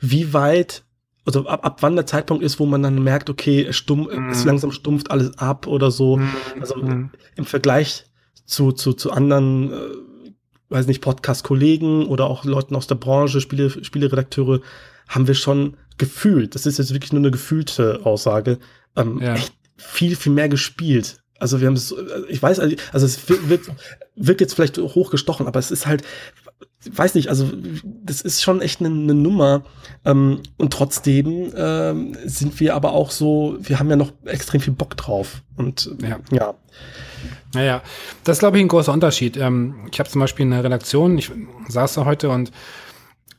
wie 0.00 0.32
weit, 0.32 0.84
also 1.24 1.46
ab, 1.46 1.64
ab 1.64 1.82
wann 1.82 1.96
der 1.96 2.06
Zeitpunkt 2.06 2.42
ist, 2.42 2.58
wo 2.58 2.66
man 2.66 2.82
dann 2.82 3.02
merkt, 3.02 3.30
okay, 3.30 3.64
es, 3.64 3.76
stumm, 3.76 4.04
mm. 4.04 4.30
es 4.30 4.44
langsam 4.44 4.72
stumpft 4.72 5.10
alles 5.10 5.38
ab 5.38 5.66
oder 5.66 5.90
so. 5.90 6.16
Mm. 6.16 6.30
Also 6.60 6.76
mm. 6.76 7.10
im 7.36 7.44
Vergleich 7.44 8.06
zu, 8.46 8.72
zu, 8.72 8.92
zu 8.92 9.12
anderen, 9.12 9.72
äh, 9.72 9.76
weiß 10.70 10.86
nicht, 10.86 11.02
Podcast-Kollegen 11.02 12.06
oder 12.06 12.26
auch 12.26 12.44
Leuten 12.44 12.74
aus 12.76 12.86
der 12.86 12.96
Branche, 12.96 13.40
Spiele, 13.40 13.70
Spieleredakteure, 13.70 14.60
haben 15.08 15.26
wir 15.26 15.34
schon 15.34 15.76
gefühlt, 15.98 16.54
das 16.54 16.66
ist 16.66 16.78
jetzt 16.78 16.94
wirklich 16.94 17.12
nur 17.12 17.20
eine 17.20 17.30
gefühlte 17.30 18.00
Aussage, 18.04 18.58
ähm, 18.96 19.20
ja. 19.20 19.34
echt 19.34 19.52
viel, 19.76 20.16
viel 20.16 20.32
mehr 20.32 20.48
gespielt. 20.48 21.18
Also 21.40 21.60
wir 21.60 21.66
haben 21.66 21.74
es, 21.74 21.94
ich 22.28 22.42
weiß, 22.42 22.60
also 22.60 23.06
es 23.06 23.28
wird, 23.28 23.62
wird 24.14 24.40
jetzt 24.40 24.54
vielleicht 24.54 24.78
hochgestochen, 24.78 25.46
aber 25.46 25.58
es 25.58 25.70
ist 25.70 25.86
halt, 25.86 26.04
weiß 26.88 27.14
nicht, 27.14 27.28
also 27.28 27.50
das 28.04 28.20
ist 28.20 28.42
schon 28.42 28.60
echt 28.60 28.80
eine, 28.80 28.88
eine 28.88 29.14
Nummer. 29.14 29.62
Ähm, 30.04 30.40
und 30.56 30.72
trotzdem 30.72 31.52
ähm, 31.56 32.16
sind 32.24 32.58
wir 32.60 32.74
aber 32.74 32.92
auch 32.92 33.10
so, 33.10 33.56
wir 33.60 33.78
haben 33.78 33.90
ja 33.90 33.96
noch 33.96 34.12
extrem 34.24 34.60
viel 34.60 34.72
Bock 34.72 34.96
drauf. 34.96 35.42
Und 35.56 35.90
ja. 36.02 36.20
ja. 36.30 36.54
Naja, 37.52 37.82
das 38.24 38.36
ist, 38.36 38.40
glaube 38.40 38.58
ich, 38.58 38.64
ein 38.64 38.68
großer 38.68 38.92
Unterschied. 38.92 39.36
Ähm, 39.36 39.88
ich 39.92 39.98
habe 39.98 40.08
zum 40.08 40.20
Beispiel 40.20 40.44
in 40.44 40.52
der 40.52 40.64
Redaktion, 40.64 41.18
ich 41.18 41.30
saß 41.68 41.94
da 41.94 42.04
heute 42.04 42.30
und 42.30 42.50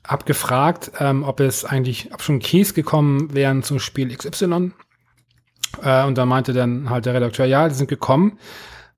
habe 0.06 0.26
gefragt, 0.26 0.92
ähm, 1.00 1.24
ob 1.24 1.40
es 1.40 1.66
eigentlich, 1.66 2.14
ob 2.14 2.22
schon 2.22 2.40
Keys 2.40 2.74
gekommen 2.74 3.34
wären 3.34 3.64
zum 3.64 3.80
Spiel 3.80 4.16
XY. 4.16 4.72
Äh, 5.84 6.06
und 6.06 6.18
dann 6.18 6.28
meinte 6.28 6.54
dann 6.54 6.90
halt 6.90 7.06
der 7.06 7.14
Redakteur, 7.14 7.46
ja, 7.46 7.68
die 7.68 7.76
sind 7.76 7.88
gekommen, 7.88 8.38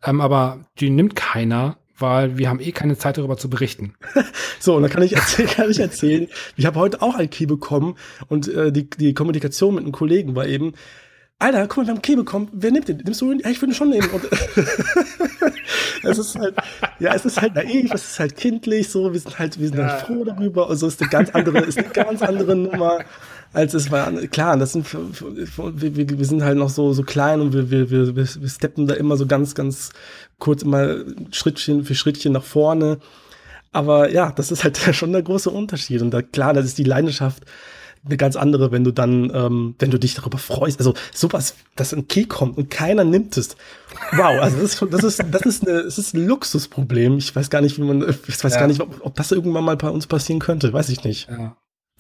ähm, 0.04 0.22
aber 0.22 0.60
die 0.80 0.90
nimmt 0.90 1.16
keiner, 1.16 1.78
weil 1.98 2.38
wir 2.38 2.50
haben 2.50 2.60
eh 2.60 2.72
keine 2.72 2.98
Zeit 2.98 3.18
darüber 3.18 3.38
zu 3.38 3.50
berichten. 3.50 3.96
so, 4.60 4.76
und 4.76 4.84
dann 4.84 4.92
kann 4.92 5.04
ich 5.04 5.16
erzählen, 5.16 5.50
kann 5.50 5.70
ich 5.70 5.80
erzählen, 5.80 6.28
ich 6.56 6.66
habe 6.66 6.80
heute 6.80 7.02
auch 7.02 7.16
ein 7.16 7.30
Key 7.30 7.46
bekommen 7.46 7.96
und 8.28 8.48
äh, 8.48 8.72
die, 8.72 8.90
die 8.90 9.14
Kommunikation 9.14 9.76
mit 9.76 9.84
einem 9.84 9.94
Kollegen 9.94 10.36
war 10.36 10.48
eben, 10.48 10.74
Alter, 11.40 11.68
guck 11.68 11.78
mal, 11.78 11.88
wir 11.88 11.94
haben 11.96 12.02
Key 12.02 12.16
bekommen. 12.16 12.48
Wer 12.54 12.72
nimmt 12.72 12.88
den? 12.88 12.98
Nimmst 12.98 13.20
du 13.20 13.32
ihn? 13.32 13.40
Ja, 13.40 13.50
ich 13.50 13.62
würde 13.62 13.74
ihn 13.74 13.76
schon 13.76 13.90
nehmen. 13.90 14.10
Und 14.12 14.24
es 16.04 16.18
ist 16.18 16.36
halt, 16.36 16.56
ja, 17.00 17.14
es 17.14 17.26
ist 17.26 17.42
halt 17.42 17.56
naiv, 17.56 17.92
es 17.94 18.12
ist 18.12 18.20
halt 18.20 18.38
kindlich, 18.38 18.88
so. 18.88 19.12
Wir 19.12 19.20
sind 19.20 19.38
halt, 19.38 19.60
wir 19.60 19.68
sind 19.68 19.78
ja. 19.78 19.88
halt 19.90 20.02
froh 20.04 20.24
darüber. 20.24 20.70
Und 20.70 20.78
so 20.78 20.88
ist 20.88 21.02
eine 21.02 21.10
ganz 21.10 21.32
andere, 21.32 21.60
ist 21.60 21.78
eine 21.78 21.90
ganz 21.90 22.22
andere 22.22 22.56
Nummer 22.56 23.00
als 23.54 23.74
es 23.74 23.92
war. 23.92 24.12
Klar, 24.28 24.58
das 24.58 24.74
sind, 24.74 24.92
wir, 24.94 25.96
wir, 25.96 26.20
wir 26.20 26.26
sind 26.26 26.44
halt 26.44 26.58
noch 26.58 26.70
so, 26.70 26.94
so 26.94 27.04
klein 27.04 27.40
und 27.40 27.54
wir, 27.54 27.70
wir, 27.70 27.90
wir, 27.92 28.16
wir 28.16 28.50
steppen 28.50 28.88
da 28.88 28.96
immer 28.96 29.16
so 29.16 29.26
ganz, 29.26 29.56
ganz 29.56 29.92
kurz 30.40 30.64
immer 30.64 30.98
Schrittchen 31.32 31.86
für 31.86 31.96
Schrittchen 31.96 32.34
nach 32.34 32.44
vorne. 32.44 32.98
Aber 33.72 34.12
ja, 34.12 34.32
das 34.32 34.52
ist 34.52 34.64
halt 34.64 34.78
schon 34.94 35.14
der 35.14 35.24
große 35.24 35.50
Unterschied. 35.50 36.02
Und 36.02 36.12
da, 36.12 36.22
klar, 36.22 36.54
das 36.54 36.66
ist 36.66 36.78
die 36.78 36.84
Leidenschaft 36.84 37.44
eine 38.06 38.18
ganz 38.18 38.36
andere, 38.36 38.72
wenn 38.72 38.84
du 38.84 38.92
dann, 38.92 39.32
ähm, 39.34 39.76
wenn 39.80 39.90
du 39.90 39.98
dich 39.98 40.14
darüber 40.14 40.38
freust. 40.38 40.80
Also 40.80 40.94
sowas, 41.14 41.56
dass 41.76 41.94
ein 41.94 42.08
Key 42.08 42.26
kommt 42.26 42.58
und 42.58 42.70
keiner 42.70 43.04
nimmt 43.06 43.38
es. 43.38 43.56
Wow, 44.12 44.42
also 44.42 44.58
das 44.58 44.74
ist, 44.74 44.94
das 44.94 45.04
ist, 45.04 45.24
das 45.32 45.42
ist, 45.44 45.68
eine, 45.68 45.84
das 45.84 45.98
ist 45.98 46.14
ein 46.14 46.28
Luxusproblem. 46.28 47.18
Ich 47.18 47.34
weiß 47.34 47.50
gar 47.50 47.62
nicht, 47.62 47.78
wie 47.78 47.84
man, 47.84 48.02
ich 48.28 48.44
weiß 48.44 48.54
ja. 48.54 48.60
gar 48.60 48.68
nicht, 48.68 48.82
ob, 48.82 49.06
ob, 49.06 49.16
das 49.16 49.32
irgendwann 49.32 49.64
mal 49.64 49.78
bei 49.78 49.90
uns 49.90 50.08
passieren 50.08 50.40
könnte. 50.40 50.74
Weiß 50.74 50.90
ich 50.90 51.04
nicht. 51.06 51.30
Ja. 51.30 51.56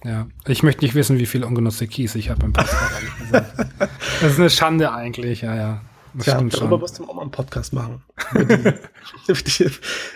Ja, 0.05 0.27
ich 0.47 0.63
möchte 0.63 0.83
nicht 0.83 0.95
wissen, 0.95 1.17
wie 1.19 1.25
viel 1.25 1.43
ungenutzte 1.43 1.87
Keys 1.87 2.15
ich 2.15 2.29
habe 2.29 2.45
im 2.45 2.53
Postfach, 2.53 3.01
Das 3.31 4.33
ist 4.33 4.39
eine 4.39 4.49
Schande 4.49 4.91
eigentlich, 4.91 5.41
ja, 5.41 5.55
ja. 5.55 5.81
Das 6.13 6.27
ja, 6.27 6.33
darüber 6.35 6.51
schon. 6.57 6.79
musst 6.79 6.99
du 6.99 7.05
auch 7.05 7.13
mal 7.15 7.21
einen 7.21 7.31
Podcast 7.31 7.73
machen. 7.73 8.03
Über 8.33 8.45
die, 8.55 9.33
die 9.43 9.71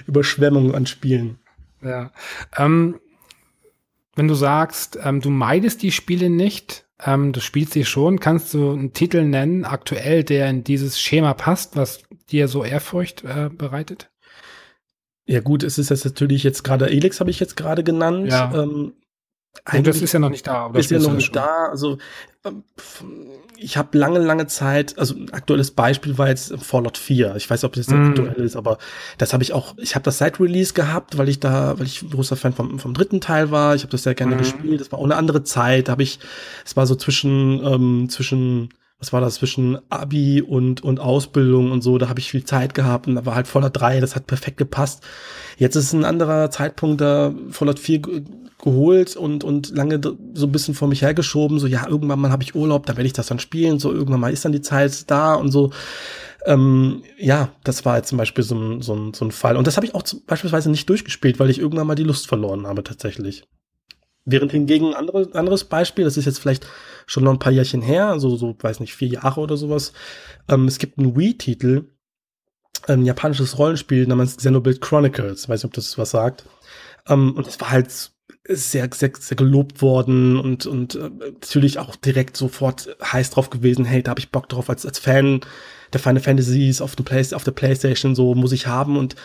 Überschwemmung 0.05 0.75
an 0.75 0.85
Spielen. 0.85 1.39
Ja. 1.81 2.11
Ähm, 2.55 2.99
wenn 4.15 4.27
du 4.27 4.35
sagst, 4.35 4.99
ähm, 5.01 5.21
du 5.21 5.29
meidest 5.29 5.81
die 5.81 5.91
Spiele 5.91 6.29
nicht, 6.29 6.85
ähm, 7.03 7.31
du 7.31 7.39
spielst 7.39 7.73
sie 7.73 7.85
schon, 7.85 8.19
kannst 8.19 8.53
du 8.53 8.71
einen 8.71 8.93
Titel 8.93 9.23
nennen, 9.23 9.65
aktuell, 9.65 10.23
der 10.23 10.49
in 10.49 10.63
dieses 10.63 10.99
Schema 10.99 11.33
passt, 11.33 11.75
was 11.75 12.03
dir 12.29 12.47
so 12.47 12.63
Ehrfurcht 12.63 13.23
äh, 13.23 13.49
bereitet? 13.49 14.09
Ja 15.25 15.41
gut, 15.41 15.63
es 15.63 15.77
ist 15.77 15.89
jetzt 15.89 16.05
natürlich 16.05 16.43
jetzt 16.43 16.63
gerade, 16.63 16.89
Elix 16.89 17.19
habe 17.19 17.29
ich 17.29 17.39
jetzt 17.39 17.57
gerade 17.57 17.83
genannt. 17.83 18.31
Ja. 18.31 18.53
Ähm, 18.53 18.93
und 19.71 19.87
das 19.87 20.01
ist 20.01 20.13
ja 20.13 20.19
noch 20.19 20.29
nicht 20.29 20.47
da. 20.47 20.67
Oder 20.67 20.79
ist 20.79 20.91
ja 20.91 20.99
noch 20.99 21.13
nicht 21.13 21.35
da. 21.35 21.67
Also 21.69 21.97
ich 23.57 23.77
habe 23.77 23.97
lange, 23.97 24.19
lange 24.19 24.47
Zeit, 24.47 24.97
also 24.97 25.15
ein 25.15 25.33
aktuelles 25.33 25.71
Beispiel 25.71 26.17
war 26.17 26.27
jetzt 26.27 26.53
Fallout 26.59 26.97
4. 26.97 27.35
Ich 27.35 27.49
weiß, 27.49 27.63
ob 27.63 27.73
das 27.73 27.87
mm. 27.87 28.09
aktuell 28.09 28.35
ist, 28.35 28.55
aber 28.55 28.77
das 29.17 29.33
habe 29.33 29.43
ich 29.43 29.53
auch, 29.53 29.75
ich 29.77 29.95
habe 29.95 30.03
das 30.03 30.19
seit 30.19 30.39
Release 30.39 30.73
gehabt, 30.73 31.17
weil 31.17 31.29
ich 31.29 31.39
da, 31.39 31.77
weil 31.77 31.85
ich 31.85 32.03
ein 32.03 32.11
großer 32.11 32.35
Fan 32.35 32.53
vom, 32.53 32.79
vom 32.79 32.93
dritten 32.93 33.19
Teil 33.19 33.51
war. 33.51 33.75
Ich 33.75 33.81
habe 33.81 33.91
das 33.91 34.03
sehr 34.03 34.15
gerne 34.15 34.35
mm. 34.35 34.39
gespielt. 34.39 34.81
Das 34.81 34.91
war 34.91 34.99
auch 34.99 35.05
eine 35.05 35.15
andere 35.15 35.43
Zeit. 35.43 35.87
Da 35.87 35.93
habe 35.93 36.03
ich, 36.03 36.19
es 36.65 36.77
war 36.77 36.85
so 36.85 36.95
zwischen, 36.95 37.63
ähm, 37.65 38.09
zwischen 38.09 38.69
was 38.99 39.13
war 39.13 39.21
das 39.21 39.35
zwischen 39.35 39.77
Abi 39.89 40.41
und, 40.41 40.83
und 40.83 40.99
Ausbildung 40.99 41.71
und 41.71 41.81
so, 41.81 41.99
da 41.99 42.09
habe 42.09 42.19
ich 42.19 42.31
viel 42.31 42.45
Zeit 42.45 42.73
gehabt 42.73 43.07
und 43.07 43.15
da 43.15 43.25
war 43.27 43.35
halt 43.35 43.47
Fallout 43.47 43.79
3, 43.79 43.99
das 43.99 44.15
hat 44.15 44.25
perfekt 44.25 44.57
gepasst. 44.57 45.03
Jetzt 45.57 45.75
ist 45.75 45.93
ein 45.93 46.03
anderer 46.03 46.49
Zeitpunkt 46.49 47.01
da, 47.01 47.33
Fallout 47.51 47.77
4 47.77 48.01
geholt 48.59 49.15
und, 49.15 49.43
und 49.43 49.69
lange 49.75 50.01
so 50.33 50.47
ein 50.47 50.51
bisschen 50.51 50.73
vor 50.73 50.87
mich 50.87 51.01
hergeschoben, 51.01 51.59
so 51.59 51.67
ja, 51.67 51.87
irgendwann 51.87 52.19
mal 52.19 52.31
habe 52.31 52.43
ich 52.43 52.55
Urlaub, 52.55 52.85
da 52.85 52.97
werde 52.97 53.07
ich 53.07 53.13
das 53.13 53.27
dann 53.27 53.39
spielen, 53.39 53.79
so 53.79 53.93
irgendwann 53.93 54.19
mal 54.19 54.33
ist 54.33 54.45
dann 54.45 54.51
die 54.51 54.61
Zeit 54.61 55.09
da 55.09 55.35
und 55.35 55.51
so. 55.51 55.71
Ähm, 56.45 57.03
ja, 57.17 57.51
das 57.63 57.85
war 57.85 57.97
jetzt 57.97 58.09
zum 58.09 58.17
Beispiel 58.17 58.43
so 58.43 58.55
ein, 58.55 58.81
so 58.81 58.95
ein, 58.95 59.13
so 59.13 59.25
ein 59.25 59.31
Fall. 59.31 59.57
Und 59.57 59.67
das 59.67 59.75
habe 59.75 59.85
ich 59.85 59.93
auch 59.93 60.03
zum, 60.03 60.23
beispielsweise 60.25 60.71
nicht 60.71 60.89
durchgespielt, 60.89 61.39
weil 61.39 61.49
ich 61.49 61.59
irgendwann 61.59 61.87
mal 61.87 61.95
die 61.95 62.03
Lust 62.03 62.27
verloren 62.27 62.65
habe 62.65 62.83
tatsächlich. 62.83 63.43
Während 64.25 64.51
hingegen 64.51 64.87
ein 64.87 64.93
andere, 64.93 65.29
anderes 65.33 65.65
Beispiel, 65.65 66.05
das 66.05 66.17
ist 66.17 66.25
jetzt 66.25 66.39
vielleicht 66.39 66.65
schon 67.05 67.23
noch 67.23 67.31
ein 67.31 67.39
paar 67.39 67.51
Jährchen 67.51 67.81
her, 67.81 68.19
so, 68.19 68.35
so 68.37 68.55
weiß 68.59 68.79
nicht, 68.79 68.95
vier 68.95 69.07
Jahre 69.09 69.39
oder 69.39 69.55
sowas. 69.57 69.93
Ähm, 70.47 70.67
es 70.67 70.79
gibt 70.79 70.97
einen 70.97 71.15
Wii-Titel, 71.15 71.85
ein 72.87 73.05
japanisches 73.05 73.57
Rollenspiel 73.57 74.07
namens 74.07 74.37
Xenoblade 74.37 74.79
Chronicles. 74.79 75.47
Weiß 75.47 75.63
nicht, 75.63 75.65
ob 75.65 75.73
das 75.73 75.97
was 75.97 76.11
sagt. 76.11 76.45
Ähm, 77.07 77.33
und 77.35 77.47
es 77.47 77.59
war 77.59 77.71
halt 77.71 78.11
sehr, 78.47 78.89
sehr, 78.93 79.11
sehr 79.19 79.37
gelobt 79.37 79.81
worden 79.81 80.39
und, 80.39 80.65
und 80.65 80.95
äh, 80.95 81.09
natürlich 81.21 81.79
auch 81.79 81.95
direkt 81.95 82.37
sofort 82.37 82.95
heiß 83.03 83.31
drauf 83.31 83.49
gewesen, 83.49 83.85
hey, 83.85 84.01
da 84.03 84.11
habe 84.11 84.19
ich 84.19 84.31
Bock 84.31 84.49
drauf 84.49 84.69
als, 84.69 84.85
als 84.85 84.99
Fan 84.99 85.41
der 85.93 85.99
Final 85.99 86.21
Fantasies 86.21 86.81
auf, 86.81 86.95
dem 86.95 87.05
Play 87.05 87.33
auf 87.33 87.43
der 87.43 87.51
Playstation, 87.51 88.15
so 88.15 88.35
muss 88.35 88.51
ich 88.51 88.67
haben 88.67 88.97
und 88.97 89.15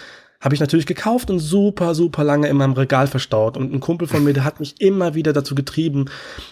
habe 0.41 0.55
ich 0.55 0.61
natürlich 0.61 0.87
gekauft 0.87 1.31
und 1.31 1.39
super, 1.39 1.95
super 1.95 2.25
lange 2.25 2.49
in 2.49 2.57
meinem 2.57 2.73
Regal 2.73 3.07
verstaut. 3.07 3.57
Und 3.57 3.73
ein 3.73 3.79
Kumpel 3.79 4.09
von 4.09 4.25
mir, 4.25 4.33
der 4.33 4.45
hat 4.45 4.59
mich 4.59 4.81
immer 4.81 5.14
wieder 5.14 5.33
dazu 5.33 5.55
getrieben. 5.55 6.07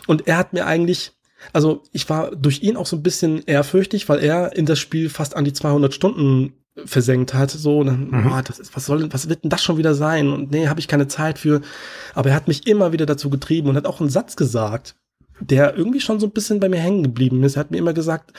Und 0.06 0.28
er 0.28 0.36
hat 0.36 0.52
mir 0.52 0.64
eigentlich, 0.64 1.10
also 1.52 1.82
ich 1.90 2.08
war 2.08 2.30
durch 2.36 2.62
ihn 2.62 2.76
auch 2.76 2.86
so 2.86 2.96
ein 2.96 3.02
bisschen 3.02 3.42
ehrfürchtig, 3.46 4.08
weil 4.08 4.20
er 4.20 4.54
in 4.54 4.64
das 4.64 4.78
Spiel 4.78 5.08
fast 5.10 5.34
an 5.34 5.44
die 5.44 5.52
200 5.52 5.92
Stunden 5.92 6.52
versenkt 6.84 7.34
hat, 7.34 7.50
so, 7.50 7.80
und 7.80 7.86
dann, 7.86 8.10
mhm. 8.10 8.32
oh, 8.32 8.40
das 8.44 8.58
ist, 8.58 8.74
was 8.76 8.86
soll, 8.86 9.12
was 9.12 9.28
wird 9.28 9.44
denn 9.44 9.50
das 9.50 9.62
schon 9.62 9.76
wieder 9.76 9.94
sein? 9.94 10.28
Und 10.28 10.50
nee, 10.50 10.68
habe 10.68 10.80
ich 10.80 10.88
keine 10.88 11.08
Zeit 11.08 11.38
für. 11.38 11.60
Aber 12.14 12.30
er 12.30 12.36
hat 12.36 12.48
mich 12.48 12.66
immer 12.66 12.92
wieder 12.92 13.06
dazu 13.06 13.30
getrieben 13.30 13.68
und 13.68 13.76
hat 13.76 13.86
auch 13.86 14.00
einen 14.00 14.10
Satz 14.10 14.36
gesagt, 14.36 14.94
der 15.40 15.76
irgendwie 15.76 16.00
schon 16.00 16.20
so 16.20 16.26
ein 16.26 16.32
bisschen 16.32 16.60
bei 16.60 16.68
mir 16.68 16.80
hängen 16.80 17.02
geblieben 17.02 17.42
ist. 17.42 17.56
Er 17.56 17.60
hat 17.60 17.70
mir 17.70 17.78
immer 17.78 17.94
gesagt, 17.94 18.32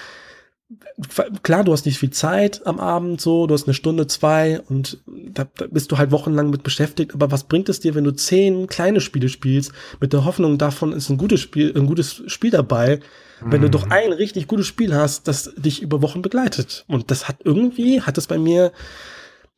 klar, 1.43 1.63
du 1.63 1.73
hast 1.73 1.86
nicht 1.86 1.99
viel 1.99 2.11
Zeit 2.11 2.65
am 2.65 2.79
Abend, 2.79 3.19
so, 3.19 3.47
du 3.47 3.53
hast 3.53 3.67
eine 3.67 3.73
Stunde, 3.73 4.07
zwei 4.07 4.61
und 4.61 5.01
da, 5.07 5.45
da 5.55 5.67
bist 5.67 5.91
du 5.91 5.97
halt 5.97 6.11
wochenlang 6.11 6.49
mit 6.49 6.63
beschäftigt. 6.63 7.13
Aber 7.13 7.32
was 7.32 7.45
bringt 7.45 7.69
es 7.69 7.79
dir, 7.79 7.95
wenn 7.95 8.03
du 8.03 8.11
zehn 8.11 8.67
kleine 8.67 9.01
Spiele 9.01 9.29
spielst, 9.29 9.71
mit 9.99 10.13
der 10.13 10.25
Hoffnung 10.25 10.57
davon 10.57 10.93
ist 10.93 11.09
ein 11.09 11.17
gutes 11.17 11.41
Spiel, 11.41 11.73
ein 11.75 11.88
gutes 11.88 12.23
Spiel 12.27 12.51
dabei, 12.51 12.99
wenn 13.43 13.61
du 13.61 13.69
doch 13.69 13.85
mhm. 13.85 13.91
ein 13.91 14.13
richtig 14.13 14.47
gutes 14.47 14.67
Spiel 14.67 14.93
hast, 14.93 15.27
das 15.27 15.53
dich 15.55 15.81
über 15.81 16.01
Wochen 16.01 16.21
begleitet. 16.21 16.85
Und 16.87 17.11
das 17.11 17.27
hat 17.27 17.37
irgendwie, 17.43 18.01
hat 18.01 18.17
es 18.17 18.27
bei 18.27 18.37
mir, 18.37 18.71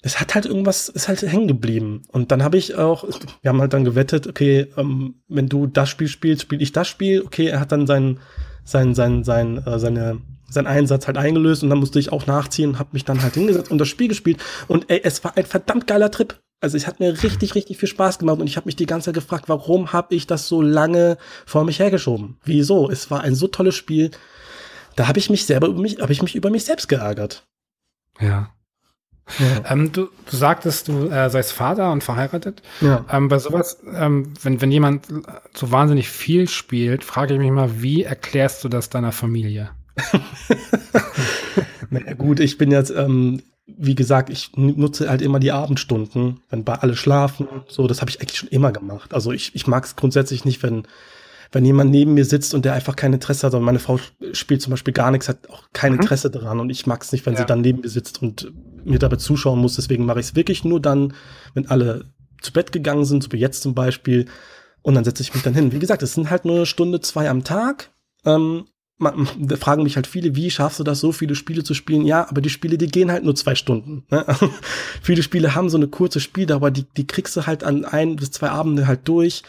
es 0.02 0.20
hat 0.20 0.36
halt 0.36 0.46
irgendwas, 0.46 0.90
ist 0.90 1.08
halt 1.08 1.22
hängen 1.22 1.48
geblieben. 1.48 2.04
Und 2.12 2.32
dann 2.32 2.44
habe 2.44 2.58
ich 2.58 2.76
auch, 2.76 3.06
wir 3.42 3.50
haben 3.50 3.62
halt 3.62 3.74
dann 3.74 3.86
gewettet, 3.86 4.28
okay, 4.28 4.68
ähm, 4.78 5.16
wenn 5.28 5.48
du 5.48 5.68
das 5.68 5.90
Spiel 5.90 6.08
spielst, 6.08 6.44
spiele 6.44 6.62
ich 6.62 6.72
das 6.72 6.88
Spiel. 6.88 7.24
Okay, 7.24 7.48
er 7.48 7.60
hat 7.60 7.72
dann 7.72 7.88
sein, 7.88 8.20
sein, 8.64 8.96
sein, 8.96 9.24
sein, 9.24 9.66
äh, 9.66 9.80
seine, 9.80 10.22
seinen 10.50 10.68
Einsatz 10.68 11.08
halt 11.08 11.18
eingelöst 11.18 11.64
und 11.64 11.70
dann 11.70 11.80
musste 11.80 12.00
ich 12.00 12.12
auch 12.12 12.28
nachziehen 12.28 12.72
und 12.72 12.80
habe 12.80 12.90
mich 12.94 13.06
dann 13.06 13.24
halt 13.24 13.34
hingesetzt 13.34 13.72
und 13.72 13.78
das 13.78 13.88
Spiel 13.88 14.08
gespielt. 14.08 14.38
Und 14.68 14.90
ey, 14.90 15.02
es 15.04 15.24
war 15.24 15.38
ein 15.38 15.46
verdammt 15.46 15.88
geiler 15.88 16.12
Trip. 16.12 16.40
Also 16.64 16.78
es 16.78 16.88
hat 16.88 17.02
mir 17.02 17.22
richtig, 17.24 17.56
richtig 17.56 17.78
viel 17.78 17.90
Spaß 17.90 18.20
gemacht 18.20 18.40
und 18.40 18.48
ich 18.48 18.56
habe 18.56 18.68
mich 18.68 18.78
die 18.78 18.86
ganze 18.86 19.08
Zeit 19.08 19.16
gefragt, 19.16 19.50
warum 19.50 19.92
habe 19.92 20.16
ich 20.16 20.28
das 20.28 20.48
so 20.48 20.62
lange 20.62 21.18
vor 21.46 21.66
mich 21.66 21.80
hergeschoben? 21.80 22.38
Wieso? 22.46 22.90
Es 22.90 23.12
war 23.12 23.20
ein 23.20 23.36
so 23.36 23.48
tolles 23.48 23.76
Spiel. 23.76 24.12
Da 24.96 25.10
habe 25.10 25.20
ich 25.20 25.30
mich 25.30 25.46
selber 25.46 25.68
über 25.68 25.82
mich, 25.82 26.00
habe 26.00 26.14
ich 26.14 26.22
mich 26.22 26.36
über 26.36 26.50
mich 26.50 26.64
selbst 26.64 26.88
geärgert. 26.88 27.46
Ja. 28.22 28.54
ja. 29.40 29.72
Ähm, 29.72 29.92
du, 29.92 30.08
du 30.32 30.38
sagtest, 30.38 30.88
du 30.88 31.10
äh, 31.10 31.30
seist 31.30 31.52
Vater 31.52 31.92
und 31.92 32.02
verheiratet. 32.02 32.62
Ja. 32.80 33.04
Ähm, 33.12 33.28
bei 33.28 33.40
sowas, 33.40 33.80
ähm, 33.94 34.34
wenn, 34.42 34.62
wenn 34.62 34.72
jemand 34.72 35.08
so 35.54 35.70
wahnsinnig 35.70 36.08
viel 36.08 36.48
spielt, 36.48 37.04
frage 37.04 37.34
ich 37.34 37.42
mich 37.42 37.52
mal, 37.52 37.82
wie 37.82 38.04
erklärst 38.04 38.64
du 38.64 38.70
das 38.70 38.90
deiner 38.90 39.12
Familie? 39.12 39.72
naja, 41.90 42.14
gut, 42.14 42.40
ich 42.40 42.58
bin 42.58 42.72
jetzt, 42.72 42.92
ähm, 42.92 43.42
wie 43.66 43.96
gesagt, 43.96 44.30
ich 44.30 44.52
nutze 44.56 45.10
halt 45.10 45.22
immer 45.22 45.40
die 45.40 45.52
Abendstunden, 45.52 46.42
wenn 46.50 46.64
bei 46.64 46.76
alle 46.76 46.96
schlafen. 46.96 47.48
So, 47.68 47.88
das 47.88 48.02
habe 48.02 48.12
ich 48.12 48.20
eigentlich 48.20 48.38
schon 48.38 48.50
immer 48.50 48.72
gemacht. 48.72 49.14
Also 49.14 49.32
ich, 49.32 49.56
ich 49.56 49.68
mag 49.68 49.86
es 49.86 49.96
grundsätzlich 49.96 50.44
nicht, 50.44 50.62
wenn, 50.64 50.84
wenn 51.52 51.64
jemand 51.64 51.92
neben 51.92 52.14
mir 52.14 52.26
sitzt 52.26 52.54
und 52.54 52.66
der 52.66 52.74
einfach 52.74 52.96
kein 52.96 53.14
Interesse 53.14 53.48
hat. 53.48 53.54
Und 53.54 53.64
meine 53.64 53.80
Frau 53.80 54.00
spielt 54.34 54.62
zum 54.62 54.72
Beispiel 54.72 54.94
gar 54.94 55.12
nichts, 55.12 55.30
hat 55.30 55.50
auch 55.50 55.64
kein 55.72 55.94
mhm. 55.94 56.02
Interesse 56.02 56.30
daran. 56.30 56.60
Und 56.60 56.70
ich 56.70 56.86
mag 56.88 57.04
es 57.04 57.14
nicht, 57.14 57.26
wenn 57.26 57.36
ja. 57.36 57.40
sie 57.40 57.46
dann 57.46 57.62
neben 57.62 57.82
mir 57.82 57.90
sitzt 57.90 58.22
und 58.22 58.52
mir 58.84 59.00
dabei 59.00 59.16
zuschauen 59.16 59.60
muss. 59.60 59.76
Deswegen 59.76 60.06
mache 60.06 60.20
ich 60.20 60.28
es 60.28 60.36
wirklich 60.36 60.66
nur 60.66 60.82
dann, 60.82 61.14
wenn 61.54 61.68
alle 61.68 62.06
zu 62.42 62.52
Bett 62.52 62.74
gegangen 62.74 63.06
sind, 63.06 63.24
so 63.24 63.32
wie 63.32 63.38
jetzt 63.38 63.64
zum 63.64 63.74
Beispiel. 63.74 64.26
Und 64.82 64.96
dann 64.96 65.06
setze 65.06 65.24
ich 65.24 65.34
mich 65.34 65.44
dann 65.44 65.54
hin. 65.54 65.72
Wie 65.72 65.80
gesagt, 65.80 66.04
es 66.04 66.14
sind 66.14 66.30
halt 66.30 66.44
nur 66.44 66.58
eine 66.58 66.66
Stunde, 66.66 67.00
zwei 67.00 67.30
am 67.30 67.46
Tag. 67.46 67.92
Ähm, 68.26 68.66
man, 69.04 69.28
da 69.38 69.56
fragen 69.58 69.84
mich 69.84 69.96
halt 69.96 70.08
viele, 70.08 70.36
wie 70.36 70.50
schaffst 70.50 70.80
du 70.80 70.84
das, 70.84 71.00
so 71.00 71.12
viele 71.12 71.36
Spiele 71.36 71.64
zu 71.64 71.74
spielen? 71.74 72.06
Ja, 72.06 72.28
aber 72.30 72.42
die 72.42 72.50
Spiele, 72.50 72.78
die 72.78 72.88
gehen 72.88 73.12
halt 73.12 73.24
nur 73.24 73.36
zwei 73.36 73.56
Stunden. 73.56 74.06
Ne? 74.10 74.26
viele 75.02 75.24
Spiele 75.24 75.56
haben 75.56 75.70
so 75.70 75.78
eine 75.78 75.88
kurze 75.88 76.20
Spieldauer, 76.20 76.72
die, 76.72 76.86
die 76.98 77.08
kriegst 77.08 77.36
du 77.36 77.46
halt 77.46 77.64
an 77.64 77.86
ein 77.86 78.16
bis 78.16 78.32
zwei 78.32 78.50
Abende 78.50 78.88
halt 78.88 79.08
durch. 79.08 79.44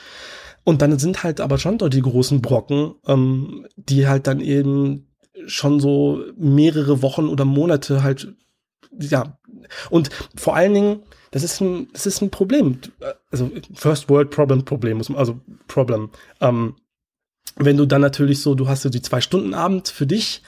Und 0.65 0.83
dann 0.83 0.99
sind 0.99 1.23
halt 1.23 1.41
aber 1.41 1.59
schon 1.59 1.79
dort 1.79 1.95
die 1.95 2.03
großen 2.03 2.41
Brocken, 2.41 2.95
ähm, 3.07 3.67
die 3.77 4.09
halt 4.09 4.27
dann 4.27 4.41
eben 4.41 5.07
schon 5.47 5.81
so 5.81 6.23
mehrere 6.37 7.03
Wochen 7.03 7.29
oder 7.29 7.45
Monate 7.45 8.03
halt, 8.03 8.35
ja. 8.99 9.39
Und 9.91 10.11
vor 10.37 10.57
allen 10.57 10.75
Dingen, 10.75 11.03
das 11.31 11.43
ist 11.43 11.61
ein, 11.61 11.89
das 11.93 12.07
ist 12.07 12.23
ein 12.23 12.31
Problem. 12.31 12.79
Also 13.31 13.51
First 13.75 14.09
World 14.09 14.31
Problem, 14.31 14.65
Problem, 14.65 15.03
also 15.17 15.41
Problem. 15.67 16.11
Ähm, 16.41 16.77
wenn 17.57 17.77
du 17.77 17.87
dann 17.87 18.01
natürlich 18.01 18.41
so, 18.41 18.55
du 18.55 18.69
hast 18.69 18.83
so 18.83 18.89
die 18.89 19.03
zwei 19.03 19.21
Stunden 19.21 19.55
Abend 19.55 19.89
für 19.89 20.07
dich 20.07 20.43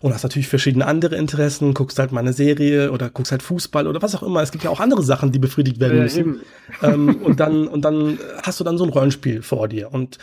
und 0.00 0.12
hast 0.12 0.24
natürlich 0.24 0.48
verschiedene 0.48 0.86
andere 0.86 1.16
Interessen, 1.16 1.74
guckst 1.74 1.98
halt 1.98 2.12
mal 2.12 2.20
eine 2.20 2.32
Serie 2.32 2.90
oder 2.90 3.08
guckst 3.08 3.32
halt 3.32 3.42
Fußball 3.42 3.86
oder 3.86 4.02
was 4.02 4.14
auch 4.14 4.22
immer. 4.22 4.42
Es 4.42 4.50
gibt 4.50 4.64
ja 4.64 4.70
auch 4.70 4.80
andere 4.80 5.02
Sachen, 5.02 5.32
die 5.32 5.38
befriedigt 5.38 5.80
werden 5.80 6.00
müssen. 6.00 6.40
ähm, 6.82 7.16
und 7.22 7.40
dann 7.40 7.68
und 7.68 7.84
dann 7.84 8.18
hast 8.42 8.60
du 8.60 8.64
dann 8.64 8.78
so 8.78 8.84
ein 8.84 8.90
Rollenspiel 8.90 9.42
vor 9.42 9.68
dir 9.68 9.92
und 9.92 10.18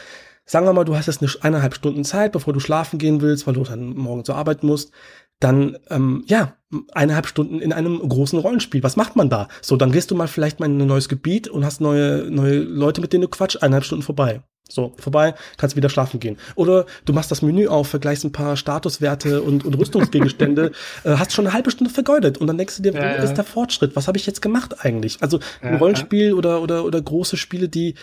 sagen 0.50 0.66
wir 0.66 0.74
mal, 0.74 0.84
du 0.84 0.96
hast 0.96 1.06
jetzt 1.06 1.22
eine 1.22 1.32
eineinhalb 1.42 1.76
Stunden 1.76 2.04
Zeit, 2.04 2.32
bevor 2.32 2.54
du 2.54 2.60
schlafen 2.60 2.98
gehen 2.98 3.22
willst, 3.22 3.46
weil 3.46 3.54
du 3.54 3.64
dann 3.64 3.96
morgen 3.96 4.26
zur 4.26 4.36
Arbeit 4.36 4.64
musst, 4.64 4.92
dann, 5.40 5.78
ähm, 5.90 6.24
ja, 6.28 6.56
eineinhalb 6.92 7.28
Stunden 7.28 7.60
in 7.60 7.72
einem 7.72 8.00
großen 8.00 8.38
Rollenspiel. 8.40 8.84
Was 8.84 8.96
macht 8.96 9.16
man 9.16 9.30
da? 9.30 9.48
So, 9.62 9.78
dann 9.78 9.92
gehst 9.92 10.12
du 10.12 10.16
mal 10.16 10.28
vielleicht 10.28 10.60
mal 10.60 10.66
in 10.66 10.82
ein 10.82 10.88
neues 10.88 11.08
Gebiet 11.08 11.48
und 11.48 11.64
hast 11.64 11.82
neue, 11.82 12.30
neue 12.32 12.58
Leute, 12.60 13.00
mit 13.00 13.14
denen 13.14 13.22
du 13.22 13.28
quatsch, 13.28 13.58
eineinhalb 13.58 13.86
Stunden 13.86 14.04
vorbei. 14.04 14.42
So, 14.68 14.94
vorbei, 14.98 15.34
kannst 15.58 15.76
wieder 15.76 15.90
schlafen 15.90 16.20
gehen. 16.20 16.38
Oder 16.56 16.86
du 17.06 17.14
machst 17.14 17.32
das 17.32 17.42
Menü 17.42 17.68
auf, 17.68 17.88
vergleichst 17.88 18.24
ein 18.24 18.32
paar 18.32 18.56
Statuswerte 18.56 19.42
und, 19.42 19.66
und 19.66 19.74
Rüstungsgegenstände, 19.76 20.72
äh, 21.04 21.12
hast 21.12 21.34
schon 21.34 21.46
eine 21.46 21.54
halbe 21.54 21.72
Stunde 21.72 21.92
vergeudet 21.92 22.38
und 22.38 22.48
dann 22.48 22.58
denkst 22.58 22.78
du 22.78 22.84
dir, 22.84 22.94
ja, 22.94 23.00
wo 23.00 23.06
ja. 23.06 23.24
ist 23.24 23.34
der 23.34 23.44
Fortschritt? 23.44 23.96
Was 23.96 24.08
habe 24.08 24.18
ich 24.18 24.28
jetzt 24.28 24.42
gemacht 24.42 24.86
eigentlich? 24.86 25.18
Also 25.22 25.40
ein 25.62 25.74
ja, 25.74 25.80
Rollenspiel 25.80 26.34
oder, 26.34 26.62
oder, 26.62 26.86
oder 26.86 27.02
große 27.02 27.38
Spiele, 27.38 27.68
die, 27.68 27.96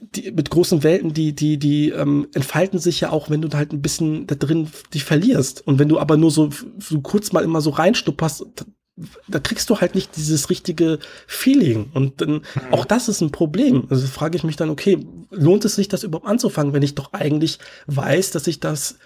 die 0.00 0.32
mit 0.32 0.50
großen 0.50 0.82
Welten, 0.82 1.12
die, 1.12 1.34
die, 1.34 1.58
die 1.58 1.90
ähm, 1.90 2.28
entfalten 2.34 2.78
sich 2.78 3.00
ja 3.00 3.10
auch, 3.10 3.30
wenn 3.30 3.42
du 3.42 3.50
halt 3.52 3.72
ein 3.72 3.82
bisschen 3.82 4.26
da 4.26 4.34
drin 4.34 4.68
dich 4.94 5.04
verlierst. 5.04 5.66
Und 5.66 5.78
wenn 5.78 5.88
du 5.88 5.98
aber 5.98 6.16
nur 6.16 6.30
so, 6.30 6.50
so 6.78 7.00
kurz 7.00 7.32
mal 7.32 7.44
immer 7.44 7.60
so 7.60 7.70
reinstupperst, 7.70 8.44
da 9.28 9.38
kriegst 9.38 9.70
du 9.70 9.80
halt 9.80 9.94
nicht 9.94 10.16
dieses 10.16 10.50
richtige 10.50 10.98
Feeling. 11.26 11.90
Und 11.94 12.20
dann, 12.20 12.30
mhm. 12.30 12.42
auch 12.70 12.84
das 12.84 13.08
ist 13.08 13.20
ein 13.20 13.30
Problem. 13.30 13.86
Also 13.90 14.06
frage 14.06 14.36
ich 14.36 14.44
mich 14.44 14.56
dann, 14.56 14.70
okay, 14.70 15.06
lohnt 15.30 15.64
es 15.64 15.76
sich, 15.76 15.88
das 15.88 16.02
überhaupt 16.02 16.26
anzufangen, 16.26 16.72
wenn 16.72 16.82
ich 16.82 16.94
doch 16.94 17.12
eigentlich 17.12 17.58
weiß, 17.86 18.30
dass 18.30 18.46
ich 18.46 18.60
das 18.60 18.96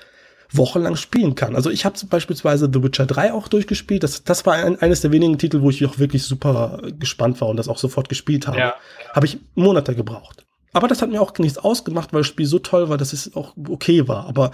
wochenlang 0.52 0.96
spielen 0.96 1.34
kann. 1.34 1.56
Also 1.56 1.70
ich 1.70 1.84
habe 1.84 1.98
beispielsweise 2.08 2.70
The 2.72 2.82
Witcher 2.82 3.06
3 3.06 3.32
auch 3.32 3.48
durchgespielt. 3.48 4.02
Das, 4.02 4.24
das 4.24 4.46
war 4.46 4.54
ein, 4.54 4.78
eines 4.80 5.00
der 5.00 5.10
wenigen 5.10 5.38
Titel, 5.38 5.60
wo 5.60 5.70
ich 5.70 5.84
auch 5.84 5.98
wirklich 5.98 6.22
super 6.22 6.80
gespannt 6.98 7.40
war 7.40 7.48
und 7.48 7.56
das 7.56 7.68
auch 7.68 7.78
sofort 7.78 8.08
gespielt 8.08 8.46
habe. 8.46 8.58
Ja. 8.58 8.74
Habe 9.12 9.26
ich 9.26 9.38
Monate 9.54 9.94
gebraucht. 9.94 10.44
Aber 10.74 10.88
das 10.88 11.00
hat 11.00 11.10
mir 11.10 11.22
auch 11.22 11.32
nichts 11.38 11.56
ausgemacht, 11.56 12.12
weil 12.12 12.20
das 12.20 12.26
Spiel 12.26 12.46
so 12.46 12.58
toll 12.58 12.88
war, 12.88 12.98
dass 12.98 13.12
es 13.12 13.34
auch 13.34 13.54
okay 13.68 14.06
war. 14.08 14.26
Aber 14.26 14.50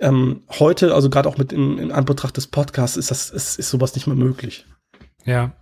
ähm, 0.00 0.42
heute, 0.58 0.94
also 0.94 1.10
gerade 1.10 1.28
auch 1.28 1.38
mit 1.38 1.52
in, 1.52 1.78
in 1.78 1.92
Anbetracht 1.92 2.36
des 2.36 2.46
Podcasts, 2.46 2.96
ist 2.96 3.10
das 3.10 3.30
ist, 3.30 3.58
ist 3.58 3.70
sowas 3.70 3.94
nicht 3.94 4.06
mehr 4.06 4.16
möglich. 4.16 4.66
Ja. 5.24 5.52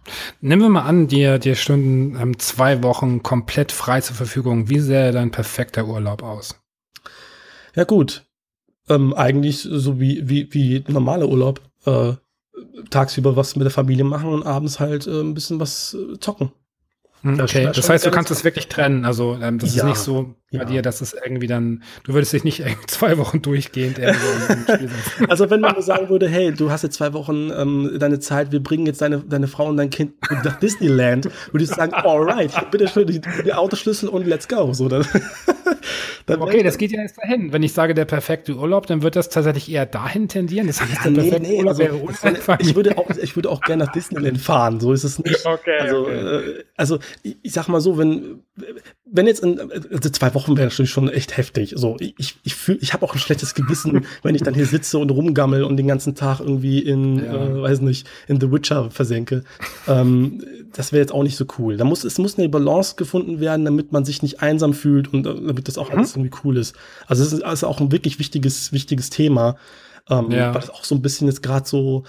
Nehmen 0.41 0.62
wir 0.62 0.69
mal 0.69 0.85
an, 0.85 1.09
dir, 1.09 1.39
dir 1.39 1.57
stünden 1.57 2.17
ähm, 2.21 2.39
zwei 2.39 2.83
Wochen 2.83 3.23
komplett 3.23 3.73
frei 3.73 4.01
zur 4.01 4.14
Verfügung. 4.14 4.69
Wie 4.69 4.79
sähe 4.79 5.11
dein 5.11 5.33
perfekter 5.33 5.87
Urlaub 5.87 6.23
aus? 6.23 6.61
Ja, 7.75 7.85
gut. 7.85 8.25
Ähm, 8.89 9.12
eigentlich 9.14 9.62
so 9.62 9.99
wie, 9.99 10.29
wie, 10.29 10.53
wie 10.55 10.85
normaler 10.87 11.29
Urlaub. 11.29 11.61
Äh, 11.85 12.12
tagsüber 12.91 13.37
was 13.37 13.57
mit 13.57 13.64
der 13.64 13.73
Familie 13.73 14.05
machen 14.05 14.33
und 14.33 14.47
abends 14.47 14.79
halt 14.79 15.07
äh, 15.07 15.21
ein 15.21 15.35
bisschen 15.35 15.59
was 15.59 15.95
äh, 15.95 16.19
zocken. 16.21 16.53
Hm, 17.23 17.41
okay, 17.41 17.64
das, 17.64 17.77
das 17.77 17.91
heißt, 17.91 18.07
du 18.07 18.11
kannst 18.11 18.31
es 18.31 18.45
wirklich 18.45 18.69
trennen. 18.69 19.05
Also 19.05 19.39
ähm, 19.41 19.59
das 19.59 19.75
ja, 19.75 19.83
ist 19.83 19.89
nicht 19.89 19.99
so 19.99 20.35
bei 20.53 20.59
ja. 20.59 20.64
dir, 20.64 20.82
dass 20.82 21.01
es 21.01 21.12
irgendwie 21.12 21.49
dann, 21.49 21.82
du 22.05 22.14
würdest 22.14 22.32
dich 22.32 22.44
nicht 22.44 22.62
zwei 22.86 23.18
Wochen 23.18 23.42
durchgehend 23.42 23.99
irgendwie 23.99 24.88
Also 25.28 25.51
wenn 25.51 25.61
man 25.61 25.72
nur 25.72 25.82
sagen 25.82 26.09
würde, 26.09 26.28
hey, 26.28 26.53
du 26.53 26.70
hast 26.70 26.82
jetzt 26.82 26.97
zwei 26.97 27.12
Wochen 27.12 27.51
ähm, 27.51 27.97
deine 27.99 28.20
Zeit, 28.20 28.53
wir 28.53 28.62
bringen 28.62 28.86
jetzt 28.86 29.03
deine, 29.03 29.18
deine 29.18 29.49
Frau 29.49 29.66
und 29.66 29.76
dein 29.76 29.90
Kind 29.90 30.12
nach 30.44 30.59
Disneyland, 30.61 31.28
würde 31.51 31.64
ich 31.64 31.70
sagen, 31.70 31.92
alright, 31.94 32.53
bitte 32.70 32.86
schön 32.86 33.09
die, 33.09 33.20
die 33.44 33.53
Autoschlüssel 33.53 34.09
und 34.09 34.26
let's 34.26 34.47
go. 34.47 34.72
So, 34.72 34.88
dann, 34.88 35.05
dann 36.26 36.40
okay, 36.40 36.62
das 36.62 36.78
geht 36.78 36.92
ja 36.92 37.03
jetzt 37.03 37.18
dahin. 37.18 37.53
Wenn 37.53 37.64
ich 37.64 37.72
sage, 37.72 37.94
der 37.94 38.05
perfekte 38.05 38.55
Urlaub, 38.55 38.86
dann 38.86 39.03
wird 39.03 39.16
das 39.16 39.28
tatsächlich 39.28 39.70
eher 39.70 39.86
dahin 39.86 40.28
tendieren. 40.28 40.68
Das 40.68 40.80
heißt, 40.80 40.92
ja, 41.05 41.11
der 41.11 41.22
perfekte 41.22 41.49
nee, 41.49 41.59
Urlaub 41.59 41.80
also, 41.80 41.82
wäre 41.82 42.59
ich 42.61 42.76
würde 42.76 42.99
auch, 42.99 43.11
ich 43.11 43.34
würde 43.34 43.51
auch 43.51 43.61
gerne 43.62 43.84
nach 43.84 43.92
Disneyland 43.92 44.40
fahren. 44.40 44.78
So 44.78 44.92
ist 44.92 45.03
es 45.03 45.18
nicht. 45.18 45.44
Okay, 45.44 45.78
also, 45.80 46.03
okay. 46.03 46.14
Äh, 46.14 46.64
also 46.76 46.99
ich, 47.22 47.36
ich 47.42 47.53
sag 47.53 47.66
mal 47.66 47.80
so, 47.80 47.99
wenn 47.99 48.44
wenn 49.09 49.26
jetzt 49.26 49.42
in 49.42 49.61
also 49.61 50.11
zwei 50.11 50.34
Wochen 50.34 50.57
wäre 50.57 50.68
natürlich 50.68 50.90
schon 50.90 51.09
echt 51.09 51.36
heftig. 51.36 51.74
So, 51.76 51.96
ich 52.00 52.36
ich 52.42 52.54
fühle, 52.54 52.78
ich 52.80 52.92
habe 52.92 53.04
auch 53.04 53.14
ein 53.14 53.20
schlechtes 53.20 53.54
Gewissen, 53.54 54.04
wenn 54.22 54.34
ich 54.34 54.42
dann 54.42 54.54
hier 54.54 54.66
sitze 54.66 54.98
und 54.98 55.11
rumgammel 55.11 55.62
und 55.62 55.76
den 55.76 55.86
ganzen 55.86 56.16
Tag 56.16 56.40
irgendwie 56.40 56.80
in, 56.80 57.24
ja. 57.24 57.32
äh, 57.32 57.62
weiß 57.62 57.82
nicht, 57.82 58.09
in 58.26 58.40
The 58.40 58.50
Witcher 58.50 58.90
versenke. 58.90 59.44
Ähm, 59.86 60.42
das 60.72 60.90
wäre 60.90 61.00
jetzt 61.00 61.12
auch 61.12 61.22
nicht 61.22 61.36
so 61.36 61.46
cool. 61.59 61.76
Da 61.76 61.84
muss 61.84 62.02
es 62.02 62.18
muss 62.18 62.36
eine 62.36 62.48
Balance 62.48 62.96
gefunden 62.96 63.38
werden, 63.38 63.64
damit 63.64 63.92
man 63.92 64.04
sich 64.04 64.22
nicht 64.22 64.42
einsam 64.42 64.74
fühlt 64.74 65.12
und 65.12 65.22
damit 65.22 65.68
das 65.68 65.78
auch 65.78 65.92
mhm. 65.92 65.98
alles 65.98 66.16
irgendwie 66.16 66.36
cool 66.42 66.57
ist. 66.57 66.74
Also 67.07 67.22
es 67.22 67.32
ist 67.32 67.44
also 67.44 67.68
auch 67.68 67.80
ein 67.80 67.92
wirklich 67.92 68.18
wichtiges 68.18 68.72
wichtiges 68.72 69.11
Thema, 69.11 69.57
ähm, 70.11 70.32
ja. 70.32 70.52
weil 70.52 70.61
das 70.61 70.70
auch 70.70 70.84
so 70.84 70.96
ein 70.96 71.02
bisschen 71.02 71.28
jetzt 71.28 71.44
gerade 71.44 71.68
so 71.68 72.02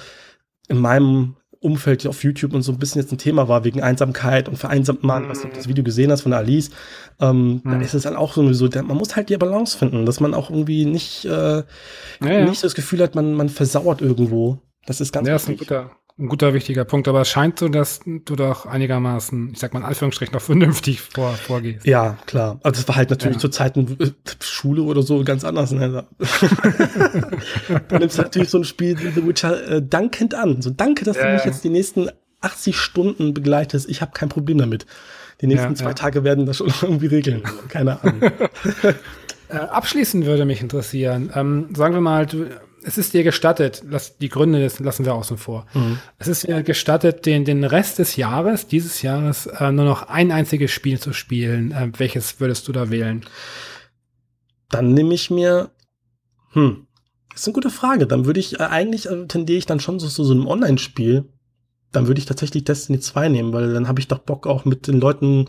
in 0.67 0.79
meinem 0.79 1.35
Umfeld 1.67 2.07
auf 2.07 2.23
YouTube 2.23 2.53
und 2.53 2.61
so 2.61 2.71
ein 2.71 2.79
bisschen 2.79 3.01
jetzt 3.01 3.11
ein 3.11 3.17
Thema 3.17 3.47
war 3.47 3.63
wegen 3.63 3.83
Einsamkeit 3.83 4.47
und 4.47 4.55
vereinsamt 4.55 5.03
Mann, 5.03 5.25
mhm. 5.25 5.29
was 5.29 5.41
du 5.41 5.49
das 5.53 5.67
Video 5.67 5.83
gesehen 5.83 6.11
hast 6.11 6.21
von 6.21 6.33
Alice, 6.33 6.71
ähm, 7.19 7.55
mhm. 7.55 7.61
dann 7.65 7.81
ist 7.81 7.93
es 7.93 8.03
dann 8.03 8.15
auch 8.15 8.33
so, 8.33 8.53
so 8.53 8.69
man 8.83 8.97
muss 8.97 9.15
halt 9.15 9.29
die 9.29 9.37
Balance 9.37 9.77
finden, 9.77 10.05
dass 10.05 10.19
man 10.19 10.33
auch 10.33 10.49
irgendwie 10.49 10.85
nicht, 10.85 11.25
äh, 11.25 11.29
ja, 11.29 11.63
ja. 12.21 12.45
nicht 12.45 12.59
so 12.59 12.67
das 12.67 12.75
Gefühl 12.75 13.01
hat, 13.01 13.15
man, 13.15 13.33
man 13.33 13.49
versauert 13.49 14.01
irgendwo. 14.01 14.59
Das 14.85 15.01
ist 15.01 15.11
ganz 15.11 15.27
ja, 15.27 15.35
wichtig. 15.35 15.61
Ist 15.61 15.71
ein 15.71 15.83
guter, 15.83 15.91
ein 16.19 16.29
guter, 16.29 16.53
wichtiger 16.53 16.83
Punkt, 16.83 17.07
aber 17.07 17.21
es 17.21 17.29
scheint 17.29 17.59
so, 17.59 17.69
dass 17.69 17.99
du 18.05 18.35
doch 18.35 18.65
einigermaßen, 18.65 19.51
ich 19.53 19.59
sag 19.59 19.73
mal 19.73 19.81
in 19.81 19.85
Anführungsstrichen, 19.85 20.33
noch 20.33 20.41
vernünftig 20.41 21.01
vor, 21.01 21.33
vorgehst. 21.33 21.85
Ja, 21.85 22.17
klar. 22.25 22.59
Also 22.63 22.81
es 22.81 22.87
war 22.87 22.95
halt 22.95 23.11
natürlich 23.11 23.35
ja. 23.35 23.41
zu 23.41 23.49
Zeiten 23.49 23.97
äh, 23.99 24.11
Schule 24.41 24.81
oder 24.81 25.03
so 25.03 25.23
ganz 25.23 25.43
anders. 25.43 25.71
Ne? 25.71 26.07
du 27.87 27.97
nimmst 27.99 28.17
natürlich 28.17 28.49
so 28.49 28.57
ein 28.57 28.63
Spiel 28.63 28.97
wie 28.99 29.11
The 29.11 29.27
Witcher 29.27 29.69
äh, 29.69 29.81
dankend 29.83 30.33
an. 30.33 30.61
So 30.63 30.71
danke, 30.71 31.05
dass 31.05 31.17
ja. 31.17 31.27
du 31.27 31.33
mich 31.33 31.45
jetzt 31.45 31.63
die 31.63 31.69
nächsten 31.69 32.09
80 32.41 32.75
Stunden 32.75 33.35
begleitest. 33.35 33.87
Ich 33.87 34.01
habe 34.01 34.11
kein 34.13 34.29
Problem 34.29 34.57
damit. 34.57 34.87
Die 35.41 35.47
nächsten 35.47 35.69
ja, 35.69 35.75
zwei 35.75 35.93
Tage 35.93 36.23
werden 36.23 36.47
das 36.47 36.57
schon 36.57 36.73
irgendwie 36.81 37.07
regeln. 37.07 37.43
Keine 37.67 38.01
Ahnung. 38.01 38.23
äh, 39.49 39.55
abschließend 39.55 40.25
würde 40.25 40.45
mich 40.45 40.61
interessieren, 40.61 41.31
ähm, 41.35 41.69
sagen 41.75 41.93
wir 41.93 42.01
mal, 42.01 42.25
du 42.25 42.47
es 42.87 42.97
ist 42.97 43.13
dir 43.13 43.23
gestattet, 43.23 43.83
lass, 43.89 44.17
die 44.17 44.29
Gründe 44.29 44.63
das 44.63 44.79
lassen 44.79 45.03
wir 45.03 45.13
außen 45.13 45.37
vor. 45.37 45.65
Mhm. 45.73 45.99
Es 46.19 46.29
ist 46.29 46.47
dir 46.47 46.63
gestattet, 46.63 47.25
den, 47.25 47.43
den 47.43 47.65
Rest 47.65 47.99
des 47.99 48.15
Jahres, 48.15 48.67
dieses 48.67 49.01
Jahres, 49.01 49.45
äh, 49.45 49.73
nur 49.73 49.83
noch 49.83 50.03
ein 50.03 50.31
einziges 50.31 50.71
Spiel 50.71 50.97
zu 50.97 51.11
spielen. 51.11 51.71
Äh, 51.73 51.91
welches 51.97 52.39
würdest 52.39 52.65
du 52.67 52.71
da 52.71 52.89
wählen? 52.89 53.25
Dann 54.69 54.93
nehme 54.93 55.13
ich 55.13 55.29
mir, 55.29 55.71
hm, 56.53 56.87
das 57.29 57.41
ist 57.41 57.47
eine 57.47 57.55
gute 57.55 57.69
Frage. 57.69 58.07
Dann 58.07 58.25
würde 58.25 58.39
ich, 58.39 58.57
äh, 58.57 58.63
eigentlich 58.63 59.09
äh, 59.09 59.27
tendiere 59.27 59.57
ich 59.57 59.65
dann 59.65 59.81
schon 59.81 59.99
so 59.99 60.07
zu 60.07 60.23
so, 60.23 60.29
so 60.29 60.33
einem 60.33 60.47
Online-Spiel. 60.47 61.25
Dann 61.91 62.07
würde 62.07 62.19
ich 62.19 62.25
tatsächlich 62.25 62.63
Destiny 62.63 63.01
2 63.01 63.27
nehmen, 63.27 63.51
weil 63.51 63.73
dann 63.73 63.89
habe 63.89 63.99
ich 63.99 64.07
doch 64.07 64.19
Bock 64.19 64.47
auch 64.47 64.63
mit 64.63 64.87
den 64.87 65.01
Leuten 65.01 65.47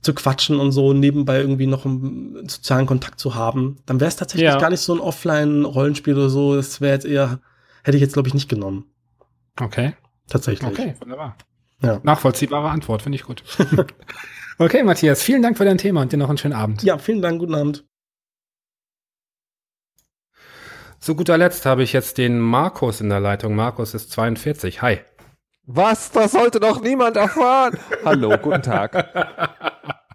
zu 0.00 0.14
quatschen 0.14 0.60
und 0.60 0.72
so 0.72 0.92
nebenbei 0.92 1.38
irgendwie 1.38 1.66
noch 1.66 1.84
einen 1.84 2.48
sozialen 2.48 2.86
Kontakt 2.86 3.18
zu 3.18 3.34
haben, 3.34 3.78
dann 3.86 4.00
wäre 4.00 4.08
es 4.08 4.16
tatsächlich 4.16 4.48
ja. 4.48 4.58
gar 4.58 4.70
nicht 4.70 4.80
so 4.80 4.94
ein 4.94 5.00
Offline-Rollenspiel 5.00 6.14
oder 6.14 6.28
so. 6.28 6.56
Das 6.56 6.80
wäre 6.80 6.94
jetzt 6.94 7.06
eher, 7.06 7.40
hätte 7.82 7.96
ich 7.96 8.02
jetzt, 8.02 8.12
glaube 8.12 8.28
ich, 8.28 8.34
nicht 8.34 8.48
genommen. 8.48 8.84
Okay. 9.60 9.94
Tatsächlich. 10.28 10.68
Okay, 10.68 10.94
wunderbar. 11.00 11.36
Ja. 11.82 12.00
Nachvollziehbare 12.02 12.70
Antwort, 12.70 13.02
finde 13.02 13.16
ich 13.16 13.24
gut. 13.24 13.42
okay, 14.58 14.82
Matthias, 14.82 15.22
vielen 15.22 15.42
Dank 15.42 15.56
für 15.56 15.64
dein 15.64 15.78
Thema 15.78 16.02
und 16.02 16.12
dir 16.12 16.16
noch 16.16 16.28
einen 16.28 16.38
schönen 16.38 16.54
Abend. 16.54 16.82
Ja, 16.82 16.98
vielen 16.98 17.22
Dank, 17.22 17.38
guten 17.38 17.54
Abend. 17.54 17.84
Zu 21.00 21.14
guter 21.14 21.38
Letzt 21.38 21.64
habe 21.64 21.84
ich 21.84 21.92
jetzt 21.92 22.18
den 22.18 22.40
Markus 22.40 23.00
in 23.00 23.08
der 23.08 23.20
Leitung. 23.20 23.54
Markus 23.54 23.94
ist 23.94 24.10
42. 24.10 24.82
Hi. 24.82 25.00
Was? 25.70 26.10
Das 26.12 26.32
sollte 26.32 26.60
doch 26.60 26.80
niemand 26.80 27.18
erfahren. 27.18 27.78
Hallo, 28.02 28.38
guten 28.38 28.62
Tag. 28.62 29.12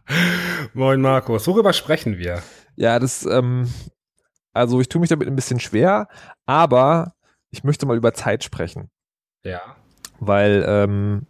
Moin 0.74 1.00
Markus, 1.00 1.46
worüber 1.46 1.74
sprechen 1.74 2.18
wir? 2.18 2.42
Ja, 2.76 2.98
das, 2.98 3.24
ähm, 3.28 3.72
also 4.52 4.82
ich 4.82 4.90
tue 4.90 5.00
mich 5.00 5.12
damit 5.12 5.28
ein 5.28 5.36
bisschen 5.36 5.60
schwer, 5.60 6.08
aber 6.48 7.14
ich 7.52 7.64
möchte 7.64 7.86
mal 7.86 7.96
über 7.96 8.16
Zeit 8.16 8.44
sprechen. 8.44 8.90
Ja. 9.44 9.62
Weil, 10.20 10.66
ähm, 10.68 11.28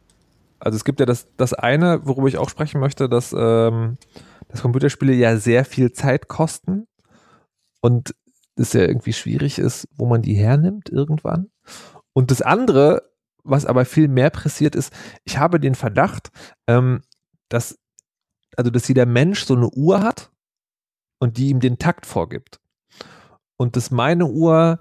also 0.58 0.78
es 0.78 0.86
gibt 0.86 1.02
ja 1.02 1.06
das, 1.06 1.28
das 1.36 1.54
eine, 1.54 2.08
worüber 2.08 2.30
ich 2.30 2.38
auch 2.38 2.50
sprechen 2.50 2.80
möchte, 2.80 3.10
dass, 3.10 3.36
ähm, 3.38 3.98
dass 4.48 4.62
Computerspiele 4.62 5.12
ja 5.12 5.36
sehr 5.36 5.66
viel 5.66 5.92
Zeit 5.92 6.30
kosten 6.30 6.88
und 7.82 8.16
es 8.56 8.72
ja 8.72 8.84
irgendwie 8.84 9.12
schwierig 9.12 9.60
ist, 9.60 9.86
wo 9.98 10.06
man 10.06 10.22
die 10.22 10.36
hernimmt 10.36 10.88
irgendwann. 10.88 11.50
Und 12.14 12.32
das 12.32 12.42
andere, 12.42 13.13
was 13.44 13.66
aber 13.66 13.86
viel 13.86 14.08
mehr 14.08 14.30
pressiert 14.30 14.76
ist, 14.76 14.94
ich 15.24 15.38
habe 15.38 15.60
den 15.60 15.76
Verdacht, 15.76 16.30
ähm, 16.68 17.02
dass, 17.50 17.78
also 18.56 18.72
dass 18.72 18.88
jeder 18.88 19.06
Mensch 19.06 19.46
so 19.46 19.56
eine 19.56 19.70
Uhr 19.70 20.02
hat 20.02 20.32
und 21.20 21.38
die 21.38 21.50
ihm 21.50 21.60
den 21.60 21.78
Takt 21.78 22.06
vorgibt. 22.06 22.60
Und 23.58 23.76
dass 23.76 23.92
meine 23.92 24.26
Uhr 24.26 24.80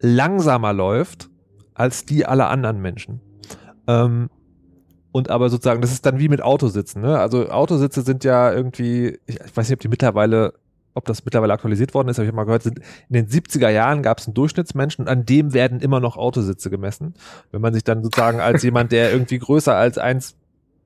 langsamer 0.00 0.72
läuft 0.72 1.28
als 1.74 2.04
die 2.04 2.26
aller 2.26 2.48
anderen 2.48 2.80
Menschen. 2.80 3.20
Ähm, 3.86 4.30
und 5.12 5.30
aber 5.30 5.48
sozusagen, 5.48 5.80
das 5.80 5.92
ist 5.92 6.06
dann 6.06 6.18
wie 6.18 6.28
mit 6.28 6.42
Autositzen. 6.42 7.02
Ne? 7.02 7.18
Also 7.18 7.48
Autositze 7.48 8.02
sind 8.02 8.24
ja 8.24 8.52
irgendwie, 8.52 9.18
ich, 9.26 9.40
ich 9.40 9.56
weiß 9.56 9.68
nicht, 9.68 9.76
ob 9.76 9.80
die 9.80 9.88
mittlerweile 9.88 10.54
ob 10.98 11.06
das 11.06 11.24
mittlerweile 11.24 11.54
aktualisiert 11.54 11.94
worden 11.94 12.08
ist, 12.08 12.18
habe 12.18 12.28
ich 12.28 12.34
mal 12.34 12.44
gehört, 12.44 12.62
sind, 12.62 12.80
in 13.08 13.14
den 13.14 13.26
70er 13.26 13.70
Jahren 13.70 14.02
gab 14.02 14.18
es 14.18 14.26
einen 14.26 14.34
Durchschnittsmenschen 14.34 15.04
und 15.04 15.10
an 15.10 15.24
dem 15.24 15.54
werden 15.54 15.80
immer 15.80 16.00
noch 16.00 16.16
Autositze 16.16 16.68
gemessen. 16.68 17.14
Wenn 17.50 17.62
man 17.62 17.72
sich 17.72 17.84
dann 17.84 18.02
sozusagen 18.02 18.40
als 18.40 18.62
jemand, 18.62 18.92
der 18.92 19.12
irgendwie 19.12 19.38
größer 19.38 19.74
als 19.74 19.98
1,93 19.98 20.34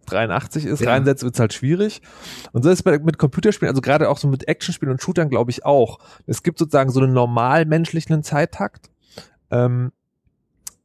83 0.06 0.66
ist, 0.66 0.80
ja. 0.80 0.90
reinsetzt, 0.90 1.22
wird's 1.22 1.40
halt 1.40 1.52
schwierig. 1.52 2.02
Und 2.52 2.62
so 2.62 2.70
ist 2.70 2.84
es 2.86 3.02
mit 3.02 3.18
Computerspielen, 3.18 3.70
also 3.70 3.80
gerade 3.80 4.09
auch 4.09 4.18
so 4.18 4.28
mit 4.28 4.48
Actionspielen 4.48 4.93
und 4.93 5.02
Shootern, 5.02 5.30
glaube 5.30 5.51
ich, 5.51 5.64
auch. 5.64 5.98
Es 6.26 6.43
gibt 6.43 6.59
sozusagen 6.59 6.90
so 6.90 7.01
einen 7.01 7.12
normal 7.12 7.64
menschlichen 7.64 8.22
Zeittakt. 8.22 8.90
Ähm, 9.51 9.93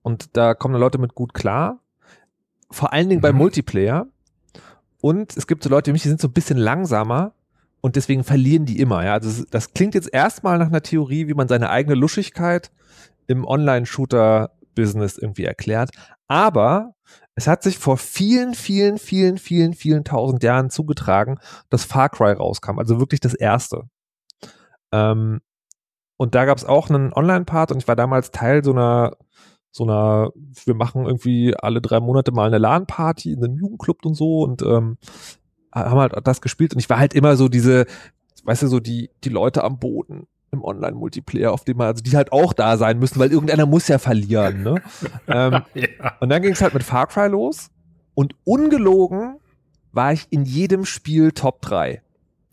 und 0.01 0.37
da 0.37 0.53
kommen 0.53 0.75
Leute 0.75 0.97
mit 0.97 1.15
gut 1.15 1.33
klar. 1.33 1.79
Vor 2.71 2.93
allen 2.93 3.09
Dingen 3.09 3.19
mhm. 3.19 3.23
bei 3.23 3.33
Multiplayer. 3.33 4.07
Und 5.01 5.35
es 5.37 5.47
gibt 5.47 5.63
so 5.63 5.69
Leute 5.69 5.89
wie 5.89 5.93
mich, 5.93 6.03
die 6.03 6.09
sind 6.09 6.21
so 6.21 6.27
ein 6.27 6.33
bisschen 6.33 6.57
langsamer 6.57 7.33
und 7.81 7.95
deswegen 7.95 8.23
verlieren 8.23 8.65
die 8.65 8.79
immer. 8.79 9.05
Ja, 9.05 9.13
also 9.13 9.43
das, 9.49 9.73
klingt 9.73 9.95
jetzt 9.95 10.11
erstmal 10.11 10.57
nach 10.57 10.67
einer 10.67 10.81
Theorie, 10.81 11.27
wie 11.27 11.33
man 11.33 11.47
seine 11.47 11.69
eigene 11.69 11.95
Luschigkeit 11.95 12.71
im 13.27 13.45
Online-Shooter-Business 13.45 15.17
irgendwie 15.17 15.45
erklärt. 15.45 15.91
Aber 16.27 16.95
es 17.35 17.47
hat 17.47 17.63
sich 17.63 17.77
vor 17.77 17.97
vielen, 17.97 18.55
vielen, 18.55 18.97
vielen, 18.97 19.37
vielen, 19.37 19.73
vielen 19.73 20.03
tausend 20.03 20.43
Jahren 20.43 20.69
zugetragen, 20.69 21.39
dass 21.69 21.85
Far 21.85 22.09
Cry 22.09 22.31
rauskam. 22.31 22.79
Also 22.79 22.99
wirklich 22.99 23.19
das 23.19 23.33
erste. 23.35 23.83
Ähm, 24.91 25.41
und 26.17 26.33
da 26.33 26.45
gab 26.45 26.57
es 26.57 26.65
auch 26.65 26.89
einen 26.89 27.13
Online-Part 27.13 27.71
und 27.71 27.77
ich 27.77 27.87
war 27.87 27.95
damals 27.95 28.31
Teil 28.31 28.63
so 28.63 28.71
einer, 28.71 29.15
so 29.71 29.83
einer, 29.83 30.31
wir 30.65 30.73
machen 30.73 31.05
irgendwie 31.05 31.55
alle 31.55 31.79
drei 31.79 31.99
Monate 31.99 32.31
mal 32.31 32.47
eine 32.47 32.57
LAN-Party 32.57 33.33
in 33.33 33.43
einem 33.43 33.55
Jugendclub 33.55 34.03
und 34.03 34.15
so 34.15 34.41
und 34.41 34.63
ähm, 34.63 34.97
haben 35.73 35.99
halt 35.99 36.13
das 36.23 36.41
gespielt 36.41 36.73
und 36.73 36.79
ich 36.79 36.89
war 36.89 36.99
halt 36.99 37.13
immer 37.13 37.35
so 37.35 37.47
diese, 37.47 37.85
weißt 38.43 38.63
du, 38.63 38.67
so 38.67 38.79
die, 38.79 39.09
die 39.23 39.29
Leute 39.29 39.63
am 39.63 39.79
Boden 39.79 40.27
im 40.51 40.63
Online-Multiplayer, 40.63 41.51
auf 41.51 41.65
dem 41.65 41.77
man, 41.77 41.87
also 41.87 42.01
die 42.01 42.15
halt 42.15 42.31
auch 42.31 42.53
da 42.53 42.77
sein 42.77 42.99
müssen, 42.99 43.19
weil 43.19 43.31
irgendeiner 43.31 43.65
muss 43.65 43.87
ja 43.87 43.99
verlieren, 43.99 44.63
ne? 44.63 44.81
ähm, 45.27 45.61
ja. 45.73 45.87
Und 46.19 46.29
dann 46.29 46.41
ging 46.41 46.53
es 46.53 46.61
halt 46.61 46.73
mit 46.73 46.83
Far 46.83 47.07
Cry 47.07 47.27
los 47.27 47.69
und 48.13 48.33
ungelogen 48.45 49.39
war 49.91 50.13
ich 50.13 50.27
in 50.29 50.45
jedem 50.45 50.85
Spiel 50.85 51.31
Top 51.31 51.61
3. 51.61 52.01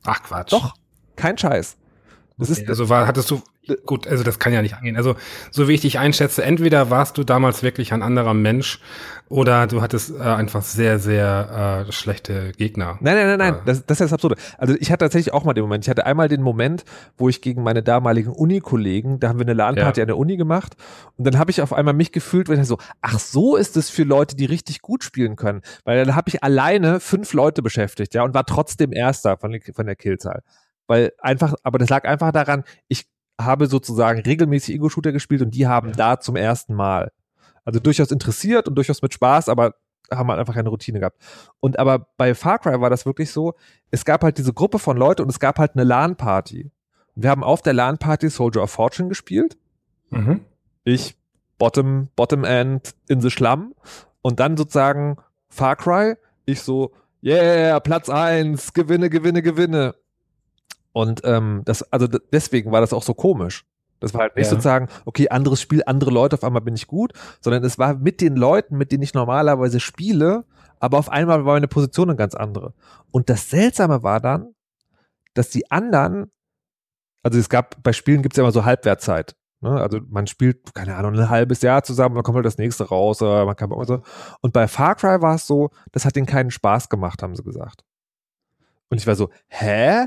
Ach 0.05 0.23
Quatsch. 0.23 0.53
Doch, 0.53 0.75
kein 1.17 1.39
Scheiß. 1.39 1.77
Das 2.37 2.51
okay, 2.51 2.63
ist, 2.63 2.69
also 2.69 2.89
war, 2.89 3.07
hattest 3.07 3.31
du, 3.31 3.43
gut, 3.85 4.07
also 4.07 4.23
das 4.25 4.39
kann 4.39 4.53
ja 4.53 4.63
nicht 4.63 4.75
angehen. 4.75 4.97
Also 4.97 5.17
so 5.51 5.69
wie 5.69 5.73
ich 5.73 5.81
dich 5.81 5.99
einschätze, 5.99 6.43
entweder 6.45 6.91
warst 6.91 7.19
du 7.19 7.25
damals 7.25 7.63
wirklich 7.63 7.93
ein 7.93 8.03
anderer 8.03 8.35
Mensch 8.35 8.81
oder 9.29 9.67
du 9.67 9.81
hattest 9.81 10.11
äh, 10.11 10.23
einfach 10.23 10.63
sehr, 10.63 10.99
sehr 10.99 11.87
äh, 11.89 11.93
schlechte 11.93 12.53
Gegner. 12.53 12.99
Nein, 13.01 13.17
nein, 13.17 13.27
nein, 13.27 13.39
nein, 13.39 13.55
äh. 13.55 13.59
das, 13.65 13.87
das 13.87 14.01
ist 14.01 14.07
das 14.07 14.13
Absurde. 14.13 14.37
Also 14.59 14.75
ich 14.79 14.93
hatte 14.93 15.05
tatsächlich 15.05 15.33
auch 15.33 15.45
mal 15.45 15.55
den 15.55 15.63
Moment. 15.63 15.85
Ich 15.85 15.91
hatte 15.91 16.05
einmal 16.07 16.29
den 16.29 16.43
Moment, 16.43 16.85
wo 17.17 17.29
ich 17.29 17.41
gegen 17.41 17.63
meine 17.63 17.83
damaligen 17.83 18.33
Uni-Kollegen, 18.33 19.21
da 19.21 19.29
haben 19.29 19.39
wir 19.39 19.47
eine 19.47 19.55
LAN-Party 19.55 20.01
ja. 20.01 20.05
an 20.05 20.09
der 20.09 20.19
Uni 20.19 20.37
gemacht 20.37 20.77
und 21.17 21.27
dann 21.27 21.39
habe 21.39 21.51
ich 21.51 21.63
auf 21.63 21.73
einmal 21.73 21.95
mich 21.95 22.13
gefühlt, 22.13 22.49
wenn 22.49 22.61
ich 22.61 22.67
so, 22.67 22.79
ach 23.01 23.19
so 23.19 23.57
ist 23.57 23.77
es 23.77 23.89
für 23.89 24.05
Leute, 24.05 24.37
die 24.37 24.45
richtig 24.45 24.83
gut 24.83 25.05
spielen 25.05 25.37
können. 25.37 25.63
Weil 25.85 26.05
dann 26.05 26.15
habe 26.15 26.29
ich 26.29 26.43
alleine 26.43 27.01
fünf 27.01 27.33
Leute 27.33 27.63
beschäftigt, 27.63 28.15
ja, 28.15 28.25
und 28.25 28.35
war 28.35 28.45
trotzdem 28.45 28.93
Erster 28.93 29.37
von, 29.39 29.59
von 29.75 29.87
der 29.87 29.97
Killzahl 29.97 30.43
weil 30.87 31.13
einfach, 31.19 31.55
aber 31.63 31.79
das 31.79 31.89
lag 31.89 32.05
einfach 32.05 32.33
daran, 32.33 32.65
ich 32.89 33.07
habe 33.41 33.67
sozusagen 33.67 34.21
regelmäßig 34.21 34.77
Ego-Shooter 34.77 35.13
gespielt 35.13 35.43
und 35.43 35.55
die 35.55 35.67
haben 35.67 35.93
da 35.93 36.21
zum 36.21 36.37
ersten 36.37 36.75
Mal. 36.75 37.13
Also 37.65 37.81
durchaus 37.81 38.11
interessiert 38.11 38.69
und 38.69 38.75
durchaus 38.75 39.03
mit 39.03 39.15
Spaß, 39.15 39.49
aber 39.49 39.75
haben 40.13 40.29
halt 40.29 40.39
einfach 40.39 40.55
keine 40.55 40.69
Routine 40.69 41.01
gehabt. 41.01 41.19
Und 41.61 41.79
aber 41.79 42.07
bei 42.17 42.35
Far 42.35 42.59
Cry 42.59 42.81
war 42.81 42.91
das 42.91 43.07
wirklich 43.07 43.31
so, 43.31 43.55
es 43.91 44.05
gab 44.05 44.23
halt 44.23 44.39
diese 44.39 44.53
Gruppe 44.53 44.79
von 44.79 44.97
Leuten 44.97 45.23
und 45.23 45.31
es 45.31 45.41
gab 45.41 45.59
halt 45.59 45.73
eine 45.75 45.85
LAN-Party. 45.85 46.71
Wir 47.15 47.31
haben 47.31 47.45
auf 47.45 47.63
der 47.63 47.73
LAN-Party 47.73 48.29
Soldier 48.29 48.63
of 48.63 48.71
Fortune 48.71 49.09
gespielt. 49.09 49.57
Mhm. 50.11 50.41
Ich 50.85 51.17
Bottom, 51.59 52.09
Bottom 52.17 52.45
End 52.45 52.95
in 53.09 53.21
the 53.21 53.31
Schlamm 53.31 53.75
und 54.21 54.41
dann 54.41 54.57
sozusagen 54.57 55.17
Far 55.49 55.77
Cry. 55.77 56.17
Ich 56.45 56.61
so, 56.61 56.93
yeah, 57.23 57.81
Platz 57.81 58.11
eins, 58.11 58.73
gewinne, 58.73 59.09
gewinne, 59.09 59.41
gewinne. 59.41 59.95
Und 60.95 61.23
ähm, 61.25 61.63
das, 61.65 61.83
also 61.93 62.07
deswegen 62.07 62.71
war 62.71 62.81
das 62.81 62.93
auch 62.93 63.03
so 63.03 63.15
komisch. 63.15 63.67
Das 63.99 64.15
war 64.15 64.21
halt 64.21 64.37
nicht 64.37 64.45
ja. 64.45 64.51
sozusagen, 64.51 64.89
okay, 65.05 65.29
anderes 65.29 65.61
Spiel, 65.61 65.83
andere 65.87 66.13
Leute, 66.13 66.35
auf 66.35 66.45
einmal 66.45 66.63
bin 66.63 66.77
ich 66.77 66.87
gut, 66.87 67.13
sondern 67.41 67.65
es 67.65 67.79
war 67.79 67.95
mit 67.95 68.21
den 68.21 68.37
Leuten, 68.37 68.77
mit 68.77 68.93
denen 68.93 69.03
ich 69.03 69.13
normalerweise 69.13 69.81
spiele, 69.81 70.45
aber 70.79 70.99
auf 70.99 71.09
einmal 71.09 71.45
war 71.45 71.55
meine 71.55 71.67
Position 71.67 72.11
eine 72.11 72.17
ganz 72.17 72.37
andere. 72.37 72.75
Und 73.11 73.29
das 73.29 73.51
Seltsame 73.51 74.05
war 74.05 74.21
dann, 74.21 74.55
dass 75.35 75.51
die 75.51 75.69
anderen, 75.69 76.31
also 77.25 77.41
es 77.41 77.49
gab, 77.49 77.83
bei 77.83 77.93
Spielen 77.93 78.23
gibt 78.23 78.35
es 78.35 78.37
ja 78.37 78.45
immer 78.45 78.53
so 78.53 78.65
Halbwertzeit. 78.65 79.35
Ne? 79.63 79.71
Also 79.71 79.99
man 80.09 80.29
spielt, 80.29 80.75
keine 80.75 80.95
Ahnung, 80.95 81.15
ein 81.15 81.29
halbes 81.29 81.61
Jahr 81.63 81.83
zusammen, 81.83 82.15
dann 82.15 82.23
kommt 82.23 82.37
halt 82.37 82.47
das 82.47 82.59
nächste 82.59 82.85
raus, 82.85 83.21
oder 83.21 83.47
man 83.47 83.57
kann 83.57 83.71
so. 83.85 84.03
Und 84.43 84.53
bei 84.53 84.69
Far 84.69 84.95
Cry 84.95 85.23
war 85.23 85.35
es 85.35 85.49
so, 85.49 85.71
das 85.91 86.05
hat 86.05 86.15
denen 86.15 86.27
keinen 86.27 86.53
Spaß 86.53 86.89
gemacht, 86.89 87.21
haben 87.21 87.35
sie 87.35 87.43
gesagt. 87.43 87.83
Und 88.91 88.99
ich 88.99 89.09
war 89.09 89.17
so, 89.17 89.31
hä? 89.49 90.07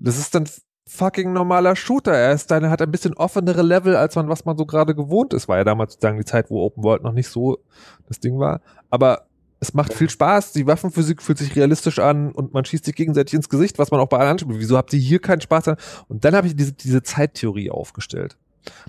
Das 0.00 0.18
ist 0.18 0.34
dann 0.34 0.48
fucking 0.88 1.32
normaler 1.32 1.76
Shooter. 1.76 2.12
Er 2.12 2.32
ist 2.32 2.50
dann, 2.50 2.70
hat 2.70 2.80
ein 2.80 2.90
bisschen 2.90 3.14
offenere 3.14 3.62
Level, 3.62 3.96
als 3.96 4.16
man, 4.16 4.28
was 4.28 4.44
man 4.44 4.56
so 4.56 4.64
gerade 4.64 4.94
gewohnt 4.94 5.34
ist. 5.34 5.48
War 5.48 5.58
ja 5.58 5.64
damals 5.64 5.94
sozusagen 5.94 6.18
die 6.18 6.24
Zeit, 6.24 6.50
wo 6.50 6.64
Open 6.64 6.82
World 6.82 7.02
noch 7.02 7.12
nicht 7.12 7.28
so 7.28 7.58
das 8.06 8.20
Ding 8.20 8.38
war. 8.38 8.60
Aber 8.90 9.26
es 9.60 9.74
macht 9.74 9.92
viel 9.92 10.08
Spaß, 10.08 10.52
die 10.52 10.66
Waffenphysik 10.66 11.20
fühlt 11.20 11.38
sich 11.38 11.56
realistisch 11.56 11.98
an 11.98 12.30
und 12.30 12.54
man 12.54 12.64
schießt 12.64 12.84
sich 12.84 12.94
gegenseitig 12.94 13.34
ins 13.34 13.48
Gesicht, 13.48 13.78
was 13.78 13.90
man 13.90 14.00
auch 14.00 14.08
bei 14.08 14.18
anderen 14.18 14.38
spielt. 14.38 14.58
Wieso 14.60 14.76
habt 14.76 14.92
ihr 14.92 15.00
hier 15.00 15.18
keinen 15.18 15.40
Spaß? 15.40 15.74
Und 16.06 16.24
dann 16.24 16.34
habe 16.34 16.46
ich 16.46 16.54
diese, 16.54 16.72
diese 16.72 17.02
Zeittheorie 17.02 17.70
aufgestellt. 17.70 18.38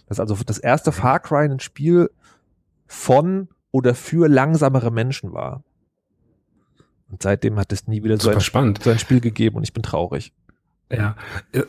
Das 0.08 0.18
ist 0.18 0.20
also 0.20 0.36
das 0.46 0.60
erste 0.60 0.92
Far 0.92 1.20
Cry 1.20 1.46
ein 1.46 1.60
Spiel 1.60 2.12
von 2.86 3.50
oder 3.72 3.96
für 3.96 4.28
langsamere 4.28 4.92
Menschen 4.92 5.34
war. 5.34 5.64
Und 7.10 7.24
seitdem 7.24 7.58
hat 7.58 7.72
es 7.74 7.88
nie 7.88 8.04
wieder 8.04 8.18
so 8.18 8.30
ein, 8.30 8.40
so 8.84 8.90
ein 8.92 9.00
Spiel 9.00 9.22
gegeben 9.22 9.58
und 9.58 9.64
ich 9.64 9.74
bin 9.74 9.82
traurig. 9.82 10.32
Ja, 10.92 11.16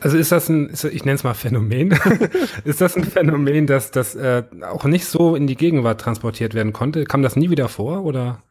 also 0.01 0.17
ist 0.17 0.31
das 0.31 0.49
ein, 0.49 0.71
ich 0.71 1.05
nenne 1.05 1.15
es 1.15 1.23
mal 1.23 1.35
Phänomen, 1.35 1.91
ist 2.63 2.81
das 2.81 2.97
ein 2.97 3.03
Phänomen, 3.03 3.67
dass 3.67 3.91
das 3.91 4.15
äh, 4.15 4.43
auch 4.63 4.85
nicht 4.85 5.05
so 5.05 5.35
in 5.35 5.45
die 5.45 5.55
Gegenwart 5.55 6.01
transportiert 6.01 6.55
werden 6.55 6.73
konnte? 6.73 7.03
Kam 7.03 7.21
das 7.21 7.35
nie 7.35 7.51
wieder 7.51 7.67
vor 7.67 8.03
oder 8.03 8.41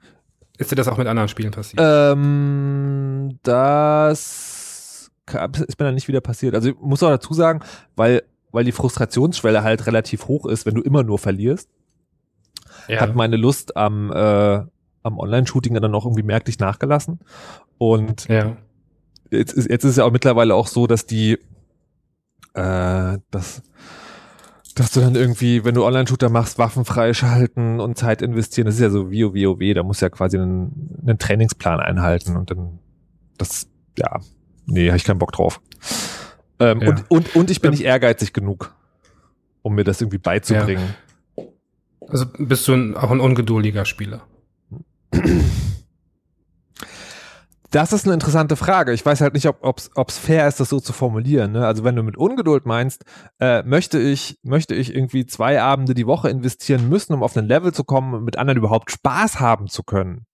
ist 0.59 0.71
dir 0.71 0.77
das 0.77 0.87
auch 0.87 0.97
mit 0.97 1.09
anderen 1.09 1.29
Spielen 1.29 1.51
passiert? 1.51 1.83
Ähm, 1.83 3.39
das 3.43 5.11
ist 5.27 5.81
mir 5.81 5.87
dann 5.87 5.95
nicht 5.95 6.07
wieder 6.07 6.21
passiert. 6.21 6.55
Also 6.55 6.71
ich 6.71 6.77
muss 6.81 7.03
auch 7.03 7.11
dazu 7.11 7.35
sagen, 7.35 7.61
weil, 7.97 8.23
weil 8.53 8.65
die 8.65 8.73
Frustrationsschwelle 8.73 9.65
halt 9.65 9.89
relativ 9.89 10.29
hoch 10.29 10.47
ist, 10.47 10.67
wenn 10.67 10.77
du 10.77 10.83
immer 10.83 11.03
nur 11.03 11.19
verlierst, 11.19 11.69
ja. 12.87 13.01
hat 13.01 13.17
meine 13.17 13.37
Lust 13.37 13.77
am, 13.77 14.13
äh, 14.13 14.61
am 15.03 15.19
Online-Shooting 15.19 15.75
dann 15.75 15.95
auch 15.97 16.05
irgendwie 16.05 16.23
merklich 16.23 16.61
nachgelassen. 16.61 17.19
Und 17.79 18.29
ja 18.29 18.57
jetzt 19.31 19.53
ist, 19.53 19.69
jetzt 19.69 19.85
ist 19.85 19.93
es 19.93 19.97
ja 19.97 20.05
auch 20.05 20.13
mittlerweile 20.13 20.55
auch 20.55 20.67
so, 20.67 20.87
dass 20.87 21.07
die, 21.07 21.39
äh, 22.55 23.19
dass, 23.31 23.63
dass 24.75 24.93
du 24.93 25.01
dann 25.01 25.15
irgendwie, 25.15 25.65
wenn 25.65 25.75
du 25.75 25.85
Online-Shooter 25.85 26.29
machst, 26.29 26.59
Waffen 26.59 26.85
freischalten 26.85 27.81
und 27.81 27.99
Zeit 27.99 28.23
investieren, 28.23 28.67
das 28.67 28.77
ist 28.77 28.81
ja 28.81 28.91
so 28.91 29.11
wie 29.11 29.25
WoW, 29.25 29.75
da 29.75 29.83
muss 29.83 30.01
ja 30.01 30.09
quasi 30.09 30.37
einen, 30.37 30.99
einen 31.03 31.19
Trainingsplan 31.19 31.81
einhalten 31.81 32.37
und 32.37 32.51
dann, 32.51 32.79
das, 33.39 33.69
ja, 33.97 34.21
nee, 34.67 34.89
habe 34.89 34.97
ich 34.97 35.05
keinen 35.05 35.19
Bock 35.19 35.33
drauf. 35.33 35.61
Ähm, 36.59 36.81
ja. 36.81 36.89
und, 36.89 37.11
und, 37.11 37.37
und 37.37 37.51
ich 37.51 37.61
bin 37.61 37.71
nicht 37.71 37.85
ehrgeizig 37.85 38.33
genug, 38.33 38.75
um 39.63 39.75
mir 39.75 39.85
das 39.85 40.01
irgendwie 40.01 40.19
beizubringen. 40.19 40.95
Ja. 41.37 41.45
Also 42.09 42.27
bist 42.39 42.67
du 42.67 42.75
ein, 42.75 42.97
auch 42.97 43.11
ein 43.11 43.21
ungeduldiger 43.21 43.85
Spieler? 43.85 44.23
Das 47.71 47.93
ist 47.93 48.05
eine 48.05 48.15
interessante 48.15 48.57
Frage. 48.57 48.93
Ich 48.93 49.07
weiß 49.07 49.21
halt 49.21 49.35
nicht, 49.35 49.47
ob 49.47 49.79
es 49.79 50.19
fair 50.19 50.49
ist, 50.49 50.59
das 50.59 50.69
so 50.69 50.81
zu 50.81 50.93
formulieren. 50.93 51.53
Ne? 51.53 51.67
Also 51.67 51.85
wenn 51.85 51.95
du 51.95 52.03
mit 52.03 52.17
Ungeduld 52.17 52.67
meinst, 52.67 53.05
äh, 53.39 53.63
möchte 53.63 53.99
ich 53.99 54.39
möchte 54.43 54.75
ich 54.75 54.95
irgendwie 54.95 55.25
zwei 55.27 55.63
Abende 55.63 55.95
die 55.95 56.07
Woche 56.07 56.31
investieren 56.31 56.89
müssen, 56.89 57.15
um 57.15 57.23
auf 57.23 57.37
ein 57.37 57.47
Level 57.47 57.73
zu 57.73 57.85
kommen 57.85 58.15
und 58.15 58.25
mit 58.25 58.39
anderen 58.39 58.59
überhaupt 58.59 58.91
Spaß 58.91 59.39
haben 59.39 59.69
zu 59.69 59.85
können, 59.85 60.27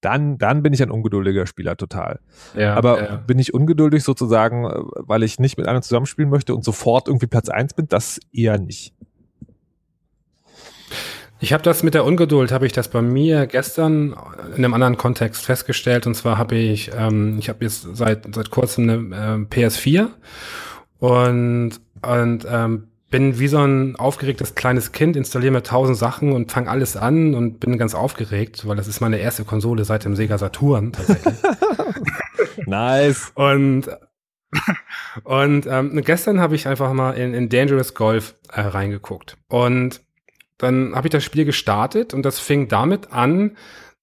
dann 0.00 0.38
dann 0.38 0.62
bin 0.62 0.72
ich 0.72 0.82
ein 0.82 0.92
ungeduldiger 0.92 1.46
Spieler 1.46 1.76
total. 1.76 2.20
Ja, 2.56 2.74
Aber 2.74 3.02
ja. 3.02 3.16
bin 3.16 3.40
ich 3.40 3.52
ungeduldig 3.52 4.04
sozusagen, 4.04 4.64
äh, 4.66 4.74
weil 4.94 5.24
ich 5.24 5.40
nicht 5.40 5.58
mit 5.58 5.66
anderen 5.66 5.82
zusammenspielen 5.82 6.30
möchte 6.30 6.54
und 6.54 6.64
sofort 6.64 7.08
irgendwie 7.08 7.26
Platz 7.26 7.48
eins 7.48 7.74
bin? 7.74 7.88
Das 7.88 8.20
eher 8.32 8.58
nicht. 8.58 8.94
Ich 11.38 11.52
habe 11.52 11.62
das 11.62 11.82
mit 11.82 11.94
der 11.94 12.04
Ungeduld, 12.04 12.50
habe 12.50 12.66
ich 12.66 12.72
das 12.72 12.88
bei 12.88 13.02
mir 13.02 13.46
gestern 13.46 14.16
in 14.56 14.64
einem 14.64 14.72
anderen 14.72 14.96
Kontext 14.96 15.44
festgestellt. 15.44 16.06
Und 16.06 16.14
zwar 16.14 16.38
habe 16.38 16.56
ich, 16.56 16.90
ähm, 16.96 17.36
ich 17.38 17.48
habe 17.48 17.64
jetzt 17.64 17.86
seit 17.92 18.34
seit 18.34 18.50
kurzem 18.50 18.88
eine 18.88 19.46
äh, 19.52 19.54
PS4 19.54 20.08
und 20.98 21.72
und 22.02 22.46
ähm, 22.48 22.88
bin 23.10 23.38
wie 23.38 23.48
so 23.48 23.58
ein 23.58 23.96
aufgeregtes 23.96 24.54
kleines 24.54 24.92
Kind, 24.92 25.16
installiere 25.16 25.52
mir 25.52 25.62
tausend 25.62 25.96
Sachen 25.96 26.32
und 26.32 26.50
fange 26.50 26.70
alles 26.70 26.96
an 26.96 27.34
und 27.34 27.60
bin 27.60 27.78
ganz 27.78 27.94
aufgeregt, 27.94 28.66
weil 28.66 28.76
das 28.76 28.88
ist 28.88 29.00
meine 29.00 29.18
erste 29.18 29.44
Konsole 29.44 29.84
seit 29.84 30.04
dem 30.04 30.16
Sega 30.16 30.38
Saturn 30.38 30.92
tatsächlich. 30.92 31.34
nice. 32.66 33.32
Und 33.34 33.88
und 35.24 35.66
ähm, 35.66 36.00
gestern 36.02 36.40
habe 36.40 36.54
ich 36.54 36.66
einfach 36.66 36.92
mal 36.92 37.12
in, 37.12 37.34
in 37.34 37.48
Dangerous 37.48 37.94
Golf 37.94 38.34
äh, 38.52 38.60
reingeguckt 38.62 39.36
und 39.48 40.00
dann 40.58 40.94
habe 40.94 41.08
ich 41.08 41.12
das 41.12 41.24
Spiel 41.24 41.44
gestartet 41.44 42.14
und 42.14 42.22
das 42.22 42.38
fing 42.38 42.68
damit 42.68 43.12
an, 43.12 43.56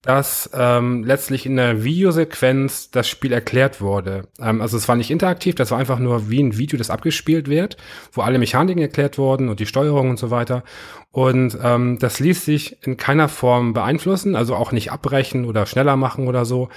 dass 0.04 0.50
ähm, 0.54 1.06
letztlich 1.06 1.46
in 1.46 1.56
der 1.56 1.86
Videosequenz 1.86 2.92
das 2.92 3.08
Spiel 3.08 3.32
erklärt 3.32 3.80
wurde. 3.80 4.28
Ähm, 4.38 4.62
also 4.62 4.76
es 4.76 4.90
war 4.90 4.98
nicht 4.98 5.10
interaktiv, 5.10 5.56
das 5.56 5.72
war 5.72 5.80
einfach 5.80 5.98
nur 5.98 6.30
wie 6.30 6.44
ein 6.44 6.58
Video, 6.58 6.78
das 6.78 6.90
abgespielt 6.90 7.48
wird, 7.48 7.78
wo 8.12 8.22
alle 8.22 8.38
Mechaniken 8.38 8.82
erklärt 8.82 9.18
wurden 9.18 9.48
und 9.48 9.62
die 9.62 9.66
Steuerung 9.66 10.10
und 10.10 10.20
so 10.20 10.30
weiter. 10.30 10.64
Und 11.12 11.58
ähm, 11.64 12.00
das 12.00 12.20
ließ 12.20 12.44
sich 12.44 12.86
in 12.86 12.98
keiner 12.98 13.30
Form 13.30 13.74
beeinflussen, 13.74 14.36
also 14.36 14.56
auch 14.56 14.74
nicht 14.74 14.92
abbrechen 14.92 15.46
oder 15.46 15.66
schneller 15.66 15.96
machen 15.96 16.28
oder 16.28 16.44
so. 16.44 16.68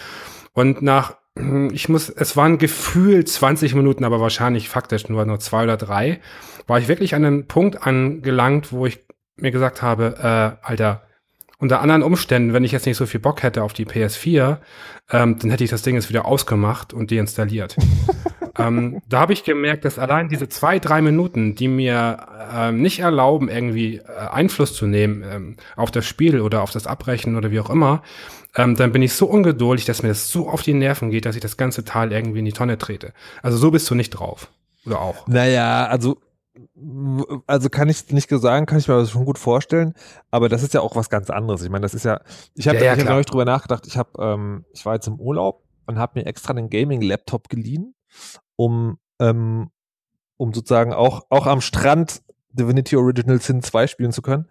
Und 0.52 0.80
nach, 0.82 1.16
ich 1.72 1.88
muss, 1.88 2.08
es 2.08 2.36
waren 2.36 2.58
gefühlt 2.58 3.28
20 3.28 3.74
Minuten, 3.74 4.04
aber 4.04 4.20
wahrscheinlich 4.20 4.68
faktisch 4.68 5.08
nur 5.08 5.24
nur 5.24 5.40
zwei 5.40 5.64
oder 5.64 5.76
drei, 5.76 6.20
war 6.68 6.78
ich 6.78 6.86
wirklich 6.86 7.16
an 7.16 7.24
einem 7.24 7.46
Punkt 7.48 7.84
angelangt, 7.84 8.72
wo 8.72 8.86
ich 8.86 9.05
mir 9.36 9.50
gesagt 9.50 9.82
habe, 9.82 10.58
äh, 10.62 10.66
Alter, 10.66 11.02
unter 11.58 11.80
anderen 11.80 12.02
Umständen, 12.02 12.52
wenn 12.52 12.64
ich 12.64 12.72
jetzt 12.72 12.86
nicht 12.86 12.96
so 12.96 13.06
viel 13.06 13.20
Bock 13.20 13.42
hätte 13.42 13.62
auf 13.62 13.72
die 13.72 13.86
PS4, 13.86 14.58
ähm, 15.10 15.38
dann 15.38 15.50
hätte 15.50 15.64
ich 15.64 15.70
das 15.70 15.82
Ding 15.82 15.94
jetzt 15.94 16.10
wieder 16.10 16.26
ausgemacht 16.26 16.92
und 16.92 17.10
deinstalliert. 17.10 17.76
ähm, 18.58 19.00
da 19.08 19.20
habe 19.20 19.32
ich 19.32 19.44
gemerkt, 19.44 19.84
dass 19.84 19.98
allein 19.98 20.28
diese 20.28 20.48
zwei, 20.48 20.78
drei 20.78 21.00
Minuten, 21.00 21.54
die 21.54 21.68
mir 21.68 22.26
ähm, 22.52 22.82
nicht 22.82 22.98
erlauben, 22.98 23.48
irgendwie 23.48 23.96
äh, 23.96 24.02
Einfluss 24.30 24.74
zu 24.74 24.86
nehmen 24.86 25.24
ähm, 25.26 25.56
auf 25.76 25.90
das 25.90 26.04
Spiel 26.04 26.40
oder 26.40 26.62
auf 26.62 26.72
das 26.72 26.86
Abbrechen 26.86 27.36
oder 27.36 27.50
wie 27.50 27.60
auch 27.60 27.70
immer, 27.70 28.02
ähm, 28.54 28.74
dann 28.74 28.92
bin 28.92 29.02
ich 29.02 29.14
so 29.14 29.26
ungeduldig, 29.26 29.86
dass 29.86 30.02
mir 30.02 30.10
das 30.10 30.28
so 30.28 30.48
auf 30.48 30.62
die 30.62 30.74
Nerven 30.74 31.10
geht, 31.10 31.24
dass 31.24 31.36
ich 31.36 31.42
das 31.42 31.56
ganze 31.56 31.84
Teil 31.84 32.12
irgendwie 32.12 32.40
in 32.40 32.44
die 32.44 32.52
Tonne 32.52 32.76
trete. 32.76 33.12
Also 33.42 33.56
so 33.56 33.70
bist 33.70 33.88
du 33.88 33.94
nicht 33.94 34.10
drauf. 34.10 34.50
Oder 34.84 35.00
auch. 35.00 35.26
Naja, 35.26 35.86
also 35.86 36.18
also 37.46 37.70
kann 37.70 37.88
ich 37.88 38.10
nicht 38.12 38.28
sagen, 38.28 38.66
kann 38.66 38.78
ich 38.78 38.88
mir 38.88 38.98
das 38.98 39.10
schon 39.10 39.24
gut 39.24 39.38
vorstellen, 39.38 39.94
aber 40.30 40.48
das 40.48 40.62
ist 40.62 40.74
ja 40.74 40.80
auch 40.80 40.94
was 40.94 41.08
ganz 41.08 41.30
anderes. 41.30 41.62
Ich 41.62 41.70
meine, 41.70 41.82
das 41.82 41.94
ist 41.94 42.04
ja, 42.04 42.20
ich 42.54 42.68
habe 42.68 42.78
ja, 42.78 42.84
ja, 42.84 42.96
hab 42.96 43.08
neulich 43.08 43.26
drüber 43.26 43.44
nachgedacht, 43.44 43.86
ich 43.86 43.96
habe, 43.96 44.10
ähm, 44.22 44.64
ich 44.72 44.84
war 44.84 44.94
jetzt 44.94 45.06
im 45.06 45.18
Urlaub 45.18 45.64
und 45.86 45.98
habe 45.98 46.18
mir 46.20 46.26
extra 46.26 46.52
einen 46.52 46.68
Gaming-Laptop 46.68 47.48
geliehen, 47.48 47.94
um, 48.56 48.98
ähm, 49.20 49.70
um 50.36 50.52
sozusagen 50.52 50.92
auch, 50.92 51.26
auch 51.30 51.46
am 51.46 51.60
Strand 51.60 52.22
Divinity 52.56 52.96
Original 52.96 53.40
Sin 53.40 53.62
2 53.62 53.86
spielen 53.86 54.12
zu 54.12 54.22
können. 54.22 54.46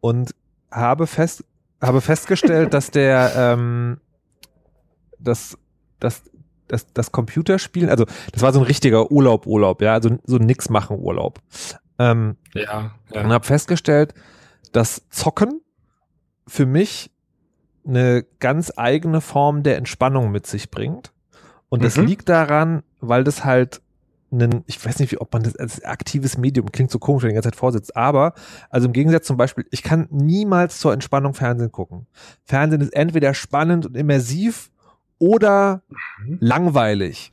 Und 0.00 0.34
habe 0.70 1.06
fest, 1.06 1.44
habe 1.80 2.00
festgestellt, 2.00 2.74
dass 2.74 2.90
der, 2.90 3.32
ähm, 3.36 4.00
dass, 5.18 5.58
dass 5.98 6.22
das, 6.70 6.92
das 6.92 7.12
Computerspielen, 7.12 7.90
also 7.90 8.06
das 8.32 8.42
war 8.42 8.52
so 8.52 8.60
ein 8.60 8.66
richtiger 8.66 9.10
Urlaub, 9.10 9.46
Urlaub, 9.46 9.82
ja, 9.82 9.94
also 9.94 10.18
so 10.24 10.38
nix 10.38 10.68
machen 10.70 10.98
Urlaub. 10.98 11.40
Ähm, 11.98 12.36
ja, 12.54 12.92
ja. 13.12 13.24
Und 13.24 13.32
habe 13.32 13.44
festgestellt, 13.44 14.14
dass 14.72 15.08
Zocken 15.10 15.60
für 16.46 16.66
mich 16.66 17.10
eine 17.86 18.24
ganz 18.38 18.72
eigene 18.76 19.20
Form 19.20 19.62
der 19.62 19.76
Entspannung 19.76 20.30
mit 20.30 20.46
sich 20.46 20.70
bringt. 20.70 21.12
Und 21.68 21.84
das 21.84 21.96
mhm. 21.96 22.06
liegt 22.06 22.28
daran, 22.28 22.82
weil 23.00 23.24
das 23.24 23.44
halt 23.44 23.80
ein, 24.32 24.62
ich 24.66 24.84
weiß 24.84 24.98
nicht, 24.98 25.12
wie, 25.12 25.18
ob 25.18 25.32
man 25.32 25.42
das 25.42 25.56
als 25.56 25.82
aktives 25.84 26.38
Medium 26.38 26.70
klingt 26.70 26.90
so 26.90 26.98
komisch, 26.98 27.22
wenn 27.22 27.30
die 27.30 27.34
ganze 27.34 27.50
Zeit 27.50 27.56
vorsitzt, 27.56 27.96
aber, 27.96 28.34
also 28.68 28.86
im 28.86 28.92
Gegensatz 28.92 29.26
zum 29.26 29.36
Beispiel, 29.36 29.66
ich 29.70 29.82
kann 29.82 30.06
niemals 30.10 30.78
zur 30.78 30.92
Entspannung 30.92 31.34
Fernsehen 31.34 31.72
gucken. 31.72 32.06
Fernsehen 32.44 32.80
ist 32.80 32.94
entweder 32.94 33.34
spannend 33.34 33.86
und 33.86 33.96
immersiv 33.96 34.70
oder 35.20 35.82
mhm. 36.24 36.38
langweilig. 36.40 37.32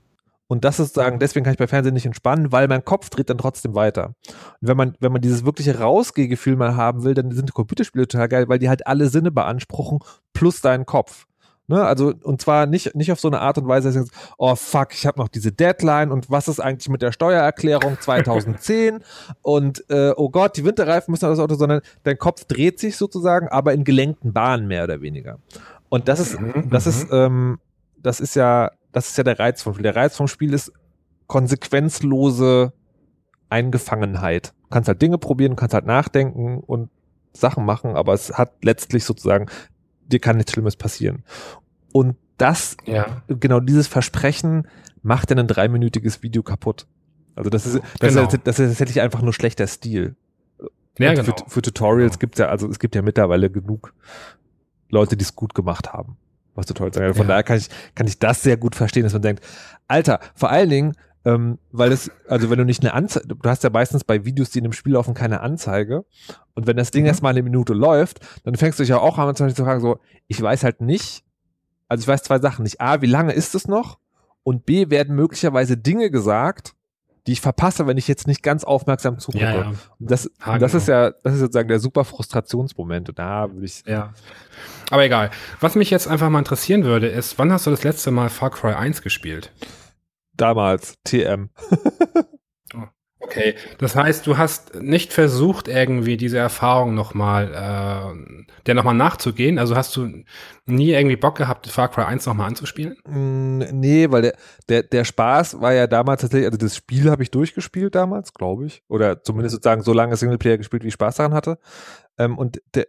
Und 0.49 0.64
das 0.64 0.80
ist 0.80 0.93
sagen, 0.93 1.19
deswegen 1.19 1.43
kann 1.43 1.53
ich 1.53 1.59
bei 1.59 1.68
Fernsehen 1.68 1.93
nicht 1.93 2.05
entspannen, 2.05 2.53
weil 2.53 2.69
mein 2.69 2.85
Kopf 2.85 3.09
dreht 3.09 3.30
dann 3.30 3.38
trotzdem 3.38 3.76
weiter. 3.76 4.14
Und 4.61 4.68
wenn 4.68 4.77
man, 4.77 4.95
wenn 4.99 5.11
man 5.11 5.22
dieses 5.22 5.43
wirkliche 5.43 5.80
Rausgehgefühl 5.80 6.55
mal 6.55 6.77
haben 6.77 7.03
will, 7.03 7.14
dann 7.14 7.31
sind 7.31 7.53
Computerspiele 7.53 8.07
total 8.07 8.30
geil, 8.30 8.47
weil 8.47 8.59
die 8.59 8.69
halt 8.69 8.88
alle 8.88 9.09
Sinne 9.09 9.31
beanspruchen, 9.31 9.99
plus 10.34 10.61
deinen 10.61 10.85
Kopf. 10.85 11.26
Ne, 11.69 11.84
also, 11.84 12.14
und 12.23 12.41
zwar 12.41 12.65
nicht, 12.65 12.95
nicht 12.95 13.11
auf 13.11 13.19
so 13.19 13.27
eine 13.27 13.41
Art 13.41 13.57
und 13.57 13.68
Weise, 13.68 13.89
dass 13.89 13.95
ich 13.97 14.01
jetzt, 14.03 14.34
oh 14.38 14.55
fuck, 14.55 14.93
ich 14.93 15.05
habe 15.05 15.19
noch 15.19 15.27
diese 15.27 15.51
Deadline 15.51 16.14
und 16.14 16.31
was 16.31 16.47
ist 16.47 16.61
eigentlich 16.61 16.88
mit 16.88 17.01
der 17.01 17.11
Steuererklärung 17.11 17.97
2010 17.99 19.03
und 19.41 19.84
äh, 19.89 20.14
oh 20.15 20.30
Gott, 20.30 20.55
die 20.55 20.64
Winterreifen 20.64 21.11
müssen 21.11 21.26
das 21.26 21.39
Auto, 21.39 21.55
sondern 21.55 21.81
dein 22.03 22.18
Kopf 22.18 22.45
dreht 22.45 22.80
sich 22.80 22.95
sozusagen, 22.95 23.49
aber 23.49 23.73
in 23.73 23.84
gelenkten 23.84 24.31
Bahnen 24.31 24.68
mehr 24.68 24.85
oder 24.85 25.01
weniger. 25.01 25.39
Und 25.89 26.07
das 26.07 26.22
ist, 26.22 26.39
mhm, 26.39 26.69
das 26.69 26.88
ist, 26.88 27.11
mhm. 27.11 27.18
ähm, 27.18 27.59
das 28.02 28.19
ist 28.19 28.36
ja, 28.36 28.72
das 28.91 29.10
ist 29.10 29.18
ja 29.18 29.24
der 29.24 29.40
Reiz 29.40 29.61
vom 29.61 29.74
Spiel. 29.74 29.84
Der 29.84 29.95
Reiz 29.95 30.15
vom 30.15 30.28
Spiel 30.28 30.53
ist 30.53 30.72
konsequenzlose 31.28 32.74
Eingefangenheit. 33.49 34.53
Du 34.64 34.69
kannst 34.69 34.88
halt 34.88 35.02
Dinge 35.02 35.18
probieren, 35.18 35.52
du 35.52 35.56
kannst 35.56 35.74
halt 35.74 35.86
nachdenken 35.86 36.60
und 36.60 36.90
Sachen 37.34 37.65
machen, 37.65 37.95
aber 37.95 38.14
es 38.14 38.38
hat 38.38 38.64
letztlich 38.64 39.06
sozusagen, 39.06 39.48
dir 40.06 40.19
kann 40.19 40.38
nichts 40.38 40.52
Schlimmes 40.52 40.76
passieren. 40.76 41.24
Und 41.94 42.15
das, 42.38 42.78
ja. 42.86 43.22
genau 43.28 43.60
dieses 43.60 43.88
Versprechen 43.88 44.68
macht 45.02 45.32
dann 45.32 45.40
ein 45.40 45.48
dreiminütiges 45.48 46.24
Video 46.24 46.44
kaputt. 46.44 46.88
Also 47.36 47.49
das 47.49 47.65
ist, 47.65 47.82
das, 47.99 48.14
genau. 48.14 48.28
ist, 48.28 48.40
das 48.44 48.60
ist 48.60 48.69
tatsächlich 48.69 49.02
einfach 49.02 49.22
nur 49.22 49.34
schlechter 49.34 49.68
Stil. 49.68 50.15
Ja, 50.98 51.14
genau. 51.14 51.24
für, 51.24 51.36
für 51.48 51.61
Tutorials 51.61 52.14
genau. 52.14 52.19
gibt's 52.19 52.40
ja, 52.40 52.48
also 52.48 52.68
es 52.68 52.80
gibt 52.80 52.95
ja 52.95 53.02
mittlerweile 53.03 53.52
genug 53.52 53.94
Leute, 54.90 55.15
die 55.15 55.24
es 55.24 55.36
gut 55.36 55.53
gemacht 55.53 55.94
haben 55.94 56.18
was 56.57 56.65
du 56.65 56.73
toll 56.73 56.93
sagst. 56.93 57.15
Von 57.15 57.25
ja. 57.25 57.29
daher 57.29 57.43
kann 57.43 57.57
ich, 57.57 57.69
kann 57.95 58.07
ich 58.07 58.19
das 58.19 58.41
sehr 58.41 58.57
gut 58.57 58.75
verstehen, 58.75 59.03
dass 59.03 59.13
man 59.13 59.21
denkt, 59.21 59.43
Alter, 59.88 60.19
vor 60.35 60.49
allen 60.49 60.69
Dingen, 60.69 60.93
ähm, 61.23 61.59
weil 61.71 61.91
es, 61.91 62.11
also 62.27 62.49
wenn 62.49 62.57
du 62.57 62.65
nicht 62.65 62.81
eine 62.81 62.93
Anzeige, 62.93 63.27
du 63.27 63.38
hast 63.49 63.63
ja 63.63 63.69
meistens 63.69 64.03
bei 64.03 64.25
Videos, 64.25 64.49
die 64.49 64.59
in 64.59 64.65
einem 64.65 64.73
Spiel 64.73 64.93
laufen, 64.93 65.13
keine 65.13 65.41
Anzeige. 65.41 66.05
Und 66.55 66.67
wenn 66.67 66.77
das 66.77 66.91
Ding 66.91 67.03
mhm. 67.03 67.07
erstmal 67.07 67.31
eine 67.31 67.43
Minute 67.43 67.73
läuft, 67.73 68.19
dann 68.43 68.55
fängst 68.55 68.79
du 68.79 68.84
dich 68.84 68.89
ja 68.89 68.97
auch 68.97 69.17
an, 69.17 69.35
zum 69.35 69.45
Beispiel 69.45 69.57
zu 69.57 69.65
fragen, 69.65 69.81
so, 69.81 69.99
ich 70.27 70.41
weiß 70.41 70.63
halt 70.63 70.81
nicht, 70.81 71.23
also 71.88 72.01
ich 72.01 72.07
weiß 72.07 72.23
zwei 72.23 72.39
Sachen 72.39 72.63
nicht. 72.63 72.81
A, 72.81 73.01
wie 73.01 73.07
lange 73.07 73.34
ist 73.34 73.55
es 73.55 73.67
noch? 73.67 73.99
Und 74.43 74.65
B, 74.65 74.89
werden 74.89 75.15
möglicherweise 75.15 75.77
Dinge 75.77 76.09
gesagt, 76.09 76.73
die 77.27 77.33
ich 77.33 77.41
verpasse, 77.41 77.85
wenn 77.87 77.97
ich 77.97 78.07
jetzt 78.07 78.25
nicht 78.25 78.41
ganz 78.41 78.63
aufmerksam 78.63 79.19
zugucke. 79.19 79.43
Ja, 79.43 79.55
ja. 79.55 79.73
Und 79.99 80.11
das, 80.11 80.27
und 80.27 80.61
das 80.61 80.73
ist 80.73 80.87
ja, 80.87 81.11
das 81.23 81.33
ist 81.33 81.39
sozusagen 81.41 81.67
der 81.67 81.79
super 81.79 82.05
Frustrationsmoment. 82.05 83.09
Und 83.09 83.19
da 83.19 83.51
würde 83.51 83.65
ich. 83.65 83.83
Ja. 83.85 84.13
Aber 84.89 85.03
egal. 85.03 85.29
Was 85.59 85.75
mich 85.75 85.89
jetzt 85.89 86.07
einfach 86.07 86.29
mal 86.29 86.39
interessieren 86.39 86.85
würde, 86.85 87.07
ist, 87.07 87.37
wann 87.37 87.51
hast 87.51 87.67
du 87.67 87.71
das 87.71 87.83
letzte 87.83 88.11
Mal 88.11 88.29
Far 88.29 88.51
Cry 88.51 88.73
1 88.73 89.01
gespielt? 89.01 89.51
Damals, 90.33 90.95
TM. 91.03 91.49
Okay, 93.27 93.55
das 93.77 93.93
heißt, 93.93 94.25
du 94.25 94.37
hast 94.37 94.75
nicht 94.75 95.11
versucht, 95.11 95.67
irgendwie 95.67 96.15
diese 96.15 96.37
Erfahrung 96.37 96.95
nochmal, 96.95 97.53
äh, 97.53 98.45
der 98.65 98.73
nochmal 98.73 98.93
nachzugehen? 98.93 99.59
Also 99.59 99.75
hast 99.75 99.93
du 99.97 100.23
nie 100.65 100.91
irgendwie 100.91 101.17
Bock 101.17 101.35
gehabt, 101.35 101.67
Far 101.67 101.89
Cry 101.89 102.03
1 102.03 102.25
nochmal 102.25 102.47
anzuspielen? 102.47 102.95
Mm, 103.05 103.57
nee, 103.73 104.09
weil 104.09 104.21
der, 104.21 104.33
der, 104.69 104.83
der 104.83 105.03
Spaß 105.03 105.59
war 105.59 105.73
ja 105.73 105.87
damals 105.87 106.21
tatsächlich, 106.21 106.45
also 106.45 106.57
das 106.57 106.77
Spiel 106.77 107.11
habe 107.11 107.21
ich 107.21 107.29
durchgespielt 107.29 107.95
damals, 107.95 108.33
glaube 108.33 108.65
ich. 108.65 108.81
Oder 108.87 109.21
zumindest 109.21 109.55
sozusagen 109.55 109.81
so 109.83 109.91
lange 109.91 110.15
Singleplayer 110.15 110.57
gespielt, 110.57 110.83
wie 110.83 110.87
ich 110.87 110.93
Spaß 110.93 111.17
daran 111.17 111.33
hatte. 111.33 111.59
Ähm, 112.17 112.37
und 112.37 112.61
der, 112.75 112.87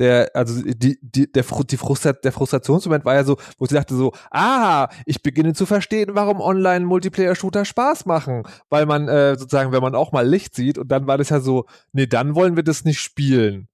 der, 0.00 0.30
also 0.34 0.62
die, 0.62 0.98
die, 1.02 1.30
der, 1.30 1.44
die 1.44 1.76
Frustrat, 1.76 2.24
der 2.24 2.32
Frustrationsmoment 2.32 3.04
war 3.04 3.14
ja 3.14 3.24
so, 3.24 3.36
wo 3.58 3.66
sie 3.66 3.74
dachte 3.74 3.94
so, 3.94 4.12
ah, 4.30 4.88
ich 5.04 5.22
beginne 5.22 5.52
zu 5.52 5.66
verstehen, 5.66 6.10
warum 6.14 6.40
Online-Multiplayer-Shooter 6.40 7.66
Spaß 7.66 8.06
machen. 8.06 8.44
Weil 8.70 8.86
man 8.86 9.08
äh, 9.08 9.36
sozusagen, 9.38 9.72
wenn 9.72 9.82
man 9.82 9.94
auch 9.94 10.10
mal 10.10 10.26
Licht 10.26 10.54
sieht, 10.54 10.78
und 10.78 10.88
dann 10.88 11.06
war 11.06 11.18
das 11.18 11.28
ja 11.28 11.40
so, 11.40 11.66
nee, 11.92 12.06
dann 12.06 12.34
wollen 12.34 12.56
wir 12.56 12.62
das 12.62 12.84
nicht 12.84 12.98
spielen. 12.98 13.68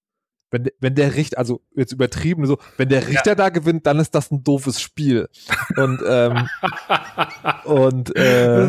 Wenn, 0.51 0.69
wenn 0.81 0.97
der 0.97 1.15
Richter, 1.15 1.39
also 1.39 1.61
jetzt 1.77 1.93
übertrieben, 1.93 2.44
so, 2.47 2.59
wenn 2.77 2.89
der 2.89 3.07
Richter 3.07 3.31
ja. 3.31 3.35
da 3.36 3.48
gewinnt, 3.48 3.86
dann 3.86 4.01
ist 4.01 4.15
das 4.15 4.31
ein 4.32 4.43
doofes 4.43 4.81
Spiel. 4.81 5.28
Und, 5.77 6.01
ähm, 6.09 6.48
und, 7.65 8.16
äh, 8.16 8.69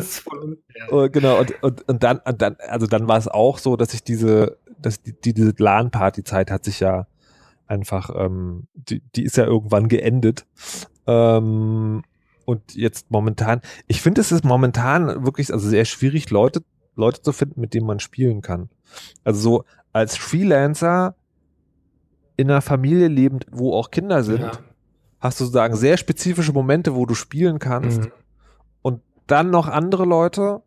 und, 0.89 1.13
genau, 1.13 1.39
und, 1.39 1.63
und, 1.63 1.88
und 1.88 2.03
dann, 2.03 2.19
und 2.19 2.41
dann, 2.41 2.57
also 2.67 2.85
dann 2.85 3.07
war 3.07 3.17
es 3.17 3.27
auch 3.27 3.57
so, 3.57 3.75
dass 3.75 3.95
ich 3.95 4.03
diese, 4.03 4.57
dass 4.79 5.01
die, 5.01 5.19
die 5.19 5.34
diese 5.34 5.53
LAN-Party-Zeit 5.57 6.51
hat 6.51 6.63
sich 6.63 6.79
ja 6.79 7.07
einfach, 7.68 8.10
ähm, 8.15 8.68
die, 8.73 9.02
die 9.15 9.23
ist 9.23 9.38
ja 9.38 9.45
irgendwann 9.45 9.88
geendet. 9.88 10.45
Ähm, 11.06 12.03
und 12.45 12.76
jetzt 12.76 13.11
momentan, 13.11 13.61
ich 13.88 14.02
finde, 14.02 14.22
es 14.22 14.31
ist 14.31 14.45
momentan 14.45 15.26
wirklich 15.26 15.52
also 15.52 15.68
sehr 15.68 15.85
schwierig, 15.85 16.30
Leute, 16.30 16.64
Leute 16.95 17.22
zu 17.22 17.34
finden, 17.34 17.60
mit 17.60 17.73
denen 17.73 17.85
man 17.85 17.99
spielen 17.99 18.41
kann. 18.41 18.69
Also 19.23 19.39
so 19.39 19.64
als 19.91 20.15
Freelancer 20.15 21.15
in 22.38 22.49
einer 22.49 22.61
Familie 22.61 23.07
lebend, 23.07 23.45
wo 23.52 23.73
auch 23.73 23.91
Kinder 23.91 24.23
sind, 24.23 24.41
ja. 24.41 24.52
hast 25.19 25.39
du 25.39 25.45
sozusagen 25.45 25.76
sehr 25.76 25.98
spezifische 25.98 26.53
Momente, 26.53 26.95
wo 26.95 27.06
du 27.06 27.15
spielen 27.15 27.60
kannst. 27.60 28.02
Mhm. 28.02 28.11
Und 28.81 29.02
dann 29.26 29.49
noch 29.49 29.68
andere 29.68 30.06
Leute 30.06 30.61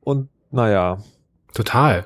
und 0.00 0.28
naja. 0.50 0.98
Total. 1.54 2.04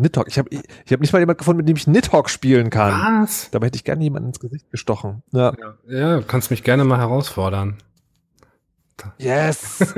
Nidhogg. 0.00 0.28
Ich 0.28 0.38
habe 0.38 0.48
ich 0.50 0.92
hab 0.92 1.00
nicht 1.00 1.12
mal 1.12 1.18
jemanden 1.18 1.38
gefunden, 1.38 1.58
mit 1.58 1.68
dem 1.68 1.76
ich 1.76 1.86
Nidhogg 1.86 2.28
spielen 2.28 2.70
kann. 2.70 3.22
Was? 3.22 3.50
Dabei 3.50 3.66
hätte 3.66 3.76
ich 3.76 3.84
gerne 3.84 4.02
jemanden 4.02 4.28
ins 4.28 4.40
Gesicht 4.40 4.70
gestochen. 4.70 5.22
Ja, 5.32 5.52
ja, 5.58 5.98
ja 5.98 6.16
du 6.18 6.22
kannst 6.24 6.50
mich 6.50 6.62
gerne 6.62 6.84
mal 6.84 6.98
herausfordern. 6.98 7.76
Yes! 9.18 9.94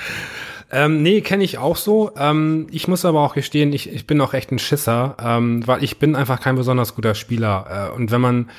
ähm, 0.72 1.02
nee, 1.02 1.20
kenne 1.20 1.44
ich 1.44 1.58
auch 1.58 1.76
so. 1.76 2.12
Ähm, 2.16 2.66
ich 2.70 2.88
muss 2.88 3.04
aber 3.04 3.20
auch 3.20 3.34
gestehen, 3.34 3.72
ich, 3.72 3.92
ich 3.92 4.06
bin 4.06 4.20
auch 4.20 4.34
echt 4.34 4.52
ein 4.52 4.58
Schisser, 4.58 5.16
ähm, 5.20 5.66
weil 5.66 5.84
ich 5.84 5.98
bin 5.98 6.16
einfach 6.16 6.40
kein 6.40 6.56
besonders 6.56 6.94
guter 6.94 7.14
Spieler. 7.14 7.90
Äh, 7.92 7.96
und 7.96 8.10
wenn 8.10 8.20
man 8.20 8.50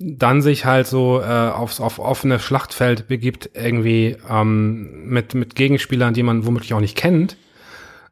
dann 0.00 0.40
sich 0.40 0.64
halt 0.64 0.86
so 0.86 1.20
äh, 1.20 1.50
aufs 1.50 1.78
auf 1.78 1.98
offene 1.98 2.38
Schlachtfeld 2.38 3.06
begibt, 3.06 3.50
irgendwie 3.52 4.16
ähm, 4.28 5.08
mit, 5.08 5.34
mit 5.34 5.54
Gegenspielern, 5.54 6.14
die 6.14 6.22
man 6.22 6.46
womöglich 6.46 6.72
auch 6.72 6.80
nicht 6.80 6.96
kennt, 6.96 7.36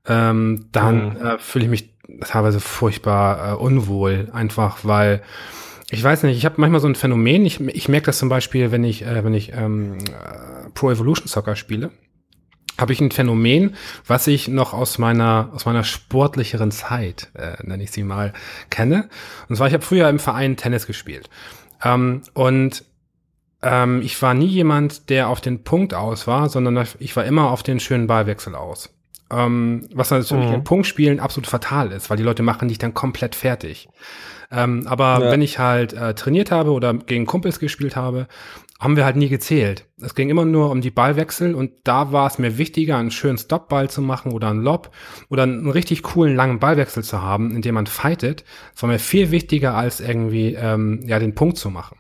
ähm, 0.07 0.67
dann 0.73 1.15
mhm. 1.15 1.27
äh, 1.27 1.39
fühle 1.39 1.65
ich 1.65 1.71
mich 1.71 1.98
teilweise 2.23 2.61
furchtbar 2.61 3.53
äh, 3.53 3.55
unwohl, 3.57 4.29
einfach 4.33 4.79
weil 4.85 5.23
ich 5.91 6.05
weiß 6.05 6.25
nicht, 6.25 6.37
ich 6.37 6.45
habe 6.45 6.57
manchmal 6.59 6.81
so 6.81 6.89
ein 6.89 6.95
Phänomen, 6.95 7.47
ich, 7.47 7.61
ich 7.61 7.89
merke 7.89 8.07
das 8.07 8.19
zum 8.19 8.29
Beispiel, 8.29 8.71
wenn 8.71 8.85
ich, 8.85 9.03
äh, 9.03 9.25
wenn 9.25 9.33
ich 9.33 9.53
ähm, 9.55 9.99
äh, 9.99 10.69
Pro 10.75 10.91
Evolution 10.91 11.29
Soccer 11.29 11.57
spiele, 11.57 11.91
habe 12.79 12.93
ich 12.93 13.01
ein 13.01 13.11
Phänomen, 13.11 13.75
was 14.07 14.27
ich 14.27 14.49
noch 14.49 14.73
aus 14.73 14.99
meiner 14.99 15.51
aus 15.53 15.67
meiner 15.67 15.85
sportlicheren 15.85 16.71
Zeit, 16.71 17.31
äh, 17.35 17.57
nenne 17.67 17.83
ich 17.83 17.91
sie 17.91 18.05
mal, 18.05 18.33
kenne. 18.71 19.09
Und 19.49 19.57
zwar, 19.57 19.67
ich 19.67 19.75
habe 19.75 19.85
früher 19.85 20.09
im 20.09 20.19
Verein 20.19 20.57
Tennis 20.57 20.87
gespielt. 20.87 21.29
Ähm, 21.83 22.23
und 22.35 22.85
ähm, 23.63 24.03
ich 24.03 24.21
war 24.23 24.35
nie 24.35 24.47
jemand, 24.47 25.11
der 25.11 25.29
auf 25.29 25.41
den 25.41 25.65
Punkt 25.65 25.95
aus 25.95 26.27
war, 26.27 26.49
sondern 26.49 26.87
ich 26.99 27.17
war 27.17 27.25
immer 27.25 27.51
auf 27.51 27.63
den 27.63 27.81
schönen 27.81 28.07
Ballwechsel 28.07 28.55
aus. 28.55 28.91
Ähm, 29.31 29.89
was 29.93 30.11
natürlich 30.11 30.49
mhm. 30.49 30.55
in 30.55 30.65
Punktspielen 30.65 31.21
absolut 31.21 31.47
fatal 31.47 31.93
ist, 31.93 32.09
weil 32.09 32.17
die 32.17 32.23
Leute 32.23 32.43
machen 32.43 32.69
dich 32.69 32.79
dann 32.79 32.95
komplett 32.95 33.35
fertig. 33.35 33.89
Ähm, 34.51 34.87
aber 34.87 35.25
ja. 35.25 35.31
wenn 35.31 35.43
ich 35.43 35.59
halt 35.59 35.93
äh, 35.93 36.15
trainiert 36.15 36.51
habe 36.51 36.73
oder 36.73 36.95
gegen 36.95 37.27
Kumpels 37.27 37.59
gespielt 37.59 37.97
habe, 37.97 38.27
haben 38.81 38.97
wir 38.97 39.05
halt 39.05 39.17
nie 39.17 39.29
gezählt. 39.29 39.87
Es 40.01 40.15
ging 40.15 40.31
immer 40.31 40.45
nur 40.45 40.71
um 40.71 40.81
die 40.81 40.91
Ballwechsel 40.91 41.55
und 41.55 41.73
da 41.85 42.13
war 42.13 42.29
es 42.29 42.39
mir 42.39 42.59
wichtiger, 42.59 42.97
einen 42.97 43.11
schönen 43.11 43.37
Stopball 43.37 43.91
zu 43.91 44.01
machen 44.01 44.33
oder 44.33 44.49
einen 44.49 44.63
Lob 44.63 44.93
oder 45.29 45.43
einen 45.43 45.69
richtig 45.69 46.03
coolen 46.05 46.37
langen 46.37 46.61
Ballwechsel 46.61 47.03
zu 47.03 47.21
haben, 47.21 47.55
in 47.55 47.63
dem 47.63 47.75
man 47.75 47.87
fightet. 47.87 48.45
Das 48.73 48.83
war 48.83 48.89
mir 48.89 49.01
viel 49.01 49.31
wichtiger, 49.33 49.75
als 49.75 50.01
irgendwie 50.01 50.55
ähm, 50.55 51.01
ja 51.05 51.19
den 51.19 51.35
Punkt 51.35 51.59
zu 51.59 51.71
machen. 51.71 51.99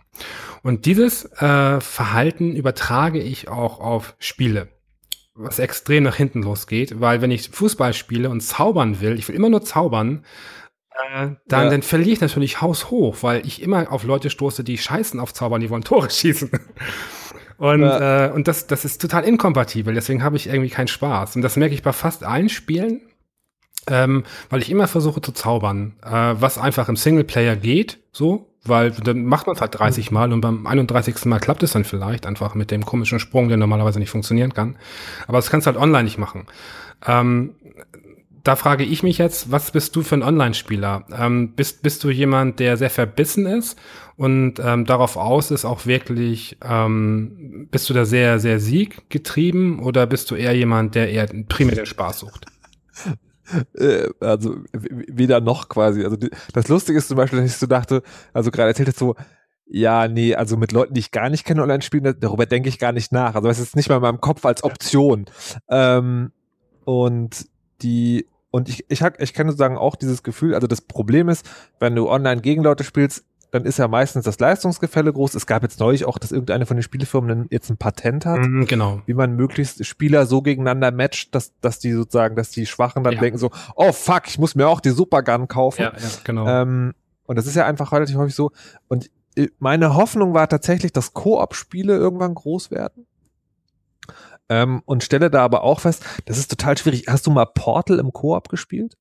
Und 0.62 0.86
dieses 0.86 1.24
äh, 1.40 1.80
Verhalten 1.80 2.54
übertrage 2.54 3.20
ich 3.20 3.48
auch 3.48 3.80
auf 3.80 4.14
Spiele 4.18 4.68
was 5.38 5.58
extrem 5.58 6.02
nach 6.02 6.16
hinten 6.16 6.42
losgeht, 6.42 7.00
weil 7.00 7.22
wenn 7.22 7.30
ich 7.30 7.50
Fußball 7.50 7.94
spiele 7.94 8.28
und 8.28 8.40
zaubern 8.40 9.00
will, 9.00 9.18
ich 9.18 9.28
will 9.28 9.36
immer 9.36 9.48
nur 9.48 9.62
zaubern, 9.62 10.24
äh, 10.90 11.28
dann, 11.46 11.64
ja. 11.64 11.70
dann 11.70 11.82
verliere 11.82 12.10
ich 12.10 12.20
natürlich 12.20 12.60
haushoch, 12.60 13.18
weil 13.22 13.46
ich 13.46 13.62
immer 13.62 13.92
auf 13.92 14.02
Leute 14.02 14.30
stoße, 14.30 14.64
die 14.64 14.78
scheißen 14.78 15.20
auf 15.20 15.32
Zaubern, 15.32 15.60
die 15.60 15.70
wollen 15.70 15.82
Tore 15.84 16.10
schießen. 16.10 16.50
Und, 17.56 17.80
ja. 17.80 18.26
äh, 18.26 18.30
und 18.32 18.48
das, 18.48 18.66
das 18.66 18.84
ist 18.84 19.00
total 19.00 19.24
inkompatibel, 19.24 19.94
deswegen 19.94 20.22
habe 20.22 20.36
ich 20.36 20.48
irgendwie 20.48 20.70
keinen 20.70 20.88
Spaß. 20.88 21.36
Und 21.36 21.42
das 21.42 21.56
merke 21.56 21.74
ich 21.74 21.82
bei 21.82 21.92
fast 21.92 22.24
allen 22.24 22.48
Spielen, 22.48 23.00
ähm, 23.88 24.24
weil 24.50 24.60
ich 24.60 24.70
immer 24.70 24.88
versuche 24.88 25.20
zu 25.20 25.32
zaubern, 25.32 25.96
äh, 26.04 26.10
was 26.10 26.58
einfach 26.58 26.88
im 26.88 26.96
Singleplayer 26.96 27.56
geht, 27.56 28.00
so, 28.12 28.47
weil 28.64 28.90
dann 28.90 29.24
macht 29.24 29.46
man 29.46 29.56
es 29.56 29.60
halt 29.60 29.78
30 29.78 30.10
Mal 30.10 30.32
und 30.32 30.40
beim 30.40 30.66
31. 30.66 31.24
Mal 31.26 31.38
klappt 31.38 31.62
es 31.62 31.72
dann 31.72 31.84
vielleicht 31.84 32.26
einfach 32.26 32.54
mit 32.54 32.70
dem 32.70 32.84
komischen 32.84 33.18
Sprung, 33.18 33.48
der 33.48 33.56
normalerweise 33.56 33.98
nicht 33.98 34.10
funktionieren 34.10 34.52
kann. 34.52 34.76
Aber 35.26 35.38
das 35.38 35.50
kannst 35.50 35.66
du 35.66 35.72
halt 35.72 35.80
online 35.80 36.04
nicht 36.04 36.18
machen. 36.18 36.46
Ähm, 37.06 37.54
da 38.44 38.56
frage 38.56 38.84
ich 38.84 39.02
mich 39.02 39.18
jetzt, 39.18 39.50
was 39.50 39.70
bist 39.72 39.94
du 39.94 40.02
für 40.02 40.14
ein 40.14 40.22
Online-Spieler? 40.22 41.04
Ähm, 41.12 41.52
bist, 41.54 41.82
bist 41.82 42.02
du 42.04 42.10
jemand, 42.10 42.60
der 42.60 42.76
sehr 42.76 42.90
verbissen 42.90 43.46
ist 43.46 43.78
und 44.16 44.54
ähm, 44.58 44.86
darauf 44.86 45.16
aus 45.16 45.50
ist, 45.50 45.64
auch 45.64 45.86
wirklich, 45.86 46.56
ähm, 46.62 47.68
bist 47.70 47.90
du 47.90 47.94
da 47.94 48.04
sehr, 48.04 48.38
sehr 48.38 48.58
sieggetrieben 48.58 49.80
oder 49.80 50.06
bist 50.06 50.30
du 50.30 50.34
eher 50.34 50.54
jemand, 50.54 50.94
der 50.94 51.10
eher 51.10 51.26
primär 51.48 51.74
den 51.74 51.86
Spaß 51.86 52.20
sucht? 52.20 52.46
Äh, 53.74 54.08
also 54.20 54.56
weder 54.72 55.40
noch 55.40 55.68
quasi. 55.68 56.04
Also 56.04 56.16
das 56.52 56.68
Lustige 56.68 56.98
ist 56.98 57.08
zum 57.08 57.16
Beispiel, 57.16 57.40
dass 57.40 57.50
ich 57.50 57.56
so 57.56 57.66
dachte, 57.66 58.02
also 58.32 58.50
gerade 58.50 58.68
erzählt 58.68 58.88
jetzt 58.88 58.98
so, 58.98 59.14
ja, 59.66 60.08
nee, 60.08 60.34
also 60.34 60.56
mit 60.56 60.72
Leuten, 60.72 60.94
die 60.94 61.00
ich 61.00 61.10
gar 61.10 61.28
nicht 61.28 61.44
kenne, 61.44 61.62
online 61.62 61.82
spielen, 61.82 62.16
darüber 62.20 62.46
denke 62.46 62.68
ich 62.68 62.78
gar 62.78 62.92
nicht 62.92 63.12
nach. 63.12 63.34
Also 63.34 63.48
es 63.48 63.58
ist 63.58 63.76
nicht 63.76 63.88
mal 63.88 63.96
in 63.96 64.02
meinem 64.02 64.20
Kopf 64.20 64.44
als 64.46 64.64
Option. 64.64 65.26
Ähm, 65.68 66.32
und 66.84 67.46
die 67.82 68.26
und 68.50 68.68
ich, 68.68 68.86
ich, 68.88 69.02
ich 69.18 69.34
kann 69.34 69.46
nur 69.46 69.56
sagen, 69.56 69.76
auch 69.76 69.94
dieses 69.94 70.22
Gefühl, 70.22 70.54
also 70.54 70.66
das 70.66 70.80
Problem 70.80 71.28
ist, 71.28 71.48
wenn 71.80 71.94
du 71.94 72.08
online 72.08 72.40
gegen 72.40 72.62
Leute 72.62 72.82
spielst, 72.82 73.24
dann 73.50 73.64
ist 73.64 73.78
ja 73.78 73.88
meistens 73.88 74.24
das 74.24 74.38
Leistungsgefälle 74.38 75.12
groß. 75.12 75.34
Es 75.34 75.46
gab 75.46 75.62
jetzt 75.62 75.80
neulich 75.80 76.04
auch, 76.04 76.18
dass 76.18 76.32
irgendeine 76.32 76.66
von 76.66 76.76
den 76.76 76.82
Spielefirmen 76.82 77.46
jetzt 77.50 77.70
ein 77.70 77.78
Patent 77.78 78.26
hat, 78.26 78.40
mm, 78.40 78.64
genau. 78.64 79.00
wie 79.06 79.14
man 79.14 79.36
möglichst 79.36 79.84
Spieler 79.86 80.26
so 80.26 80.42
gegeneinander 80.42 80.90
matcht, 80.90 81.34
dass, 81.34 81.58
dass 81.60 81.78
die 81.78 81.92
sozusagen, 81.92 82.36
dass 82.36 82.50
die 82.50 82.66
Schwachen 82.66 83.04
dann 83.04 83.14
ja. 83.14 83.20
denken 83.20 83.38
so, 83.38 83.50
oh 83.74 83.92
fuck, 83.92 84.26
ich 84.26 84.38
muss 84.38 84.54
mir 84.54 84.68
auch 84.68 84.80
die 84.80 84.90
Supergun 84.90 85.48
kaufen. 85.48 85.82
Ja, 85.82 85.92
ja 85.92 86.08
genau. 86.24 86.46
Ähm, 86.46 86.94
und 87.24 87.36
das 87.36 87.46
ist 87.46 87.54
ja 87.54 87.66
einfach 87.66 87.92
relativ 87.92 88.16
häufig 88.16 88.34
so. 88.34 88.52
Und 88.88 89.10
äh, 89.36 89.48
meine 89.58 89.94
Hoffnung 89.94 90.34
war 90.34 90.48
tatsächlich, 90.48 90.92
dass 90.92 91.14
Koop-Spiele 91.14 91.96
irgendwann 91.96 92.34
groß 92.34 92.70
werden. 92.70 93.06
Ähm, 94.50 94.82
und 94.86 95.04
stelle 95.04 95.30
da 95.30 95.44
aber 95.44 95.62
auch 95.62 95.80
fest, 95.80 96.04
das 96.24 96.38
ist 96.38 96.50
total 96.50 96.76
schwierig. 96.76 97.04
Hast 97.08 97.26
du 97.26 97.30
mal 97.30 97.46
Portal 97.46 97.98
im 97.98 98.12
Koop 98.12 98.48
gespielt? 98.48 98.96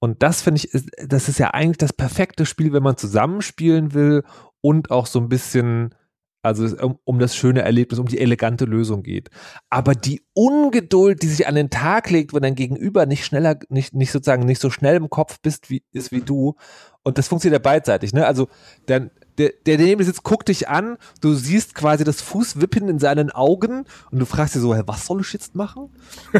Und 0.00 0.22
das 0.22 0.42
finde 0.42 0.62
ich, 0.62 0.82
das 1.06 1.28
ist 1.28 1.38
ja 1.38 1.50
eigentlich 1.50 1.78
das 1.78 1.92
perfekte 1.92 2.46
Spiel, 2.46 2.72
wenn 2.72 2.82
man 2.82 2.96
zusammenspielen 2.96 3.94
will 3.94 4.22
und 4.60 4.90
auch 4.90 5.06
so 5.06 5.18
ein 5.18 5.28
bisschen, 5.28 5.94
also 6.42 6.64
um, 6.84 6.98
um, 7.04 7.18
das 7.18 7.34
schöne 7.34 7.62
Erlebnis, 7.62 7.98
um 7.98 8.06
die 8.06 8.20
elegante 8.20 8.64
Lösung 8.64 9.02
geht. 9.02 9.30
Aber 9.70 9.94
die 9.94 10.22
Ungeduld, 10.34 11.22
die 11.22 11.28
sich 11.28 11.48
an 11.48 11.56
den 11.56 11.70
Tag 11.70 12.10
legt, 12.10 12.32
wenn 12.32 12.42
dein 12.42 12.54
Gegenüber 12.54 13.06
nicht 13.06 13.24
schneller, 13.24 13.58
nicht, 13.68 13.94
nicht 13.94 14.12
sozusagen 14.12 14.44
nicht 14.44 14.60
so 14.60 14.70
schnell 14.70 14.96
im 14.96 15.10
Kopf 15.10 15.40
bist, 15.40 15.68
wie, 15.68 15.82
ist 15.92 16.12
wie 16.12 16.20
du. 16.20 16.54
Und 17.02 17.18
das 17.18 17.28
funktioniert 17.28 17.60
ja 17.64 17.70
beidseitig, 17.70 18.12
ne? 18.12 18.26
Also, 18.26 18.48
dann, 18.86 19.10
der, 19.38 19.52
der 19.66 19.78
neben 19.78 19.98
dir 19.98 20.04
sitzt, 20.04 20.24
guckt 20.24 20.48
dich 20.48 20.68
an, 20.68 20.98
du 21.20 21.32
siehst 21.32 21.74
quasi 21.74 22.04
das 22.04 22.20
Fußwippen 22.20 22.88
in 22.88 22.98
seinen 22.98 23.30
Augen 23.30 23.84
und 24.10 24.18
du 24.18 24.26
fragst 24.26 24.54
dir 24.54 24.60
so, 24.60 24.74
hä, 24.74 24.82
was 24.86 25.06
soll 25.06 25.20
ich 25.20 25.32
jetzt 25.32 25.54
machen? 25.54 25.90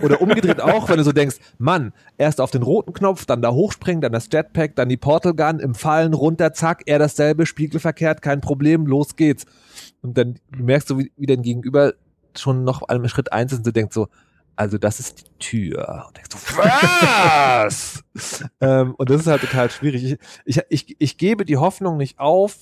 Oder 0.02 0.20
umgedreht 0.20 0.60
auch, 0.60 0.88
wenn 0.88 0.98
du 0.98 1.04
so 1.04 1.12
denkst, 1.12 1.36
Mann, 1.58 1.92
erst 2.16 2.40
auf 2.40 2.50
den 2.50 2.62
roten 2.62 2.92
Knopf, 2.92 3.24
dann 3.24 3.40
da 3.40 3.52
hochspringen, 3.52 4.00
dann 4.00 4.12
das 4.12 4.28
Jetpack, 4.32 4.76
dann 4.76 4.88
die 4.88 4.96
Portal 4.96 5.34
Gun, 5.34 5.60
im 5.60 5.74
Fallen 5.74 6.12
runter, 6.12 6.52
zack, 6.52 6.82
er 6.86 6.98
dasselbe, 6.98 7.46
spiegelverkehrt, 7.46 8.20
kein 8.20 8.40
Problem, 8.40 8.86
los 8.86 9.16
geht's. 9.16 9.46
Und 10.02 10.18
dann 10.18 10.38
merkst 10.56 10.90
du, 10.90 10.98
wie, 10.98 11.12
wie 11.16 11.26
dein 11.26 11.42
Gegenüber 11.42 11.94
schon 12.36 12.64
noch 12.64 12.82
einem 12.82 13.08
Schritt 13.08 13.32
eins 13.32 13.52
ist 13.52 13.58
und 13.58 13.66
du 13.66 13.72
denkst 13.72 13.94
so, 13.94 14.08
also 14.58 14.76
das 14.76 14.98
ist 14.98 15.20
die 15.20 15.38
Tür. 15.38 16.06
Und 16.08 16.16
denkst 16.16 16.30
du, 16.30 16.36
was? 16.58 18.02
ähm, 18.60 18.94
und 18.96 19.08
das 19.08 19.20
ist 19.20 19.26
halt 19.28 19.42
total 19.42 19.70
schwierig. 19.70 20.04
Ich, 20.04 20.18
ich, 20.44 20.62
ich, 20.68 20.96
ich 20.98 21.18
gebe 21.18 21.44
die 21.44 21.58
Hoffnung 21.58 21.96
nicht 21.96 22.18
auf, 22.18 22.56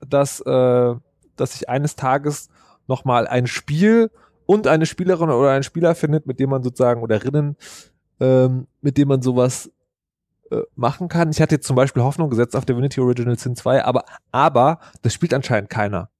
dass, 0.00 0.40
äh, 0.40 0.94
dass 1.36 1.52
sich 1.52 1.68
eines 1.68 1.96
Tages 1.96 2.48
nochmal 2.86 3.26
ein 3.26 3.46
Spiel 3.46 4.10
und 4.46 4.66
eine 4.66 4.86
Spielerin 4.86 5.30
oder 5.30 5.50
ein 5.50 5.62
Spieler 5.62 5.94
findet, 5.94 6.26
mit 6.26 6.40
dem 6.40 6.50
man 6.50 6.62
sozusagen 6.62 7.02
oder 7.02 7.22
Rinnen, 7.22 7.56
ähm, 8.20 8.66
mit 8.80 8.96
dem 8.96 9.08
man 9.08 9.22
sowas 9.22 9.70
äh, 10.50 10.62
machen 10.76 11.08
kann. 11.08 11.30
Ich 11.30 11.40
hatte 11.40 11.56
jetzt 11.56 11.66
zum 11.66 11.76
Beispiel 11.76 12.02
Hoffnung 12.02 12.30
gesetzt 12.30 12.54
auf 12.54 12.64
Divinity 12.64 13.00
Original 13.00 13.38
Sin 13.38 13.56
2, 13.56 13.84
aber, 13.84 14.04
aber 14.30 14.78
das 15.02 15.12
spielt 15.12 15.34
anscheinend 15.34 15.70
keiner. 15.70 16.10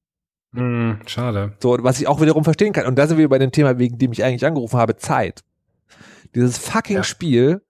Mm, 0.53 0.95
schade. 1.07 1.53
So, 1.61 1.77
was 1.81 2.01
ich 2.01 2.09
auch 2.09 2.21
wiederum 2.21 2.43
verstehen 2.45 2.73
kann. 2.73 2.87
Und 2.87 2.97
da 2.99 3.07
sind 3.07 3.19
wir 3.19 3.29
bei 3.29 3.39
dem 3.39 3.53
Thema, 3.53 3.79
wegen 3.79 3.99
dem 3.99 4.13
ich 4.13 4.25
eigentlich 4.25 4.47
angerufen 4.47 4.79
habe, 4.79 4.97
Zeit. 4.97 5.45
Dieses 6.35 6.59
fucking 6.59 6.97
ja. 6.97 7.03
Spiel, 7.03 7.63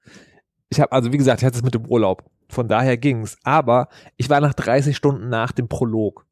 ich 0.71 0.81
habe, 0.81 0.93
also 0.93 1.13
wie 1.13 1.19
gesagt, 1.19 1.43
ich 1.43 1.47
hatte 1.47 1.57
es 1.57 1.63
mit 1.63 1.75
dem 1.75 1.87
Urlaub. 1.87 2.25
Von 2.49 2.69
daher 2.69 2.97
ging's. 2.97 3.37
Aber 3.43 3.89
ich 4.17 4.31
war 4.31 4.41
nach 4.41 4.55
30 4.55 4.97
Stunden 4.97 5.29
nach 5.29 5.53
dem 5.53 5.69
Prolog. 5.69 6.27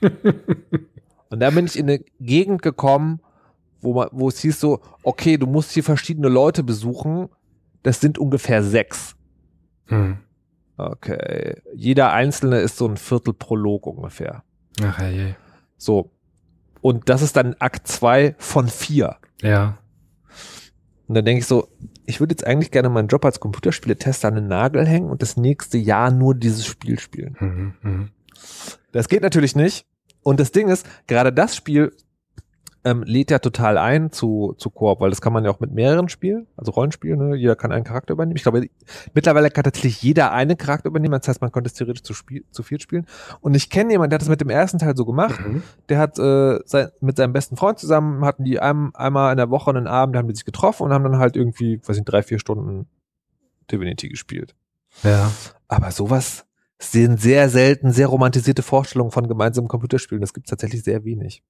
und 1.30 1.40
da 1.40 1.50
bin 1.50 1.66
ich 1.66 1.78
in 1.78 1.88
eine 1.88 2.04
Gegend 2.20 2.62
gekommen, 2.62 3.20
wo, 3.80 3.94
man, 3.94 4.08
wo 4.12 4.28
es 4.28 4.40
hieß 4.40 4.60
so, 4.60 4.80
okay, 5.02 5.36
du 5.36 5.46
musst 5.46 5.72
hier 5.72 5.84
verschiedene 5.84 6.28
Leute 6.28 6.62
besuchen. 6.62 7.28
Das 7.82 8.00
sind 8.00 8.18
ungefähr 8.18 8.62
sechs. 8.62 9.14
Hm. 9.86 10.18
Okay. 10.76 11.62
Jeder 11.74 12.12
einzelne 12.12 12.58
ist 12.58 12.76
so 12.76 12.86
ein 12.86 12.96
Viertel 12.96 13.34
Prolog 13.34 13.86
ungefähr. 13.86 14.42
Ach 14.82 15.00
je. 15.02 15.34
So. 15.76 16.10
Und 16.80 17.08
das 17.08 17.22
ist 17.22 17.36
dann 17.36 17.54
Akt 17.60 17.86
2 17.86 18.34
von 18.38 18.68
4. 18.68 19.16
Ja. 19.42 19.78
Und 21.06 21.14
dann 21.14 21.24
denke 21.24 21.40
ich 21.40 21.46
so, 21.46 21.68
ich 22.06 22.20
würde 22.20 22.32
jetzt 22.32 22.46
eigentlich 22.46 22.70
gerne 22.70 22.88
meinen 22.88 23.08
Job 23.08 23.24
als 23.24 23.40
Computerspieletester 23.40 24.28
an 24.28 24.36
den 24.36 24.48
Nagel 24.48 24.86
hängen 24.86 25.10
und 25.10 25.22
das 25.22 25.36
nächste 25.36 25.78
Jahr 25.78 26.10
nur 26.10 26.34
dieses 26.34 26.66
Spiel 26.66 26.98
spielen. 26.98 27.36
Mhm, 27.40 27.74
mh. 27.82 28.08
Das 28.92 29.08
geht 29.08 29.22
natürlich 29.22 29.56
nicht. 29.56 29.86
Und 30.22 30.40
das 30.40 30.52
Ding 30.52 30.68
ist, 30.68 30.86
gerade 31.06 31.32
das 31.32 31.54
Spiel 31.54 31.92
ähm, 32.84 33.02
lädt 33.02 33.30
ja 33.30 33.38
total 33.38 33.78
ein 33.78 34.12
zu, 34.12 34.54
zu 34.58 34.70
Koop, 34.70 35.00
weil 35.00 35.10
das 35.10 35.20
kann 35.20 35.32
man 35.32 35.44
ja 35.44 35.50
auch 35.50 35.60
mit 35.60 35.72
mehreren 35.72 36.08
spielen, 36.08 36.46
also 36.56 36.72
Rollenspielen, 36.72 37.30
ne? 37.30 37.36
jeder 37.36 37.56
kann 37.56 37.72
einen 37.72 37.84
Charakter 37.84 38.12
übernehmen. 38.12 38.36
Ich 38.36 38.42
glaube, 38.42 38.68
mittlerweile 39.14 39.50
kann 39.50 39.64
tatsächlich 39.64 40.02
jeder 40.02 40.32
einen 40.32 40.58
Charakter 40.58 40.88
übernehmen, 40.88 41.18
das 41.18 41.28
heißt, 41.28 41.40
man 41.40 41.50
könnte 41.50 41.68
es 41.68 41.74
theoretisch 41.74 42.02
zu, 42.02 42.12
Spiel, 42.12 42.44
zu 42.50 42.62
viel 42.62 42.80
spielen. 42.80 43.06
Und 43.40 43.54
ich 43.54 43.70
kenne 43.70 43.92
jemanden, 43.92 44.10
der 44.10 44.16
hat 44.16 44.22
das 44.22 44.28
mit 44.28 44.40
dem 44.40 44.50
ersten 44.50 44.78
Teil 44.78 44.96
so 44.96 45.04
gemacht, 45.04 45.40
mhm. 45.40 45.62
der 45.88 45.98
hat 45.98 46.18
äh, 46.18 46.60
sein, 46.66 46.88
mit 47.00 47.16
seinem 47.16 47.32
besten 47.32 47.56
Freund 47.56 47.78
zusammen, 47.78 48.24
hatten 48.24 48.44
die 48.44 48.60
einem, 48.60 48.90
einmal 48.94 49.32
in 49.32 49.38
der 49.38 49.50
Woche 49.50 49.70
einen 49.70 49.86
Abend, 49.86 50.16
haben 50.16 50.28
die 50.28 50.34
sich 50.34 50.44
getroffen 50.44 50.84
und 50.84 50.92
haben 50.92 51.04
dann 51.04 51.18
halt 51.18 51.36
irgendwie, 51.36 51.80
weiß 51.86 51.96
ich, 51.96 52.04
drei, 52.04 52.22
vier 52.22 52.38
Stunden 52.38 52.86
Divinity 53.70 54.08
gespielt. 54.08 54.54
Ja. 55.02 55.30
Aber 55.68 55.90
sowas, 55.90 56.44
sind 56.78 57.20
sehr 57.20 57.48
selten 57.48 57.92
sehr 57.92 58.08
romantisierte 58.08 58.62
Vorstellungen 58.62 59.10
von 59.10 59.28
gemeinsamen 59.28 59.68
Computerspielen. 59.68 60.20
Das 60.20 60.34
gibt 60.34 60.46
es 60.46 60.50
tatsächlich 60.50 60.82
sehr 60.82 61.04
wenig. 61.04 61.42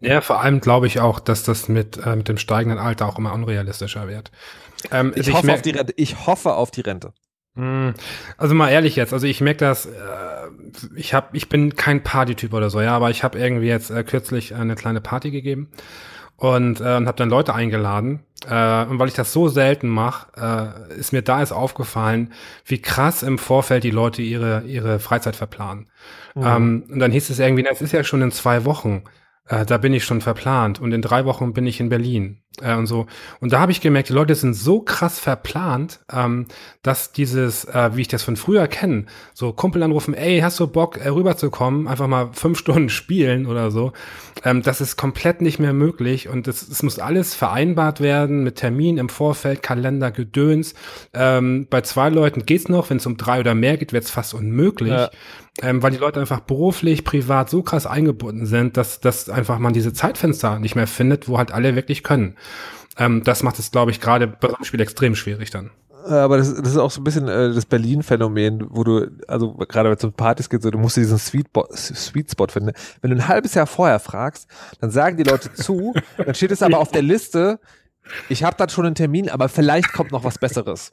Ja, 0.00 0.20
vor 0.20 0.40
allem 0.40 0.60
glaube 0.60 0.86
ich 0.86 1.00
auch, 1.00 1.20
dass 1.20 1.42
das 1.42 1.68
mit, 1.68 1.98
äh, 2.04 2.16
mit 2.16 2.28
dem 2.28 2.38
steigenden 2.38 2.78
Alter 2.78 3.06
auch 3.06 3.18
immer 3.18 3.32
unrealistischer 3.32 4.08
wird. 4.08 4.30
Ähm, 4.90 5.12
ich, 5.14 5.32
hoffe 5.32 5.52
auf 5.52 5.62
die 5.62 5.70
Rente. 5.70 5.92
ich 5.96 6.26
hoffe 6.26 6.54
auf 6.54 6.70
die 6.70 6.80
Rente. 6.80 7.12
Hm, 7.54 7.94
also 8.36 8.54
mal 8.54 8.70
ehrlich 8.70 8.94
jetzt, 8.96 9.12
also 9.12 9.26
ich 9.26 9.40
merke 9.40 9.58
das, 9.58 9.86
äh, 9.86 9.90
ich 10.94 11.12
hab, 11.14 11.34
ich 11.34 11.48
bin 11.48 11.74
kein 11.74 12.02
Partytyp 12.02 12.52
oder 12.52 12.70
so, 12.70 12.80
ja, 12.80 12.94
aber 12.94 13.10
ich 13.10 13.24
habe 13.24 13.38
irgendwie 13.38 13.66
jetzt 13.66 13.90
äh, 13.90 14.04
kürzlich 14.04 14.54
eine 14.54 14.76
kleine 14.76 15.00
Party 15.00 15.30
gegeben 15.30 15.68
und, 16.36 16.80
äh, 16.80 16.96
und 16.96 17.06
habe 17.08 17.16
dann 17.16 17.28
Leute 17.28 17.54
eingeladen. 17.54 18.20
Äh, 18.48 18.84
und 18.84 19.00
weil 19.00 19.08
ich 19.08 19.14
das 19.14 19.32
so 19.32 19.48
selten 19.48 19.88
mache, 19.88 20.28
äh, 20.90 20.94
ist 20.94 21.12
mir 21.12 21.22
da 21.22 21.42
ist 21.42 21.50
aufgefallen, 21.50 22.32
wie 22.64 22.80
krass 22.80 23.24
im 23.24 23.38
Vorfeld 23.38 23.82
die 23.82 23.90
Leute 23.90 24.22
ihre, 24.22 24.62
ihre 24.62 25.00
Freizeit 25.00 25.34
verplanen. 25.34 25.88
Mhm. 26.36 26.46
Ähm, 26.46 26.84
und 26.90 26.98
dann 27.00 27.10
hieß 27.10 27.30
es 27.30 27.40
irgendwie, 27.40 27.66
es 27.68 27.82
ist 27.82 27.92
ja 27.92 28.04
schon 28.04 28.22
in 28.22 28.30
zwei 28.30 28.64
Wochen. 28.64 29.02
Äh, 29.48 29.64
da 29.64 29.78
bin 29.78 29.92
ich 29.92 30.04
schon 30.04 30.20
verplant 30.20 30.80
und 30.80 30.92
in 30.92 31.02
drei 31.02 31.24
Wochen 31.24 31.52
bin 31.52 31.66
ich 31.66 31.80
in 31.80 31.88
Berlin 31.88 32.42
äh, 32.60 32.74
und 32.74 32.86
so. 32.86 33.06
Und 33.40 33.52
da 33.52 33.60
habe 33.60 33.72
ich 33.72 33.80
gemerkt, 33.80 34.10
die 34.10 34.14
Leute 34.14 34.34
sind 34.34 34.54
so 34.54 34.80
krass 34.80 35.18
verplant, 35.18 36.00
ähm, 36.12 36.46
dass 36.82 37.12
dieses, 37.12 37.64
äh, 37.64 37.90
wie 37.94 38.02
ich 38.02 38.08
das 38.08 38.22
von 38.22 38.36
früher 38.36 38.66
kenne, 38.68 39.06
so 39.32 39.52
Kumpel 39.52 39.82
anrufen, 39.82 40.14
ey, 40.14 40.40
hast 40.40 40.60
du 40.60 40.66
Bock 40.66 40.98
äh, 40.98 41.08
rüberzukommen, 41.08 41.88
einfach 41.88 42.06
mal 42.08 42.30
fünf 42.32 42.58
Stunden 42.68 42.90
spielen 42.90 43.46
oder 43.46 43.70
so, 43.70 43.92
ähm, 44.44 44.62
das 44.62 44.80
ist 44.80 44.96
komplett 44.96 45.40
nicht 45.40 45.58
mehr 45.58 45.72
möglich 45.72 46.28
und 46.28 46.46
es, 46.46 46.82
muss 46.82 46.98
alles 46.98 47.34
vereinbart 47.34 48.00
werden 48.00 48.44
mit 48.44 48.56
Termin 48.56 48.98
im 48.98 49.08
Vorfeld, 49.08 49.62
Kalender, 49.62 50.10
Gedöns. 50.10 50.74
Ähm, 51.12 51.66
bei 51.68 51.80
zwei 51.80 52.08
Leuten 52.08 52.46
geht's 52.46 52.68
noch, 52.68 52.90
wenn 52.90 52.98
es 52.98 53.06
um 53.06 53.16
drei 53.16 53.40
oder 53.40 53.54
mehr 53.54 53.76
geht, 53.76 53.92
wird's 53.92 54.10
fast 54.10 54.34
unmöglich. 54.34 54.92
Ja 54.92 55.10
ähm, 55.62 55.82
weil 55.82 55.90
die 55.90 55.98
Leute 55.98 56.20
einfach 56.20 56.40
beruflich, 56.40 57.04
privat 57.04 57.50
so 57.50 57.62
krass 57.62 57.86
eingebunden 57.86 58.46
sind, 58.46 58.76
dass, 58.76 59.00
dass 59.00 59.28
einfach 59.28 59.58
man 59.58 59.72
diese 59.72 59.92
Zeitfenster 59.92 60.58
nicht 60.58 60.74
mehr 60.74 60.86
findet, 60.86 61.28
wo 61.28 61.38
halt 61.38 61.52
alle 61.52 61.74
wirklich 61.74 62.02
können. 62.02 62.36
Ähm, 62.96 63.22
das 63.24 63.42
macht 63.42 63.58
es, 63.58 63.70
glaube 63.70 63.90
ich, 63.90 64.00
gerade 64.00 64.26
bei 64.26 64.48
einem 64.48 64.64
Spiel 64.64 64.80
extrem 64.80 65.14
schwierig 65.14 65.50
dann. 65.50 65.70
Aber 66.06 66.38
das, 66.38 66.54
das 66.54 66.68
ist 66.68 66.76
auch 66.78 66.90
so 66.90 67.00
ein 67.00 67.04
bisschen 67.04 67.28
äh, 67.28 67.52
das 67.52 67.66
Berlin-Phänomen, 67.66 68.66
wo 68.70 68.84
du, 68.84 69.10
also 69.26 69.54
gerade 69.54 69.90
wenn 69.90 69.96
es 69.96 70.04
um 70.04 70.12
Partys 70.12 70.48
geht, 70.48 70.62
so, 70.62 70.70
du 70.70 70.78
musst 70.78 70.96
diesen 70.96 71.18
Sweet, 71.18 71.48
Sweet 71.74 72.30
Spot 72.30 72.46
finden. 72.48 72.72
Wenn 73.02 73.10
du 73.10 73.16
ein 73.16 73.28
halbes 73.28 73.54
Jahr 73.54 73.66
vorher 73.66 73.98
fragst, 73.98 74.48
dann 74.80 74.90
sagen 74.90 75.16
die 75.16 75.24
Leute 75.24 75.52
zu, 75.52 75.92
dann 76.16 76.34
steht 76.34 76.50
es 76.50 76.62
aber 76.62 76.78
auf 76.78 76.90
der 76.90 77.02
Liste, 77.02 77.60
ich 78.28 78.42
habe 78.42 78.56
dann 78.56 78.68
schon 78.70 78.86
einen 78.86 78.94
Termin, 78.94 79.28
aber 79.28 79.48
vielleicht 79.48 79.92
kommt 79.92 80.12
noch 80.12 80.24
was 80.24 80.38
Besseres. 80.38 80.92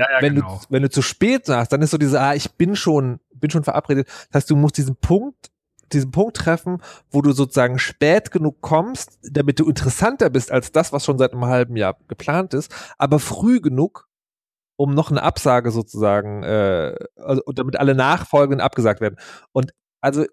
Ja, 0.00 0.06
ja, 0.10 0.22
wenn, 0.22 0.36
genau. 0.36 0.60
du, 0.62 0.66
wenn 0.70 0.82
du 0.82 0.88
zu 0.88 1.02
spät 1.02 1.44
sagst, 1.44 1.74
dann 1.74 1.82
ist 1.82 1.90
so 1.90 1.98
diese, 1.98 2.18
ah, 2.18 2.34
ich 2.34 2.52
bin 2.52 2.74
schon, 2.74 3.20
bin 3.34 3.50
schon 3.50 3.64
verabredet. 3.64 4.08
Das 4.30 4.42
heißt, 4.42 4.50
du 4.50 4.56
musst 4.56 4.78
diesen 4.78 4.96
Punkt, 4.96 5.50
diesen 5.92 6.10
Punkt 6.10 6.38
treffen, 6.38 6.78
wo 7.10 7.20
du 7.20 7.32
sozusagen 7.32 7.78
spät 7.78 8.30
genug 8.30 8.62
kommst, 8.62 9.18
damit 9.22 9.60
du 9.60 9.68
interessanter 9.68 10.30
bist 10.30 10.50
als 10.52 10.72
das, 10.72 10.90
was 10.94 11.04
schon 11.04 11.18
seit 11.18 11.34
einem 11.34 11.44
halben 11.44 11.76
Jahr 11.76 11.98
geplant 12.08 12.54
ist, 12.54 12.74
aber 12.96 13.18
früh 13.18 13.60
genug, 13.60 14.08
um 14.76 14.94
noch 14.94 15.10
eine 15.10 15.22
Absage 15.22 15.70
sozusagen, 15.70 16.44
äh, 16.44 16.94
also, 17.16 17.42
damit 17.52 17.76
alle 17.76 17.94
nachfolgenden 17.94 18.62
abgesagt 18.62 19.02
werden. 19.02 19.16
Und 19.52 19.74
also 20.00 20.24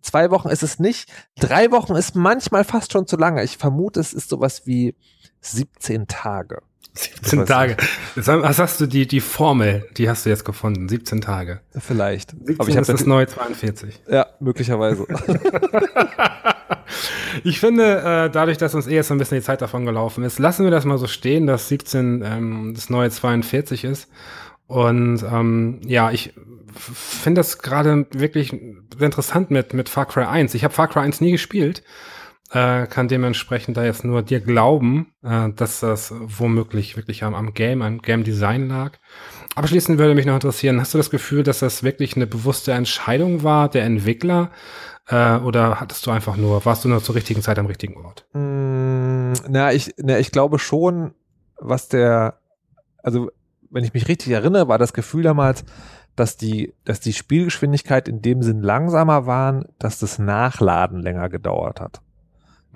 zwei 0.00 0.30
Wochen 0.30 0.48
ist 0.48 0.62
es 0.62 0.78
nicht, 0.78 1.12
drei 1.38 1.70
Wochen 1.70 1.96
ist 1.96 2.16
manchmal 2.16 2.64
fast 2.64 2.94
schon 2.94 3.06
zu 3.06 3.18
lange. 3.18 3.44
Ich 3.44 3.58
vermute, 3.58 4.00
es 4.00 4.14
ist 4.14 4.30
sowas 4.30 4.66
wie 4.66 4.96
17 5.42 6.06
Tage. 6.06 6.62
17 6.98 7.46
Tage. 7.46 7.76
Jetzt 8.14 8.28
hast 8.28 8.80
du 8.80 8.86
die, 8.86 9.06
die 9.06 9.20
Formel, 9.20 9.86
die 9.96 10.08
hast 10.08 10.24
du 10.26 10.30
jetzt 10.30 10.44
gefunden. 10.44 10.88
17 10.88 11.20
Tage. 11.20 11.60
Vielleicht. 11.78 12.30
17 12.30 12.60
Aber 12.60 12.68
ich 12.68 12.76
habe 12.76 12.86
das 12.86 13.06
neue 13.06 13.26
42. 13.26 14.00
Ja, 14.08 14.26
möglicherweise. 14.40 15.06
ich 17.44 17.60
finde, 17.60 17.98
äh, 17.98 18.30
dadurch, 18.30 18.58
dass 18.58 18.74
uns 18.74 18.86
eh 18.86 18.94
jetzt 18.94 19.08
so 19.08 19.14
ein 19.14 19.18
bisschen 19.18 19.38
die 19.38 19.44
Zeit 19.44 19.62
davon 19.62 19.84
gelaufen 19.84 20.24
ist, 20.24 20.38
lassen 20.38 20.64
wir 20.64 20.70
das 20.70 20.84
mal 20.84 20.98
so 20.98 21.06
stehen, 21.06 21.46
dass 21.46 21.68
17 21.68 22.22
ähm, 22.24 22.72
das 22.74 22.90
neue 22.90 23.10
42 23.10 23.84
ist. 23.84 24.08
Und 24.66 25.22
ähm, 25.22 25.80
ja, 25.84 26.10
ich 26.10 26.34
finde 26.76 27.40
das 27.40 27.58
gerade 27.58 28.06
wirklich 28.12 28.50
sehr 28.50 29.06
interessant 29.06 29.50
mit, 29.50 29.74
mit 29.74 29.88
Far 29.88 30.06
Cry 30.06 30.24
1. 30.24 30.54
Ich 30.54 30.64
habe 30.64 30.74
Far 30.74 30.88
Cry 30.88 31.00
1 31.00 31.20
nie 31.20 31.32
gespielt 31.32 31.82
äh, 32.52 32.86
kann 32.86 33.08
dementsprechend 33.08 33.76
da 33.76 33.84
jetzt 33.84 34.04
nur 34.04 34.22
dir 34.22 34.40
glauben, 34.40 35.12
äh, 35.22 35.50
dass 35.50 35.80
das 35.80 36.14
womöglich 36.16 36.96
wirklich 36.96 37.24
am, 37.24 37.34
am 37.34 37.54
Game, 37.54 37.82
am 37.82 38.00
Game 38.00 38.24
Design 38.24 38.68
lag. 38.68 38.92
Abschließend 39.54 39.98
würde 39.98 40.14
mich 40.14 40.26
noch 40.26 40.34
interessieren, 40.34 40.80
hast 40.80 40.94
du 40.94 40.98
das 40.98 41.10
Gefühl, 41.10 41.42
dass 41.42 41.58
das 41.60 41.82
wirklich 41.82 42.14
eine 42.16 42.26
bewusste 42.26 42.72
Entscheidung 42.72 43.42
war 43.42 43.68
der 43.68 43.84
Entwickler? 43.84 44.50
Äh, 45.08 45.38
oder 45.38 45.80
hattest 45.80 46.06
du 46.06 46.10
einfach 46.10 46.36
nur, 46.36 46.64
warst 46.64 46.84
du 46.84 46.88
nur 46.88 47.02
zur 47.02 47.14
richtigen 47.14 47.42
Zeit 47.42 47.58
am 47.58 47.66
richtigen 47.66 47.96
Ort? 47.96 48.26
Mm, 48.32 49.32
na, 49.48 49.72
ich, 49.72 49.94
na, 49.98 50.18
ich 50.18 50.30
glaube 50.30 50.58
schon, 50.58 51.14
was 51.58 51.88
der, 51.88 52.38
also 53.02 53.30
wenn 53.70 53.84
ich 53.84 53.94
mich 53.94 54.08
richtig 54.08 54.32
erinnere, 54.32 54.68
war 54.68 54.78
das 54.78 54.92
Gefühl 54.92 55.22
damals, 55.22 55.64
dass 56.16 56.36
die, 56.36 56.74
dass 56.84 57.00
die 57.00 57.12
Spielgeschwindigkeit 57.12 58.08
in 58.08 58.22
dem 58.22 58.42
Sinn 58.42 58.62
langsamer 58.62 59.26
waren, 59.26 59.66
dass 59.78 59.98
das 59.98 60.18
Nachladen 60.18 61.00
länger 61.00 61.28
gedauert 61.28 61.80
hat. 61.80 62.00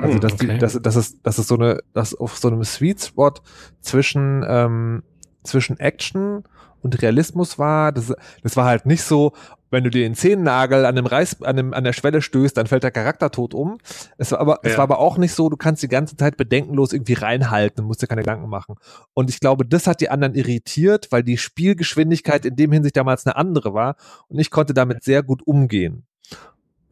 Also 0.00 0.14
hm, 0.14 0.20
dass 0.20 0.32
okay. 0.34 0.46
die, 0.46 0.58
dass, 0.58 0.80
dass 0.80 0.96
es, 0.96 1.22
dass 1.22 1.38
es 1.38 1.48
so 1.48 1.56
eine, 1.56 1.80
dass 1.92 2.14
auf 2.14 2.36
so 2.36 2.48
einem 2.48 2.64
Sweet 2.64 3.00
Spot 3.00 3.34
zwischen 3.80 4.44
ähm, 4.48 5.02
zwischen 5.42 5.78
Action 5.78 6.44
und 6.82 7.02
Realismus 7.02 7.58
war. 7.58 7.92
Das, 7.92 8.14
das 8.42 8.56
war 8.56 8.64
halt 8.64 8.86
nicht 8.86 9.02
so, 9.02 9.32
wenn 9.70 9.84
du 9.84 9.90
dir 9.90 10.02
den 10.02 10.14
Zehennagel 10.14 10.84
an 10.84 10.96
dem 10.96 11.06
Reiß, 11.06 11.42
an, 11.42 11.56
dem, 11.56 11.74
an 11.74 11.84
der 11.84 11.92
Schwelle 11.92 12.22
stößt, 12.22 12.56
dann 12.56 12.66
fällt 12.66 12.82
der 12.82 12.90
Charakter 12.90 13.30
tot 13.30 13.54
um. 13.54 13.78
Es 14.18 14.32
war 14.32 14.40
aber, 14.40 14.60
ja. 14.62 14.70
es 14.70 14.76
war 14.76 14.84
aber 14.84 14.98
auch 14.98 15.18
nicht 15.18 15.34
so, 15.34 15.48
du 15.48 15.56
kannst 15.56 15.82
die 15.82 15.88
ganze 15.88 16.16
Zeit 16.16 16.36
bedenkenlos 16.36 16.92
irgendwie 16.92 17.14
reinhalten 17.14 17.84
musst 17.84 18.02
dir 18.02 18.06
keine 18.06 18.22
Gedanken 18.22 18.48
machen. 18.48 18.76
Und 19.14 19.30
ich 19.30 19.40
glaube, 19.40 19.64
das 19.64 19.86
hat 19.86 20.00
die 20.00 20.10
anderen 20.10 20.34
irritiert, 20.34 21.08
weil 21.12 21.22
die 21.22 21.38
Spielgeschwindigkeit 21.38 22.44
in 22.46 22.56
dem 22.56 22.72
Hinsicht 22.72 22.96
damals 22.96 23.26
eine 23.26 23.36
andere 23.36 23.74
war 23.74 23.96
und 24.28 24.38
ich 24.38 24.50
konnte 24.50 24.74
damit 24.74 25.04
sehr 25.04 25.22
gut 25.22 25.46
umgehen. 25.46 26.06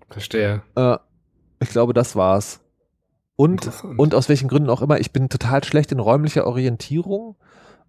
Verstehe. 0.09 0.63
Äh, 0.77 0.99
ich 1.61 1.71
glaube, 1.71 1.93
das 1.93 2.15
war's. 2.15 2.61
Und, 3.41 3.71
und 3.97 4.17
aus 4.17 4.29
welchen 4.29 4.49
Gründen 4.49 4.69
auch 4.69 4.83
immer, 4.83 4.99
ich 4.99 5.13
bin 5.13 5.29
total 5.29 5.63
schlecht 5.63 5.93
in 5.93 6.01
räumlicher 6.01 6.45
Orientierung 6.45 7.37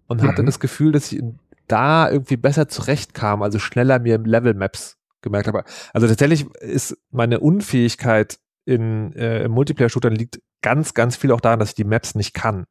und 0.06 0.22
mhm. 0.22 0.28
hatte 0.28 0.44
das 0.44 0.60
Gefühl, 0.60 0.92
dass 0.92 1.10
ich 1.10 1.24
da 1.66 2.08
irgendwie 2.08 2.36
besser 2.36 2.68
zurechtkam, 2.68 3.42
also 3.42 3.58
schneller 3.58 3.98
mir 3.98 4.18
Level 4.18 4.54
Maps 4.54 4.96
gemerkt 5.22 5.48
habe. 5.48 5.64
Also 5.92 6.06
tatsächlich 6.06 6.46
ist 6.60 6.96
meine 7.10 7.40
Unfähigkeit 7.40 8.38
in 8.64 9.12
äh, 9.14 9.48
Multiplayer-Shootern 9.48 10.14
liegt 10.14 10.40
ganz, 10.62 10.94
ganz 10.94 11.16
viel 11.16 11.32
auch 11.32 11.40
daran, 11.40 11.58
dass 11.58 11.70
ich 11.70 11.74
die 11.74 11.82
Maps 11.82 12.14
nicht 12.14 12.32
kann. 12.32 12.66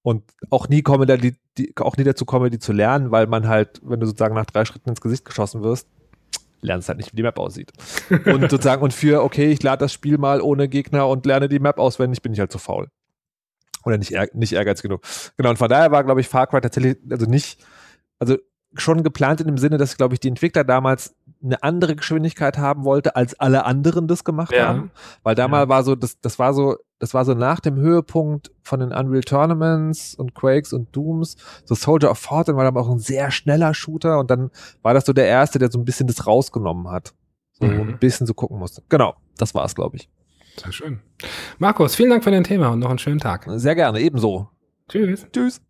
Und 0.00 0.24
auch 0.48 0.70
nie 0.70 0.80
komme, 0.80 1.04
die, 1.04 1.36
die, 1.58 1.74
auch 1.76 1.98
nie 1.98 2.04
dazu 2.04 2.24
komme, 2.24 2.48
die 2.48 2.58
zu 2.58 2.72
lernen, 2.72 3.10
weil 3.10 3.26
man 3.26 3.48
halt, 3.48 3.82
wenn 3.84 4.00
du 4.00 4.06
sozusagen 4.06 4.34
nach 4.34 4.46
drei 4.46 4.64
Schritten 4.64 4.88
ins 4.88 5.02
Gesicht 5.02 5.26
geschossen 5.26 5.62
wirst, 5.62 5.88
lernst 6.60 6.88
halt 6.88 6.98
nicht, 6.98 7.12
wie 7.12 7.16
die 7.16 7.22
Map 7.22 7.38
aussieht. 7.38 7.72
Und 8.26 8.40
sozusagen, 8.50 8.82
und 8.82 8.92
für, 8.92 9.22
okay, 9.22 9.50
ich 9.50 9.62
lade 9.62 9.80
das 9.80 9.92
Spiel 9.92 10.18
mal 10.18 10.40
ohne 10.40 10.68
Gegner 10.68 11.08
und 11.08 11.26
lerne 11.26 11.48
die 11.48 11.58
Map 11.58 11.78
auswendig, 11.78 12.22
bin 12.22 12.32
ich 12.32 12.40
halt 12.40 12.52
zu 12.52 12.58
faul. 12.58 12.88
Oder 13.84 13.98
nicht, 13.98 14.12
nicht 14.34 14.52
ehrgeizig 14.52 14.82
genug. 14.82 15.02
Genau, 15.36 15.50
und 15.50 15.58
von 15.58 15.68
daher 15.68 15.92
war, 15.92 16.02
glaube 16.02 16.20
ich, 16.20 16.28
Far 16.28 16.48
Cry 16.48 16.60
tatsächlich, 16.60 16.96
also 17.08 17.26
nicht, 17.26 17.64
also 18.18 18.36
schon 18.74 19.02
geplant 19.02 19.40
in 19.40 19.46
dem 19.46 19.58
Sinne, 19.58 19.78
dass, 19.78 19.96
glaube 19.96 20.14
ich, 20.14 20.20
die 20.20 20.28
Entwickler 20.28 20.64
damals 20.64 21.14
eine 21.42 21.62
andere 21.62 21.96
Geschwindigkeit 21.96 22.58
haben 22.58 22.84
wollte, 22.84 23.16
als 23.16 23.38
alle 23.38 23.64
anderen 23.64 24.08
das 24.08 24.24
gemacht 24.24 24.52
ja. 24.52 24.68
haben. 24.68 24.90
Weil 25.22 25.34
damals 25.34 25.64
ja. 25.64 25.68
war 25.68 25.82
so, 25.84 25.94
das, 25.94 26.20
das 26.20 26.38
war 26.38 26.54
so, 26.54 26.76
das 26.98 27.14
war 27.14 27.24
so 27.24 27.34
nach 27.34 27.60
dem 27.60 27.76
Höhepunkt 27.76 28.50
von 28.62 28.80
den 28.80 28.92
Unreal 28.92 29.22
Tournaments 29.22 30.14
und 30.14 30.34
Quakes 30.34 30.72
und 30.72 30.94
Dooms. 30.94 31.36
So 31.64 31.74
Soldier 31.74 32.10
of 32.10 32.18
Fortune 32.18 32.56
war 32.56 32.64
dann 32.64 32.76
auch 32.76 32.90
ein 32.90 32.98
sehr 32.98 33.30
schneller 33.30 33.74
Shooter 33.74 34.18
und 34.18 34.30
dann 34.30 34.50
war 34.82 34.94
das 34.94 35.04
so 35.04 35.12
der 35.12 35.26
erste, 35.26 35.58
der 35.58 35.70
so 35.70 35.78
ein 35.78 35.84
bisschen 35.84 36.06
das 36.06 36.26
rausgenommen 36.26 36.90
hat. 36.90 37.14
So 37.52 37.66
mhm. 37.66 37.88
ein 37.88 37.98
bisschen 37.98 38.26
so 38.26 38.34
gucken 38.34 38.58
musste. 38.58 38.82
Genau, 38.88 39.14
das 39.36 39.54
war's, 39.54 39.74
glaube 39.74 39.96
ich. 39.96 40.08
Sehr 40.56 40.72
schön. 40.72 41.00
Markus, 41.58 41.94
vielen 41.94 42.10
Dank 42.10 42.24
für 42.24 42.30
dein 42.30 42.44
Thema 42.44 42.68
und 42.68 42.78
noch 42.78 42.90
einen 42.90 42.98
schönen 42.98 43.20
Tag. 43.20 43.46
Sehr 43.56 43.74
gerne, 43.74 44.00
ebenso. 44.00 44.48
Tschüss. 44.88 45.26
Tschüss. 45.32 45.60